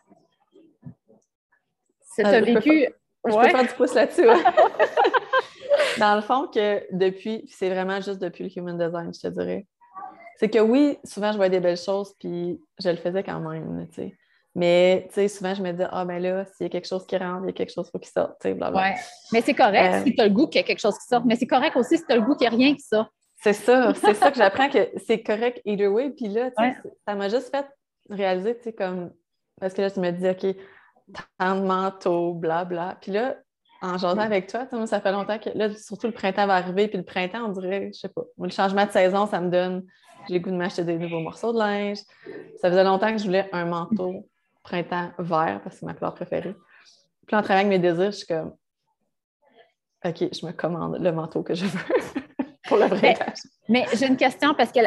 c'est 2.13 2.26
un 2.26 2.41
vécu. 2.41 2.88
Je 3.26 3.36
peux 3.36 3.49
faire 3.49 3.63
du 3.63 3.74
pouce 3.74 3.93
là-dessus. 3.93 4.26
Dans 5.99 6.15
le 6.15 6.22
fond, 6.22 6.47
que 6.47 6.84
depuis, 6.91 7.45
c'est 7.47 7.69
vraiment 7.69 8.01
juste 8.01 8.19
depuis 8.19 8.43
le 8.43 8.49
human 8.57 8.78
design, 8.78 9.13
je 9.13 9.19
te 9.22 9.28
dirais. 9.28 9.67
C'est 10.38 10.49
que 10.49 10.59
oui, 10.59 10.97
souvent, 11.03 11.32
je 11.32 11.38
vois 11.38 11.49
des 11.49 11.59
belles 11.59 11.77
choses, 11.77 12.13
puis 12.19 12.59
je 12.79 12.89
le 12.89 12.97
faisais 12.97 13.23
quand 13.23 13.39
même, 13.39 13.88
tu 13.89 13.95
sais. 13.95 14.17
Mais, 14.53 15.05
tu 15.07 15.15
sais, 15.15 15.27
souvent, 15.29 15.53
je 15.53 15.61
me 15.61 15.71
dis, 15.71 15.84
ah, 15.89 16.03
ben 16.03 16.21
là, 16.21 16.43
s'il 16.45 16.65
y 16.65 16.67
a 16.67 16.69
quelque 16.69 16.88
chose 16.88 17.05
qui 17.05 17.15
rentre, 17.15 17.43
il 17.43 17.47
y 17.47 17.49
a 17.51 17.53
quelque 17.53 17.71
chose 17.71 17.89
qui 17.89 18.09
sorte, 18.09 18.36
tu 18.41 18.49
sais, 18.49 18.53
Ouais. 18.53 18.95
Mais 19.32 19.41
c'est 19.41 19.53
correct 19.53 19.93
euh, 19.93 20.03
si 20.03 20.13
tu 20.13 20.21
as 20.21 20.27
le 20.27 20.34
goût 20.34 20.47
qu'il 20.47 20.59
y 20.59 20.63
a 20.63 20.67
quelque 20.67 20.82
chose 20.82 20.97
qui 20.97 21.07
sorte. 21.07 21.23
Mais 21.25 21.36
c'est 21.38 21.47
correct 21.47 21.77
aussi 21.77 21.97
si 21.97 22.05
tu 22.05 22.11
as 22.11 22.17
le 22.17 22.21
goût 22.21 22.36
qu'il 22.36 22.49
n'y 22.49 22.53
a 22.53 22.57
rien 22.57 22.75
qui 22.75 22.82
sort. 22.82 23.07
C'est 23.41 23.53
ça. 23.53 23.93
C'est 23.95 24.13
ça 24.13 24.29
que 24.29 24.38
j'apprends 24.38 24.69
que 24.69 24.89
c'est 25.05 25.23
correct 25.23 25.61
either 25.65 25.88
way. 25.88 26.09
Puis 26.09 26.27
là, 26.27 26.51
tu 26.51 26.63
sais, 26.63 26.75
ça 27.07 27.15
m'a 27.15 27.29
juste 27.29 27.49
fait 27.49 27.65
réaliser, 28.09 28.57
tu 28.57 28.63
sais, 28.63 28.73
comme. 28.73 29.11
Parce 29.59 29.73
que 29.73 29.82
là, 29.82 29.89
tu 29.89 29.99
me 29.99 30.11
dis, 30.11 30.27
OK, 30.27 30.55
tant 31.38 31.55
de 31.55 31.65
manteaux, 31.65 32.34
blabla. 32.34 32.97
Puis 33.01 33.11
là, 33.11 33.38
en 33.82 33.97
jasant 33.97 34.21
avec 34.21 34.47
toi, 34.47 34.67
ça 34.86 35.01
fait 35.01 35.11
longtemps 35.11 35.39
que 35.39 35.49
là, 35.55 35.73
surtout 35.75 36.07
le 36.07 36.13
printemps 36.13 36.45
va 36.45 36.55
arriver, 36.55 36.88
puis 36.88 36.97
le 36.97 37.03
printemps, 37.03 37.45
on 37.45 37.49
dirait, 37.49 37.89
je 37.93 37.99
sais 37.99 38.09
pas, 38.09 38.21
le 38.39 38.49
changement 38.49 38.86
de 38.86 38.91
saison, 38.91 39.25
ça 39.25 39.41
me 39.41 39.49
donne, 39.49 39.84
j'ai 40.28 40.36
le 40.36 40.39
goût 40.39 40.51
de 40.51 40.55
m'acheter 40.55 40.84
des 40.84 40.97
nouveaux 40.97 41.19
morceaux 41.19 41.53
de 41.53 41.59
linge. 41.59 41.97
Ça 42.61 42.69
faisait 42.69 42.84
longtemps 42.84 43.11
que 43.11 43.17
je 43.17 43.26
voulais 43.26 43.49
un 43.51 43.65
manteau 43.65 44.28
printemps 44.63 45.11
vert, 45.17 45.59
parce 45.63 45.76
que 45.76 45.80
c'est 45.80 45.86
ma 45.86 45.93
couleur 45.93 46.13
préférée. 46.13 46.55
Puis 47.28 47.36
en 47.36 47.41
travaillant 47.41 47.67
avec 47.67 47.80
mes 47.80 47.80
désirs, 47.80 48.11
je 48.11 48.17
suis 48.17 48.28
comme, 48.28 48.53
OK, 50.03 50.17
je 50.19 50.45
me 50.45 50.51
commande 50.51 50.97
le 50.99 51.11
manteau 51.11 51.43
que 51.43 51.53
je 51.53 51.65
veux 51.65 51.80
pour 52.67 52.78
le 52.78 52.88
printemps. 52.88 53.34
Mais, 53.69 53.86
j'ai 53.93 54.07
une 54.07 54.17
question, 54.17 54.53
parce 54.53 54.72
que 54.72 54.80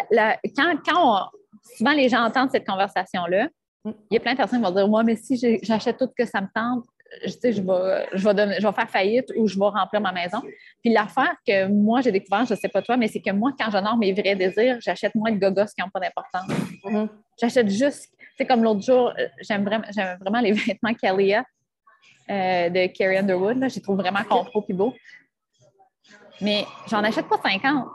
quand, 0.57 0.77
quand 0.85 1.29
souvent 1.77 1.93
les 1.93 2.09
gens 2.09 2.25
entendent 2.25 2.51
cette 2.51 2.67
conversation-là, 2.67 3.49
mm. 3.85 3.91
il 4.11 4.15
y 4.15 4.17
a 4.17 4.21
plein 4.21 4.33
de 4.33 4.37
personnes 4.37 4.61
qui 4.61 4.65
vont 4.65 4.75
dire, 4.75 4.89
moi, 4.89 5.03
mais 5.03 5.17
si 5.17 5.37
j'achète 5.63 5.99
tout 5.99 6.07
ce 6.07 6.25
que 6.25 6.29
ça 6.29 6.41
me 6.41 6.49
tente, 6.55 6.85
je, 7.23 7.53
je, 7.53 7.63
vais, 7.63 8.09
je, 8.13 8.29
vais 8.29 8.61
je 8.61 8.67
vais 8.67 8.73
faire 8.73 8.91
faillite 8.91 9.33
ou 9.37 9.47
je 9.47 9.59
vais 9.59 9.67
remplir 9.67 10.01
ma 10.01 10.13
maison. 10.13 10.41
Puis 10.83 10.93
l'affaire 10.93 11.35
que 11.47 11.67
moi, 11.67 12.01
j'ai 12.01 12.13
découvert, 12.13 12.45
je 12.45 12.55
ne 12.55 12.59
sais 12.59 12.69
pas 12.69 12.83
toi, 12.83 12.97
mais 12.97 13.09
c'est 13.09 13.21
que 13.21 13.31
moi, 13.31 13.53
quand 13.59 13.71
j'honore 13.71 13.97
mes 13.97 14.13
vrais 14.13 14.37
désirs, 14.37 14.79
j'achète 14.81 15.15
moins 15.15 15.33
de 15.33 15.39
gogos 15.39 15.67
qui 15.77 15.83
n'ont 15.83 15.91
pas 15.91 16.01
d'importance. 16.01 16.49
Mm-hmm. 16.85 17.09
J'achète 17.41 17.69
juste, 17.69 18.11
c'est 18.37 18.47
comme 18.47 18.63
l'autre 18.63 18.83
jour, 18.83 19.13
j'aime 19.41 19.65
vraiment, 19.65 19.87
vraiment 20.21 20.41
les 20.41 20.53
vêtements 20.67 20.95
Kalia 20.95 21.45
euh, 22.31 22.69
de 22.69 22.87
Carrie 22.87 23.19
Underwood. 23.19 23.59
Là. 23.59 23.69
Je 23.69 23.77
les 23.77 23.83
trouve 23.83 23.99
vraiment 23.99 24.23
confort 24.23 24.65
et 24.69 24.73
beaux. 24.73 24.95
Mais 26.41 26.65
j'en 26.89 27.03
achète 27.05 27.29
pas 27.29 27.41
50. 27.43 27.89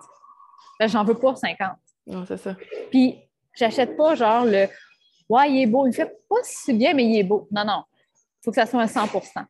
Ben, 0.80 0.88
j'en 0.88 1.04
veux 1.04 1.16
pas 1.16 1.36
50. 1.36 1.72
Non, 2.08 2.26
c'est 2.26 2.38
ça. 2.38 2.56
Puis 2.90 3.20
j'achète 3.54 3.98
pas 3.98 4.16
genre 4.16 4.46
le 4.46 4.68
Ouais, 5.30 5.52
il 5.52 5.62
est 5.62 5.68
beau. 5.68 5.86
Il 5.86 5.94
fait 5.94 6.12
pas 6.28 6.40
si 6.44 6.74
bien, 6.74 6.94
mais 6.94 7.06
il 7.06 7.20
est 7.20 7.24
beau. 7.24 7.48
Non, 7.52 7.64
non. 7.64 7.84
Il 8.40 8.46
faut 8.46 8.52
que 8.52 8.56
ça 8.56 8.66
soit 8.66 8.82
un 8.82 8.86
100% 8.86 9.46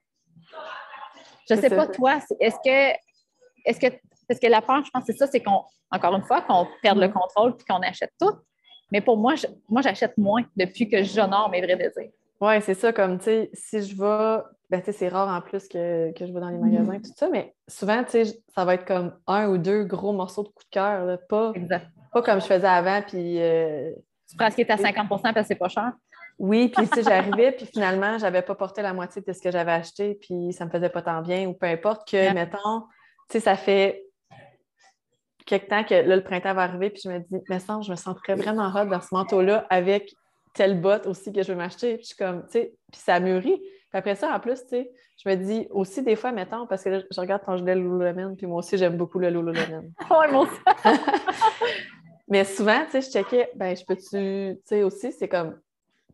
Je 1.47 1.53
ne 1.53 1.61
sais 1.61 1.69
pas, 1.69 1.87
toi, 1.87 2.19
est-ce 2.39 2.55
que, 2.63 2.97
est-ce 3.65 3.79
que, 3.79 3.87
parce 4.27 4.39
que 4.39 4.47
la 4.47 4.61
peur, 4.61 4.83
je 4.83 4.89
pense, 4.91 5.03
c'est 5.05 5.17
ça, 5.17 5.27
c'est 5.27 5.41
qu'on, 5.41 5.63
encore 5.91 6.15
une 6.15 6.23
fois, 6.23 6.41
qu'on 6.41 6.67
perde 6.81 6.97
le 6.97 7.07
mm. 7.07 7.13
contrôle 7.13 7.55
puis 7.55 7.65
qu'on 7.65 7.81
achète 7.81 8.11
tout. 8.19 8.33
Mais 8.91 9.01
pour 9.01 9.17
moi, 9.17 9.35
moi, 9.67 9.81
j'achète 9.81 10.17
moins 10.17 10.43
depuis 10.55 10.89
que 10.89 11.03
j'honore 11.03 11.49
mes 11.49 11.61
vrais 11.61 11.75
désirs. 11.75 12.11
Oui, 12.41 12.61
c'est 12.61 12.73
ça, 12.73 12.93
comme, 12.93 13.19
tu 13.19 13.25
sais, 13.25 13.49
si 13.53 13.81
je 13.83 13.95
vais, 13.95 14.43
ben, 14.69 14.79
tu 14.79 14.85
sais, 14.85 14.91
c'est 14.93 15.07
rare 15.09 15.27
en 15.27 15.41
plus 15.41 15.67
que, 15.67 16.11
je 16.17 16.25
vais 16.25 16.39
dans 16.39 16.49
les 16.49 16.57
magasins, 16.57 16.97
mm. 16.97 17.01
tout 17.01 17.11
ça, 17.15 17.29
mais 17.29 17.53
souvent, 17.67 18.03
tu 18.03 18.11
sais, 18.11 18.41
ça 18.55 18.65
va 18.65 18.75
être 18.75 18.85
comme 18.85 19.13
un 19.27 19.49
ou 19.49 19.57
deux 19.57 19.83
gros 19.83 20.13
morceaux 20.13 20.43
de 20.43 20.47
coup 20.47 20.63
de 20.63 20.69
cœur, 20.71 21.19
pas, 21.27 21.53
pas 22.13 22.21
comme 22.21 22.41
je 22.41 22.47
faisais 22.47 22.67
avant, 22.67 23.01
puis... 23.01 23.41
Euh, 23.41 23.91
tu 24.29 24.37
prends 24.37 24.49
ce 24.51 24.55
qui 24.55 24.61
est 24.61 24.71
à 24.71 24.75
50% 24.75 25.07
parce 25.07 25.33
que 25.33 25.43
c'est 25.43 25.55
pas 25.55 25.69
cher? 25.69 25.91
Oui, 26.39 26.69
puis 26.69 26.87
tu 26.87 26.95
sais, 26.95 27.03
j'arrivais, 27.03 27.51
puis 27.51 27.65
finalement, 27.65 28.17
j'avais 28.17 28.41
pas 28.41 28.55
porté 28.55 28.81
la 28.81 28.93
moitié 28.93 29.21
de 29.21 29.33
ce 29.33 29.41
que 29.41 29.51
j'avais 29.51 29.73
acheté, 29.73 30.15
puis 30.15 30.53
ça 30.53 30.65
me 30.65 30.71
faisait 30.71 30.89
pas 30.89 31.01
tant 31.01 31.21
bien, 31.21 31.47
ou 31.47 31.53
peu 31.53 31.67
importe 31.67 32.09
que, 32.09 32.33
mettons, 32.33 32.81
tu 33.29 33.33
sais, 33.33 33.39
ça 33.41 33.55
fait 33.55 34.05
quelque 35.45 35.67
temps 35.67 35.83
que 35.83 35.95
là, 35.95 36.15
le 36.15 36.23
printemps 36.23 36.53
va 36.53 36.63
arriver, 36.63 36.89
puis 36.91 37.01
je 37.03 37.09
me 37.09 37.19
dis, 37.19 37.43
mais 37.49 37.59
ça, 37.59 37.79
je 37.81 37.91
me 37.91 37.95
sentirais 37.95 38.35
vraiment 38.35 38.71
hot 38.73 38.85
dans 38.85 39.01
ce 39.01 39.09
manteau-là 39.11 39.65
avec 39.69 40.13
telle 40.53 40.79
botte 40.79 41.07
aussi 41.07 41.33
que 41.33 41.43
je 41.43 41.51
veux 41.51 41.57
m'acheter. 41.57 41.95
Puis 41.95 42.03
je 42.03 42.07
suis 42.09 42.15
comme, 42.15 42.43
tu 42.45 42.51
sais, 42.51 42.73
puis 42.91 43.01
ça 43.01 43.19
mûrit. 43.19 43.57
Puis 43.57 43.97
après 43.97 44.15
ça, 44.15 44.33
en 44.33 44.39
plus, 44.39 44.61
tu 44.61 44.69
sais, 44.69 44.91
je 45.23 45.29
me 45.29 45.35
dis 45.35 45.67
aussi 45.71 46.03
des 46.03 46.15
fois, 46.15 46.31
mettons, 46.31 46.67
parce 46.67 46.83
que 46.83 46.89
là, 46.89 47.01
je 47.11 47.19
regarde 47.19 47.43
ton 47.43 47.57
gilet 47.57 47.75
Lululemon, 47.75 48.35
puis 48.35 48.45
moi 48.45 48.59
aussi, 48.59 48.77
j'aime 48.77 48.95
beaucoup 48.95 49.19
le 49.19 49.29
Lululemon. 49.29 49.91
oui, 50.11 50.31
moi 50.31 50.41
aussi. 50.41 50.59
mais 52.27 52.45
souvent, 52.45 52.85
tu 52.85 52.91
sais, 52.91 53.01
je 53.01 53.09
checkais, 53.09 53.49
ben, 53.55 53.75
je 53.75 53.83
peux-tu, 53.85 54.57
tu 54.57 54.61
sais, 54.65 54.83
aussi, 54.83 55.11
c'est 55.11 55.27
comme, 55.27 55.59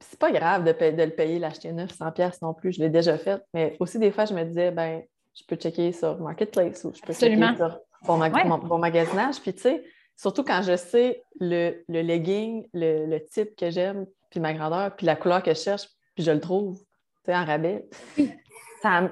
c'est 0.09 0.19
pas 0.19 0.31
grave 0.31 0.63
de, 0.63 0.71
de 0.71 1.03
le 1.03 1.09
payer, 1.11 1.39
l'acheter 1.39 1.71
900 1.71 2.11
pièces 2.11 2.41
non 2.41 2.53
plus, 2.53 2.73
je 2.73 2.79
l'ai 2.79 2.89
déjà 2.89 3.17
fait. 3.17 3.41
Mais 3.53 3.75
aussi, 3.79 3.99
des 3.99 4.11
fois, 4.11 4.25
je 4.25 4.33
me 4.33 4.43
disais, 4.43 4.71
ben, 4.71 5.01
je 5.33 5.43
peux 5.47 5.55
checker 5.55 5.91
sur 5.91 6.19
Marketplace 6.19 6.83
ou 6.83 6.93
je 6.93 7.01
peux 7.01 7.13
checker 7.13 7.55
sur 7.55 7.79
mon, 8.07 8.77
magasinage. 8.77 9.39
Puis, 9.41 9.53
tu 9.53 9.61
sais, 9.61 9.83
surtout 10.15 10.43
quand 10.43 10.61
je 10.61 10.75
sais 10.75 11.23
le, 11.39 11.83
legging, 11.89 12.67
le, 12.73 13.17
type 13.19 13.55
que 13.55 13.69
j'aime, 13.69 14.05
puis 14.29 14.39
ma 14.39 14.53
grandeur, 14.53 14.95
puis 14.95 15.05
la 15.05 15.15
couleur 15.15 15.43
que 15.43 15.53
je 15.53 15.59
cherche, 15.59 15.87
puis 16.15 16.23
je 16.23 16.31
le 16.31 16.39
trouve, 16.39 16.77
tu 16.77 16.85
sais, 17.25 17.35
en 17.35 17.45
rabais. 17.45 17.85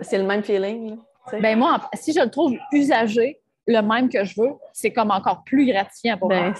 C'est 0.01 0.19
le 0.19 0.23
même 0.25 0.43
feeling. 0.43 0.97
ben 1.31 1.57
moi, 1.57 1.89
si 1.95 2.13
je 2.13 2.19
le 2.19 2.29
trouve 2.29 2.53
usagé, 2.71 3.41
le 3.65 3.81
même 3.81 4.09
que 4.09 4.23
je 4.23 4.39
veux, 4.39 4.51
c'est 4.71 4.91
comme 4.91 5.09
encore 5.09 5.43
plus 5.43 5.65
gratifiant 5.65 6.17
pour 6.17 6.29
ben, 6.29 6.49
moi. 6.49 6.53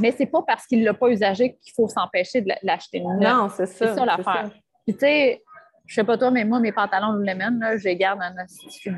Mais 0.00 0.12
c'est 0.12 0.26
pas 0.26 0.42
parce 0.42 0.66
qu'il 0.66 0.84
l'a 0.84 0.94
pas 0.94 1.08
usagé 1.08 1.56
qu'il 1.62 1.72
faut 1.74 1.88
s'empêcher 1.88 2.40
de 2.40 2.52
l'acheter. 2.62 3.00
Non, 3.00 3.48
c'est 3.48 3.66
ça. 3.66 3.88
C'est 3.88 3.94
ça 3.94 4.04
l'affaire. 4.04 4.50
Puis 4.84 4.94
tu 4.94 5.00
sais, 5.00 5.42
je 5.86 5.94
sais 5.94 6.04
pas 6.04 6.16
toi, 6.16 6.30
mais 6.30 6.44
moi, 6.44 6.60
mes 6.60 6.72
pantalons 6.72 7.12
Lululemon, 7.12 7.58
là, 7.60 7.76
je 7.76 7.84
les 7.84 7.96
garde 7.96 8.20
un 8.22 8.34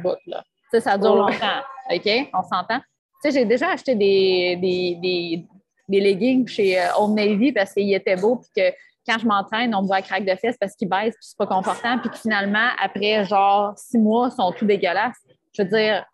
bout, 0.03 0.17
là. 0.27 0.43
Tu 0.45 0.71
sais, 0.73 0.81
ça 0.81 0.99
dure 0.99 1.15
longtemps. 1.15 1.63
OK? 1.91 2.31
On 2.35 2.43
s'entend? 2.43 2.79
Tu 2.79 2.85
sais, 3.23 3.31
j'ai 3.33 3.45
déjà 3.45 3.71
acheté 3.71 3.95
des, 3.95 4.57
des, 4.61 5.47
des, 5.89 6.01
leggings 6.01 6.47
chez 6.49 6.81
euh, 6.81 6.89
Old 6.99 7.15
Navy 7.15 7.53
parce 7.53 7.73
qu'ils 7.73 7.95
étaient 7.95 8.17
beaux 8.17 8.37
puis 8.37 8.51
que 8.57 8.75
quand 9.09 9.19
je 9.19 9.27
m'entraîne, 9.27 9.75
on 9.75 9.83
me 9.83 9.87
voit 9.87 10.03
craque 10.03 10.25
de 10.25 10.35
fesses 10.35 10.57
parce 10.59 10.75
qu'ils 10.75 10.89
baissent 10.89 11.15
puis 11.15 11.29
c'est 11.29 11.39
pas 11.39 11.47
confortable 11.47 12.03
puis 12.03 12.11
que 12.11 12.19
finalement, 12.19 12.69
après 12.83 13.25
genre 13.25 13.75
six 13.79 13.99
mois, 13.99 14.29
ils 14.33 14.37
sont 14.37 14.53
tout 14.53 14.67
dégueulasses. 14.67 15.17
Je 15.53 15.63
veux 15.63 15.69
dire, 15.69 16.05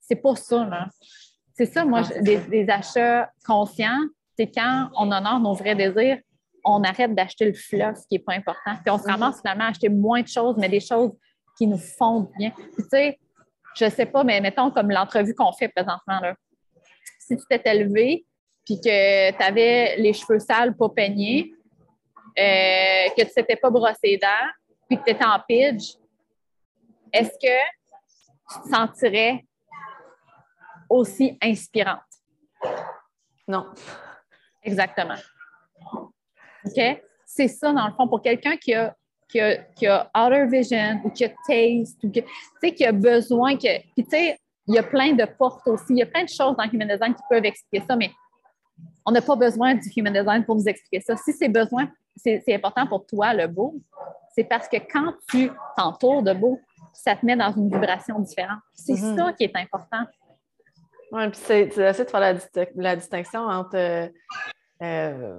c'est 0.00 0.16
pas 0.16 0.34
ça, 0.34 0.64
là. 0.64 0.88
C'est 1.60 1.66
ça, 1.66 1.84
moi, 1.84 2.00
des, 2.22 2.70
achats 2.70 3.30
conscients, 3.44 4.00
c'est 4.34 4.50
quand 4.50 4.88
on 4.96 5.12
honore 5.12 5.40
nos 5.40 5.52
vrais 5.52 5.74
désirs, 5.74 6.18
on 6.64 6.82
arrête 6.82 7.14
d'acheter 7.14 7.44
le 7.44 7.52
fluff 7.52 7.98
qui 8.08 8.14
n'est 8.14 8.18
pas 8.20 8.32
important. 8.32 8.76
Puis 8.82 8.90
on 8.90 8.96
se 8.96 9.06
ramasse 9.06 9.42
finalement 9.42 9.64
à 9.64 9.68
acheter 9.68 9.90
moins 9.90 10.22
de 10.22 10.26
choses, 10.26 10.56
mais 10.56 10.70
des 10.70 10.80
choses 10.80 11.12
qui 11.58 11.66
nous 11.66 11.76
font 11.76 12.30
bien. 12.38 12.48
Puis, 12.52 12.84
tu 12.84 12.88
sais, 12.88 13.18
je 13.76 13.84
ne 13.84 13.90
sais 13.90 14.06
pas, 14.06 14.24
mais 14.24 14.40
mettons 14.40 14.70
comme 14.70 14.90
l'entrevue 14.90 15.34
qu'on 15.34 15.52
fait 15.52 15.68
présentement. 15.68 16.18
Là. 16.22 16.34
Si 17.18 17.36
tu 17.36 17.42
t'étais 17.50 17.74
levé 17.74 18.24
puis 18.64 18.80
que 18.80 19.30
tu 19.30 19.42
avais 19.42 19.96
les 19.98 20.14
cheveux 20.14 20.38
sales, 20.38 20.74
pas 20.74 20.88
peignés, 20.88 21.52
euh, 22.38 23.10
que 23.14 23.20
tu 23.20 23.28
ne 23.28 23.34
t'étais 23.34 23.56
pas 23.56 23.68
brossé 23.68 23.98
les 24.04 24.16
dents, 24.16 24.48
puis 24.88 24.96
que 24.96 25.04
tu 25.04 25.10
étais 25.10 25.26
en 25.26 25.38
pidge, 25.46 25.92
est-ce 27.12 27.32
que 27.32 27.58
tu 28.50 28.62
te 28.62 28.74
sentirais 28.74 29.44
aussi 30.90 31.38
inspirante. 31.42 32.00
Non. 33.48 33.66
Exactement. 34.62 35.14
OK? 36.64 37.02
C'est 37.24 37.48
ça, 37.48 37.72
dans 37.72 37.86
le 37.86 37.92
fond, 37.94 38.08
pour 38.08 38.20
quelqu'un 38.20 38.56
qui 38.56 38.74
a, 38.74 38.94
qui, 39.28 39.40
a, 39.40 39.56
qui 39.74 39.86
a 39.86 40.10
outer 40.16 40.46
vision 40.46 41.00
ou 41.04 41.10
qui 41.10 41.24
a 41.24 41.30
taste, 41.46 42.02
ou 42.04 42.10
qui, 42.10 42.22
qui 42.74 42.84
a 42.84 42.92
besoin 42.92 43.56
que. 43.56 43.80
Puis, 43.94 44.04
tu 44.04 44.10
sais, 44.10 44.38
il 44.66 44.74
y 44.74 44.78
a 44.78 44.82
plein 44.82 45.12
de 45.12 45.24
portes 45.24 45.66
aussi, 45.68 45.86
il 45.90 45.98
y 45.98 46.02
a 46.02 46.06
plein 46.06 46.24
de 46.24 46.28
choses 46.28 46.56
dans 46.56 46.64
Human 46.70 46.88
Design 46.88 47.14
qui 47.14 47.22
peuvent 47.30 47.44
expliquer 47.44 47.84
ça, 47.86 47.96
mais 47.96 48.10
On 49.06 49.12
n'a 49.12 49.22
pas 49.22 49.36
besoin 49.36 49.74
du 49.74 49.88
human 49.96 50.12
design 50.12 50.44
pour 50.44 50.54
nous 50.56 50.68
expliquer 50.68 51.00
ça. 51.00 51.16
Si 51.16 51.32
c'est 51.32 51.48
besoin, 51.48 51.88
c'est 52.16 52.54
important 52.54 52.86
pour 52.86 53.06
toi, 53.06 53.32
le 53.34 53.46
beau, 53.46 53.74
c'est 54.34 54.44
parce 54.44 54.68
que 54.68 54.76
quand 54.76 55.14
tu 55.30 55.50
t'entoures 55.76 56.22
de 56.22 56.32
beau, 56.32 56.60
ça 56.92 57.16
te 57.16 57.24
met 57.26 57.36
dans 57.36 57.52
une 57.52 57.68
vibration 57.68 58.18
différente. 58.20 58.60
C'est 58.74 58.92
Mhm. 58.94 59.16
ça 59.16 59.32
qui 59.32 59.44
est 59.44 59.56
important. 59.56 60.04
Oui, 61.12 61.28
puis 61.28 61.40
c'est 61.42 61.62
essayer 61.66 62.04
de 62.04 62.10
faire 62.10 62.20
la, 62.20 62.34
dis- 62.34 62.44
la 62.76 62.96
distinction 62.96 63.40
entre. 63.40 63.76
euh, 63.76 64.08
euh, 64.82 65.38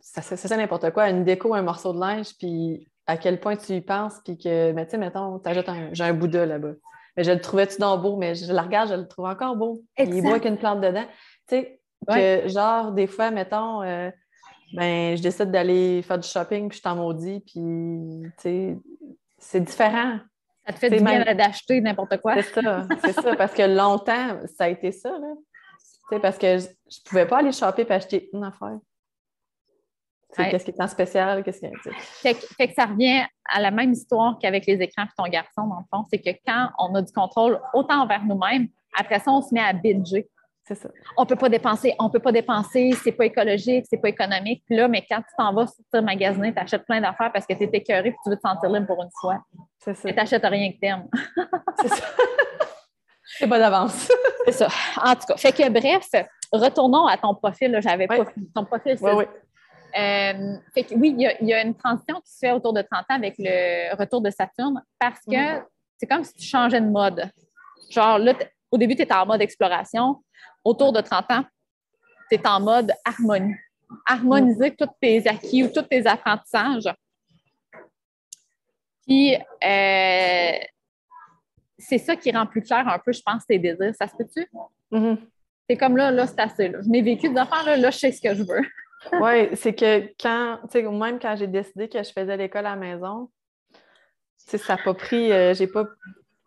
ça, 0.00 0.22
ça, 0.22 0.56
n'importe 0.56 0.90
quoi, 0.92 1.08
une 1.10 1.24
déco, 1.24 1.54
un 1.54 1.62
morceau 1.62 1.92
de 1.92 1.98
linge, 1.98 2.36
puis 2.38 2.88
à 3.06 3.16
quel 3.16 3.40
point 3.40 3.56
tu 3.56 3.72
y 3.72 3.80
penses, 3.80 4.20
puis 4.24 4.38
que, 4.38 4.72
mais 4.72 4.84
tu 4.84 4.92
sais, 4.92 4.98
mettons, 4.98 5.38
t'ajoutes 5.40 5.68
un, 5.68 5.88
j'ai 5.92 6.04
un 6.04 6.12
Bouddha 6.12 6.46
là-bas. 6.46 6.72
Mais 7.16 7.24
je 7.24 7.32
le 7.32 7.40
trouvais-tu 7.40 7.80
donc 7.80 8.02
beau, 8.02 8.16
mais 8.16 8.36
je 8.36 8.52
la 8.52 8.62
regarde, 8.62 8.88
je 8.90 8.94
le 8.94 9.08
trouve 9.08 9.24
encore 9.26 9.56
beau. 9.56 9.82
Puis 9.96 10.06
Il 10.06 10.18
est 10.18 10.22
beau 10.22 10.28
Exact. 10.28 10.30
avec 10.30 10.44
une 10.44 10.58
plante 10.58 10.80
dedans. 10.80 11.06
Tu 11.48 11.56
sais, 11.56 11.80
que 12.06 12.48
genre, 12.48 12.92
des 12.92 13.08
fois, 13.08 13.32
mettons, 13.32 13.82
euh, 13.82 14.10
ben, 14.72 15.16
je 15.16 15.22
décide 15.22 15.50
d'aller 15.50 16.02
faire 16.02 16.18
du 16.18 16.28
shopping, 16.28 16.68
puis 16.68 16.78
je 16.78 16.82
t'en 16.82 16.94
maudis, 16.94 17.40
puis, 17.40 17.60
tu 18.36 18.42
sais, 18.42 18.78
c'est 19.38 19.60
différent. 19.60 20.18
Ça 20.70 20.74
te 20.74 20.78
fait 20.78 20.90
du 20.90 21.04
bien 21.04 21.24
même- 21.24 21.36
d'acheter 21.36 21.80
n'importe 21.80 22.16
quoi. 22.18 22.34
C'est 22.36 22.62
ça, 22.62 22.86
c'est 23.04 23.12
ça, 23.12 23.36
parce 23.36 23.52
que 23.52 23.62
longtemps, 23.62 24.40
ça 24.56 24.64
a 24.64 24.68
été 24.68 24.92
ça, 24.92 25.10
là. 25.10 25.32
Tu 26.08 26.16
sais, 26.16 26.20
parce 26.20 26.38
que 26.38 26.58
je, 26.58 26.66
je 26.90 26.98
pouvais 27.04 27.26
pas 27.26 27.38
aller 27.38 27.52
shopper 27.52 27.82
et 27.82 27.92
acheter 27.92 28.28
une 28.32 28.44
affaire. 28.44 28.78
Ouais. 30.38 30.50
Qu'est-ce 30.50 30.64
qui 30.64 30.70
est 30.70 30.80
en 30.80 30.86
spécial, 30.86 31.42
qu'est-ce 31.42 31.58
qui 31.60 31.66
est. 31.66 31.72
Fait 32.00 32.34
que, 32.34 32.40
fait 32.56 32.68
que 32.68 32.74
ça 32.74 32.86
revient 32.86 33.24
à 33.52 33.60
la 33.60 33.70
même 33.72 33.92
histoire 33.92 34.38
qu'avec 34.40 34.64
les 34.66 34.80
écrans 34.80 35.04
et 35.04 35.08
ton 35.16 35.24
garçon, 35.28 35.66
dans 35.66 35.78
le 35.78 35.84
fond. 35.90 36.04
C'est 36.08 36.20
que 36.20 36.30
quand 36.46 36.68
on 36.78 36.94
a 36.94 37.02
du 37.02 37.12
contrôle 37.12 37.60
autant 37.74 38.02
envers 38.02 38.24
nous-mêmes, 38.24 38.68
après 38.96 39.18
ça, 39.18 39.32
on 39.32 39.42
se 39.42 39.52
met 39.52 39.60
à 39.60 39.72
binger. 39.72 40.28
C'est 40.72 40.76
ça. 40.82 40.88
On 41.16 41.26
peut 41.26 41.34
pas 41.34 41.48
dépenser, 41.48 41.96
on 41.98 42.08
peut 42.10 42.20
pas 42.20 42.30
dépenser, 42.30 42.92
c'est 43.02 43.10
pas 43.10 43.24
écologique, 43.26 43.86
c'est 43.90 43.96
pas 43.96 44.08
économique. 44.08 44.62
Puis 44.64 44.76
là, 44.76 44.86
mais 44.86 45.04
quand 45.10 45.18
tu 45.18 45.34
t'en 45.36 45.52
vas 45.52 45.66
sortir 45.66 46.00
magasiner, 46.00 46.52
tu 46.54 46.60
achètes 46.60 46.84
plein 46.86 47.00
d'affaires 47.00 47.32
parce 47.32 47.44
que 47.44 47.54
tu 47.54 47.64
es 47.64 47.70
écœuré 47.72 48.10
et 48.10 48.16
tu 48.22 48.30
veux 48.30 48.36
te 48.36 48.40
sentir 48.40 48.70
libre 48.70 48.86
pour 48.86 49.02
une 49.02 49.10
fois. 49.20 49.42
C'est 49.80 49.94
ça. 49.94 50.02
Mais 50.04 50.12
tu 50.12 50.18
n'achètes 50.20 50.44
rien 50.44 50.70
que 50.70 50.78
t'aimes. 50.78 51.08
C'est 51.82 51.88
ça. 51.88 52.04
C'est 53.38 53.48
pas 53.48 53.58
d'avance. 53.58 54.08
C'est 54.44 54.52
ça. 54.52 54.68
En 55.02 55.14
tout 55.16 55.26
cas, 55.26 55.36
fait 55.36 55.52
que 55.52 55.68
bref, 55.70 56.06
retournons 56.52 57.06
à 57.06 57.16
ton 57.16 57.34
profil. 57.34 57.76
J'avais 57.82 58.08
Ouais. 58.08 58.18
pas. 58.24 58.30
Ton 58.54 58.64
profil, 58.64 58.96
c'est 58.96 59.04
Oui, 59.12 59.24
oui. 59.24 59.24
Euh, 59.98 60.56
fait 60.72 60.84
que 60.84 60.94
oui, 60.94 61.14
il 61.16 61.22
y, 61.22 61.26
a, 61.26 61.40
il 61.40 61.48
y 61.48 61.52
a 61.54 61.62
une 61.64 61.74
transition 61.74 62.20
qui 62.20 62.30
se 62.32 62.38
fait 62.38 62.52
autour 62.52 62.72
de 62.72 62.82
30 62.82 63.00
ans 63.10 63.14
avec 63.16 63.34
le 63.38 63.92
retour 63.96 64.20
de 64.20 64.30
Saturne 64.30 64.80
parce 65.00 65.18
que 65.28 65.56
Mhm. 65.56 65.64
c'est 65.96 66.06
comme 66.06 66.22
si 66.22 66.32
tu 66.34 66.44
changeais 66.46 66.80
de 66.80 66.86
mode. 66.88 67.28
Genre 67.90 68.18
là, 68.20 68.34
au 68.70 68.78
début, 68.78 68.94
tu 68.94 69.02
étais 69.02 69.14
en 69.14 69.26
mode 69.26 69.42
exploration. 69.42 70.22
Autour 70.64 70.92
de 70.92 71.00
30 71.00 71.30
ans, 71.30 71.44
tu 72.30 72.36
es 72.36 72.46
en 72.46 72.60
mode 72.60 72.92
harmonie. 73.04 73.54
Harmoniser 74.06 74.74
tous 74.76 74.88
tes 75.00 75.26
acquis 75.26 75.64
ou 75.64 75.68
tous 75.68 75.82
tes 75.82 76.06
apprentissages. 76.06 76.94
Puis, 79.06 79.34
euh, 79.34 80.58
c'est 81.78 81.98
ça 81.98 82.14
qui 82.14 82.30
rend 82.30 82.46
plus 82.46 82.62
clair 82.62 82.86
un 82.86 82.98
peu, 82.98 83.12
je 83.12 83.22
pense, 83.22 83.44
tes 83.46 83.58
désirs. 83.58 83.94
Ça 83.98 84.06
se 84.06 84.16
peut-tu? 84.16 84.48
C'est 85.68 85.76
comme 85.76 85.96
là, 85.96 86.10
là, 86.10 86.26
c'est 86.26 86.40
assez. 86.40 86.68
Là. 86.68 86.80
Je 86.82 86.88
n'ai 86.88 87.02
vécu 87.02 87.28
des 87.28 87.36
affaires, 87.36 87.64
là, 87.64 87.76
là, 87.76 87.90
je 87.90 87.98
sais 87.98 88.12
ce 88.12 88.20
que 88.20 88.34
je 88.34 88.42
veux. 88.42 88.62
Oui, 89.18 89.48
c'est 89.56 89.74
que 89.74 90.12
quand, 90.20 90.58
tu 90.64 90.72
sais, 90.72 90.82
même 90.82 91.18
quand 91.18 91.34
j'ai 91.34 91.46
décidé 91.46 91.88
que 91.88 92.02
je 92.02 92.12
faisais 92.12 92.36
l'école 92.36 92.66
à 92.66 92.70
la 92.70 92.76
maison, 92.76 93.30
tu 93.72 93.78
sais, 94.36 94.58
ça 94.58 94.76
n'a 94.76 94.82
pas 94.82 94.92
pris, 94.92 95.32
euh, 95.32 95.54
j'ai 95.54 95.66
pas, 95.66 95.86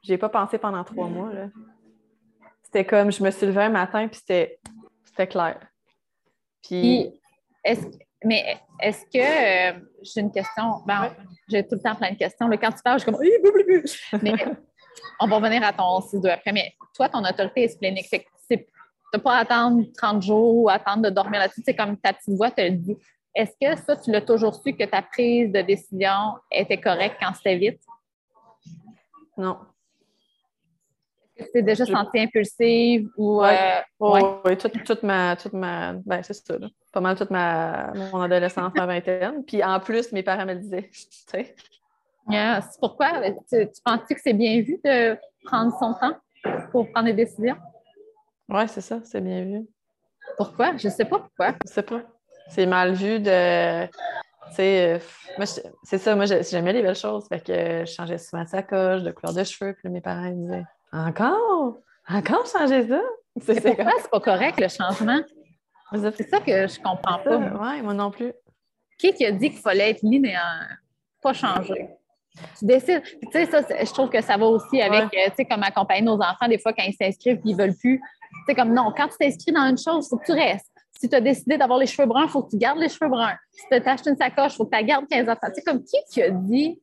j'ai 0.04 0.20
pas 0.20 0.30
pensé 0.30 0.60
pendant 0.60 0.84
trois 0.84 1.08
mois, 1.08 1.34
là. 1.34 1.48
C'était 2.74 2.86
comme, 2.86 3.12
je 3.12 3.22
me 3.24 3.30
suis 3.30 3.46
levée 3.46 3.62
un 3.62 3.70
matin, 3.70 4.08
puis 4.08 4.18
c'était, 4.18 4.60
c'était 5.06 5.28
clair. 5.28 5.60
Puis, 6.64 6.82
Puis, 6.82 7.22
est-ce, 7.64 7.86
mais 8.26 8.58
est-ce 8.80 9.06
que, 9.06 9.76
euh, 9.76 9.80
j'ai 10.02 10.22
une 10.22 10.32
question, 10.32 10.82
ben, 10.88 11.04
Ouais. 11.04 11.12
j'ai 11.50 11.68
tout 11.68 11.76
le 11.76 11.82
temps 11.82 11.94
plein 11.94 12.12
de 12.14 12.18
questions. 12.18 12.48
Là, 12.48 12.58
quand 12.58 12.72
tu 12.72 12.82
parles, 12.84 12.98
je 13.00 13.04
suis 13.04 13.12
comme, 13.12 14.22
mais 14.24 14.34
on 15.20 15.28
va 15.28 15.36
revenir 15.36 15.64
à 15.64 15.72
ton 15.72 16.00
6-2 16.00 16.30
après. 16.32 16.52
Mais 16.52 16.74
toi, 16.96 17.10
ton 17.10 17.24
autorité 17.24 17.66
est 17.66 17.68
splénique. 17.68 18.08
Fait 18.08 18.22
que 18.24 18.30
c'est, 18.50 18.68
t'as 19.12 19.20
pas 19.20 19.36
à 19.36 19.42
attendre 19.42 19.86
30 19.96 20.24
jours 20.24 20.64
ou 20.64 20.68
attendre 20.68 21.04
de 21.04 21.10
dormir 21.12 21.42
là-dessus. 21.42 21.62
C'est 21.64 21.76
comme 21.76 21.96
ta 21.98 22.12
petite 22.12 22.34
voix 22.36 22.50
te 22.50 22.62
le 22.62 22.72
dit. 22.72 22.98
Est-ce 23.36 23.52
que 23.62 23.80
ça, 23.84 23.98
tu 23.98 24.10
l'as 24.10 24.22
toujours 24.22 24.56
su 24.56 24.74
que 24.74 24.86
ta 24.86 25.04
prise 25.04 25.52
de 25.52 25.62
décision 25.62 26.38
était 26.50 26.82
correcte 26.82 27.18
quand 27.22 27.36
c'était 27.36 27.56
vite? 27.58 27.82
non. 29.38 29.60
T'es 31.52 31.62
déjà 31.62 31.86
sentie 31.86 32.20
impulsive 32.20 33.10
ou. 33.18 33.42
Ouais. 33.42 33.58
euh, 33.58 33.82
Oui, 34.00 34.22
ouais. 34.46 34.56
toute, 34.58 34.84
toute 34.84 35.04
ma, 35.04 35.36
toute 35.36 35.54
ma, 35.54 35.94
ben 36.06 36.22
c'est 36.24 36.34
ça, 36.34 36.58
là. 36.58 36.68
Pas 36.92 37.02
mal 37.02 37.16
toute 37.18 37.32
ma, 37.32 37.92
mon 37.94 38.22
adolescence, 38.22 38.74
ma 38.76 38.86
vingtaine. 38.86 39.44
Puis 39.46 39.64
en 39.64 39.80
plus, 39.80 40.12
mes 40.12 40.24
parents 40.24 40.46
me 40.46 40.54
le 40.54 40.60
disaient, 40.60 40.90
tu 40.92 41.08
sais. 41.28 41.56
Yes. 42.30 42.78
Pourquoi? 42.80 43.22
Tu, 43.50 43.68
tu 43.70 43.82
penses-tu 43.84 44.16
que 44.16 44.22
c'est 44.22 44.34
bien 44.34 44.62
vu 44.62 44.80
de 44.84 45.18
prendre 45.46 45.78
son 45.78 45.94
temps 45.94 46.16
pour 46.72 46.90
prendre 46.92 47.08
des 47.08 47.14
décisions? 47.14 47.58
Ouais, 48.50 48.68
c'est 48.68 48.82
ça, 48.82 49.00
c'est 49.04 49.22
bien 49.22 49.44
vu. 49.44 49.68
Pourquoi? 50.38 50.78
Je 50.78 50.88
ne 50.88 50.94
sais 50.94 51.06
pas 51.06 51.20
pourquoi. 51.20 51.56
Je 51.68 51.72
sais 51.72 51.84
pas. 51.84 52.02
C'est 52.50 52.66
mal 52.66 52.94
vu 52.94 53.20
de. 53.20 53.30
Euh, 53.30 55.00
c'est 55.84 55.98
ça, 55.98 56.16
moi, 56.16 56.26
j'ai- 56.26 56.44
j'aimais 56.44 56.74
les 56.74 56.82
belles 56.82 56.96
choses. 56.96 57.28
Fait 57.28 57.40
que 57.44 57.54
je 57.86 57.92
changeais 57.92 58.18
souvent 58.18 58.44
de 58.44 58.50
sacoche, 58.50 59.02
de 59.02 59.12
couleur 59.12 59.34
de 59.34 59.44
cheveux. 59.44 59.74
Puis 59.74 59.82
là, 59.86 59.90
mes 59.90 60.02
parents 60.02 60.26
ils 60.26 60.36
disaient 60.38 60.64
Encore? 60.94 61.78
Encore 62.10 62.46
changer 62.46 62.88
ça? 62.88 63.02
C'est 63.42 63.56
c'est 63.56 63.76
pourquoi 63.76 63.94
c'est 64.00 64.12
pas 64.12 64.20
correct 64.20 64.60
le 64.60 64.68
changement? 64.68 65.20
C'est 66.16 66.30
ça 66.30 66.40
que 66.40 66.68
je 66.68 66.80
comprends 66.82 67.20
pas. 67.20 67.38
Ouais, 67.38 67.82
moi 67.82 67.94
non 67.94 68.12
plus. 68.12 68.32
Qui 69.00 69.14
qui 69.14 69.26
a 69.26 69.32
dit 69.32 69.50
qu'il 69.50 69.60
fallait 69.60 69.90
être 69.92 70.02
linéaire? 70.04 70.78
Pas 71.22 71.34
changer? 71.34 71.90
Tu 72.58 72.66
décides. 72.66 73.02
Tu 73.04 73.28
sais, 73.32 73.46
ça, 73.46 73.62
je 73.62 73.92
trouve 73.94 74.10
que 74.10 74.22
ça 74.22 74.38
va 74.38 74.46
aussi 74.48 74.82
avec, 74.82 75.04
euh, 75.14 75.30
tu 75.30 75.36
sais, 75.38 75.46
comme 75.46 75.62
accompagner 75.64 76.02
nos 76.02 76.16
enfants, 76.20 76.48
des 76.48 76.58
fois, 76.58 76.74
quand 76.74 76.84
ils 76.84 76.94
s'inscrivent 76.94 77.38
et 77.38 77.42
ils 77.46 77.56
veulent 77.56 77.76
plus. 77.76 78.00
Tu 78.00 78.44
sais, 78.48 78.56
comme 78.56 78.74
non, 78.74 78.92
quand 78.96 79.08
tu 79.08 79.18
t'inscris 79.20 79.52
dans 79.52 79.66
une 79.70 79.78
chose, 79.78 80.06
il 80.06 80.10
faut 80.10 80.18
que 80.18 80.26
tu 80.26 80.32
restes. 80.32 80.68
Si 81.00 81.08
tu 81.10 81.16
as 81.16 81.22
décidé 81.22 81.58
d'avoir 81.58 81.78
les 81.80 81.86
cheveux 81.86 82.08
bruns, 82.08 82.24
il 82.24 82.30
faut 82.30 82.44
que 82.44 82.50
tu 82.52 82.58
gardes 82.58 82.80
les 82.80 82.90
cheveux 82.90 83.10
bruns. 83.10 83.36
Si 83.52 83.66
tu 83.70 83.76
as 83.76 83.92
acheté 83.92 84.10
une 84.10 84.16
sacoche, 84.18 84.54
il 84.54 84.56
faut 84.58 84.66
que 84.66 84.72
tu 84.72 84.78
la 84.78 84.84
gardes 84.84 85.08
15 85.08 85.30
ans. 85.30 85.36
Tu 85.44 85.54
sais, 85.56 85.62
comme 85.64 85.84
qui 85.84 85.98
qui 86.12 86.22
a 86.24 86.30
dit 86.32 86.82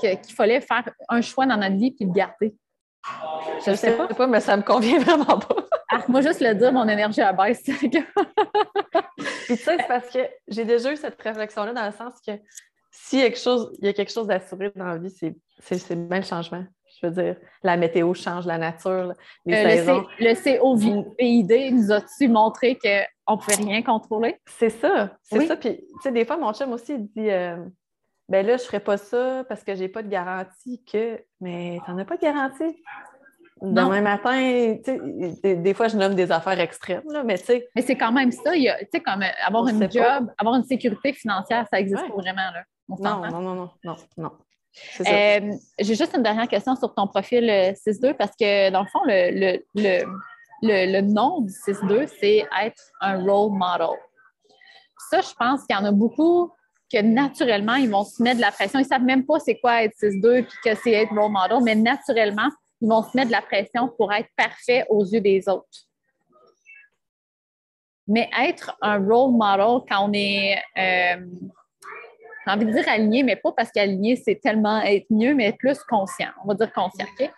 que- 0.00 0.14
qu'il 0.14 0.34
fallait 0.34 0.60
faire 0.62 0.88
un 1.10 1.20
choix 1.20 1.44
dans 1.46 1.56
notre 1.58 1.76
vie 1.76 1.90
puis 1.90 2.06
le 2.06 2.12
garder? 2.12 2.54
Je 3.64 3.74
sais 3.74 3.96
pas. 3.96 4.06
pas, 4.08 4.26
mais 4.26 4.40
ça 4.40 4.56
me 4.56 4.62
convient 4.62 4.98
vraiment 5.04 5.38
pas. 5.38 5.56
Ah, 5.90 6.04
moi, 6.08 6.20
juste 6.20 6.40
le 6.40 6.54
dire, 6.54 6.72
mon 6.72 6.88
énergie 6.88 7.20
à 7.20 7.32
baisse. 7.32 7.62
Puis 7.66 7.90
tu 7.90 9.56
sais, 9.56 9.56
c'est 9.78 9.86
parce 9.88 10.08
que 10.10 10.18
j'ai 10.48 10.64
déjà 10.64 10.92
eu 10.92 10.96
cette 10.96 11.20
réflexion-là 11.20 11.72
dans 11.72 11.86
le 11.86 11.92
sens 11.92 12.14
que 12.26 12.32
s'il 12.90 13.20
y 13.20 13.22
a 13.22 13.26
quelque 13.26 13.38
chose, 13.38 13.70
il 13.80 13.86
y 13.86 13.88
a 13.88 13.92
quelque 13.92 14.12
chose 14.12 14.26
d'assuré 14.26 14.72
dans 14.74 14.86
la 14.86 14.98
vie, 14.98 15.10
c'est, 15.10 15.34
bien 15.94 16.18
le 16.18 16.24
changement. 16.24 16.64
Je 17.00 17.06
veux 17.06 17.12
dire, 17.12 17.36
la 17.62 17.76
météo 17.76 18.14
change, 18.14 18.46
la 18.46 18.56
nature, 18.58 19.12
les 19.44 19.54
Euh, 19.54 20.02
le. 20.18 20.34
C- 20.34 20.54
le 20.54 20.58
COVID 20.60 21.72
nous 21.72 21.92
a-tu 21.92 22.28
montré 22.28 22.78
qu'on 22.78 23.34
ne 23.34 23.38
pouvait 23.38 23.56
rien 23.56 23.82
contrôler? 23.82 24.38
C'est 24.46 24.70
ça, 24.70 25.10
c'est 25.22 25.38
Oui. 25.38 25.46
ça. 25.46 25.56
Puis, 25.56 25.76
tu 25.76 25.84
sais, 26.02 26.12
des 26.12 26.24
fois, 26.24 26.36
mon 26.38 26.52
chum 26.54 26.72
aussi, 26.72 26.94
il 26.94 27.06
dit 27.08 27.30
euh, 27.30 27.56
Ben 28.28 28.44
là, 28.44 28.56
je 28.56 28.62
ferais 28.64 28.80
pas 28.80 28.96
ça 28.96 29.44
parce 29.48 29.62
que 29.62 29.74
j'ai 29.74 29.88
pas 29.88 30.02
de 30.02 30.08
garantie 30.08 30.82
que. 30.84 31.20
Mais 31.40 31.78
t'en 31.86 31.96
as 31.98 32.04
pas 32.04 32.16
de 32.16 32.22
garantie? 32.22 32.82
Non. 33.62 33.84
Demain 33.86 34.02
matin, 34.02 34.76
tu 34.84 34.84
sais, 34.84 35.00
des, 35.42 35.54
des 35.56 35.74
fois, 35.74 35.88
je 35.88 35.96
nomme 35.96 36.14
des 36.14 36.30
affaires 36.30 36.60
extrêmes, 36.60 37.02
là, 37.10 37.22
mais 37.24 37.38
tu 37.38 37.44
sais, 37.46 37.68
Mais 37.74 37.80
c'est 37.80 37.96
quand 37.96 38.12
même 38.12 38.30
ça. 38.30 38.52
Tu 38.52 38.60
sais, 38.92 39.00
comme 39.00 39.22
euh, 39.22 39.26
avoir 39.46 39.62
On 39.62 39.68
une 39.68 39.78
sait 39.90 39.98
pas. 40.00 40.18
job, 40.18 40.30
avoir 40.36 40.56
une 40.56 40.64
sécurité 40.64 41.14
financière, 41.14 41.66
ça 41.70 41.78
n'existe 41.78 42.02
Ouais. 42.02 42.08
pas 42.08 42.16
vraiment. 42.16 42.50
Là. 42.52 42.64
On 42.90 42.96
non, 43.02 43.30
non, 43.30 43.40
non, 43.40 43.54
non, 43.54 43.70
non, 43.84 43.96
non. 44.18 44.30
Euh, 45.08 45.52
J'ai 45.78 45.94
juste 45.94 46.14
une 46.14 46.22
dernière 46.22 46.48
question 46.48 46.76
sur 46.76 46.94
ton 46.94 47.06
profil 47.06 47.48
euh, 47.48 47.72
6-2 47.72 48.12
parce 48.14 48.32
que, 48.38 48.68
dans 48.70 48.82
le 48.82 48.88
fond, 48.88 49.00
le, 49.06 49.30
le, 49.30 49.64
le, 49.74 50.04
le- 50.62 50.92
le 50.92 51.00
nom 51.00 51.40
du 51.40 51.50
6-2, 51.52 52.08
c'est 52.20 52.44
être 52.62 52.82
un 53.00 53.22
role 53.24 53.52
model. 53.52 53.96
Ça, 55.10 55.22
je 55.22 55.32
pense 55.38 55.64
qu'il 55.64 55.74
y 55.74 55.78
en 55.78 55.84
a 55.86 55.92
beaucoup 55.92 56.52
naturellement, 57.02 57.74
ils 57.74 57.90
vont 57.90 58.04
se 58.04 58.22
mettre 58.22 58.36
de 58.36 58.42
la 58.42 58.52
pression. 58.52 58.78
Ils 58.78 58.82
ne 58.82 58.88
savent 58.88 59.02
même 59.02 59.24
pas 59.24 59.38
c'est 59.38 59.58
quoi 59.58 59.82
être 59.82 59.94
6-2 59.94 60.44
puis 60.44 60.56
que 60.64 60.74
c'est 60.82 60.92
être 60.92 61.12
role 61.12 61.32
model, 61.32 61.58
mais 61.62 61.74
naturellement, 61.74 62.48
ils 62.80 62.88
vont 62.88 63.02
se 63.02 63.16
mettre 63.16 63.28
de 63.28 63.32
la 63.32 63.42
pression 63.42 63.88
pour 63.96 64.12
être 64.12 64.28
parfait 64.36 64.84
aux 64.88 65.04
yeux 65.04 65.20
des 65.20 65.48
autres. 65.48 65.86
Mais 68.06 68.30
être 68.40 68.76
un 68.82 68.98
role 68.98 69.32
model 69.32 69.80
quand 69.88 70.08
on 70.08 70.12
est, 70.12 70.56
euh, 70.78 71.26
j'ai 72.46 72.52
envie 72.52 72.66
de 72.66 72.72
dire 72.72 72.88
aligné, 72.88 73.22
mais 73.22 73.36
pas 73.36 73.52
parce 73.52 73.72
qu'aligné, 73.72 74.16
c'est 74.16 74.36
tellement 74.36 74.80
être 74.82 75.06
mieux, 75.10 75.34
mais 75.34 75.52
plus 75.52 75.78
conscient. 75.88 76.30
On 76.44 76.48
va 76.48 76.54
dire 76.54 76.72
conscient, 76.72 77.06
OK? 77.18 77.30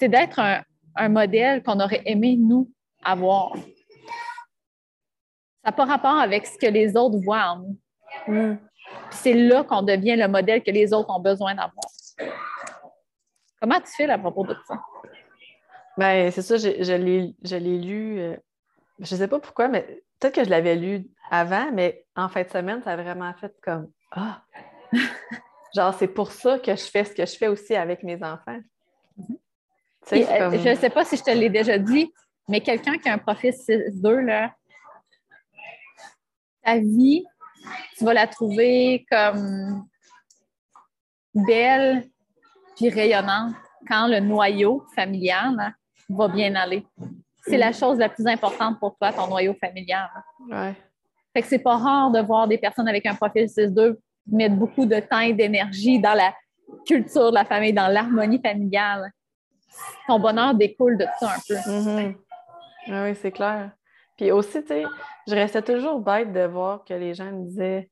C'est 0.00 0.08
d'être 0.08 0.38
un, 0.40 0.62
un 0.96 1.08
modèle 1.08 1.62
qu'on 1.62 1.78
aurait 1.80 2.02
aimé, 2.04 2.36
nous, 2.36 2.70
avoir. 3.04 3.54
Ça 5.64 5.70
n'a 5.70 5.72
pas 5.72 5.84
rapport 5.84 6.18
avec 6.18 6.46
ce 6.46 6.58
que 6.58 6.66
les 6.66 6.96
autres 6.96 7.18
voient 7.18 7.50
en 7.50 7.58
nous. 7.60 7.78
Mm. 8.26 8.54
C'est 9.10 9.34
là 9.34 9.64
qu'on 9.64 9.82
devient 9.82 10.16
le 10.16 10.28
modèle 10.28 10.62
que 10.62 10.70
les 10.70 10.92
autres 10.92 11.10
ont 11.10 11.20
besoin 11.20 11.54
d'avoir. 11.54 11.84
Comment 13.60 13.80
tu 13.80 13.92
fais 13.96 14.08
à 14.08 14.18
propos 14.18 14.44
de 14.44 14.56
ça? 14.66 14.80
Ben, 15.96 16.30
c'est 16.30 16.42
ça, 16.42 16.56
je 16.56 16.92
l'ai 16.94 17.34
je 17.42 17.56
l'ai 17.56 17.78
lu. 17.78 18.20
euh, 18.20 18.36
je 19.00 19.16
sais 19.16 19.28
pas 19.28 19.40
pourquoi, 19.40 19.68
mais 19.68 20.02
peut-être 20.18 20.34
que 20.34 20.44
je 20.44 20.50
l'avais 20.50 20.76
lu 20.76 21.06
avant, 21.30 21.70
mais 21.72 22.04
en 22.16 22.28
fin 22.28 22.42
de 22.42 22.48
semaine, 22.48 22.82
ça 22.82 22.92
a 22.92 22.96
vraiment 22.96 23.32
fait 23.34 23.54
comme 23.62 23.90
Ah! 24.12 24.42
Genre, 25.74 25.94
c'est 25.94 26.08
pour 26.08 26.32
ça 26.32 26.58
que 26.58 26.74
je 26.74 26.84
fais 26.84 27.04
ce 27.04 27.14
que 27.14 27.26
je 27.26 27.36
fais 27.36 27.48
aussi 27.48 27.74
avec 27.74 28.02
mes 28.02 28.22
enfants. 28.22 28.58
Euh, 30.12 30.50
je 30.52 30.70
ne 30.70 30.74
sais 30.74 30.88
pas 30.88 31.04
si 31.04 31.16
je 31.16 31.22
te 31.22 31.30
l'ai 31.30 31.50
déjà 31.50 31.76
dit, 31.76 32.10
mais 32.48 32.60
quelqu'un 32.60 32.96
qui 32.96 33.08
a 33.08 33.12
un 33.12 33.18
profil 33.18 33.50
6-2, 33.50 34.20
là, 34.20 34.54
ta 36.64 36.78
vie, 36.78 37.26
tu 37.96 38.04
vas 38.04 38.14
la 38.14 38.26
trouver 38.26 39.06
comme 39.10 39.86
belle 41.34 42.08
puis 42.76 42.88
rayonnante 42.88 43.54
quand 43.86 44.06
le 44.06 44.20
noyau 44.20 44.84
familial 44.94 45.74
va 46.08 46.28
bien 46.28 46.54
aller. 46.54 46.86
C'est 47.42 47.58
la 47.58 47.72
chose 47.72 47.98
la 47.98 48.08
plus 48.08 48.26
importante 48.26 48.78
pour 48.78 48.96
toi, 48.96 49.12
ton 49.12 49.28
noyau 49.28 49.54
familial. 49.54 50.08
Ouais. 50.48 50.74
Fait 51.32 51.42
que 51.42 51.48
c'est 51.48 51.58
pas 51.58 51.76
rare 51.76 52.10
de 52.10 52.20
voir 52.20 52.46
des 52.48 52.58
personnes 52.58 52.88
avec 52.88 53.06
un 53.06 53.14
profil 53.14 53.44
6-2 53.44 53.96
mettre 54.30 54.56
beaucoup 54.56 54.86
de 54.86 55.00
temps 55.00 55.20
et 55.20 55.32
d'énergie 55.32 55.98
dans 55.98 56.14
la 56.14 56.34
culture 56.86 57.30
de 57.30 57.34
la 57.34 57.44
famille, 57.44 57.72
dans 57.72 57.88
l'harmonie 57.88 58.40
familiale. 58.40 59.10
Ton 60.06 60.18
bonheur 60.18 60.54
découle 60.54 60.98
de 60.98 61.06
ça 61.18 61.34
un 61.34 61.40
peu. 61.46 61.54
Mm-hmm. 61.54 62.16
Ah 62.90 63.04
oui, 63.04 63.14
c'est 63.20 63.30
clair. 63.30 63.70
Puis 64.18 64.32
aussi, 64.32 64.60
tu 64.62 64.68
sais, 64.68 64.84
je 65.28 65.34
restais 65.34 65.62
toujours 65.62 66.00
bête 66.00 66.32
de 66.32 66.40
voir 66.40 66.84
que 66.84 66.92
les 66.92 67.14
gens 67.14 67.30
me 67.30 67.46
disaient. 67.46 67.88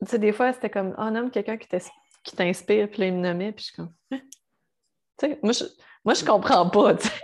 Tu 0.00 0.10
sais, 0.10 0.18
des 0.18 0.32
fois, 0.32 0.52
c'était 0.52 0.70
comme, 0.70 0.94
oh, 0.98 1.10
nomme 1.10 1.30
quelqu'un 1.30 1.56
qui 1.56 2.36
t'inspire, 2.36 2.88
puis 2.88 3.00
là, 3.00 3.06
ils 3.06 3.14
me 3.14 3.20
nommaient, 3.20 3.52
puis 3.52 3.64
je 3.64 3.66
suis 3.68 3.76
comme, 3.76 3.92
hein? 4.12 4.20
tu 5.18 5.26
sais, 5.26 5.38
moi, 5.42 5.52
je, 5.52 5.64
moi, 6.04 6.14
je 6.14 6.24
comprends 6.24 6.68
pas, 6.68 6.94
tu 6.94 7.08
sais. 7.08 7.14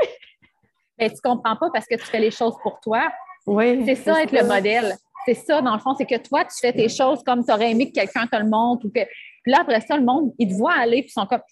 Mais 0.99 1.11
tu 1.11 1.17
comprends 1.23 1.57
pas 1.57 1.69
parce 1.73 1.87
que 1.87 1.97
tu 1.97 2.05
fais 2.05 2.19
les 2.19 2.31
choses 2.31 2.55
pour 2.63 2.81
toi. 2.81 3.13
Oui. 3.47 3.85
C'est 3.85 3.97
ça, 3.97 4.23
être 4.23 4.33
le 4.33 4.45
modèle. 4.45 4.97
C'est 5.27 5.35
ça, 5.35 5.61
dans 5.61 5.75
le 5.75 5.81
fond, 5.81 5.95
c'est 5.95 6.07
que 6.07 6.17
toi, 6.17 6.45
tu 6.45 6.57
fais 6.59 6.73
tes 6.73 6.89
choses 6.89 7.23
comme 7.23 7.45
tu 7.45 7.53
aurais 7.53 7.71
aimé 7.71 7.91
que 7.91 8.01
quelqu'un 8.01 8.27
te 8.27 8.37
le 8.37 8.49
montre. 8.49 8.87
Ou 8.87 8.89
que... 8.89 9.05
Puis 9.43 9.53
là, 9.53 9.59
après 9.61 9.81
ça, 9.83 9.97
le 9.97 10.05
monde, 10.05 10.33
ils 10.39 10.49
te 10.49 10.55
voient 10.55 10.75
aller, 10.75 11.03
puis 11.03 11.11
ils 11.11 11.21
sont 11.21 11.27
comme, 11.27 11.43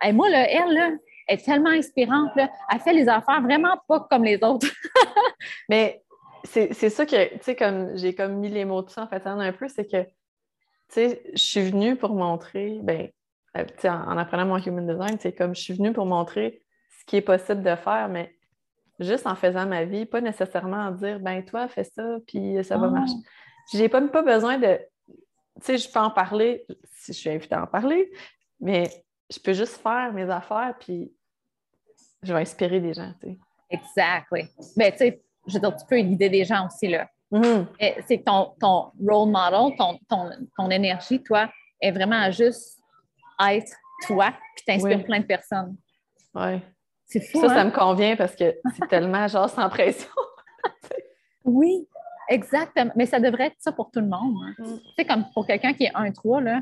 hey, 0.00 0.12
moi, 0.12 0.28
là, 0.28 0.48
elle, 0.48 0.72
là, 0.72 0.90
est 1.30 1.44
tellement 1.44 1.70
inspirante. 1.70 2.34
Là. 2.36 2.50
Elle 2.72 2.80
fait 2.80 2.92
les 2.92 3.08
affaires 3.08 3.40
vraiment 3.42 3.80
pas 3.88 4.00
comme 4.10 4.24
les 4.24 4.42
autres. 4.42 4.66
Mais 5.68 6.02
c'est 6.44 6.72
ça 6.72 7.06
que, 7.06 7.34
tu 7.34 7.38
sais, 7.42 7.56
comme 7.56 7.96
j'ai 7.96 8.14
comme 8.14 8.34
mis 8.36 8.48
les 8.48 8.64
mots 8.64 8.82
de 8.82 8.90
ça 8.90 9.02
en 9.02 9.06
fait 9.06 9.26
un 9.26 9.52
peu, 9.52 9.68
c'est 9.68 9.84
que, 9.84 10.02
tu 10.02 10.10
sais, 10.88 11.22
je 11.32 11.42
suis 11.42 11.70
venue 11.70 11.96
pour 11.96 12.14
montrer, 12.14 12.80
ben, 12.82 13.08
euh, 13.56 13.64
en, 13.84 13.88
en, 13.88 14.18
apprenant 14.18 14.46
mon 14.46 14.58
human 14.58 14.86
design, 14.86 15.18
c'est 15.20 15.32
comme 15.32 15.54
je 15.54 15.60
suis 15.60 15.74
venue 15.74 15.92
pour 15.92 16.06
montrer 16.06 16.62
ce 16.98 17.04
qui 17.04 17.16
est 17.16 17.22
possible 17.22 17.62
de 17.62 17.76
faire, 17.76 18.08
mais 18.08 18.34
juste 18.98 19.26
en 19.26 19.34
faisant 19.34 19.66
ma 19.66 19.84
vie, 19.84 20.06
pas 20.06 20.20
nécessairement 20.20 20.88
en 20.88 20.90
dire, 20.92 21.20
ben, 21.20 21.44
toi, 21.44 21.68
fais 21.68 21.84
ça, 21.84 22.18
puis 22.26 22.62
ça 22.64 22.76
va 22.76 22.88
oh. 22.88 22.90
marcher. 22.90 23.14
J'ai 23.72 23.88
pas, 23.88 24.00
pas 24.02 24.22
besoin 24.22 24.58
de, 24.58 24.78
tu 25.06 25.16
sais, 25.60 25.78
je 25.78 25.90
peux 25.90 26.00
en 26.00 26.10
parler 26.10 26.66
si 26.84 27.12
je 27.12 27.18
suis 27.18 27.30
invitée 27.30 27.54
à 27.54 27.62
en 27.62 27.66
parler, 27.66 28.10
mais 28.60 28.90
je 29.30 29.38
peux 29.38 29.52
juste 29.52 29.76
faire 29.76 30.12
mes 30.12 30.28
affaires, 30.28 30.74
puis 30.80 31.12
je 32.22 32.32
vais 32.32 32.40
inspirer 32.40 32.80
des 32.80 32.94
gens, 32.94 33.12
tu 33.20 33.28
sais. 33.28 33.38
Exactly. 33.70 34.48
Ben, 34.76 34.92
tu 34.92 34.98
sais, 34.98 35.22
je 35.46 35.54
veux 35.54 35.60
dire, 35.60 35.76
tu 35.76 35.86
peux 35.86 36.00
guider 36.00 36.28
des 36.28 36.44
gens 36.44 36.66
aussi, 36.66 36.88
là. 36.88 37.08
Mm-hmm. 37.32 38.04
C'est 38.08 38.24
ton, 38.24 38.52
ton 38.60 38.90
role 39.00 39.30
model, 39.30 39.76
ton, 39.78 39.98
ton, 40.08 40.30
ton, 40.56 40.70
énergie, 40.70 41.22
toi, 41.22 41.48
est 41.80 41.92
vraiment 41.92 42.30
juste 42.30 42.78
être 43.48 43.72
toi, 44.06 44.32
puis 44.56 44.64
t'inspires 44.66 45.04
plein 45.04 45.20
de 45.20 45.26
personnes. 45.26 45.76
Oui. 46.34 46.60
C'est 47.06 47.20
fou. 47.20 47.40
Ça, 47.40 47.48
ça 47.48 47.60
hein? 47.60 47.64
me 47.64 47.70
convient 47.70 48.16
parce 48.16 48.34
que 48.34 48.56
c'est 48.76 48.88
tellement 48.88 49.26
genre 49.28 49.48
sans 49.48 49.68
pression. 49.68 50.08
oui, 51.44 51.86
exactement. 52.28 52.92
Mais 52.96 53.06
ça 53.06 53.20
devrait 53.20 53.46
être 53.46 53.56
ça 53.58 53.72
pour 53.72 53.90
tout 53.90 54.00
le 54.00 54.06
monde. 54.06 54.34
Hein. 54.44 54.54
Mm. 54.58 54.78
Tu 54.78 54.94
sais, 54.98 55.04
comme 55.04 55.24
pour 55.32 55.46
quelqu'un 55.46 55.72
qui 55.72 55.84
est 55.84 55.92
1-3, 55.92 56.42
là, 56.42 56.60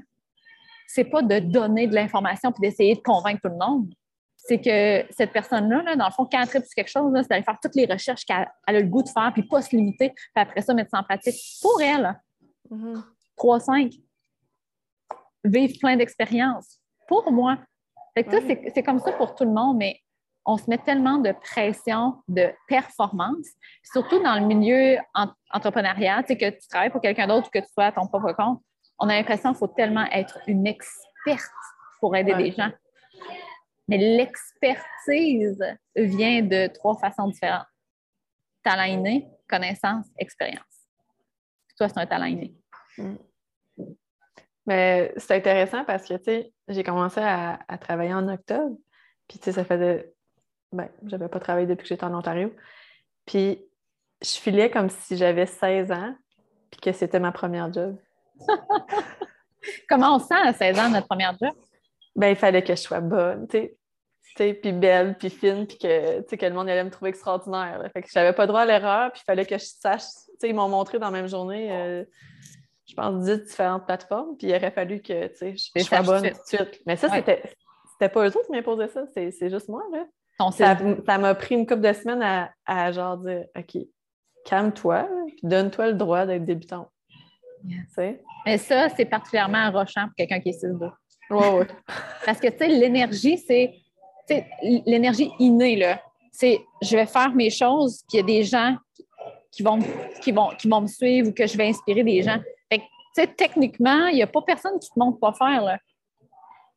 c'est 0.87 1.05
pas 1.05 1.23
de 1.23 1.39
donner 1.39 1.87
de 1.87 1.95
l'information 1.95 2.53
puis 2.53 2.61
d'essayer 2.63 2.95
de 2.95 3.01
convaincre 3.01 3.41
tout 3.43 3.51
le 3.51 3.59
monde 3.59 3.93
c'est 4.49 4.61
que 4.61 5.13
cette 5.13 5.33
personne-là, 5.33 5.95
dans 5.97 6.07
le 6.07 6.11
fond, 6.11 6.25
quand 6.25 6.41
elle 6.41 6.49
tripe 6.49 6.65
sur 6.65 6.75
quelque 6.75 6.89
chose, 6.89 7.13
c'est 7.15 7.29
d'aller 7.29 7.43
faire 7.43 7.59
toutes 7.63 7.75
les 7.75 7.85
recherches 7.85 8.25
qu'elle 8.25 8.49
a 8.67 8.73
le 8.73 8.83
goût 8.85 9.03
de 9.03 9.09
faire, 9.09 9.31
puis 9.35 9.43
pas 9.43 9.61
se 9.61 9.77
limiter, 9.77 10.11
puis 10.11 10.31
après 10.35 10.63
ça, 10.63 10.73
mettre 10.73 10.91
ça 10.91 11.01
en 11.01 11.03
pratique. 11.03 11.37
Pour 11.61 11.83
elle, 11.83 12.19
3-5, 12.71 12.71
mm-hmm. 13.39 14.01
vivre 15.45 15.75
plein 15.79 15.97
d'expériences. 15.97 16.79
Pour 17.07 17.31
moi. 17.31 17.59
c'est 18.17 18.83
comme 18.83 19.01
ça 19.01 19.13
pour 19.13 19.35
tout 19.35 19.45
le 19.45 19.53
monde, 19.53 19.77
mais 19.77 20.01
on 20.47 20.57
se 20.57 20.65
met 20.69 20.79
tellement 20.79 21.19
de 21.19 21.33
pression 21.33 22.23
de 22.27 22.51
performance, 22.69 23.49
surtout 23.83 24.23
dans 24.23 24.41
le 24.41 24.47
milieu 24.47 24.97
entrepreneurial, 25.53 26.25
tu 26.25 26.29
sais, 26.29 26.39
que 26.39 26.59
tu 26.59 26.69
travailles 26.69 26.91
pour 26.91 27.03
quelqu'un 27.03 27.27
d'autre 27.27 27.49
ou 27.49 27.51
que 27.51 27.63
tu 27.63 27.71
sois 27.71 27.87
à 27.87 27.93
ton 27.93 28.07
propre 28.07 28.33
compte. 28.33 28.63
On 28.99 29.11
a 29.11 29.15
l'impression 29.15 29.51
qu'il 29.51 29.59
faut 29.59 29.69
tellement 29.69 30.07
être 30.11 30.39
une 30.47 30.67
experte 30.67 31.53
pour 32.01 32.17
aider 32.17 32.35
des 32.35 32.53
gens. 32.53 32.71
Mais 33.89 33.97
l'expertise 33.97 35.65
vient 35.97 36.43
de 36.43 36.67
trois 36.69 36.97
façons 36.99 37.29
différentes. 37.29 37.67
Talent 38.63 38.85
inné, 38.85 39.29
connaissance, 39.49 40.07
expérience. 40.19 40.63
Toi, 41.77 41.89
c'est 41.89 41.99
un 41.99 42.07
talent 42.07 42.27
inné. 42.27 42.55
Mm. 42.99 43.15
Mais 44.67 45.15
c'est 45.17 45.35
intéressant 45.35 45.85
parce 45.85 46.07
que, 46.07 46.15
tu 46.15 46.25
sais, 46.25 46.53
j'ai 46.69 46.85
commencé 46.85 47.21
à, 47.23 47.59
travailler 47.81 48.13
en 48.13 48.29
octobre. 48.29 48.77
Puis, 49.27 49.39
tu 49.39 49.45
sais, 49.45 49.53
ça 49.53 49.65
faisait... 49.65 50.13
Ben, 50.73 50.91
j'avais 51.07 51.29
pas 51.29 51.41
travaillé 51.41 51.67
depuis 51.67 51.85
que 51.85 51.89
j'étais 51.89 52.05
en 52.05 52.15
Ontario. 52.15 52.55
Puis, 53.25 53.65
je 54.21 54.37
filais 54.39 54.71
comme 54.71 54.91
si 54.91 55.17
j'avais 55.17 55.47
16 55.47 55.93
ans 55.93 56.15
puis 56.71 56.81
que 56.81 56.93
c'était 56.93 57.21
ma 57.21 57.33
première 57.33 57.73
job. 57.73 57.97
Comment 59.89 60.17
on 60.17 60.19
sent 60.19 60.35
à 60.35 60.53
16 60.53 60.79
ans 60.79 60.91
notre 60.91 61.07
première 61.07 61.37
job? 61.41 61.55
Ben, 62.15 62.29
il 62.29 62.37
fallait 62.37 62.63
que 62.63 62.75
je 62.75 62.81
sois 62.81 63.01
bonne, 63.01 63.49
tu 63.49 63.59
sais, 63.59 63.78
puis 64.39 64.73
belle, 64.73 65.17
puis 65.19 65.31
fine, 65.31 65.67
puis 65.67 65.79
que, 65.79 66.21
que 66.23 66.47
le 66.47 66.53
monde 66.53 66.69
allait 66.69 66.85
me 66.85 66.91
trouver 66.91 67.11
extraordinaire. 67.11 67.83
Fait 67.93 68.03
que 68.03 68.09
j'avais 68.13 68.33
pas 68.33 68.47
droit 68.47 68.61
à 68.61 68.67
l'erreur, 68.67 69.13
puis 69.13 69.23
il 69.23 69.25
fallait 69.25 69.47
que 69.47 69.59
je 69.59 69.65
sache. 69.65 70.03
ils 70.43 70.55
m'ont 70.55 70.69
montré 70.69 70.99
dans 70.99 71.11
la 71.11 71.13
même 71.13 71.29
journée, 71.29 71.73
euh, 71.73 72.05
je 72.89 72.95
pense, 72.95 73.25
10 73.25 73.45
différentes 73.45 73.87
plateformes, 73.87 74.37
puis 74.37 74.49
il 74.49 74.55
aurait 74.55 74.71
fallu 74.71 75.01
que 75.01 75.31
je 75.41 75.83
sois 75.83 76.03
bonne 76.03 76.23
tout 76.23 76.29
de 76.29 76.57
suite. 76.57 76.81
Mais 76.87 76.97
ça, 76.97 77.09
c'était 77.11 77.43
c'était 77.93 78.13
pas 78.13 78.23
eux 78.23 78.29
autres 78.29 78.47
qui 78.47 78.53
m'imposaient 78.53 78.89
ça, 78.89 79.05
c'est 79.13 79.51
juste 79.51 79.69
moi. 79.69 79.83
Là. 79.93 80.07
Ça 80.53 81.19
m'a 81.19 81.35
pris 81.35 81.57
une 81.57 81.67
couple 81.67 81.81
de 81.81 81.93
semaines 81.93 82.23
à, 82.23 82.51
à 82.65 82.93
genre 82.93 83.17
dire 83.19 83.45
OK, 83.57 83.83
calme-toi, 84.45 85.09
puis 85.27 85.41
donne-toi 85.43 85.89
le 85.89 85.95
droit 85.95 86.25
d'être 86.27 86.45
débutant. 86.45 86.91
Mais 88.47 88.59
ça, 88.59 88.89
c'est 88.91 89.05
particulièrement 89.05 89.71
rochant 89.73 90.07
pour 90.07 90.15
quelqu'un 90.17 90.41
qui 90.41 90.51
est 90.51 90.61
6 90.61 90.67
Ouais, 91.31 91.67
Parce 92.25 92.41
que, 92.41 92.49
tu 92.49 92.59
sais, 92.59 92.69
l'énergie, 92.69 93.37
c'est. 93.37 93.75
L'énergie 94.87 95.31
innée, 95.39 95.77
là. 95.77 96.01
C'est 96.33 96.61
je 96.83 96.97
vais 96.97 97.07
faire 97.07 97.33
mes 97.35 97.51
choses, 97.51 98.05
puis 98.09 98.19
il 98.19 98.21
y 98.21 98.21
a 98.21 98.27
des 98.27 98.45
gens 98.45 98.77
qui 99.51 99.63
vont, 99.63 99.79
qui, 100.21 100.33
vont, 100.33 100.51
qui 100.59 100.69
vont 100.69 100.81
me 100.83 100.87
suivre 100.87 101.29
ou 101.29 101.33
que 101.33 101.47
je 101.47 101.57
vais 101.57 101.69
inspirer 101.69 102.05
des 102.05 102.23
gens. 102.23 102.39
Fait 102.71 102.79
que, 102.79 102.85
tu 102.85 102.89
sais, 103.15 103.27
techniquement, 103.27 104.07
il 104.07 104.17
n'y 104.17 104.23
a 104.23 104.27
pas 104.27 104.43
personne 104.43 104.79
qui 104.79 104.89
te 104.91 104.99
montre 104.99 105.19
quoi 105.19 105.33
faire, 105.33 105.63
là. 105.63 105.79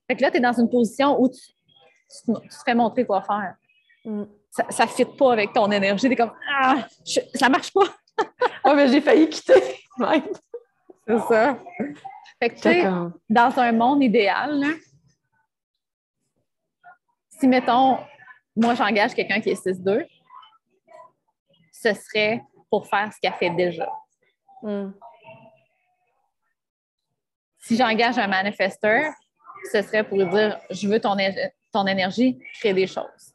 Fait 0.08 0.16
que 0.16 0.22
là, 0.24 0.32
tu 0.32 0.38
es 0.38 0.40
dans 0.40 0.60
une 0.60 0.70
position 0.70 1.22
où 1.22 1.30
tu, 1.30 1.40
tu, 1.40 2.34
te 2.34 2.64
fais 2.66 2.76
montrer 2.76 3.06
quoi 3.06 3.22
faire. 3.22 3.56
Mm. 4.04 4.24
Ça 4.70 4.84
ne 4.84 4.90
fit 4.90 5.06
pas 5.06 5.32
avec 5.32 5.54
ton 5.54 5.72
énergie. 5.72 6.08
Tu 6.08 6.14
es 6.14 6.16
comme, 6.16 6.34
ah, 6.52 6.86
ça 7.36 7.48
marche 7.48 7.72
pas. 7.72 7.86
oh, 8.66 8.74
mais 8.76 8.90
j'ai 8.90 9.00
failli 9.00 9.30
quitter, 9.30 9.54
C'est 11.08 11.20
ça. 11.20 11.58
Fait 12.40 12.50
que, 12.50 12.56
tu 12.56 12.62
sais, 12.62 12.84
dans 13.30 13.60
un 13.60 13.72
monde 13.72 14.04
idéal, 14.04 14.64
si, 17.42 17.48
mettons, 17.48 17.98
moi, 18.56 18.76
j'engage 18.76 19.16
quelqu'un 19.16 19.42
qui 19.42 19.50
est 19.50 19.66
6-2, 19.66 20.06
ce 21.72 21.94
serait 21.94 22.40
pour 22.70 22.88
faire 22.88 23.12
ce 23.12 23.20
qu'elle 23.20 23.34
fait 23.34 23.50
déjà. 23.50 23.90
Hmm. 24.62 24.92
Si 27.60 27.76
j'engage 27.76 28.20
un 28.20 28.28
manifesteur, 28.28 29.12
ce 29.72 29.82
serait 29.82 30.04
pour 30.04 30.24
dire 30.28 30.60
je 30.70 30.88
veux 30.88 31.00
ton, 31.00 31.16
ton 31.72 31.88
énergie, 31.88 32.40
créer 32.60 32.74
des 32.74 32.86
choses. 32.86 33.34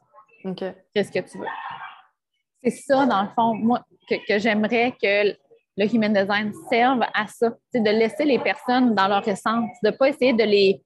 Qu'est-ce 0.93 1.11
que 1.11 1.19
tu 1.19 1.37
veux? 1.37 1.47
C'est 2.63 2.71
ça, 2.71 3.05
dans 3.05 3.23
le 3.23 3.29
fond, 3.35 3.53
moi, 3.55 3.85
que 4.07 4.39
j'aimerais 4.39 4.93
que 5.01 5.35
le 5.75 5.93
human 5.93 6.13
design 6.13 6.53
serve 6.69 7.01
à 7.13 7.27
ça, 7.27 7.51
c'est 7.71 7.81
de 7.81 7.89
laisser 7.89 8.23
les 8.23 8.39
personnes 8.39 8.95
dans 8.95 9.09
leur 9.09 9.27
essence, 9.27 9.69
de 9.83 9.89
ne 9.89 9.95
pas 9.95 10.09
essayer 10.09 10.31
de 10.31 10.43
les. 10.43 10.81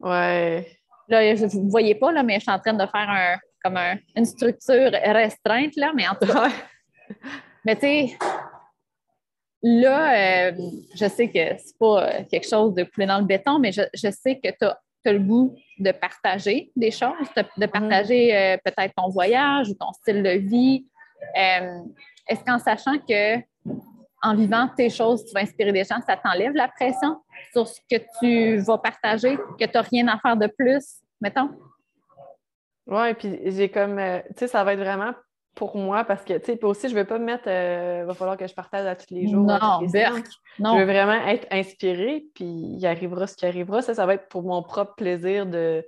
Ouais. 0.00 0.75
Là, 1.08 1.34
vous 1.34 1.64
ne 1.64 1.70
voyez 1.70 1.94
pas, 1.94 2.12
là, 2.12 2.22
mais 2.22 2.34
je 2.34 2.40
suis 2.40 2.50
en 2.50 2.58
train 2.58 2.72
de 2.72 2.86
faire 2.86 3.08
un, 3.08 3.36
comme 3.62 3.78
une 4.16 4.24
structure 4.24 4.90
restreinte, 4.92 5.76
là, 5.76 5.92
mais 5.94 6.06
en 6.08 6.14
tout 6.14 6.26
cas. 6.32 6.50
mais 7.64 7.74
tu 7.74 7.80
sais, 7.80 8.18
là, 9.62 10.48
euh, 10.48 10.52
je 10.94 11.08
sais 11.08 11.28
que 11.28 11.58
c'est 11.58 11.78
pas 11.78 12.22
quelque 12.24 12.48
chose 12.48 12.74
de 12.74 12.84
couler 12.84 13.06
dans 13.06 13.18
le 13.18 13.24
béton, 13.24 13.58
mais 13.58 13.72
je, 13.72 14.10
sais 14.10 14.38
que 14.38 14.48
tu 14.48 14.64
as, 14.64 14.78
le 15.04 15.18
goût 15.20 15.54
de 15.78 15.92
partager 15.92 16.72
des 16.74 16.90
choses, 16.90 17.28
de, 17.56 17.66
partager 17.66 18.36
euh, 18.36 18.56
peut-être 18.64 18.92
ton 18.96 19.08
voyage 19.08 19.68
ou 19.68 19.74
ton 19.74 19.92
style 19.92 20.22
de 20.22 20.30
vie. 20.30 20.84
Euh, 21.38 21.78
est-ce 22.28 22.44
qu'en 22.44 22.58
sachant 22.58 22.98
que 22.98 23.38
en 24.26 24.34
vivant 24.34 24.68
tes 24.76 24.90
choses, 24.90 25.24
tu 25.24 25.32
vas 25.32 25.40
inspirer 25.40 25.72
des 25.72 25.84
gens, 25.84 26.00
ça 26.06 26.16
t'enlève 26.16 26.52
la 26.54 26.68
pression 26.68 27.20
sur 27.52 27.66
ce 27.68 27.80
que 27.88 27.96
tu 28.20 28.56
vas 28.64 28.78
partager, 28.78 29.36
que 29.36 29.64
tu 29.64 29.70
n'as 29.72 29.82
rien 29.82 30.08
à 30.08 30.18
faire 30.18 30.36
de 30.36 30.46
plus, 30.46 31.00
mettons? 31.20 31.50
Oui, 32.86 33.14
puis 33.14 33.38
j'ai 33.46 33.68
comme, 33.68 33.98
euh, 33.98 34.20
tu 34.28 34.34
sais, 34.38 34.48
ça 34.48 34.64
va 34.64 34.74
être 34.74 34.80
vraiment 34.80 35.12
pour 35.54 35.76
moi 35.76 36.04
parce 36.04 36.22
que, 36.24 36.38
tu 36.38 36.44
sais, 36.44 36.64
aussi, 36.64 36.88
je 36.88 36.94
ne 36.94 37.00
veux 37.00 37.06
pas 37.06 37.18
me 37.18 37.24
mettre, 37.24 37.44
il 37.46 37.50
euh, 37.50 38.04
va 38.06 38.14
falloir 38.14 38.36
que 38.36 38.46
je 38.46 38.54
partage 38.54 38.86
à 38.86 38.94
tous 38.94 39.12
les 39.12 39.26
jours. 39.26 39.44
Non, 39.44 39.58
non. 39.58 39.80
Je 40.74 40.78
veux 40.78 40.84
vraiment 40.84 41.26
être 41.26 41.46
inspirée, 41.50 42.26
puis 42.34 42.44
il 42.44 42.86
arrivera 42.86 43.26
ce 43.26 43.36
qui 43.36 43.46
arrivera. 43.46 43.82
Ça, 43.82 43.94
ça 43.94 44.06
va 44.06 44.14
être 44.14 44.28
pour 44.28 44.42
mon 44.42 44.62
propre 44.62 44.94
plaisir 44.94 45.46
de, 45.46 45.84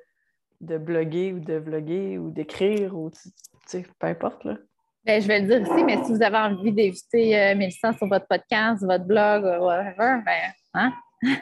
de 0.61 0.79
bloguer 0.79 1.33
ou 1.33 1.41
de 1.41 1.55
vloguer 1.55 2.19
ou 2.19 2.31
d'écrire 2.31 2.97
ou, 2.97 3.11
tu 3.11 3.31
sais, 3.67 3.85
peu 3.99 4.07
importe, 4.07 4.45
là. 4.45 4.55
Ben, 5.05 5.23
je 5.23 5.27
vais 5.27 5.41
le 5.41 5.47
dire 5.47 5.61
ici, 5.61 5.85
mais 5.85 6.05
si 6.05 6.13
vous 6.13 6.23
avez 6.23 6.37
envie 6.37 6.73
d'éviter 6.73 7.39
euh, 7.39 7.55
Mélissa 7.55 7.93
sur 7.93 8.07
votre 8.07 8.27
podcast, 8.27 8.85
votre 8.85 9.05
blog, 9.05 9.45
whatever, 9.61 10.23
ben, 10.25 10.53
hein? 10.75 10.93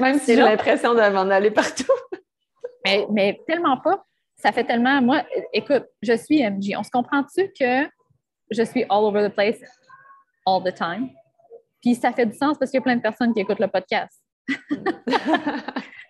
Même 0.00 0.18
si 0.18 0.34
j'ai 0.34 0.40
l'impression 0.40 0.94
de 0.94 1.00
m'en 1.10 1.28
aller 1.30 1.50
partout. 1.50 1.92
mais, 2.84 3.06
mais 3.10 3.40
tellement 3.46 3.78
pas. 3.78 4.04
Ça 4.36 4.52
fait 4.52 4.64
tellement. 4.64 5.00
Moi, 5.02 5.22
écoute, 5.52 5.84
je 6.02 6.16
suis 6.16 6.42
MJ. 6.42 6.74
On 6.76 6.82
se 6.82 6.90
comprend-tu 6.90 7.52
que 7.58 7.88
je 8.50 8.62
suis 8.62 8.84
all 8.84 9.04
over 9.04 9.28
the 9.28 9.32
place 9.32 9.60
all 10.46 10.62
the 10.62 10.74
time? 10.74 11.10
Puis 11.80 11.94
ça 11.94 12.12
fait 12.12 12.26
du 12.26 12.36
sens 12.36 12.56
parce 12.58 12.70
qu'il 12.70 12.78
y 12.78 12.82
a 12.82 12.82
plein 12.82 12.96
de 12.96 13.02
personnes 13.02 13.32
qui 13.34 13.40
écoutent 13.40 13.60
le 13.60 13.68
podcast. 13.68 14.22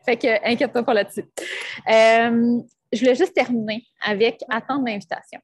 fait 0.04 0.16
que, 0.16 0.48
inquiète-toi 0.48 0.82
pas 0.82 0.94
là-dessus. 0.94 1.24
Euh, 1.88 2.60
je 2.92 3.00
voulais 3.00 3.14
juste 3.14 3.34
terminer 3.34 3.84
avec 4.04 4.40
attendre 4.48 4.84
l'invitation. 4.86 5.40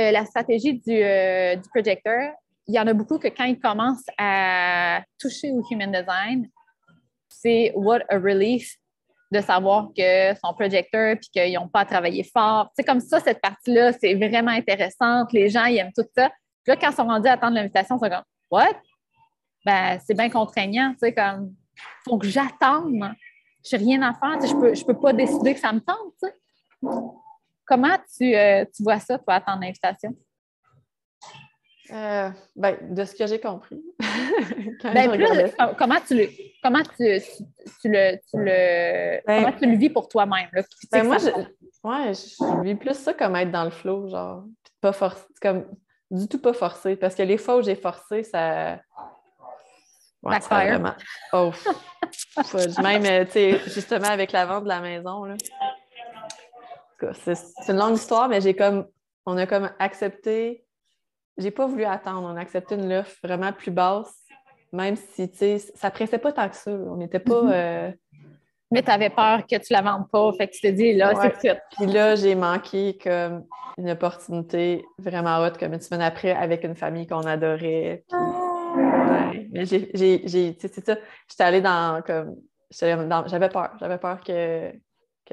Euh, 0.00 0.10
la 0.10 0.24
stratégie 0.24 0.74
du, 0.74 1.02
euh, 1.02 1.56
du 1.56 1.68
projecteur, 1.68 2.32
il 2.66 2.74
y 2.74 2.80
en 2.80 2.86
a 2.86 2.92
beaucoup 2.94 3.18
que 3.18 3.28
quand 3.28 3.44
ils 3.44 3.58
commencent 3.58 4.06
à 4.16 5.02
toucher 5.18 5.50
au 5.50 5.62
human 5.70 5.92
design, 5.92 6.48
c'est 7.28 7.72
what 7.74 8.00
a 8.08 8.18
relief 8.18 8.76
de 9.30 9.40
savoir 9.40 9.88
que 9.96 10.34
son 10.34 10.54
projecteur 10.54 11.16
puis 11.16 11.28
qu'ils 11.32 11.54
n'ont 11.54 11.68
pas 11.68 11.80
à 11.80 11.84
travailler 11.84 12.24
fort. 12.24 12.70
C'est 12.76 12.84
comme 12.84 13.00
ça, 13.00 13.20
cette 13.20 13.40
partie-là, 13.40 13.92
c'est 13.92 14.14
vraiment 14.14 14.50
intéressante. 14.50 15.32
Les 15.32 15.48
gens, 15.48 15.64
ils 15.64 15.78
aiment 15.78 15.92
tout 15.96 16.06
ça. 16.16 16.28
Puis 16.62 16.68
là, 16.68 16.76
quand 16.76 16.90
ils 16.90 16.94
sont 16.94 17.06
rendus 17.06 17.28
à 17.28 17.32
attendre 17.32 17.54
l'invitation, 17.54 17.98
c'est 17.98 18.10
comme 18.10 18.22
What? 18.50 18.76
Ben, 19.64 19.98
c'est 20.06 20.14
bien 20.14 20.28
contraignant. 20.28 20.92
Tu 20.92 20.98
sais, 21.00 21.14
comme 21.14 21.54
faut 22.04 22.18
que 22.18 22.26
j'attende. 22.26 23.12
Je 23.64 23.76
n'ai 23.76 23.84
rien 23.84 24.02
à 24.02 24.12
faire. 24.12 24.46
je 24.46 24.54
peux, 24.54 24.74
je 24.74 24.84
peux 24.84 24.98
pas 24.98 25.12
décider 25.12 25.54
que 25.54 25.60
ça 25.60 25.72
me 25.72 25.80
tente. 25.80 26.32
Comment 27.72 27.96
tu, 28.18 28.36
euh, 28.36 28.66
tu 28.66 28.82
vois 28.82 29.00
ça, 29.00 29.18
toi, 29.18 29.32
attendre 29.32 29.62
l'invitation? 29.62 30.14
Euh, 31.90 32.28
ben, 32.54 32.76
de 32.94 33.02
ce 33.06 33.14
que 33.14 33.26
j'ai 33.26 33.40
compris. 33.40 33.82
ben, 34.82 35.10
plus, 35.10 35.54
comment 35.78 35.96
tu 36.06 36.14
le, 36.14 36.28
comment 36.62 36.82
tu, 36.82 37.18
tu, 37.80 37.88
le, 37.88 38.18
tu 38.28 38.36
le 38.36 39.26
ben, 39.26 39.42
comment 39.42 39.56
tu 39.58 39.70
le 39.70 39.76
vis 39.78 39.88
pour 39.88 40.06
toi-même? 40.06 40.50
Ben, 40.90 41.04
moi, 41.04 41.16
je, 41.16 41.28
ouais, 41.28 42.12
je 42.12 42.62
vis 42.62 42.74
plus 42.74 42.92
ça 42.92 43.14
comme 43.14 43.36
être 43.36 43.50
dans 43.50 43.64
le 43.64 43.70
flow, 43.70 44.06
genre, 44.06 44.44
pas 44.82 44.92
forcer, 44.92 45.24
comme 45.40 45.64
du 46.10 46.28
tout 46.28 46.42
pas 46.42 46.52
forcé, 46.52 46.94
parce 46.94 47.14
que 47.14 47.22
les 47.22 47.38
fois 47.38 47.56
où 47.56 47.62
j'ai 47.62 47.76
forcé, 47.76 48.22
ça. 48.22 48.80
Ouais, 50.22 50.38
ça 50.42 50.56
vraiment. 50.56 50.92
Oh, 51.32 51.52
même, 52.82 53.06
euh, 53.06 53.24
tu 53.24 53.30
sais, 53.30 53.58
justement 53.64 54.08
avec 54.08 54.30
la 54.30 54.44
vente 54.44 54.64
de 54.64 54.68
la 54.68 54.82
maison, 54.82 55.24
là 55.24 55.36
c'est 57.12 57.72
une 57.72 57.78
longue 57.78 57.94
histoire, 57.94 58.28
mais 58.28 58.40
j'ai 58.40 58.54
comme, 58.54 58.86
on 59.26 59.36
a 59.36 59.46
comme 59.46 59.70
accepté, 59.78 60.64
j'ai 61.38 61.50
pas 61.50 61.66
voulu 61.66 61.84
attendre, 61.84 62.28
on 62.30 62.36
a 62.36 62.40
accepté 62.40 62.74
une 62.74 62.92
offre 62.92 63.16
vraiment 63.22 63.52
plus 63.52 63.70
basse, 63.70 64.14
même 64.72 64.96
si, 64.96 65.30
tu 65.30 65.36
sais, 65.36 65.58
ça 65.58 65.90
pressait 65.90 66.18
pas 66.18 66.32
tant 66.32 66.48
que 66.48 66.56
ça. 66.56 66.70
On 66.70 66.96
n'était 66.96 67.18
pas. 67.20 67.42
Mm-hmm. 67.42 67.52
Euh, 67.52 67.90
mais 68.70 68.82
tu 68.82 68.90
avais 68.90 69.10
peur 69.10 69.46
que 69.46 69.56
tu 69.56 69.72
la 69.72 69.82
vendes 69.82 70.08
pas, 70.10 70.32
fait 70.32 70.48
que 70.48 70.54
tu 70.54 70.62
te 70.62 70.68
dis, 70.68 70.94
là, 70.94 71.12
c'est 71.20 71.32
tout. 71.32 71.58
Puis 71.76 71.86
là, 71.86 72.14
j'ai 72.14 72.34
manqué 72.34 72.96
comme 73.02 73.44
une 73.76 73.90
opportunité 73.90 74.82
vraiment 74.98 75.40
haute, 75.40 75.58
comme 75.58 75.74
une 75.74 75.80
semaine 75.80 76.00
après, 76.00 76.32
avec 76.32 76.64
une 76.64 76.74
famille 76.74 77.06
qu'on 77.06 77.26
adorait. 77.26 78.04
Mais 79.50 79.66
j'ai, 79.66 79.90
c'est 80.58 80.84
ça, 80.84 80.96
j'étais 81.28 81.44
allée 81.44 81.60
dans, 81.60 82.02
comme, 82.02 82.36
j'avais 82.70 83.48
peur, 83.50 83.72
j'avais 83.78 83.98
peur 83.98 84.20
que, 84.20 84.72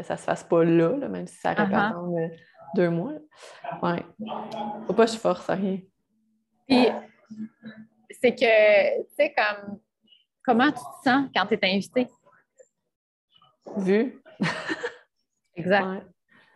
que 0.02 0.08
ça 0.08 0.18
se 0.18 0.24
fasse 0.24 0.44
pas 0.44 0.64
là, 0.64 0.90
même 1.08 1.28
si 1.28 1.36
ça 1.36 1.54
répète 1.54 1.94
uh 1.96 2.30
deux 2.76 2.90
mois. 2.90 3.14
Ouais. 3.82 4.06
Faut 4.86 4.94
pas 4.94 5.06
que 5.06 5.12
je 5.12 5.18
force 5.18 5.50
à 5.50 5.56
rien. 5.56 5.80
Puis, 6.68 6.88
c'est 8.22 8.36
que, 8.36 9.02
tu 9.02 9.16
sais, 9.16 9.34
comme, 9.34 9.80
comment 10.44 10.72
tu 10.72 10.80
te 10.80 11.10
sens 11.10 11.30
quand 11.36 11.46
tu 11.48 11.56
es 11.56 11.60
invité? 11.64 12.08
Vu. 13.78 14.22
exact. 15.56 16.06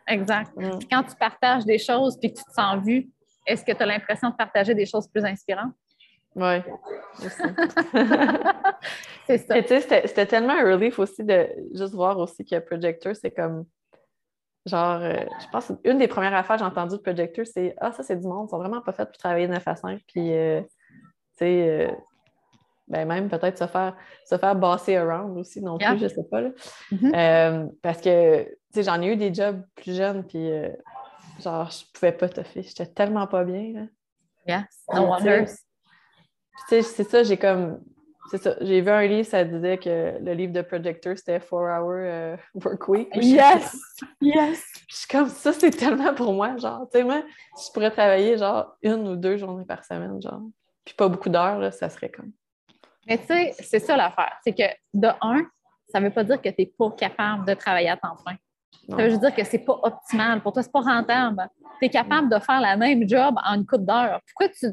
Exact. 0.07 0.51
Mm. 0.55 0.79
Quand 0.89 1.03
tu 1.03 1.15
partages 1.15 1.65
des 1.65 1.79
choses 1.79 2.19
puis 2.19 2.33
que 2.33 2.37
tu 2.37 2.43
te 2.43 2.51
sens 2.51 2.83
vu, 2.85 3.09
est-ce 3.45 3.63
que 3.63 3.71
tu 3.71 3.81
as 3.81 3.85
l'impression 3.85 4.29
de 4.29 4.35
partager 4.35 4.75
des 4.75 4.85
choses 4.85 5.07
plus 5.07 5.23
inspirantes? 5.23 5.73
Oui. 6.35 6.61
c'est 9.27 9.37
ça. 9.37 9.61
tu 9.61 9.67
sais, 9.67 9.81
c'était 10.07 10.25
tellement 10.25 10.53
un 10.53 10.63
relief 10.71 10.97
aussi 10.99 11.23
de 11.23 11.47
juste 11.73 11.93
voir 11.93 12.17
aussi 12.17 12.43
que 12.45 12.59
Projector, 12.59 13.15
c'est 13.15 13.31
comme. 13.31 13.65
Genre, 14.65 15.01
euh, 15.01 15.25
je 15.41 15.47
pense 15.51 15.73
une 15.83 15.97
des 15.97 16.07
premières 16.07 16.33
affaires 16.33 16.55
que 16.55 16.61
j'ai 16.61 16.65
entendues 16.65 16.95
de 16.95 17.01
Projector, 17.01 17.45
c'est 17.45 17.75
Ah, 17.79 17.91
ça, 17.91 18.01
c'est 18.01 18.15
du 18.15 18.25
monde, 18.25 18.47
ils 18.47 18.51
sont 18.51 18.57
vraiment 18.57 18.81
pas 18.81 18.93
faits 18.93 19.09
pour 19.09 19.17
travailler 19.17 19.47
9 19.47 19.61
à 19.67 19.75
5. 19.75 20.01
Puis, 20.07 20.33
euh, 20.33 20.61
tu 20.61 20.69
sais, 21.39 21.69
euh, 21.69 21.91
ben 22.87 23.05
même 23.05 23.29
peut-être 23.29 23.57
se 23.57 23.67
faire, 23.67 23.95
se 24.25 24.37
faire 24.37 24.55
basser 24.55 24.95
around 24.95 25.37
aussi 25.37 25.61
non 25.61 25.77
plus, 25.77 25.99
je 25.99 26.07
sais 26.07 26.23
pas. 26.29 26.41
Là. 26.41 26.49
Mm-hmm. 26.91 27.71
parce 27.81 27.99
que, 28.01 28.43
tu 28.43 28.55
sais, 28.73 28.83
j'en 28.83 29.01
ai 29.01 29.07
eu 29.07 29.17
des 29.17 29.33
jobs 29.33 29.61
plus 29.75 29.95
jeunes, 29.95 30.25
puis 30.25 30.49
genre, 31.41 31.69
je 31.69 31.83
pouvais 31.93 32.13
pas 32.13 32.29
toffer. 32.29 32.63
J'étais 32.63 32.87
tellement 32.87 33.27
pas 33.27 33.43
bien. 33.43 33.73
Là. 33.73 33.87
Yes, 34.47 34.85
no 34.93 35.07
wonder. 35.07 35.45
Tu 36.55 36.63
sais, 36.67 36.81
c'est 36.81 37.03
ça, 37.03 37.23
j'ai 37.23 37.37
comme. 37.37 37.79
C'est 38.31 38.41
ça. 38.41 38.55
J'ai 38.61 38.81
vu 38.81 38.89
un 38.89 39.05
livre, 39.05 39.27
ça 39.27 39.43
disait 39.43 39.77
que 39.77 40.17
le 40.19 40.33
livre 40.33 40.53
de 40.53 40.61
Projector, 40.61 41.17
c'était 41.17 41.39
Four 41.39 41.63
Hour 41.63 41.93
euh, 41.97 42.37
Work 42.55 42.87
Week. 42.87 43.09
Yes! 43.15 43.77
yes! 44.21 44.63
Je 44.87 44.95
suis 44.95 45.07
comme 45.07 45.27
ça, 45.27 45.51
c'est 45.51 45.71
tellement 45.71 46.13
pour 46.13 46.33
moi. 46.33 46.55
Genre, 46.57 46.87
tu 46.91 46.97
sais, 46.97 47.03
moi, 47.03 47.21
si 47.55 47.67
je 47.67 47.73
pourrais 47.73 47.91
travailler 47.91 48.37
genre 48.37 48.75
une 48.81 49.07
ou 49.07 49.15
deux 49.15 49.37
journées 49.37 49.65
par 49.65 49.83
semaine, 49.83 50.21
genre, 50.21 50.41
puis 50.85 50.95
pas 50.95 51.09
beaucoup 51.09 51.29
d'heures, 51.29 51.59
là, 51.59 51.71
ça 51.71 51.89
serait 51.89 52.09
comme. 52.09 52.31
Mais 53.07 53.17
tu 53.17 53.25
sais, 53.25 53.53
c'est 53.59 53.79
ça 53.79 53.97
l'affaire. 53.97 54.39
C'est 54.43 54.53
que 54.53 54.63
de 54.93 55.09
un, 55.21 55.41
ça 55.89 55.99
ne 55.99 56.05
veut 56.05 56.13
pas 56.13 56.23
dire 56.23 56.41
que 56.41 56.49
tu 56.49 56.55
n'es 56.59 56.73
pas 56.77 56.91
capable 56.91 57.45
de 57.45 57.53
travailler 57.53 57.89
à 57.89 57.97
temps 57.97 58.15
plein. 58.25 58.37
Ça 58.89 59.07
veut 59.07 59.17
dire 59.17 59.33
que 59.33 59.43
c'est 59.43 59.59
pas 59.59 59.79
optimal. 59.83 60.41
Pour 60.41 60.53
toi, 60.53 60.63
c'est 60.63 60.71
pas 60.71 60.81
rentable. 60.81 61.47
Tu 61.79 61.85
es 61.85 61.89
capable 61.89 62.29
de 62.29 62.39
faire 62.39 62.59
la 62.59 62.75
même 62.75 63.07
job 63.07 63.35
en 63.45 63.55
une 63.55 63.65
coupe 63.65 63.85
d'heures. 63.85 64.19
Pourquoi 64.27 64.49
tu 64.49 64.67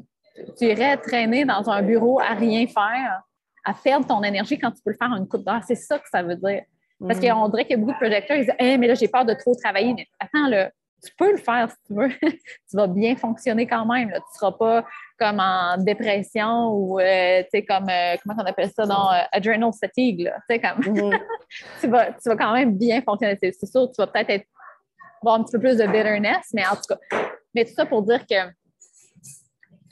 tu 0.59 0.67
irais 0.67 0.97
traîner 0.97 1.45
dans 1.45 1.69
un 1.71 1.83
bureau 1.83 2.21
à 2.21 2.35
rien 2.35 2.67
faire, 2.67 3.23
à 3.65 3.75
perdre 3.75 4.07
ton 4.07 4.23
énergie 4.23 4.59
quand 4.59 4.71
tu 4.71 4.83
peux 4.83 4.91
le 4.91 4.97
faire 4.97 5.11
en 5.11 5.17
une 5.17 5.29
coupe 5.29 5.45
d'heure. 5.45 5.63
C'est 5.67 5.75
ça 5.75 5.99
que 5.99 6.09
ça 6.11 6.23
veut 6.23 6.37
dire. 6.37 6.63
Parce 7.07 7.19
mm. 7.19 7.29
qu'on 7.29 7.49
dirait 7.49 7.65
qu'il 7.65 7.79
y 7.79 7.81
a 7.81 7.85
beaucoup 7.85 7.93
de 7.93 7.99
projecteurs 7.99 8.37
qui 8.37 8.45
disent 8.45 8.55
hey, 8.59 8.79
mais 8.79 8.87
là, 8.87 8.95
j'ai 8.95 9.09
peur 9.09 9.25
de 9.25 9.35
trop 9.35 9.55
travailler. 9.55 9.95
Mais 9.95 10.07
attends, 10.19 10.49
là, 10.49 10.71
tu 11.03 11.11
peux 11.17 11.33
le 11.33 11.39
faire 11.39 11.71
si 11.71 11.77
tu 11.87 11.95
veux. 11.95 12.09
tu 12.21 12.77
vas 12.77 12.87
bien 12.87 13.17
fonctionner 13.17 13.67
quand 13.67 13.87
même. 13.87 14.09
Tu 14.09 14.15
ne 14.15 14.21
seras 14.35 14.53
pas 14.53 14.85
comme 15.19 15.41
en 15.41 15.77
dépression 15.79 16.69
ou 16.75 17.01
euh, 17.01 17.43
tu 17.43 17.49
sais, 17.53 17.65
comme 17.65 17.89
euh, 17.89 18.17
comment 18.23 18.43
on 18.43 18.47
appelle 18.47 18.71
ça 18.71 18.85
dans 18.85 19.11
euh, 19.13 19.23
adrenal 19.33 19.71
fatigue. 19.79 20.23
Là, 20.23 20.59
comme 20.59 20.95
mm-hmm. 20.95 21.21
tu, 21.81 21.89
vas, 21.89 22.13
tu 22.13 22.29
vas 22.29 22.37
quand 22.37 22.53
même 22.53 22.77
bien 22.77 23.01
fonctionner. 23.03 23.39
C'est 23.41 23.67
sûr, 23.67 23.91
tu 23.91 23.97
vas 23.99 24.07
peut-être 24.07 24.47
avoir 25.23 25.41
un 25.41 25.45
petit 25.45 25.53
peu 25.53 25.61
plus 25.61 25.79
de 25.79 25.87
bitterness, 25.87 26.51
mais 26.53 26.67
en 26.67 26.77
tout 26.77 26.95
cas. 26.95 26.99
Mais 27.55 27.65
tout 27.65 27.73
ça 27.75 27.87
pour 27.87 28.03
dire 28.03 28.25
que 28.27 28.35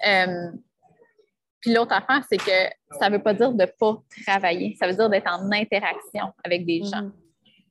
euh, 0.06 0.50
puis 1.60 1.72
l'autre 1.72 1.92
affaire, 1.92 2.22
c'est 2.28 2.36
que 2.36 2.96
ça 2.98 3.08
ne 3.08 3.16
veut 3.16 3.22
pas 3.22 3.34
dire 3.34 3.52
de 3.52 3.62
ne 3.62 3.66
pas 3.66 3.96
travailler, 4.24 4.76
ça 4.78 4.86
veut 4.86 4.94
dire 4.94 5.10
d'être 5.10 5.30
en 5.30 5.50
interaction 5.50 6.32
avec 6.44 6.64
des 6.64 6.82
gens. 6.84 7.02
Mm-hmm. 7.02 7.12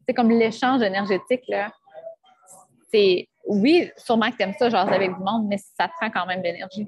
C'est 0.07 0.13
comme 0.13 0.29
l'échange 0.29 0.81
énergétique, 0.81 1.43
là. 1.47 1.71
C'est 2.91 3.27
oui, 3.47 3.89
sûrement 3.97 4.29
que 4.31 4.37
tu 4.37 4.43
aimes 4.43 4.53
ça, 4.57 4.69
genre 4.69 4.91
avec 4.91 5.13
du 5.13 5.23
monde, 5.23 5.47
mais 5.47 5.57
ça 5.57 5.87
te 5.87 5.93
prend 5.99 6.09
quand 6.09 6.25
même 6.25 6.39
de 6.39 6.45
l'énergie. 6.45 6.87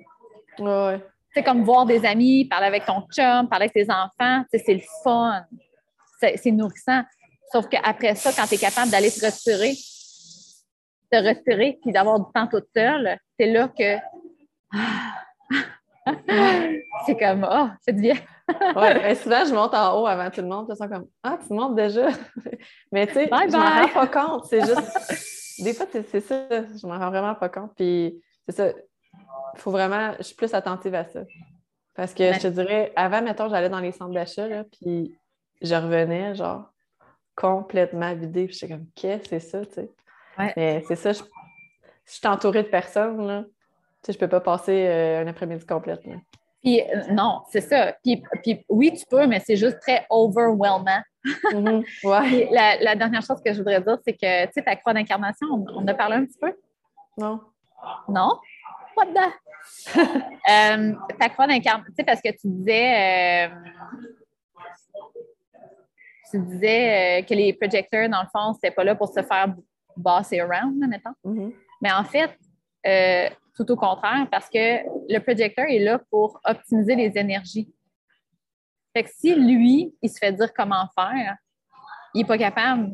Ouais. 0.60 1.02
C'est 1.34 1.44
comme 1.44 1.64
voir 1.64 1.86
des 1.86 2.06
amis, 2.06 2.46
parler 2.46 2.68
avec 2.68 2.86
ton 2.86 3.02
chum, 3.12 3.48
parler 3.48 3.66
avec 3.66 3.74
tes 3.74 3.88
enfants, 3.90 4.44
c'est 4.52 4.74
le 4.74 4.82
fun. 5.04 5.46
C'est 6.20 6.52
nourrissant. 6.52 7.04
Sauf 7.52 7.68
qu'après 7.70 8.16
ça, 8.16 8.32
quand 8.34 8.46
tu 8.48 8.56
es 8.56 8.58
capable 8.58 8.92
d'aller 8.92 9.10
te 9.10 9.26
retirer, 9.26 9.74
te 11.12 11.18
retirer 11.18 11.80
puis 11.82 11.92
d'avoir 11.92 12.20
du 12.20 12.32
temps 12.34 12.48
toute 12.48 12.68
seule, 12.76 13.18
c'est 13.40 13.48
là 13.48 13.70
que 13.70 13.96
c'est 17.06 17.18
comme, 17.18 17.48
oh, 17.50 17.68
c'est 17.82 17.94
bien. 17.94 18.16
oui, 18.48 19.16
souvent, 19.16 19.46
je 19.46 19.54
monte 19.54 19.74
en 19.74 20.00
haut 20.00 20.08
avant 20.08 20.30
tout 20.30 20.42
le 20.42 20.48
monde. 20.48 20.70
Tu 20.70 20.88
comme, 20.88 21.08
ah, 21.24 21.38
tu 21.46 21.54
montes 21.54 21.76
déjà. 21.76 22.08
mais 22.92 23.08
tu 23.08 23.14
sais, 23.14 23.26
je 23.28 23.58
m'en 23.58 23.82
rends 23.82 23.88
pas 23.88 24.08
compte. 24.08 24.46
C'est 24.46 24.62
juste, 24.62 25.60
des 25.64 25.74
fois, 25.74 25.86
c'est 25.92 26.22
ça, 26.22 26.48
je 26.50 26.88
m'en 26.88 26.98
rends 26.98 27.10
vraiment 27.10 27.36
pas 27.36 27.50
compte. 27.50 27.72
Puis, 27.76 28.22
c'est 28.48 28.56
ça. 28.56 28.74
faut 29.56 29.72
vraiment, 29.72 30.14
je 30.18 30.24
suis 30.24 30.36
plus 30.36 30.54
attentive 30.54 30.96
à 30.96 31.06
ça. 31.06 31.22
Parce 31.96 32.14
que 32.14 32.32
je 32.34 32.40
te 32.40 32.48
dirais, 32.48 32.94
avant, 32.96 33.22
mettons, 33.22 33.50
j'allais 33.50 33.70
dans 33.70 33.80
les 33.80 33.92
centres 33.92 34.14
d'achat, 34.14 34.64
puis 34.72 35.16
je 35.62 35.76
revenais, 35.76 36.34
genre, 36.36 36.72
complètement 37.36 38.14
vidée. 38.16 38.46
Puis 38.46 38.56
j'étais 38.56 38.74
comme, 38.74 38.88
qu'est-ce 38.96 39.24
que 39.24 39.30
c'est 39.30 39.40
ça, 39.40 39.66
tu 39.66 39.74
sais? 39.74 39.92
Mais 40.56 40.84
c'est 40.88 40.96
ça, 40.96 41.12
je, 41.12 41.20
je 41.20 42.14
suis 42.14 42.28
entourée 42.28 42.64
de 42.64 42.70
personnes, 42.70 43.28
là. 43.28 43.44
Tu 44.02 44.08
sais, 44.08 44.14
je 44.14 44.18
peux 44.18 44.28
pas 44.28 44.40
passer 44.40 44.88
euh, 44.88 45.24
un 45.24 45.28
après-midi 45.28 45.66
complet. 45.66 45.98
Puis 46.62 46.82
euh, 46.82 47.04
non, 47.12 47.42
c'est 47.50 47.62
ça. 47.62 47.94
Puis, 48.04 48.22
puis, 48.44 48.66
oui, 48.70 48.94
tu 48.94 49.06
peux, 49.10 49.28
mais 49.28 49.40
c'est 49.40 49.56
juste 49.56 49.80
très 49.80 50.06
overwhelmant. 50.10 51.02
Mm-hmm. 51.26 51.86
ouais. 52.04 52.48
la, 52.52 52.78
la, 52.78 52.96
dernière 52.96 53.22
chose 53.22 53.42
que 53.44 53.52
je 53.52 53.58
voudrais 53.58 53.82
dire, 53.82 53.98
c'est 54.06 54.14
que, 54.14 54.46
tu 54.46 54.52
sais, 54.54 54.62
ta 54.62 54.76
croix 54.76 54.94
d'incarnation, 54.94 55.48
on, 55.52 55.66
on, 55.76 55.88
a 55.88 55.94
parlé 55.94 56.16
un 56.16 56.26
petit 56.26 56.38
peu? 56.40 56.54
Non. 57.18 57.42
Non? 58.08 58.40
What 58.96 59.08
the? 59.08 59.34
euh, 59.98 60.94
ta 61.20 61.30
croix 61.30 61.48
d'incarnation, 61.48 61.86
tu 61.90 61.96
sais, 61.96 62.04
parce 62.04 62.22
que 62.22 62.30
tu 62.30 62.48
disais, 62.48 63.48
euh, 63.48 63.56
tu 66.32 66.40
disais 66.40 67.22
euh, 67.22 67.26
que 67.26 67.34
les 67.34 67.54
projecteurs, 67.54 68.10
dans 68.10 68.22
le 68.22 68.28
fond, 68.34 68.54
c'était 68.54 68.72
pas 68.72 68.84
là 68.84 68.96
pour 68.96 69.10
se 69.10 69.22
faire 69.22 69.54
bosser 69.96 70.40
around, 70.40 70.78
mettons. 70.88 71.14
Mm-hmm. 71.26 71.54
Mais 71.82 71.92
en 71.92 72.04
fait, 72.04 72.38
euh, 72.86 73.30
tout 73.56 73.70
au 73.72 73.76
contraire, 73.76 74.28
parce 74.32 74.50
que 74.50 74.84
le 75.12 75.20
projecteur 75.20 75.66
est 75.68 75.80
là 75.80 76.00
pour 76.10 76.40
optimiser 76.46 76.96
les 76.96 77.18
énergies. 77.18 77.70
Fait 78.96 79.04
que 79.04 79.10
si 79.14 79.36
lui, 79.36 79.94
il 80.02 80.10
se 80.10 80.18
fait 80.18 80.32
dire 80.32 80.54
comment 80.54 80.88
faire, 80.96 81.36
il 82.14 82.22
n'est 82.22 82.28
pas 82.28 82.38
capable 82.38 82.92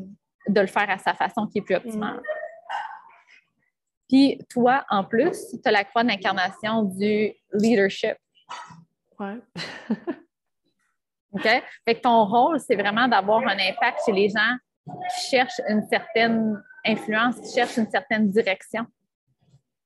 de 0.48 0.60
le 0.60 0.66
faire 0.66 0.88
à 0.90 0.98
sa 0.98 1.14
façon 1.14 1.46
qui 1.46 1.58
est 1.58 1.62
plus 1.62 1.76
optimale. 1.76 2.20
Puis 4.08 4.38
toi, 4.48 4.84
en 4.88 5.04
plus, 5.04 5.36
tu 5.50 5.60
as 5.64 5.70
la 5.70 5.84
croix 5.84 6.04
d'incarnation 6.04 6.82
du 6.82 7.32
leadership. 7.52 8.16
Ouais. 9.18 9.38
OK? 11.32 11.42
Fait 11.42 11.94
que 11.94 12.00
ton 12.00 12.24
rôle, 12.24 12.60
c'est 12.60 12.76
vraiment 12.76 13.08
d'avoir 13.08 13.42
un 13.42 13.58
impact 13.58 14.00
chez 14.04 14.12
les 14.12 14.28
gens 14.28 14.56
qui 14.86 15.30
cherchent 15.30 15.60
une 15.68 15.86
certaine 15.88 16.62
influence, 16.84 17.40
qui 17.40 17.54
cherchent 17.54 17.76
une 17.76 17.90
certaine 17.90 18.30
direction. 18.30 18.86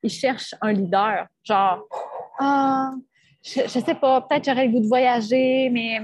Ils 0.03 0.11
cherchent 0.11 0.55
un 0.61 0.73
leader, 0.73 1.27
genre, 1.43 1.87
ah, 2.39 2.93
je, 3.43 3.63
je 3.63 3.81
sais 3.81 3.95
pas, 3.95 4.23
peut-être 4.23 4.45
j'aurais 4.45 4.67
le 4.67 4.73
goût 4.73 4.81
de 4.81 4.89
voyager, 4.89 5.69
mais 5.71 6.01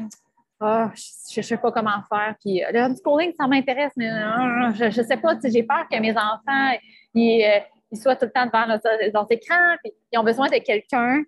ah, 0.59 0.91
je 1.31 1.41
ne 1.41 1.43
sais 1.43 1.57
pas 1.59 1.71
comment 1.71 2.03
faire. 2.09 2.35
Puis 2.41 2.63
le 2.73 2.81
homeschooling, 2.81 3.33
ça 3.39 3.47
m'intéresse, 3.47 3.93
mais 3.97 4.11
euh, 4.11 4.73
je 4.75 5.01
ne 5.01 5.07
sais 5.07 5.17
pas, 5.19 5.35
j'ai 5.45 5.63
peur 5.63 5.87
que 5.91 5.99
mes 5.99 6.13
enfants 6.13 6.79
ils, 7.15 7.45
euh, 7.45 7.97
soient 7.97 8.17
tout 8.17 8.25
le 8.25 8.33
temps 8.33 8.47
devant 8.47 8.65
leurs 8.67 9.27
écrans. 9.31 9.77
Puis 9.83 9.93
ils 10.13 10.19
ont 10.19 10.25
besoin 10.25 10.49
de 10.49 10.59
quelqu'un 10.59 11.23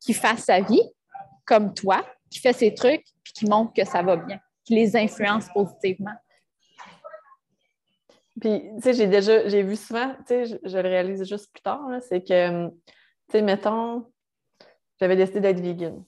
qui 0.00 0.14
fasse 0.14 0.44
sa 0.44 0.60
vie 0.60 0.82
comme 1.44 1.74
toi, 1.74 2.04
qui 2.30 2.40
fait 2.40 2.54
ses 2.54 2.74
trucs, 2.74 3.04
puis 3.22 3.32
qui 3.34 3.46
montre 3.46 3.72
que 3.74 3.84
ça 3.84 4.02
va 4.02 4.16
bien, 4.16 4.40
qui 4.64 4.74
les 4.74 4.96
influence 4.96 5.48
positivement. 5.52 6.14
Puis, 8.40 8.62
tu 8.76 8.82
sais, 8.82 8.92
j'ai 8.92 9.06
déjà, 9.06 9.48
j'ai 9.48 9.62
vu 9.62 9.76
souvent, 9.76 10.14
tu 10.18 10.24
sais, 10.26 10.44
je, 10.46 10.56
je, 10.62 10.76
le 10.76 10.88
réalise 10.88 11.24
juste 11.24 11.50
plus 11.52 11.62
tard, 11.62 11.88
c'est 12.06 12.20
que, 12.20 12.68
tu 12.68 12.72
sais, 13.30 13.42
mettons, 13.42 14.06
j'avais 15.00 15.16
décidé 15.16 15.40
d'être 15.40 15.60
vegan. 15.60 16.04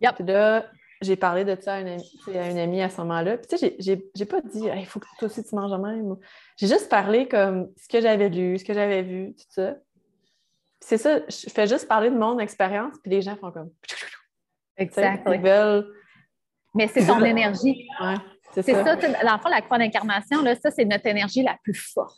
Yep. 0.00 0.16
Puis 0.16 0.24
là, 0.24 0.66
j'ai 1.00 1.16
parlé 1.16 1.44
de 1.44 1.56
ça 1.60 1.74
à 1.74 1.80
une, 1.80 1.88
amie, 1.88 2.20
à, 2.34 2.50
une 2.50 2.58
amie 2.58 2.82
à 2.82 2.90
ce 2.90 3.00
moment-là. 3.02 3.38
Puis, 3.38 3.46
tu 3.46 3.58
sais, 3.58 3.76
j'ai 3.78 4.24
pas 4.24 4.40
dit, 4.40 4.62
il 4.76 4.86
faut 4.86 4.98
que 4.98 5.06
toi 5.18 5.26
aussi 5.26 5.44
tu 5.44 5.54
manges 5.54 5.70
de 5.70 5.76
même. 5.76 6.16
J'ai 6.56 6.66
juste 6.66 6.88
parlé 6.88 7.28
comme 7.28 7.68
ce 7.76 7.88
que 7.88 8.00
j'avais 8.00 8.28
lu, 8.28 8.58
ce 8.58 8.64
que 8.64 8.74
j'avais 8.74 9.02
vu, 9.02 9.34
tout 9.34 9.46
ça. 9.50 9.76
c'est 10.80 10.98
ça, 10.98 11.20
je 11.28 11.48
fais 11.50 11.66
juste 11.66 11.86
parler 11.86 12.10
de 12.10 12.16
mon 12.16 12.38
expérience, 12.38 12.94
puis 13.02 13.12
les 13.12 13.22
gens 13.22 13.36
font 13.36 13.52
comme. 13.52 13.70
Exactement. 14.76 15.34
Ils 15.34 15.40
veulent. 15.40 15.94
Mais 16.74 16.88
c'est 16.88 17.06
ton 17.06 17.24
énergie. 17.24 17.86
Ouais. 18.00 18.14
C'est 18.62 18.74
ça. 18.74 19.00
ça 19.00 19.08
l'enfant, 19.24 19.48
la 19.48 19.60
croix 19.60 19.78
d'incarnation, 19.78 20.44
ça, 20.62 20.70
c'est 20.70 20.84
notre 20.84 21.06
énergie 21.06 21.42
la 21.42 21.56
plus 21.62 21.74
forte. 21.74 22.16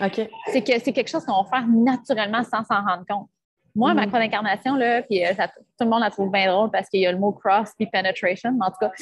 OK. 0.00 0.28
C'est 0.52 0.62
que 0.62 0.78
c'est 0.80 0.92
quelque 0.92 1.10
chose 1.10 1.24
qu'on 1.24 1.42
va 1.42 1.48
faire 1.48 1.66
naturellement 1.66 2.42
sans 2.42 2.64
s'en 2.64 2.82
rendre 2.84 3.04
compte. 3.08 3.28
Moi, 3.74 3.92
mm 3.92 3.96
-hmm. 3.96 4.00
ma 4.00 4.06
croix 4.06 4.20
d'incarnation, 4.20 4.76
là, 4.76 5.02
puis 5.02 5.24
euh, 5.24 5.34
ça, 5.34 5.48
tout 5.48 5.84
le 5.86 5.86
monde 5.86 6.00
la 6.00 6.10
trouve 6.10 6.30
bien 6.30 6.52
drôle 6.52 6.70
parce 6.70 6.88
qu'il 6.88 7.00
y 7.00 7.06
a 7.06 7.12
le 7.12 7.18
mot 7.18 7.32
cross 7.32 7.70
puis 7.76 7.86
penetration, 7.86 8.52
mais 8.52 8.66
en 8.66 8.70
tout 8.70 8.82
cas. 8.84 8.92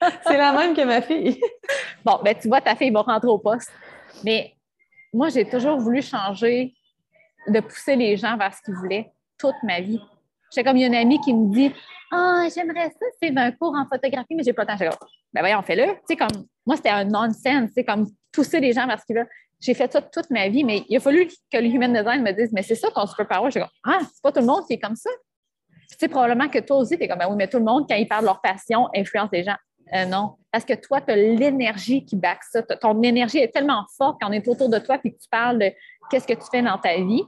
c'est 0.26 0.38
la 0.38 0.52
même 0.52 0.74
que 0.74 0.84
ma 0.84 1.02
fille. 1.02 1.38
bon, 2.04 2.18
ben 2.24 2.34
tu 2.40 2.48
vois, 2.48 2.60
ta 2.60 2.74
fille 2.74 2.90
va 2.90 3.02
rentrer 3.02 3.28
au 3.28 3.38
poste. 3.38 3.72
Mais 4.24 4.54
moi, 5.12 5.28
j'ai 5.28 5.44
toujours 5.44 5.78
voulu 5.78 6.02
changer, 6.02 6.74
de 7.46 7.60
pousser 7.60 7.96
les 7.96 8.16
gens 8.16 8.36
vers 8.36 8.54
ce 8.54 8.62
qu'ils 8.62 8.74
voulaient 8.74 9.12
toute 9.38 9.60
ma 9.62 9.80
vie. 9.80 10.00
J'ai 10.54 10.64
comme 10.64 10.76
il 10.76 10.80
y 10.80 10.84
a 10.84 10.88
une 10.88 10.94
amie 10.94 11.20
qui 11.20 11.32
me 11.32 11.52
dit 11.52 11.72
Ah, 12.10 12.44
j'aimerais 12.54 12.90
ça, 12.90 13.06
c'est 13.22 13.36
un 13.36 13.52
cours 13.52 13.74
en 13.74 13.86
photographie, 13.86 14.34
mais 14.34 14.42
j'ai 14.42 14.52
pas 14.52 14.62
le 14.62 14.68
temps. 14.68 14.76
J'ai 14.78 14.86
comme 14.86 15.08
Ben 15.32 15.40
voyons, 15.40 15.62
fais-le. 15.62 15.84
Tu 15.84 16.00
sais, 16.08 16.16
comme 16.16 16.44
moi, 16.66 16.76
c'était 16.76 16.90
un 16.90 17.04
nonsense, 17.04 17.70
c'est 17.74 17.84
comme 17.84 18.06
pousser 18.32 18.60
les 18.60 18.72
gens 18.72 18.86
vers 18.86 19.00
ce 19.00 19.06
qu'ils 19.06 19.16
veulent. 19.16 19.28
J'ai 19.60 19.74
fait 19.74 19.92
ça 19.92 20.00
toute 20.00 20.30
ma 20.30 20.48
vie, 20.48 20.64
mais 20.64 20.84
il 20.88 20.96
a 20.96 21.00
fallu 21.00 21.26
que 21.26 21.58
le 21.58 21.66
human 21.66 21.92
design 21.92 22.22
me 22.22 22.32
dise 22.32 22.50
Mais 22.52 22.62
c'est 22.62 22.74
ça 22.74 22.90
ton 22.90 23.06
superpower. 23.06 23.50
J'ai 23.50 23.60
comme 23.60 23.68
Ah, 23.84 24.00
c'est 24.02 24.22
pas 24.22 24.32
tout 24.32 24.40
le 24.40 24.46
monde 24.46 24.66
qui 24.66 24.74
est 24.74 24.80
comme 24.80 24.96
ça. 24.96 25.10
tu 25.90 25.96
sais, 25.98 26.08
probablement 26.08 26.48
que 26.48 26.58
toi 26.58 26.78
aussi, 26.78 26.96
tu 26.96 27.04
es 27.04 27.08
comme 27.08 27.18
ben 27.18 27.28
oui, 27.28 27.36
mais 27.36 27.48
tout 27.48 27.58
le 27.58 27.64
monde, 27.64 27.86
quand 27.88 27.96
ils 27.96 28.08
parlent 28.08 28.22
de 28.22 28.26
leur 28.26 28.40
passion, 28.40 28.88
influence 28.94 29.28
les 29.32 29.44
gens. 29.44 29.56
Euh, 29.94 30.04
non. 30.06 30.36
Parce 30.52 30.64
que 30.64 30.74
toi, 30.74 31.00
tu 31.00 31.12
as 31.12 31.16
l'énergie 31.16 32.04
qui 32.04 32.16
back 32.16 32.40
ça. 32.50 32.62
Ton 32.62 33.00
énergie 33.02 33.38
est 33.38 33.52
tellement 33.52 33.84
forte 33.96 34.18
quand 34.20 34.28
on 34.28 34.32
est 34.32 34.46
autour 34.48 34.68
de 34.68 34.78
toi 34.78 34.98
et 35.02 35.12
que 35.12 35.16
tu 35.16 35.28
parles 35.30 35.58
de 35.58 35.72
qu'est-ce 36.10 36.26
que 36.26 36.34
tu 36.34 36.46
fais 36.50 36.62
dans 36.62 36.78
ta 36.78 36.96
vie 36.96 37.22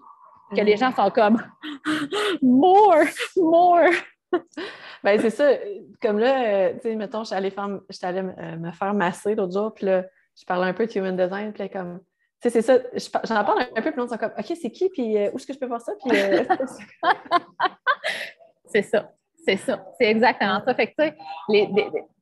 que 0.55 0.61
les 0.61 0.77
gens 0.77 0.93
sont 0.93 1.11
comme 1.11 1.43
more, 2.43 3.05
more. 3.37 3.91
ben 5.05 5.21
c'est 5.21 5.31
ça. 5.31 5.51
Comme 6.01 6.19
là, 6.19 6.73
tu 6.75 6.81
sais, 6.81 6.97
mettons, 6.97 7.25
j'allais 7.25 7.51
faire, 7.51 7.69
allée 8.03 8.23
me 8.23 8.73
faire 8.73 8.95
masser 8.95 9.35
l'autre 9.35 9.53
jour, 9.53 9.75
puis 9.75 9.87
là, 9.87 10.05
je 10.39 10.45
parlais 10.45 10.69
un 10.69 10.73
peu 10.73 10.87
de 10.87 10.99
human 10.99 11.17
design, 11.17 11.53
puis 11.53 11.63
là, 11.63 11.69
comme, 11.69 12.01
tu 12.41 12.51
sais, 12.51 12.63
c'est 12.63 12.63
ça, 12.63 12.79
j'en 13.25 13.45
parle 13.45 13.67
un 13.75 13.83
peu, 13.83 13.91
puis 13.91 14.01
l'autre 14.01 14.13
sont 14.13 14.19
comme, 14.19 14.33
OK, 14.37 14.57
c'est 14.61 14.71
qui, 14.71 14.89
puis 14.89 15.17
euh, 15.17 15.31
où 15.33 15.37
est-ce 15.37 15.47
que 15.47 15.53
je 15.53 15.59
peux 15.59 15.67
voir 15.67 15.81
ça? 15.81 15.93
Puis, 16.05 16.19
euh, 16.19 16.45
c'est 18.67 18.83
ça, 18.83 19.13
c'est 19.45 19.57
ça, 19.57 19.85
c'est 19.99 20.07
exactement 20.07 20.63
ça. 20.65 20.75
Fait 20.75 20.89
que, 20.89 21.09
tu 21.09 21.15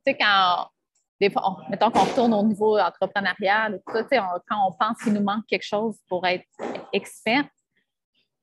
sais, 0.06 0.18
quand, 0.18 0.68
des 1.20 1.30
fois, 1.30 1.42
on, 1.46 1.70
mettons 1.70 1.90
qu'on 1.90 2.04
retourne 2.04 2.34
au 2.34 2.42
niveau 2.42 2.78
entrepreneurial, 2.78 3.80
tout 3.86 3.92
ça, 3.94 4.02
tu 4.02 4.08
sais, 4.10 4.20
on, 4.20 4.40
quand 4.48 4.68
on 4.68 4.72
pense 4.72 4.98
qu'il 5.02 5.12
nous 5.12 5.22
manque 5.22 5.46
quelque 5.46 5.66
chose 5.66 5.96
pour 6.08 6.26
être 6.26 6.44
expert, 6.92 7.44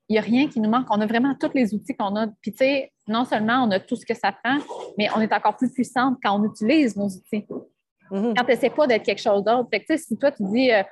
il 0.09 0.13
n'y 0.13 0.19
a 0.19 0.21
rien 0.21 0.47
qui 0.47 0.59
nous 0.59 0.69
manque. 0.69 0.87
On 0.89 1.01
a 1.01 1.05
vraiment 1.05 1.35
tous 1.35 1.51
les 1.53 1.73
outils 1.73 1.95
qu'on 1.95 2.15
a. 2.15 2.27
Puis, 2.41 2.51
tu 2.51 2.59
sais, 2.59 2.91
non 3.07 3.25
seulement 3.25 3.63
on 3.63 3.71
a 3.71 3.79
tout 3.79 3.95
ce 3.95 4.05
que 4.05 4.13
ça 4.13 4.31
prend, 4.31 4.57
mais 4.97 5.09
on 5.15 5.21
est 5.21 5.33
encore 5.33 5.57
plus 5.57 5.71
puissante 5.71 6.17
quand 6.23 6.39
on 6.39 6.45
utilise 6.45 6.95
nos 6.95 7.07
outils. 7.07 7.45
Mm-hmm. 8.11 8.33
Quand 8.35 8.43
tu 8.43 8.51
n'essaies 8.51 8.69
pas 8.69 8.87
d'être 8.87 9.03
quelque 9.03 9.21
chose 9.21 9.43
d'autre. 9.43 9.67
Fait 9.69 9.81
que, 9.81 9.85
tu 9.85 9.97
sais, 9.97 10.03
si 10.03 10.17
toi, 10.17 10.31
tu 10.31 10.43
dis, 10.43 10.71
ah, 10.71 10.85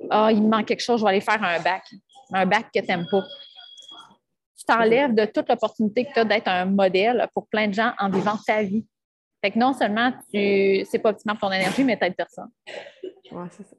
euh, 0.00 0.26
oh, 0.26 0.28
il 0.30 0.42
me 0.42 0.48
manque 0.48 0.66
quelque 0.66 0.82
chose, 0.82 1.00
je 1.00 1.04
vais 1.04 1.10
aller 1.10 1.20
faire 1.20 1.42
un 1.42 1.60
bac. 1.60 1.84
Un 2.32 2.46
bac 2.46 2.66
que 2.74 2.80
tu 2.80 2.86
n'aimes 2.86 3.06
pas. 3.10 3.22
Tu 4.58 4.64
t'enlèves 4.64 5.14
de 5.14 5.26
toute 5.26 5.48
l'opportunité 5.48 6.06
que 6.06 6.14
tu 6.14 6.20
as 6.20 6.24
d'être 6.24 6.48
un 6.48 6.64
modèle 6.64 7.28
pour 7.34 7.48
plein 7.48 7.68
de 7.68 7.74
gens 7.74 7.92
en 7.98 8.08
vivant 8.08 8.38
ta 8.46 8.62
vie. 8.62 8.86
Fait 9.44 9.50
que 9.50 9.58
non 9.58 9.72
seulement 9.74 10.12
tu 10.32 10.86
c'est 10.88 11.00
pas 11.00 11.10
optimal 11.10 11.36
pour 11.36 11.48
ton 11.48 11.54
énergie, 11.54 11.82
mais 11.82 11.96
tu 11.98 12.04
n'aides 12.04 12.14
personne. 12.14 12.48
Oui, 13.32 13.46
c'est 13.50 13.64
ça. 13.64 13.76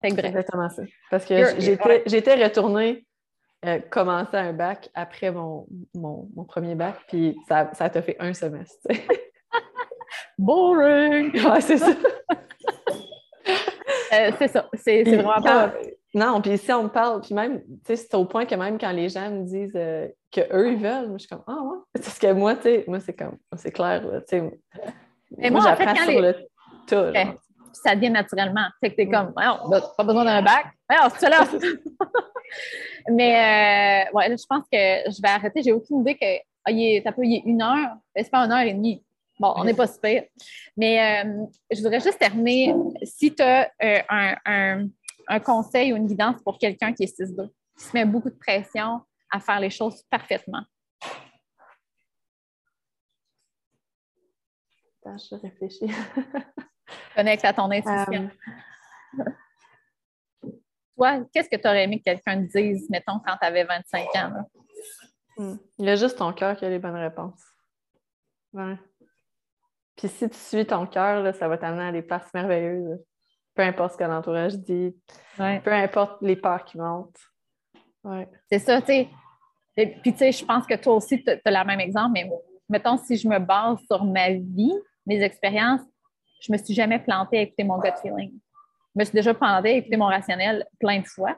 Fait 0.00 0.08
que 0.08 0.14
bref. 0.14 0.26
Exactement 0.26 0.70
ça. 0.70 0.82
Parce 1.10 1.26
que 1.26 1.60
j'étais, 1.60 2.02
j'étais 2.06 2.42
retournée 2.42 3.04
euh, 3.66 3.78
commencer 3.90 4.36
un 4.38 4.54
bac 4.54 4.88
après 4.94 5.30
mon, 5.30 5.66
mon, 5.94 6.28
mon, 6.34 6.44
premier 6.44 6.74
bac, 6.74 6.96
puis 7.08 7.36
ça, 7.46 7.70
ça 7.74 7.90
t'a 7.90 8.00
fait 8.00 8.16
un 8.18 8.32
semestre. 8.32 8.88
Boring! 10.38 11.32
Ouais, 11.44 11.60
c'est 11.60 11.76
ça. 11.76 11.90
euh, 14.14 14.30
c'est 14.38 14.48
ça. 14.48 14.66
C'est, 14.74 15.02
vraiment 15.02 15.42
pas. 15.42 15.74
Non, 16.14 16.40
puis 16.40 16.56
si 16.56 16.72
on 16.72 16.84
me 16.84 16.88
parle, 16.88 17.20
puis 17.20 17.34
même, 17.34 17.60
tu 17.60 17.66
sais, 17.86 17.96
c'est 17.96 18.14
au 18.14 18.24
point 18.24 18.46
que 18.46 18.54
même 18.54 18.78
quand 18.78 18.92
les 18.92 19.10
gens 19.10 19.30
me 19.30 19.44
disent 19.44 19.76
euh, 19.76 20.08
qu'eux, 20.32 20.72
ils 20.72 20.78
veulent, 20.78 21.08
moi, 21.08 21.18
je 21.18 21.26
suis 21.26 21.28
comme, 21.28 21.44
ah 21.46 21.60
ouais. 21.62 21.78
Parce 21.92 22.18
que 22.18 22.32
moi, 22.32 22.56
tu 22.56 22.62
sais, 22.62 22.84
moi, 22.88 22.98
c'est 22.98 23.12
comme, 23.12 23.36
c'est 23.56 23.72
clair, 23.72 24.02
tu 24.02 24.22
sais. 24.26 24.40
Moi, 24.40 25.50
moi 25.50 25.60
j'apprends 25.62 25.92
en 25.92 25.94
fait, 25.94 26.12
sur 26.12 26.20
les... 26.20 26.32
le. 26.32 27.10
Okay. 27.10 27.30
Ça 27.72 27.94
vient 27.94 28.10
naturellement. 28.10 28.66
Fait 28.80 28.90
que 28.90 28.96
t'es 28.96 29.08
comme, 29.08 29.32
ouais, 29.36 29.80
pas 29.96 30.02
besoin 30.04 30.24
d'un 30.24 30.42
bac. 30.42 30.66
Ouais, 30.88 30.96
c'est 31.18 31.28
là. 31.28 31.44
Mais 33.08 34.06
euh, 34.08 34.12
ouais, 34.12 34.36
je 34.36 34.46
pense 34.48 34.64
que 34.70 35.10
je 35.10 35.22
vais 35.22 35.28
arrêter. 35.28 35.62
J'ai 35.62 35.72
aucune 35.72 36.00
idée 36.00 36.14
que 36.14 36.38
ah, 36.64 36.70
il, 36.70 36.96
est, 36.96 37.12
peu, 37.12 37.24
il 37.24 37.36
est 37.36 37.42
une 37.46 37.62
heure. 37.62 37.96
C'est 38.14 38.30
pas 38.30 38.44
une 38.44 38.52
heure 38.52 38.60
et 38.60 38.72
demie. 38.72 39.02
Bon, 39.38 39.54
on 39.56 39.64
n'est 39.64 39.74
pas 39.74 39.86
super. 39.86 40.24
Mais 40.76 41.24
euh, 41.24 41.46
je 41.70 41.80
voudrais 41.80 42.00
juste 42.00 42.18
terminer. 42.18 42.74
Si 43.02 43.34
tu 43.34 43.42
as 43.42 43.70
euh, 43.82 44.00
un, 44.08 44.36
un, 44.44 44.88
un, 45.28 45.40
conseil 45.40 45.92
ou 45.92 45.96
une 45.96 46.06
guidance 46.06 46.42
pour 46.42 46.58
quelqu'un 46.58 46.92
qui 46.92 47.04
est 47.04 47.18
6-2, 47.18 47.48
qui 47.78 47.84
se 47.84 47.92
met 47.94 48.04
beaucoup 48.04 48.28
de 48.28 48.36
pression 48.36 49.00
à 49.32 49.40
faire 49.40 49.60
les 49.60 49.70
choses 49.70 50.02
parfaitement. 50.10 50.62
Attends, 55.02 55.16
je 55.16 55.34
réfléchis. 55.36 55.90
Connecte 57.16 57.44
à 57.44 57.54
ton 57.54 57.70
intuition. 57.70 58.30
Toi, 61.00 61.20
qu'est-ce 61.32 61.48
que 61.48 61.56
tu 61.56 61.66
aurais 61.66 61.84
aimé 61.84 61.98
que 61.98 62.04
quelqu'un 62.04 62.46
te 62.46 62.58
dise, 62.58 62.88
mettons, 62.90 63.20
quand 63.26 63.36
tu 63.40 63.46
avais 63.46 63.64
25 63.64 64.06
ans? 64.16 64.32
Hmm. 65.38 65.56
Il 65.78 65.86
y 65.86 65.90
a 65.90 65.96
juste 65.96 66.18
ton 66.18 66.32
cœur 66.32 66.56
qui 66.56 66.64
a 66.66 66.68
les 66.68 66.78
bonnes 66.78 66.96
réponses. 66.96 67.42
Ouais. 68.52 68.76
Puis 69.96 70.08
si 70.08 70.28
tu 70.28 70.36
suis 70.36 70.66
ton 70.66 70.86
cœur, 70.86 71.34
ça 71.34 71.48
va 71.48 71.56
t'amener 71.56 71.84
à 71.84 71.92
des 71.92 72.02
places 72.02 72.32
merveilleuses. 72.34 73.02
Peu 73.54 73.62
importe 73.62 73.92
ce 73.92 73.98
que 73.98 74.04
l'entourage 74.04 74.58
dit, 74.58 74.94
peu 75.36 75.72
importe 75.72 76.20
les 76.20 76.36
peurs 76.36 76.64
qui 76.64 76.78
montent. 76.78 77.18
Ouais. 78.04 78.28
C'est 78.50 78.58
ça, 78.58 78.80
tu 78.80 78.86
sais. 78.86 79.08
Puis, 79.74 80.12
tu 80.12 80.18
sais, 80.18 80.32
je 80.32 80.44
pense 80.44 80.66
que 80.66 80.74
toi 80.74 80.94
aussi, 80.94 81.22
tu 81.24 81.30
as 81.30 81.50
le 81.50 81.66
même 81.66 81.80
exemple, 81.80 82.12
mais 82.12 82.30
mettons, 82.68 82.98
si 82.98 83.16
je 83.16 83.26
me 83.26 83.38
base 83.38 83.78
sur 83.86 84.04
ma 84.04 84.30
vie, 84.30 84.74
mes 85.06 85.22
expériences, 85.22 85.80
je 86.40 86.52
me 86.52 86.58
suis 86.58 86.74
jamais 86.74 86.98
plantée 86.98 87.38
à 87.38 87.42
écouter 87.42 87.64
mon 87.64 87.78
gut 87.78 87.92
feeling. 88.02 88.38
Je 88.94 89.00
me 89.00 89.04
suis 89.04 89.14
déjà 89.14 89.34
plantée 89.34 89.70
à 89.70 89.72
écouter 89.72 89.96
mon 89.96 90.06
rationnel 90.06 90.66
plein 90.78 91.00
de 91.00 91.06
fois. 91.06 91.36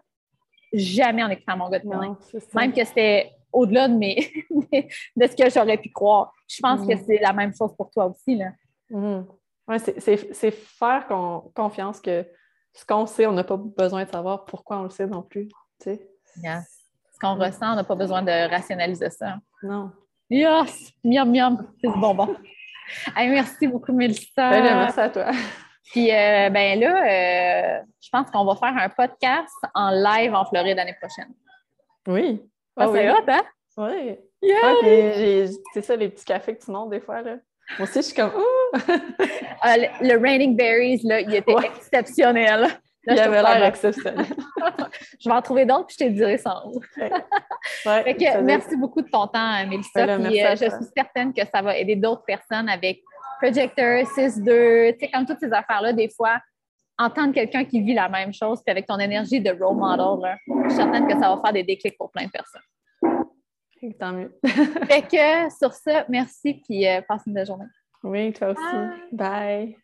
Jamais 0.72 1.22
en 1.22 1.28
écoutant 1.28 1.56
mon 1.56 1.68
gut 1.68 1.80
feeling. 1.80 2.14
Même 2.54 2.72
que 2.72 2.84
c'était 2.84 3.32
au-delà 3.52 3.88
de, 3.88 3.94
mes, 3.94 4.32
de 5.16 5.26
ce 5.26 5.36
que 5.36 5.50
j'aurais 5.50 5.76
pu 5.76 5.90
croire. 5.90 6.32
Je 6.48 6.60
pense 6.60 6.80
que 6.86 6.92
mm-hmm. 6.92 7.04
c'est 7.06 7.18
la 7.18 7.32
même 7.32 7.54
chose 7.54 7.74
pour 7.76 7.90
toi 7.90 8.06
aussi. 8.06 8.36
Là. 8.36 8.52
Mm-hmm. 8.90 10.00
c'est 10.38 10.50
faire 10.50 11.06
confiance 11.54 12.00
que 12.00 12.26
ce 12.74 12.86
qu'on 12.86 13.04
sait, 13.06 13.26
on 13.26 13.32
n'a 13.32 13.44
pas 13.44 13.58
besoin 13.58 14.04
de 14.04 14.10
savoir 14.10 14.44
pourquoi 14.46 14.78
on 14.78 14.84
le 14.84 14.90
sait 14.90 15.06
non 15.06 15.22
plus. 15.22 15.48
Ce 15.84 17.18
qu'on 17.20 17.34
ressent, 17.34 17.72
on 17.72 17.76
n'a 17.76 17.84
pas 17.84 17.94
besoin 17.94 18.22
de 18.22 18.50
rationaliser 18.50 19.10
ça. 19.10 19.36
Non. 19.62 19.92
Yes! 20.30 20.92
Miam, 21.04 21.30
miam! 21.30 21.68
C'est 21.80 21.92
du 21.92 22.00
bonbon. 22.00 22.34
merci 23.16 23.66
beaucoup, 23.66 23.92
Mélissa. 23.92 24.50
Ben, 24.50 24.62
merci 24.62 25.00
à 25.00 25.10
toi. 25.10 25.30
Puis, 25.92 26.10
euh, 26.10 26.48
ben 26.48 26.80
là, 26.80 27.04
euh, 27.04 27.82
je 28.00 28.08
pense 28.10 28.30
qu'on 28.30 28.46
va 28.46 28.56
faire 28.56 28.74
un 28.74 28.88
podcast 28.88 29.54
en 29.74 29.90
live 29.90 30.34
en 30.34 30.46
Floride 30.46 30.78
l'année 30.78 30.96
prochaine. 30.98 31.34
Oui. 32.06 32.42
Ah, 32.78 32.88
c'est 32.90 33.10
hot, 33.10 33.16
hein? 33.28 33.42
Oui. 33.76 34.18
Yeah! 34.40 35.50
c'est 35.74 35.82
ça, 35.82 35.94
les 35.94 36.08
petits 36.08 36.24
cafés 36.24 36.56
que 36.56 36.64
tu 36.64 36.70
montes 36.70 36.88
des 36.88 37.00
fois, 37.00 37.20
là. 37.20 37.36
Moi 37.78 37.86
aussi, 37.86 37.98
je 37.98 38.06
suis 38.06 38.14
comme, 38.14 38.32
ouh! 38.34 38.78
Ah, 39.60 39.76
le, 39.76 40.16
Raining 40.16 40.56
Berries, 40.56 41.02
là, 41.04 41.20
il 41.20 41.34
était 41.34 41.54
exceptionnel. 41.62 42.68
il 43.06 43.20
avait 43.20 43.42
l'air 43.42 43.64
exceptionnel. 43.64 44.26
je 45.20 45.28
vais 45.28 45.34
en 45.34 45.42
trouver 45.42 45.66
d'autres, 45.66 45.86
puis 45.86 45.96
je 46.00 46.04
te 46.06 46.10
dirais 46.10 46.38
sans 46.38 46.72
ouais, 47.86 48.16
merci 48.42 48.76
beaucoup 48.76 49.02
de 49.02 49.10
ton 49.10 49.26
temps, 49.26 49.66
Mélissa. 49.68 50.06
Ben 50.06 50.24
puis, 50.24 50.42
euh, 50.42 50.52
je 50.52 50.64
suis 50.70 50.90
certaine 50.96 51.34
que 51.34 51.42
ça 51.54 51.60
va 51.60 51.76
aider 51.76 51.96
d'autres 51.96 52.24
personnes 52.24 52.68
avec 52.70 53.02
Projector, 53.42 54.04
6-2, 54.04 54.92
tu 54.92 54.98
sais, 55.00 55.10
comme 55.12 55.26
toutes 55.26 55.40
ces 55.40 55.52
affaires-là, 55.52 55.92
des 55.92 56.08
fois, 56.08 56.40
entendre 56.96 57.34
quelqu'un 57.34 57.64
qui 57.64 57.80
vit 57.80 57.92
la 57.92 58.08
même 58.08 58.32
chose, 58.32 58.60
puis 58.64 58.70
avec 58.70 58.86
ton 58.86 59.00
énergie 59.00 59.40
de 59.40 59.50
role 59.50 59.76
model, 59.76 60.38
je 60.46 60.68
suis 60.68 60.76
certaine 60.76 61.08
que 61.08 61.14
ça 61.14 61.34
va 61.34 61.40
faire 61.42 61.52
des 61.52 61.64
déclics 61.64 61.98
pour 61.98 62.12
plein 62.12 62.26
de 62.26 62.30
personnes. 62.30 62.62
Tant 63.98 64.12
mieux. 64.12 64.32
fait 64.86 65.02
que 65.02 65.52
sur 65.58 65.74
ce, 65.74 66.08
merci, 66.08 66.62
puis 66.64 66.86
euh, 66.86 67.00
passe 67.02 67.22
une 67.26 67.34
belle 67.34 67.46
journée. 67.46 67.66
Oui, 68.04 68.32
toi 68.32 68.50
aussi. 68.50 69.06
Bye. 69.10 69.76